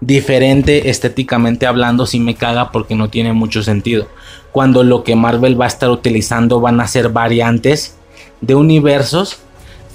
[0.00, 4.08] diferente estéticamente hablando sí me caga porque no tiene mucho sentido.
[4.52, 7.96] Cuando lo que Marvel va a estar utilizando van a ser variantes
[8.40, 9.38] de universos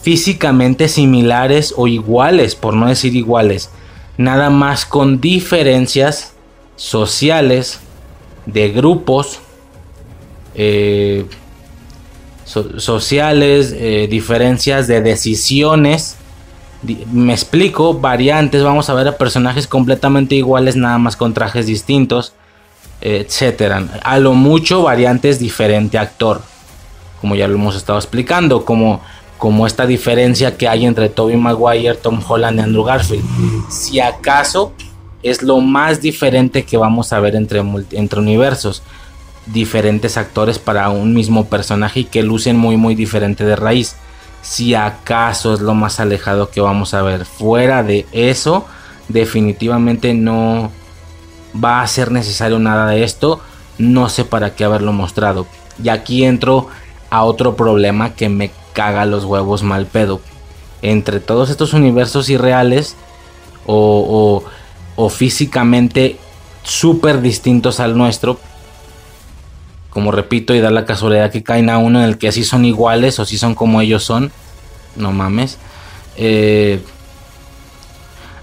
[0.02, 3.70] físicamente similares o iguales, por no decir iguales.
[4.18, 6.34] Nada más con diferencias
[6.76, 7.80] sociales,
[8.46, 9.40] de grupos
[10.56, 11.26] eh,
[12.46, 16.18] sociales, eh, diferencias de decisiones.
[17.12, 22.34] Me explico, variantes, vamos a ver a personajes completamente iguales, nada más con trajes distintos,
[23.02, 24.02] etcétera.
[24.04, 26.42] A lo mucho variantes diferente actor,
[27.20, 29.02] como ya lo hemos estado explicando, como,
[29.38, 33.26] como esta diferencia que hay entre Toby Maguire, Tom Holland y Andrew Garfield.
[33.70, 34.74] Si acaso
[35.24, 38.82] es lo más diferente que vamos a ver entre, entre universos.
[39.46, 43.96] Diferentes actores para un mismo personaje y que lucen muy muy diferente de raíz.
[44.42, 47.26] Si acaso es lo más alejado que vamos a ver.
[47.26, 48.66] Fuera de eso,
[49.08, 50.72] definitivamente no
[51.64, 53.42] va a ser necesario nada de esto.
[53.78, 55.48] No sé para qué haberlo mostrado.
[55.84, 56.68] Y aquí entro
[57.10, 60.22] a otro problema que me caga los huevos mal pedo.
[60.82, 62.96] Entre todos estos universos irreales
[63.68, 64.44] o,
[64.96, 66.18] o físicamente
[66.64, 68.40] súper distintos al nuestro.
[69.92, 72.66] Como repito, y da la casualidad que caen a uno en el que así son
[72.66, 74.32] iguales o si son como ellos son.
[74.96, 75.60] No mames.
[76.18, 76.80] Eh,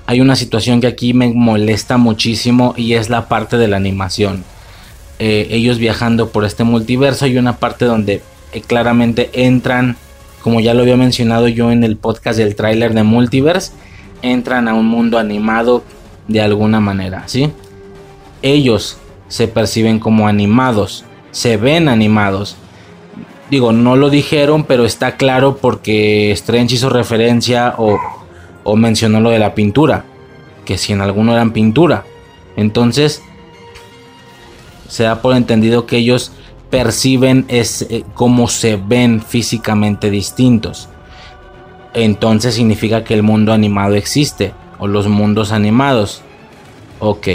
[0.06, 4.44] hay una situación que aquí me molesta muchísimo y es la parte de la animación.
[5.18, 9.96] Eh, ellos viajando por este multiverso hay una parte donde eh, claramente entran,
[10.42, 13.72] como ya lo había mencionado yo en el podcast del tráiler de Multiverse,
[14.22, 15.84] entran a un mundo animado
[16.28, 17.52] de alguna manera, ¿sí?
[18.42, 18.96] Ellos
[19.28, 21.04] se perciben como animados,
[21.38, 22.56] se ven animados.
[23.48, 27.96] Digo, no lo dijeron, pero está claro porque Strange hizo referencia o,
[28.64, 30.04] o mencionó lo de la pintura,
[30.64, 32.04] que si en alguno eran pintura.
[32.56, 33.22] Entonces,
[34.88, 36.32] se da por entendido que ellos
[36.70, 40.88] perciben es, eh, como se ven físicamente distintos.
[41.94, 46.20] Entonces significa que el mundo animado existe o los mundos animados.
[46.98, 47.28] Ok,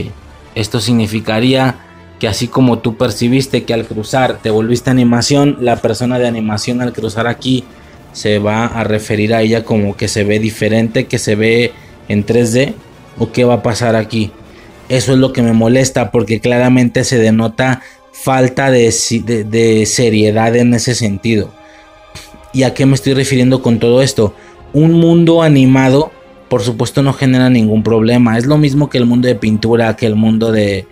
[0.55, 1.77] esto significaría
[2.23, 6.79] que así como tú percibiste que al cruzar te volviste animación, la persona de animación
[6.79, 7.65] al cruzar aquí
[8.13, 11.73] se va a referir a ella como que se ve diferente, que se ve
[12.07, 12.75] en 3D
[13.19, 14.31] o qué va a pasar aquí.
[14.87, 17.81] Eso es lo que me molesta porque claramente se denota
[18.13, 18.85] falta de,
[19.45, 21.51] de, seriedad en ese sentido.
[22.53, 24.33] ¿Y a qué me estoy refiriendo con todo esto?
[24.71, 26.13] Un mundo animado
[26.47, 28.37] por supuesto no genera ningún problema.
[28.37, 30.87] Es lo mismo que el mundo de pintura, que el mundo de,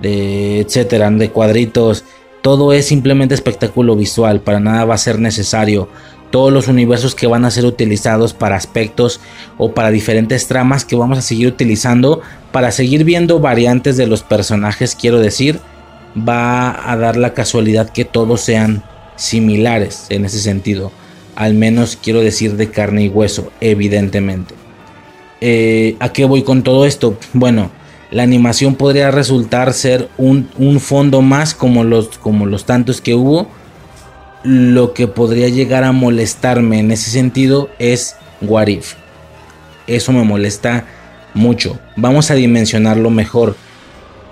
[0.00, 2.04] de etcétera, de cuadritos.
[2.42, 5.88] Todo es simplemente espectáculo visual, para nada va a ser necesario.
[6.30, 9.20] Todos los universos que van a ser utilizados para aspectos
[9.58, 12.22] o para diferentes tramas que vamos a seguir utilizando
[12.52, 15.60] para seguir viendo variantes de los personajes, quiero decir,
[16.16, 18.82] va a dar la casualidad que todos sean
[19.16, 20.90] similares en ese sentido.
[21.36, 24.54] Al menos quiero decir de carne y hueso, evidentemente.
[25.40, 27.16] Eh, ¿A qué voy con todo esto?
[27.32, 27.70] Bueno,
[28.10, 30.48] la animación podría resultar ser un,
[30.80, 33.48] fondo más como los, como los tantos que hubo.
[34.42, 38.94] Lo que podría llegar a molestarme en ese sentido es What If.
[39.86, 40.86] Eso me molesta
[41.34, 41.78] mucho.
[41.96, 43.54] Vamos a dimensionarlo mejor.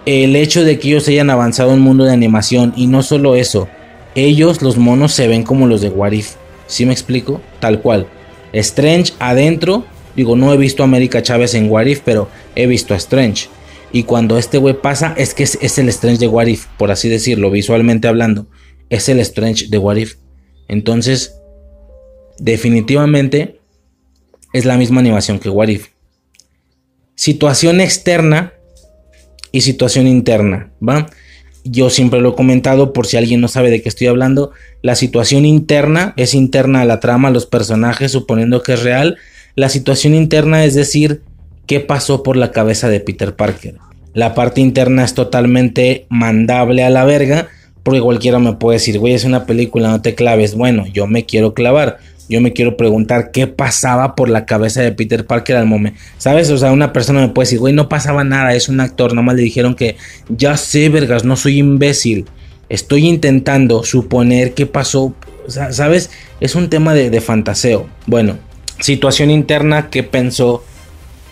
[0.06, 3.36] El hecho de que ellos hayan avanzado en el mundo de animación y no solo
[3.36, 3.68] eso,
[4.14, 6.34] ellos, los monos, se ven como los de What If.
[6.66, 7.40] ¿Sí me explico?
[7.60, 8.06] Tal cual.
[8.52, 9.84] Strange adentro.
[10.16, 13.48] Digo, no he visto a América Chávez en What If, pero he visto a Strange.
[13.92, 17.08] Y cuando este güey pasa, es que es, el Strange de What If, por así
[17.08, 18.46] decirlo, visualmente hablando.
[18.90, 20.16] Es el Strange de What If.
[20.68, 21.34] Entonces,
[22.38, 23.60] definitivamente
[24.52, 25.88] es la misma animación que What If.
[27.14, 28.52] Situación externa
[29.52, 31.08] y situación interna, ¿va?
[31.64, 34.52] Yo siempre lo he comentado por si alguien no sabe de qué estoy hablando.
[34.82, 39.16] La situación interna es interna a la trama, a los personajes, suponiendo que es real.
[39.54, 41.22] La situación interna es decir,
[41.68, 43.76] qué pasó por la cabeza de Peter Parker.
[44.14, 47.48] La parte interna es totalmente mandable a la verga,
[47.84, 50.54] porque cualquiera me puede decir, güey, es una película, no te claves.
[50.54, 51.98] Bueno, yo me quiero clavar.
[52.28, 55.98] Yo me quiero preguntar qué pasaba por la cabeza de Peter Parker al momento.
[56.18, 56.50] ¿Sabes?
[56.50, 59.14] O sea, una persona me puede decir, güey, no pasaba nada, es un actor.
[59.14, 59.96] Nomás le dijeron que
[60.28, 62.26] ya sé, vergas, no soy imbécil.
[62.68, 65.14] Estoy intentando suponer qué pasó.
[65.48, 66.10] ¿Sabes?
[66.40, 67.88] Es un tema de, de fantaseo.
[68.06, 68.36] Bueno,
[68.80, 70.62] situación interna, ¿qué pensó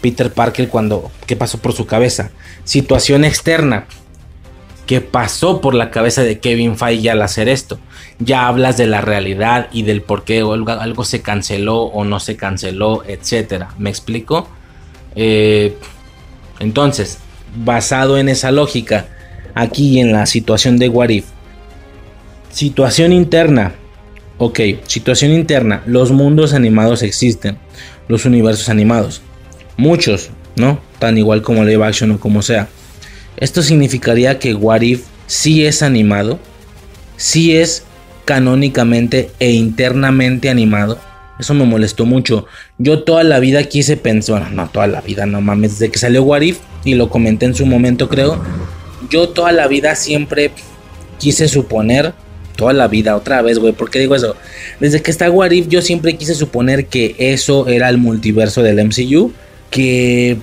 [0.00, 2.30] Peter Parker cuando, qué pasó por su cabeza.
[2.64, 3.86] Situación externa,
[4.86, 7.78] qué pasó por la cabeza de Kevin Feige al hacer esto.
[8.18, 12.36] Ya hablas de la realidad y del por qué algo, se canceló o no se
[12.36, 13.70] canceló, etcétera.
[13.78, 14.48] ¿Me explico?
[15.14, 15.76] Eh,
[16.60, 17.18] entonces,
[17.56, 19.06] basado en esa lógica,
[19.54, 21.26] aquí en la situación de Warif,
[22.50, 23.74] situación interna.
[24.38, 25.82] Ok, situación interna.
[25.86, 27.58] Los mundos animados existen.
[28.08, 29.22] Los universos animados.
[29.76, 30.80] Muchos, ¿no?
[30.98, 32.68] Tan igual como live action o como sea.
[33.36, 36.38] Esto significaría que What If sí es animado,
[37.16, 37.84] sí es
[38.24, 40.98] canónicamente e internamente animado.
[41.38, 42.46] Eso me molestó mucho.
[42.78, 45.98] Yo toda la vida quise pensar, bueno, no toda la vida, no mames, desde que
[45.98, 48.42] salió What If y lo comenté en su momento creo,
[49.10, 50.50] yo toda la vida siempre
[51.18, 52.14] quise suponer,
[52.56, 54.34] toda la vida, otra vez, güey, ¿por qué digo eso?
[54.80, 58.82] Desde que está What If yo siempre quise suponer que eso era el multiverso del
[58.82, 59.32] MCU
[59.70, 60.38] que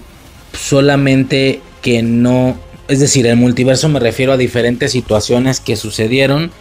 [0.53, 2.55] solamente que no,
[2.87, 6.51] es decir, el multiverso me refiero a diferentes situaciones que sucedieron,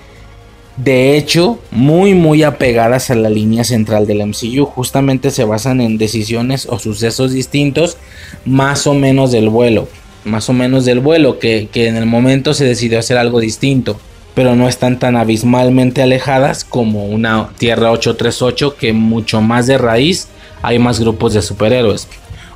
[0.76, 5.98] de hecho, muy muy apegadas a la línea central del MCU, justamente se basan en
[5.98, 7.98] decisiones o sucesos distintos,
[8.44, 9.88] más o menos del vuelo,
[10.24, 14.00] más o menos del vuelo, que, que en el momento se decidió hacer algo distinto
[14.34, 20.28] pero no están tan abismalmente alejadas como una Tierra 838 que mucho más de raíz
[20.62, 22.08] hay más grupos de superhéroes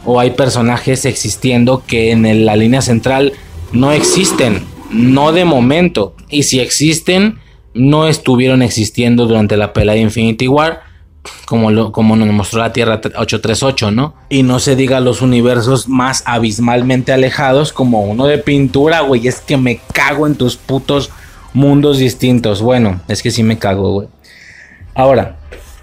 [0.04, 3.32] o hay personajes existiendo que en la línea central
[3.72, 7.38] no existen, no de momento, y si existen,
[7.74, 10.82] no estuvieron existiendo durante la pelea de Infinity War,
[11.44, 14.14] como, como nos mostró la Tierra 838, ¿no?
[14.28, 19.40] Y no se diga los universos más abismalmente alejados como uno de pintura, güey, es
[19.40, 21.10] que me cago en tus putos
[21.52, 22.62] mundos distintos.
[22.62, 24.08] Bueno, es que sí me cago, güey.
[24.94, 25.36] Ahora,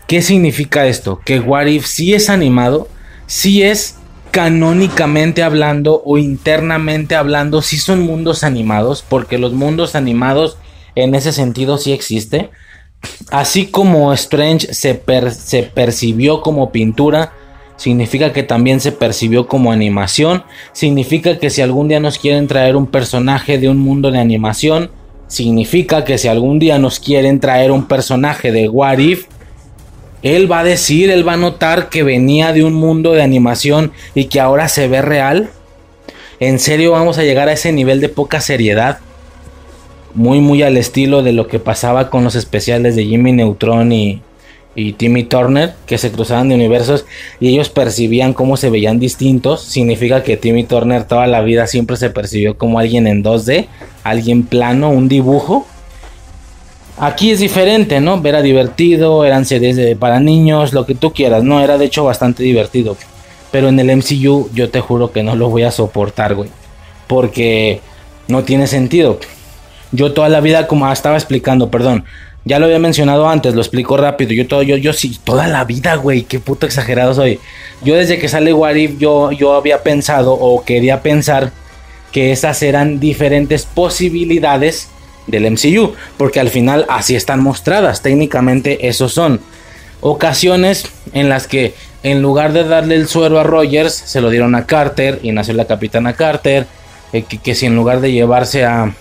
[0.07, 1.19] ¿qué significa esto?
[1.23, 2.87] Que What If sí es animado,
[3.27, 3.97] sí es
[4.33, 10.57] canónicamente hablando o internamente hablando, si son mundos animados, porque los mundos animados
[10.95, 12.49] en ese sentido sí existe.
[13.29, 17.33] Así como Strange se, se percibió como pintura,
[17.75, 20.43] significa que también se percibió como animación.
[20.71, 24.89] Significa que si algún día nos quieren traer un personaje de un mundo de animación,
[25.27, 29.27] significa que si algún día nos quieren traer un personaje de What If,
[30.23, 33.91] él va a decir, él va a notar que venía de un mundo de animación
[34.15, 35.49] y que ahora se ve real.
[36.39, 38.99] ¿En serio vamos a llegar a ese nivel de poca seriedad?
[40.15, 44.21] Muy, muy al estilo de lo que pasaba con los especiales de Jimmy Neutron y,
[44.75, 47.05] y Timmy Turner, que se cruzaban de universos
[47.41, 49.61] y ellos percibían cómo se veían distintos.
[49.61, 53.67] Significa que Timmy Turner toda la vida siempre se percibió como alguien en 2D,
[54.03, 55.67] alguien plano, un dibujo
[56.97, 58.21] Aquí es diferente, ¿no?
[58.23, 61.61] Era divertido, eran series para niños, lo que tú quieras, ¿no?
[61.61, 62.95] Era de hecho bastante divertido.
[63.51, 66.49] Pero en el MCU yo te juro que no lo voy a soportar, güey.
[67.07, 67.81] Porque
[68.27, 69.19] no tiene sentido.
[69.91, 72.05] Yo toda la vida, como estaba explicando, perdón,
[72.45, 74.33] ya lo había mencionado antes, lo explico rápido.
[74.33, 77.39] Yo todo, yo, yo sí, toda la vida, güey, qué puto exagerado soy.
[77.83, 81.51] Yo desde que sale Warif, yo, yo había pensado o quería pensar
[82.11, 84.89] que esas eran diferentes posibilidades
[85.27, 88.01] del MCU, porque al final así están mostradas.
[88.01, 89.39] Técnicamente esos son
[90.01, 94.55] ocasiones en las que en lugar de darle el suero a Rogers, se lo dieron
[94.55, 96.67] a Carter y nació la capitana Carter.
[97.13, 98.93] Eh, que si en lugar de llevarse a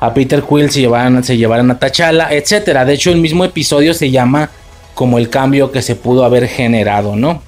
[0.00, 2.84] a Peter Quill se llevaran, se llevaran a T'Challa, etcétera.
[2.86, 4.50] De hecho, el mismo episodio se llama
[4.94, 7.42] como el cambio que se pudo haber generado, ¿no?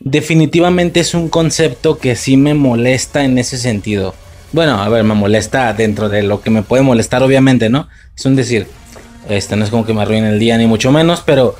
[0.00, 4.14] Definitivamente es un concepto que sí me molesta en ese sentido.
[4.52, 7.88] Bueno, a ver, me molesta dentro de lo que me puede molestar, obviamente, ¿no?
[8.16, 8.66] Es un decir,
[9.28, 11.54] este no es como que me arruine el día, ni mucho menos, pero,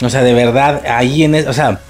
[0.00, 1.80] o sea, de verdad, ahí en, o sea,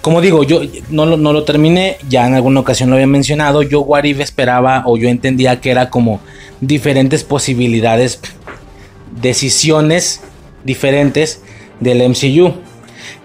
[0.00, 3.62] como digo, yo no lo, no lo terminé, ya en alguna ocasión lo había mencionado,
[3.62, 6.20] yo What esperaba o yo entendía que era como
[6.60, 8.18] diferentes posibilidades,
[9.20, 10.20] decisiones
[10.64, 11.42] diferentes
[11.78, 12.54] del MCU.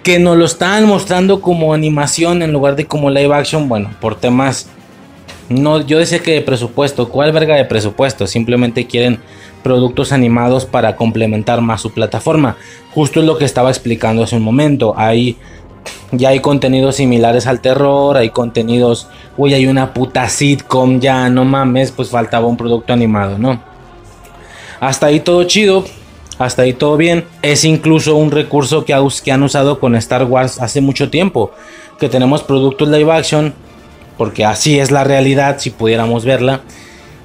[0.04, 4.20] Que nos lo estaban mostrando como animación en lugar de como live action, bueno, por
[4.20, 4.70] temas...
[5.50, 8.28] No, yo decía que de presupuesto, ¿cuál verga de presupuesto?
[8.28, 9.20] Simplemente quieren
[9.64, 12.58] productos animados para complementar más su plataforma.
[12.94, 14.94] Justo es lo que estaba explicando hace un momento.
[14.98, 15.38] Hay
[16.12, 21.44] ya hay contenidos similares al terror, hay contenidos, uy, hay una puta sitcom, ya no
[21.46, 23.62] mames, pues faltaba un producto animado, ¿no?
[24.80, 25.86] Hasta ahí todo chido,
[26.38, 27.26] hasta ahí todo bien.
[27.42, 31.52] Es incluso un recurso que, que han usado con Star Wars hace mucho tiempo,
[32.00, 33.54] que tenemos productos live action,
[34.18, 36.62] porque así es la realidad si pudiéramos verla.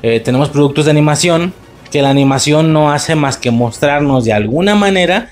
[0.03, 1.55] Eh, tenemos productos de animación,
[1.91, 5.31] que la animación no hace más que mostrarnos de alguna manera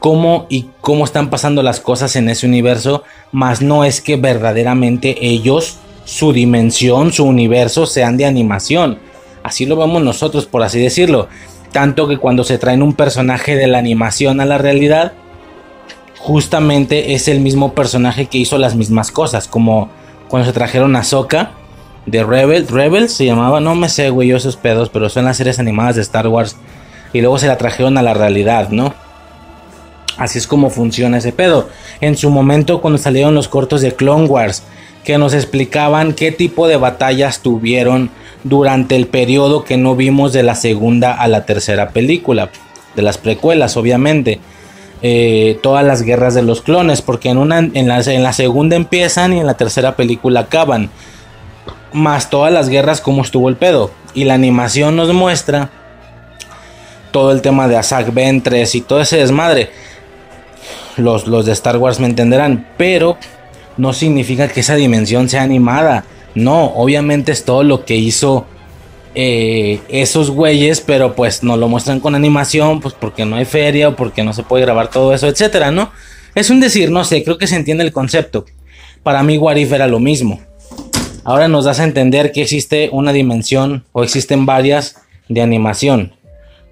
[0.00, 5.16] cómo y cómo están pasando las cosas en ese universo, más no es que verdaderamente
[5.20, 8.98] ellos, su dimensión, su universo sean de animación.
[9.42, 11.28] Así lo vemos nosotros, por así decirlo.
[11.72, 15.12] Tanto que cuando se traen un personaje de la animación a la realidad,
[16.18, 19.90] justamente es el mismo personaje que hizo las mismas cosas, como
[20.30, 21.50] cuando se trajeron a Soka
[22.06, 25.36] de Rebel, Rebel se llamaba, no me sé, güey, yo esos pedos, pero son las
[25.36, 26.56] series animadas de Star Wars.
[27.12, 28.94] Y luego se la trajeron a la realidad, ¿no?
[30.16, 31.68] Así es como funciona ese pedo.
[32.00, 34.62] En su momento cuando salieron los cortos de Clone Wars,
[35.02, 38.10] que nos explicaban qué tipo de batallas tuvieron
[38.44, 42.50] durante el periodo que no vimos de la segunda a la tercera película,
[42.94, 44.38] de las precuelas obviamente.
[45.02, 48.76] Eh, todas las guerras de los clones, porque en, una, en, la, en la segunda
[48.76, 50.90] empiezan y en la tercera película acaban.
[51.92, 53.90] Más todas las guerras, como estuvo el pedo.
[54.14, 55.70] Y la animación nos muestra
[57.10, 59.70] todo el tema de Asak Ventres y todo ese desmadre
[61.00, 63.16] los, de Star Wars me entenderán, pero
[63.76, 66.04] no significa que esa dimensión sea animada.
[66.34, 68.46] No, obviamente es todo lo que hizo
[69.14, 73.88] eh, esos güeyes, pero pues no lo muestran con animación, pues porque no hay feria
[73.88, 75.90] o porque no se puede grabar todo eso, etcétera, ¿no?
[76.34, 78.44] Es un decir, no sé, creo que se entiende el concepto.
[79.02, 80.40] Para mí, Warif era lo mismo.
[81.24, 84.96] Ahora nos das a entender que existe una dimensión o existen varias
[85.28, 86.14] de animación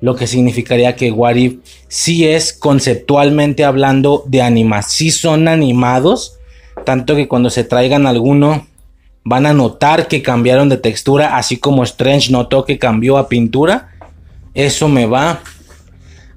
[0.00, 1.57] lo que significaría que What If
[1.89, 6.39] sí es conceptualmente hablando de animación, sí son animados,
[6.84, 8.67] tanto que cuando se traigan alguno
[9.24, 13.90] van a notar que cambiaron de textura, así como Strange notó que cambió a pintura,
[14.55, 15.42] eso me va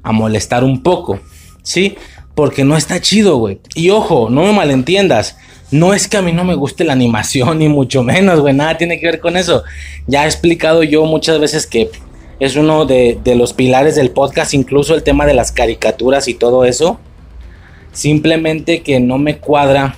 [0.04, 1.20] a molestar un poco,
[1.64, 1.96] ¿sí?
[2.36, 3.60] Porque no está chido, güey.
[3.76, 5.38] Y ojo, no me malentiendas.
[5.70, 8.54] No es que a mí no me guste la animación, ni mucho menos, güey.
[8.54, 9.64] Nada tiene que ver con eso.
[10.08, 11.90] Ya he explicado yo muchas veces que
[12.40, 16.66] es uno de, los pilares del podcast, incluso el tema de las caricaturas y todo
[16.66, 17.00] eso.
[17.92, 19.96] Simplemente que no me cuadra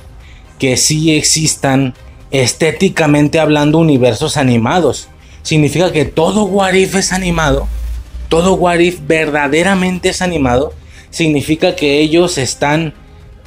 [0.60, 1.94] que sí existan
[2.34, 5.08] estéticamente hablando universos animados.
[5.44, 7.68] Significa que todo Warif es animado.
[8.28, 10.74] Todo Warif verdaderamente es animado.
[11.12, 12.96] Significa que ellos están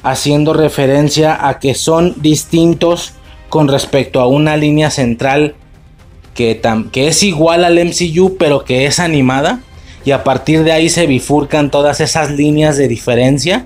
[0.03, 3.13] haciendo referencia a que son distintos
[3.49, 5.55] con respecto a una línea central
[6.33, 6.61] que,
[6.93, 9.61] es igual al MCU pero que es animada
[10.05, 13.65] y a partir de ahí se bifurcan todas esas líneas de diferencia.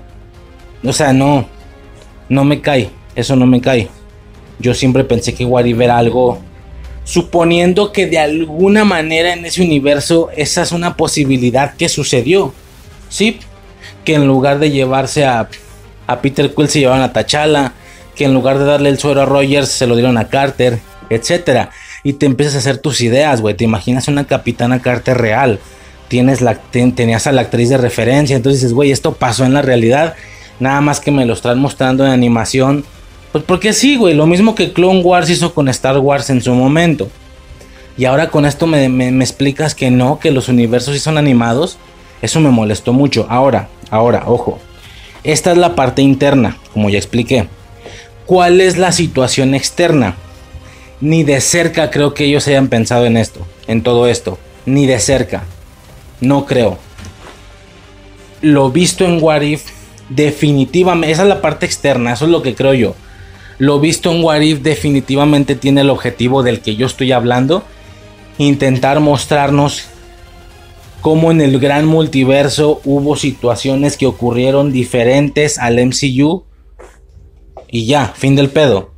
[0.82, 1.46] O sea, no,
[2.28, 3.88] no me cae, eso no me cae.
[4.62, 6.38] Yo siempre pensé que What era algo,
[7.04, 12.54] suponiendo que de alguna manera en ese universo esa es una posibilidad que sucedió.
[13.08, 13.40] Sí,
[14.04, 15.48] que en lugar de llevarse a,
[16.06, 17.74] a Peter Quill se llevaron a T'Challa,
[18.14, 20.78] que en lugar de darle el suero a Rogers se lo dieron a Carter,
[21.10, 21.70] etcétera
[22.02, 23.54] y te empiezas a hacer tus ideas, güey.
[23.54, 25.60] Te imaginas una capitana Carter real.
[26.08, 28.36] Tienes la, tenías a la actriz de referencia.
[28.36, 30.14] Entonces dices, güey, esto pasó en la realidad.
[30.58, 32.84] Nada más que me lo están mostrando en animación.
[33.32, 34.14] Pues porque sí, güey.
[34.14, 37.08] Lo mismo que Clone Wars hizo con Star Wars en su momento.
[37.96, 41.18] Y ahora con esto me, me, me explicas que no, que los universos sí son
[41.18, 41.78] animados.
[42.20, 43.26] Eso me molestó mucho.
[43.28, 44.58] Ahora, ahora, ojo.
[45.24, 47.48] Esta es la parte interna, como ya expliqué.
[48.26, 50.16] ¿Cuál es la situación externa?
[51.00, 54.38] Ni de cerca creo que ellos hayan pensado en esto, en todo esto.
[54.66, 55.44] Ni de cerca.
[56.20, 56.78] No creo.
[58.40, 59.64] Lo visto en What If,
[60.08, 62.94] definitivamente, esa es la parte externa, eso es lo que creo yo.
[63.58, 67.62] Lo visto en What If definitivamente tiene el objetivo del que yo estoy hablando.
[68.38, 69.84] Intentar mostrarnos
[71.00, 76.44] cómo en el gran multiverso hubo situaciones que ocurrieron diferentes al MCU.
[77.68, 78.92] Y ya, fin del pedo.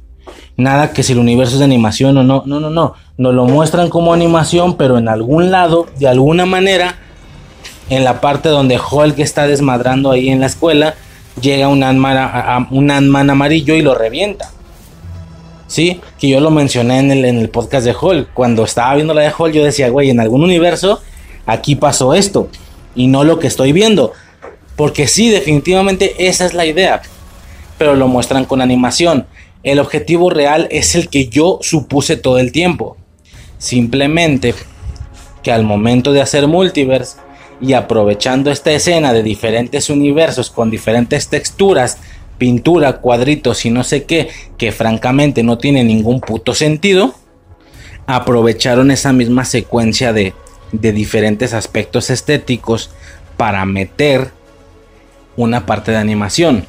[0.57, 2.45] Nada que si el universo es de animación o no.
[2.47, 2.95] No, no, no.
[3.17, 6.97] Nos lo muestran como animación, pero en algún lado, de alguna manera,
[7.91, 10.95] en la parte donde Hulk está desmadrando ahí en la escuela,
[11.41, 14.51] llega un Ant-Man, un amarillo y lo revienta.
[15.67, 18.33] Sí, que yo lo mencioné en el, en el podcast de Hulk.
[18.33, 21.01] Cuando estaba viendo la de Hulk, yo decía, güey, en algún universo
[21.47, 22.49] aquí pasó esto
[22.95, 24.13] y no lo que estoy viendo.
[24.77, 27.03] Porque sí, definitivamente esa es la idea.
[27.79, 29.27] Pero lo muestran con animación.
[29.63, 32.97] El objetivo real es el que yo supuse todo el tiempo.
[33.59, 34.55] Simplemente
[35.43, 37.17] que al momento de hacer multiverse
[37.61, 41.99] y aprovechando esta escena de diferentes universos con diferentes texturas,
[42.39, 47.15] pintura, cuadritos y no sé qué, que francamente no tiene ningún puto sentido,
[48.07, 50.35] aprovecharon esa misma secuencia de,
[50.73, 52.91] de diferentes aspectos estéticos
[53.37, 54.31] para meter
[55.37, 56.67] una parte de animación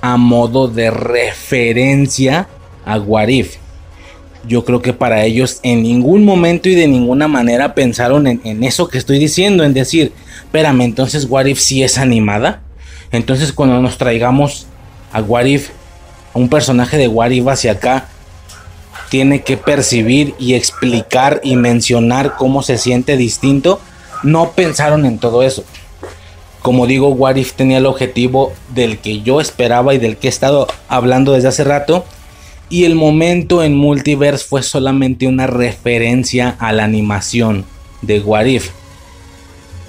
[0.00, 2.48] a modo de referencia
[2.84, 3.56] a Warif.
[4.46, 8.88] Yo creo que para ellos en ningún momento y de ninguna manera pensaron en, eso
[8.88, 10.12] que estoy diciendo, en decir,
[10.44, 12.62] espérame, entonces Warif sí es animada.
[13.10, 14.66] Entonces cuando nos traigamos
[15.12, 15.70] a Warif,
[16.34, 18.08] a un personaje de Warif hacia acá,
[19.08, 23.80] tiene que percibir y explicar y mencionar cómo se siente distinto.
[24.22, 25.64] No pensaron en todo eso.
[26.64, 30.30] Como digo, What If tenía el objetivo del que yo esperaba y del que he
[30.30, 32.06] estado hablando desde hace rato.
[32.70, 37.64] Y el momento en Multiverse fue solamente una referencia a la animación
[38.02, 38.70] de What If.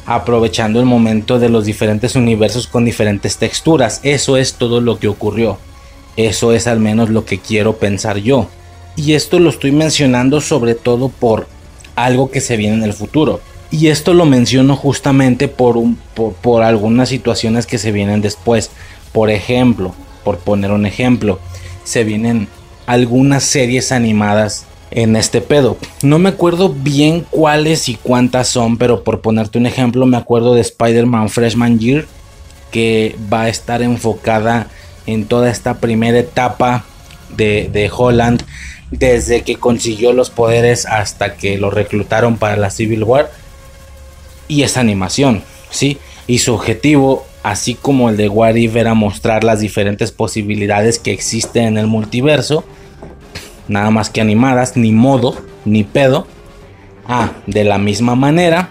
[0.05, 4.01] Aprovechando el momento de los diferentes universos con diferentes texturas.
[4.03, 5.57] Eso es todo lo que ocurrió.
[6.17, 8.49] Eso es al menos lo que quiero pensar yo.
[8.95, 11.47] Y esto lo estoy mencionando sobre todo por
[11.95, 13.41] algo que se viene en el futuro.
[13.71, 18.69] Y esto lo menciono justamente por, un, por, por, algunas situaciones que se vienen después.
[19.11, 21.39] Por ejemplo, por poner un ejemplo,
[21.83, 22.47] se vienen
[22.85, 25.77] algunas series animadas en este pedo.
[26.03, 30.53] No me acuerdo bien cuáles y cuántas son, pero por ponerte un ejemplo, me acuerdo
[30.55, 32.05] de Spider-Man Freshman Year,
[32.71, 34.67] que va a estar enfocada
[35.05, 36.85] en toda esta primera etapa
[37.35, 38.43] de, de Holland
[38.91, 43.31] desde que consiguió los poderes hasta que lo reclutaron para la Civil War.
[44.47, 45.97] Y esa animación, ¿sí?
[46.27, 51.65] Y su objetivo, así como el de What era mostrar las diferentes posibilidades que existen
[51.65, 52.63] en el multiverso.
[53.67, 55.35] Nada más que animadas, ni modo,
[55.65, 56.27] ni pedo.
[57.07, 58.69] Ah, de la misma manera,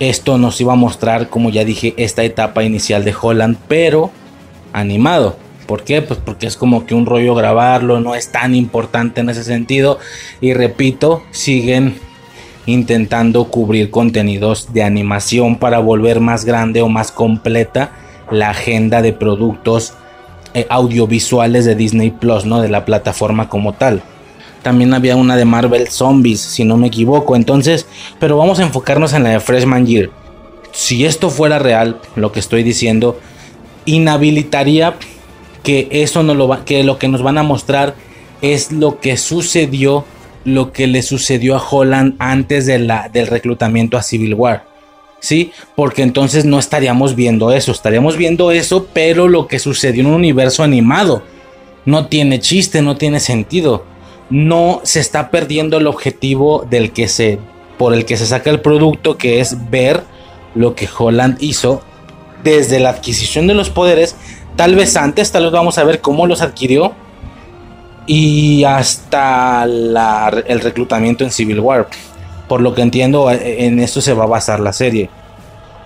[0.00, 4.10] esto nos iba a mostrar, como ya dije, esta etapa inicial de Holland, pero
[4.72, 5.36] animado.
[5.66, 6.00] ¿Por qué?
[6.00, 9.98] Pues porque es como que un rollo grabarlo, no es tan importante en ese sentido.
[10.40, 11.96] Y repito, siguen
[12.64, 17.92] intentando cubrir contenidos de animación para volver más grande o más completa
[18.30, 19.94] la agenda de productos
[20.54, 22.60] eh, audiovisuales de Disney Plus, ¿no?
[22.60, 24.02] De la plataforma como tal.
[24.62, 27.36] También había una de Marvel Zombies, si no me equivoco.
[27.36, 27.86] Entonces,
[28.18, 30.10] pero vamos a enfocarnos en la de Freshman Year.
[30.72, 33.18] Si esto fuera real, lo que estoy diciendo,
[33.84, 34.94] inhabilitaría
[35.62, 37.94] que eso no lo va, que lo que nos van a mostrar
[38.42, 40.04] es lo que sucedió,
[40.44, 44.67] lo que le sucedió a Holland antes de la, del reclutamiento a Civil War.
[45.20, 45.52] ¿Sí?
[45.74, 50.14] Porque entonces no estaríamos viendo eso, estaríamos viendo eso, pero lo que sucedió en un
[50.14, 51.22] universo animado.
[51.84, 53.84] No tiene chiste, no tiene sentido.
[54.30, 57.38] No se está perdiendo el objetivo del que se,
[57.78, 60.02] por el que se saca el producto, que es ver
[60.54, 61.82] lo que Holland hizo
[62.44, 64.14] desde la adquisición de los poderes
[64.58, 66.92] Tal vez antes, tal vez vamos a ver cómo los adquirió.
[68.08, 71.86] Y hasta el reclutamiento en Civil War.
[72.48, 75.10] Por lo que entiendo, en esto se va a basar la serie.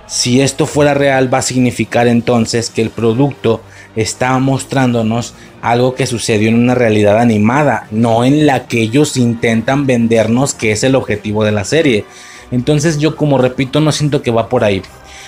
[0.06, 3.60] Si esto fuera real, va a significar entonces que el producto
[3.96, 9.86] está mostrándonos algo que sucedió en una realidad animada, no en la que ellos intentan
[9.86, 12.04] vendernos, que es el objetivo de la serie.
[12.50, 14.82] Entonces yo como repito, no siento que va por ahí.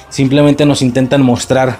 [0.08, 1.78] Simplemente nos intentan mostrar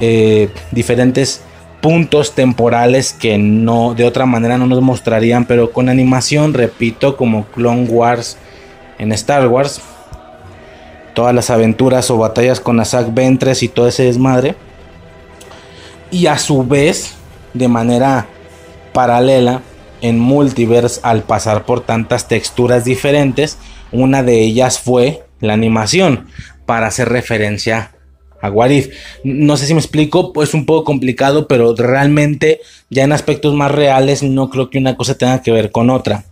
[0.00, 1.42] eh, diferentes
[1.80, 7.46] puntos temporales que no de otra manera no nos mostrarían, pero con animación, repito, como
[7.46, 8.36] Clone Wars
[8.98, 9.80] en Star Wars,
[11.14, 14.54] todas las aventuras o batallas con Asak Ventres y todo ese desmadre.
[16.10, 17.14] Y a su vez,
[17.54, 18.26] de manera
[18.92, 19.62] paralela,
[20.00, 23.58] en Multiverse, al pasar por tantas texturas diferentes,
[23.90, 26.26] una de ellas fue la animación,
[26.66, 27.92] para hacer referencia
[28.40, 28.94] a Warif.
[29.24, 32.60] No sé si me explico, es un poco complicado, pero realmente
[32.90, 36.24] ya en aspectos más reales no creo que una cosa tenga que ver con otra.